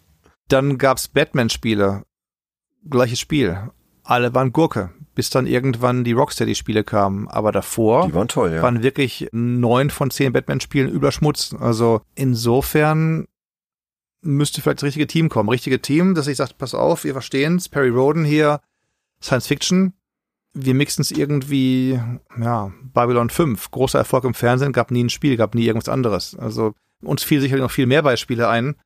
[0.48, 2.04] Dann gab's Batman-Spiele.
[2.88, 3.70] Gleiches Spiel.
[4.04, 7.26] Alle waren Gurke bis dann irgendwann die Rocksteady-Spiele kamen.
[7.26, 8.62] Aber davor die waren, toll, ja.
[8.62, 11.56] waren wirklich neun von zehn Batman-Spielen überschmutzt.
[11.58, 13.26] Also insofern
[14.26, 15.48] müsste vielleicht das richtige Team kommen.
[15.48, 18.60] Richtige Team, dass ich sage, pass auf, wir verstehen's, Perry Roden hier,
[19.22, 19.92] Science Fiction.
[20.52, 22.00] Wir mixen es irgendwie,
[22.40, 26.34] ja, Babylon 5, großer Erfolg im Fernsehen, gab nie ein Spiel, gab nie irgendwas anderes.
[26.34, 28.76] Also uns fiel sicherlich noch viel mehr Beispiele ein.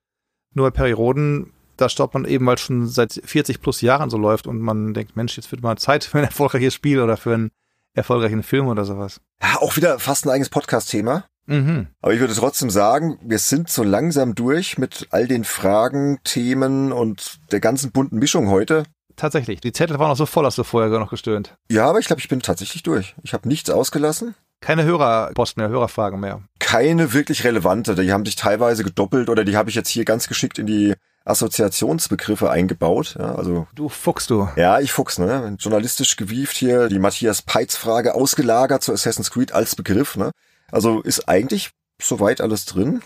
[0.52, 4.18] Nur Perry Roden da staubt man eben, weil es schon seit 40 plus Jahren so
[4.18, 7.34] läuft und man denkt, Mensch, jetzt wird mal Zeit für ein erfolgreiches Spiel oder für
[7.34, 7.50] einen
[7.94, 9.20] erfolgreichen Film oder sowas.
[9.42, 11.24] Ja, auch wieder fast ein eigenes Podcast-Thema.
[11.50, 11.88] Mhm.
[12.00, 16.92] Aber ich würde trotzdem sagen, wir sind so langsam durch mit all den Fragen, Themen
[16.92, 18.84] und der ganzen bunten Mischung heute.
[19.16, 19.60] Tatsächlich.
[19.60, 21.56] Die Zettel waren auch so voll, hast du vorher noch gestöhnt.
[21.68, 23.16] Ja, aber ich glaube, ich bin tatsächlich durch.
[23.22, 24.34] Ich habe nichts ausgelassen.
[24.60, 26.42] Keine Hörerposten mehr, Hörerfragen mehr.
[26.58, 27.94] Keine wirklich relevante.
[27.96, 30.94] Die haben sich teilweise gedoppelt oder die habe ich jetzt hier ganz geschickt in die
[31.24, 33.16] Assoziationsbegriffe eingebaut.
[33.18, 34.48] Ja, also du Fuchs, du.
[34.56, 35.56] Ja, ich Fuchs, ne?
[35.58, 40.30] Journalistisch gewieft hier die Matthias Peitz Frage ausgelagert zu Assassin's Creed als Begriff, ne?
[40.72, 41.70] Also ist eigentlich
[42.00, 43.02] soweit alles drin.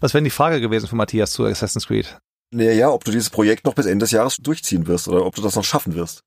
[0.00, 2.18] Was wäre die Frage gewesen von Matthias zu Assassin's Creed?
[2.50, 5.42] Naja, ob du dieses Projekt noch bis Ende des Jahres durchziehen wirst oder ob du
[5.42, 6.22] das noch schaffen wirst.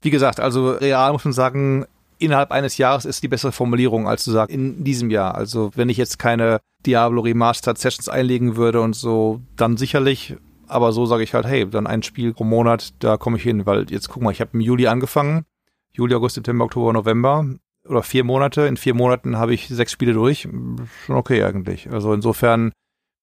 [0.00, 1.86] Wie gesagt, also real muss man sagen,
[2.18, 5.34] innerhalb eines Jahres ist die bessere Formulierung, als zu sagen, in diesem Jahr.
[5.34, 10.36] Also wenn ich jetzt keine Diablo Remastered Sessions einlegen würde und so, dann sicherlich.
[10.66, 13.66] Aber so sage ich halt, hey, dann ein Spiel pro Monat, da komme ich hin.
[13.66, 15.44] Weil jetzt guck mal, ich habe im Juli angefangen.
[15.92, 17.44] Juli, August, September, Oktober, November.
[17.90, 18.62] Oder vier Monate.
[18.62, 20.42] In vier Monaten habe ich sechs Spiele durch.
[20.42, 21.90] Schon okay eigentlich.
[21.90, 22.72] Also insofern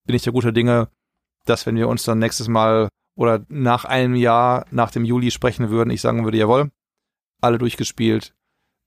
[0.06, 0.90] bin ich der guter Dinge,
[1.46, 5.70] dass wenn wir uns dann nächstes Mal oder nach einem Jahr, nach dem Juli sprechen
[5.70, 6.70] würden, ich sagen würde, jawohl,
[7.42, 8.34] alle durchgespielt,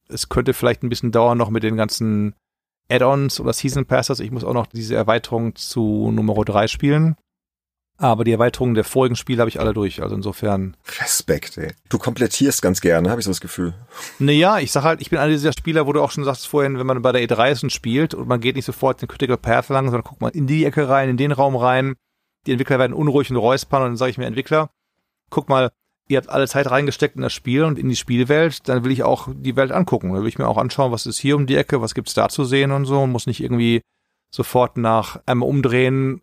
[0.09, 2.35] es könnte vielleicht ein bisschen dauern noch mit den ganzen
[2.91, 4.21] Add-ons oder Season Passes.
[4.21, 7.17] Ich muss auch noch diese Erweiterung zu Nummer 3 spielen.
[8.03, 10.03] Aber die Erweiterungen der vorigen Spiele habe ich alle durch.
[10.03, 10.75] Also insofern.
[11.03, 11.75] Respekt, ey.
[11.91, 13.75] Du komplettierst ganz gerne, habe ich so das Gefühl.
[14.19, 16.79] Naja, ich sag halt, ich bin einer dieser Spieler, wo du auch schon sagst vorhin,
[16.79, 19.37] wenn man bei der E3 ist und spielt und man geht nicht sofort den Critical
[19.37, 21.95] Path lang, sondern guckt mal in die Ecke rein, in den Raum rein.
[22.47, 24.71] Die Entwickler werden unruhig und räuspern und dann sage ich mir, Entwickler,
[25.29, 25.71] guck mal,
[26.09, 29.03] ihr habt alle Zeit reingesteckt in das Spiel und in die Spielwelt, dann will ich
[29.03, 30.15] auch die Welt angucken.
[30.15, 32.31] Da will ich mir auch anschauen, was ist hier um die Ecke, was gibt's da
[32.31, 33.83] zu sehen und so und muss nicht irgendwie
[34.31, 36.23] sofort nach einem Umdrehen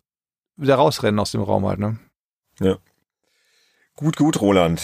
[0.58, 1.98] wieder rausrennen aus dem Raum halt, ne?
[2.60, 2.76] Ja.
[3.96, 4.82] Gut, gut, Roland.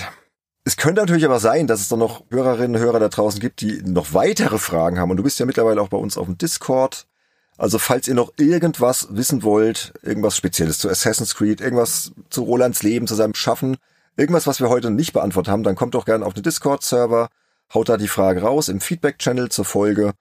[0.64, 3.60] Es könnte natürlich aber sein, dass es dann noch Hörerinnen und Hörer da draußen gibt,
[3.60, 5.10] die noch weitere Fragen haben.
[5.10, 7.06] Und du bist ja mittlerweile auch bei uns auf dem Discord.
[7.58, 12.82] Also falls ihr noch irgendwas wissen wollt, irgendwas Spezielles zu Assassin's Creed, irgendwas zu Rolands
[12.82, 13.76] Leben, zu seinem Schaffen,
[14.16, 17.28] irgendwas, was wir heute nicht beantwortet haben, dann kommt doch gerne auf den Discord-Server,
[17.72, 20.14] haut da die Frage raus im Feedback-Channel zur Folge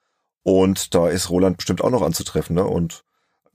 [0.44, 2.56] und da ist Roland bestimmt auch noch anzutreffen.
[2.56, 2.66] Ne?
[2.66, 3.04] Und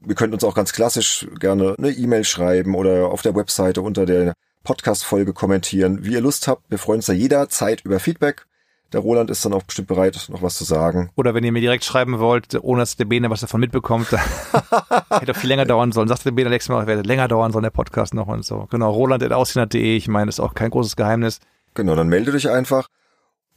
[0.00, 4.06] wir könnt uns auch ganz klassisch gerne eine E-Mail schreiben oder auf der Webseite unter
[4.06, 6.70] der Podcast-Folge kommentieren, wie ihr Lust habt.
[6.70, 8.46] Wir freuen uns da jederzeit über Feedback.
[8.92, 11.10] Der Roland ist dann auch bestimmt bereit, noch was zu sagen.
[11.14, 14.10] Oder wenn ihr mir direkt schreiben wollt, ohne dass der Bene was davon mitbekommt,
[15.10, 16.08] hätte auch viel länger dauern sollen.
[16.08, 18.66] Sagt der Bene nächstes Mal, werde länger dauern soll der Podcast noch und so.
[18.70, 21.40] Genau, roland.aussehen.de, ich meine, ist auch kein großes Geheimnis.
[21.74, 22.88] Genau, dann melde dich einfach.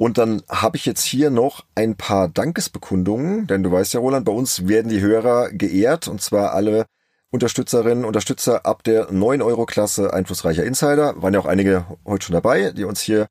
[0.02, 4.26] Und dann habe ich jetzt hier noch ein paar Dankesbekundungen, denn du weißt ja, Roland,
[4.26, 6.88] bei uns werden die Hörer geehrt und zwar alle
[7.30, 11.22] Unterstützerinnen, Unterstützer ab der 9-Euro-Klasse einflussreicher Insider.
[11.22, 13.28] Waren ja auch einige heute schon dabei, die uns hier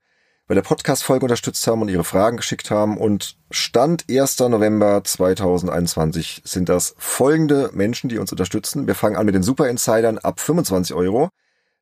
[0.46, 2.98] bei der Podcast-Folge unterstützt haben und ihre Fragen geschickt haben.
[2.98, 4.38] Und Stand 1.
[4.38, 8.86] November 2021 sind das folgende Menschen, die uns unterstützen.
[8.86, 11.30] Wir fangen an mit den Super Insidern ab 25 Euro.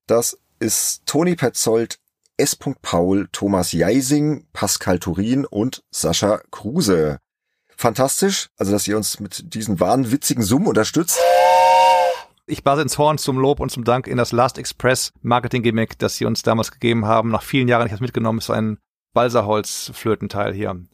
[0.06, 1.98] Das ist Toni Petzold,
[2.38, 2.56] S.
[2.56, 7.18] Paul, Thomas Jeising, Pascal Turin und Sascha Kruse.
[7.76, 11.18] fantastisch, also dass ihr uns mit diesen wahnwitzigen Summen unterstützt.
[12.46, 15.98] Ich blase ins Horn zum Lob und zum Dank in das Last Express Marketing Gimmick,
[15.98, 17.30] das sie uns damals gegeben haben.
[17.30, 18.78] Nach vielen Jahren, ich habe mitgenommen, ist ein
[19.14, 20.80] Balsaholz-Flötenteil hier.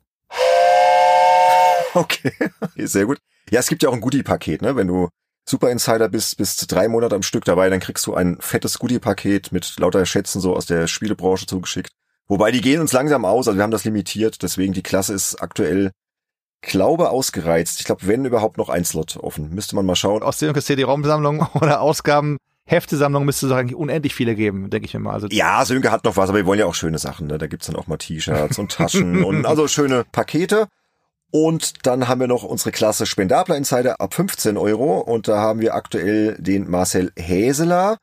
[1.97, 2.32] Okay,
[2.76, 3.18] sehr gut.
[3.50, 4.74] Ja, es gibt ja auch ein Goodie-Paket, ne?
[4.74, 5.10] Wenn du
[5.47, 9.52] Super Insider bist, bist drei Monate am Stück dabei, dann kriegst du ein fettes Goodie-Paket
[9.52, 11.92] mit lauter Schätzen so aus der Spielebranche zugeschickt.
[12.26, 15.36] Wobei die gehen uns langsam aus, also wir haben das limitiert, deswegen die Klasse ist
[15.42, 15.90] aktuell,
[16.62, 17.81] glaube ausgereizt.
[17.81, 19.50] Ich glaube, wenn überhaupt noch ein Slot offen.
[19.50, 20.23] Müsste man mal schauen.
[20.23, 25.00] Aus der CD-ROM-Sammlung oder Ausgaben Heftesammlung müsste es eigentlich unendlich viele geben, denke ich mir
[25.00, 25.12] mal.
[25.12, 27.26] Also ja, Sönke hat noch was, aber wir wollen ja auch schöne Sachen.
[27.26, 27.36] Ne?
[27.36, 30.68] Da gibt's dann auch mal T-Shirts und Taschen und also schöne Pakete.
[31.37, 35.01] Und dann haben wir noch unsere Klasse Spendabler Insider ab 15 Euro.
[35.01, 37.99] Und da haben wir aktuell den Marcel Häseler.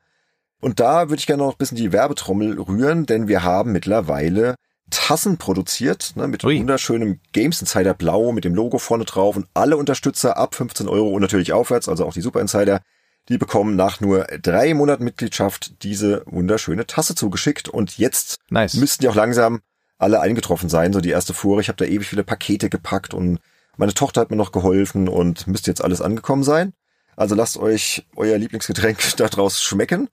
[0.60, 4.56] Und da würde ich gerne noch ein bisschen die Werbetrommel rühren, denn wir haben mittlerweile
[4.90, 6.60] Tassen produziert, ne, mit Ui.
[6.60, 11.08] wunderschönem Games Insider Blau, mit dem Logo vorne drauf und alle Unterstützer ab 15 Euro
[11.08, 12.82] und natürlich aufwärts, also auch die Super Insider,
[13.30, 18.74] die bekommen nach nur drei Monaten Mitgliedschaft diese wunderschöne Tasse zugeschickt und jetzt nice.
[18.74, 19.62] müssten die auch langsam
[20.02, 21.60] alle eingetroffen sein, so die erste Fuhre.
[21.60, 23.38] Ich habe da ewig viele Pakete gepackt und
[23.76, 26.72] meine Tochter hat mir noch geholfen und müsste jetzt alles angekommen sein.
[27.16, 30.08] Also lasst euch euer Lieblingsgetränk daraus schmecken.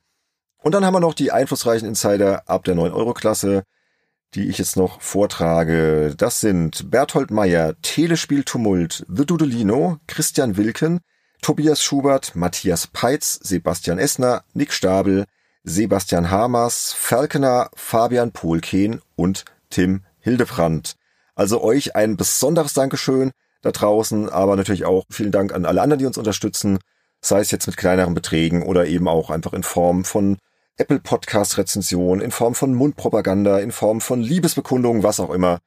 [0.61, 3.63] Und dann haben wir noch die einflussreichen Insider ab der 9-Euro-Klasse,
[4.35, 6.13] die ich jetzt noch vortrage.
[6.15, 10.99] Das sind Berthold Meyer, Telespiel Tumult, The Dudelino, Christian Wilken,
[11.41, 15.25] Tobias Schubert, Matthias Peitz, Sebastian Essner, Nick Stabel,
[15.63, 20.95] Sebastian Hamers, Falkener, Fabian Pohlken und Tim Hildebrandt.
[21.35, 23.31] Also euch ein besonderes Dankeschön
[23.61, 26.79] da draußen, aber natürlich auch vielen Dank an alle anderen, die uns unterstützen,
[27.21, 30.37] sei es jetzt mit kleineren Beträgen oder eben auch einfach in Form von
[30.77, 35.59] Apple Podcast Rezension, in Form von Mundpropaganda, in Form von Liebesbekundungen, was auch immer.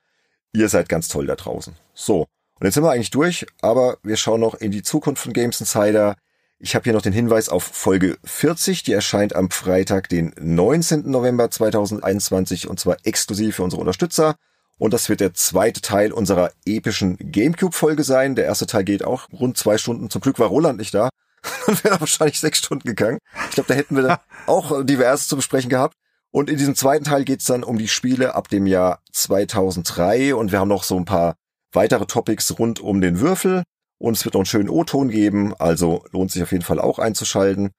[0.55, 1.75] Ihr seid ganz toll da draußen.
[1.95, 2.27] So.
[2.59, 5.61] Und jetzt sind wir eigentlich durch, aber wir schauen noch in die Zukunft von Games
[5.61, 6.17] Insider.
[6.65, 11.11] Ich habe hier noch den Hinweis auf Folge 40, die erscheint am Freitag, den 19.
[11.11, 14.37] November 2021 und zwar exklusiv für unsere Unterstützer.
[14.79, 18.37] Und das wird der zweite Teil unserer epischen Gamecube-Folge sein.
[18.37, 20.09] Der erste Teil geht auch rund zwei Stunden.
[20.09, 21.09] Zum Glück war Roland nicht da.
[21.67, 23.19] Dann wäre er wahrscheinlich sechs Stunden gegangen.
[23.49, 25.97] Ich glaube, da hätten wir auch diverses zu besprechen gehabt.
[26.31, 30.53] Und in diesem zweiten Teil geht's dann um die Spiele ab dem Jahr 2003 und
[30.53, 31.35] wir haben noch so ein paar
[31.73, 33.65] weitere Topics rund um den Würfel
[34.03, 36.99] und es wird noch einen schönen O-Ton geben, also lohnt sich auf jeden Fall auch
[36.99, 37.71] einzuschalten.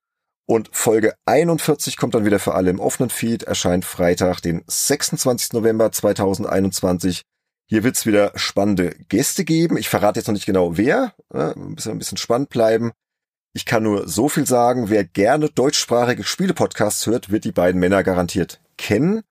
[0.45, 5.51] Und Folge 41 kommt dann wieder für alle im offenen Feed, erscheint Freitag, den 26.
[5.51, 7.23] November 2021.
[7.65, 9.75] Hier wird's wieder spannende Gäste geben.
[9.75, 11.53] Ich verrate jetzt noch nicht genau wer, ne?
[11.57, 12.93] ein bisschen, ein bisschen spannend bleiben.
[13.51, 18.01] Ich kann nur so viel sagen, wer gerne deutschsprachige Spielepodcasts hört, wird die beiden Männer
[18.01, 19.23] garantiert kennen.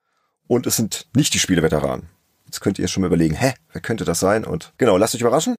[0.46, 2.10] Und es sind nicht die Spieleveteranen.
[2.44, 4.44] Jetzt könnt ihr schon mal überlegen, hä, wer könnte das sein?
[4.44, 5.54] Und genau, lasst euch überraschen.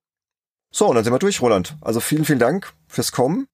[0.76, 1.78] So, und dann sind wir durch, Roland.
[1.82, 3.48] Also vielen, vielen Dank fürs Kommen.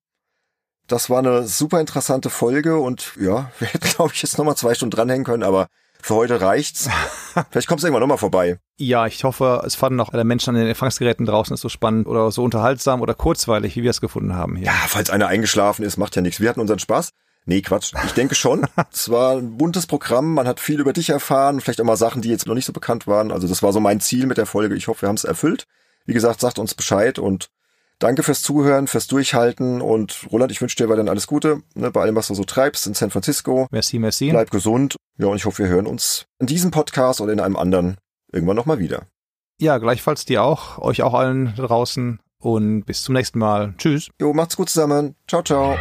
[0.87, 4.73] Das war eine super interessante Folge und ja, wir hätten, glaube ich, jetzt nochmal zwei
[4.73, 5.67] Stunden dranhängen können, aber
[6.01, 6.89] für heute reicht's.
[7.51, 8.57] Vielleicht kommst du irgendwann nochmal vorbei.
[8.77, 12.07] Ja, ich hoffe, es fanden noch alle Menschen an den Empfangsgeräten draußen ist so spannend
[12.07, 14.67] oder so unterhaltsam oder kurzweilig, wie wir es gefunden haben hier.
[14.67, 16.39] Ja, falls einer eingeschlafen ist, macht ja nichts.
[16.39, 17.09] Wir hatten unseren Spaß.
[17.45, 17.91] Nee, Quatsch.
[18.05, 18.65] Ich denke schon.
[18.93, 20.35] es war ein buntes Programm.
[20.35, 21.59] Man hat viel über dich erfahren.
[21.59, 23.33] Vielleicht auch mal Sachen, die jetzt noch nicht so bekannt waren.
[23.33, 24.75] Also das war so mein Ziel mit der Folge.
[24.75, 25.67] Ich hoffe, wir haben es erfüllt.
[26.09, 27.51] Wie gesagt, sagt uns Bescheid und
[27.99, 32.01] danke fürs Zuhören, fürs Durchhalten und Roland, ich wünsche dir weiterhin alles Gute ne, bei
[32.01, 33.67] allem, was du so treibst in San Francisco.
[33.69, 34.31] Merci, merci.
[34.31, 34.95] Bleib gesund.
[35.19, 37.97] Ja, und ich hoffe, wir hören uns in diesem Podcast oder in einem anderen
[38.31, 39.03] irgendwann nochmal wieder.
[39.61, 43.75] Ja, gleichfalls dir auch, euch auch allen draußen und bis zum nächsten Mal.
[43.77, 44.09] Tschüss.
[44.19, 45.15] Jo, macht's gut zusammen.
[45.27, 45.77] Ciao, ciao.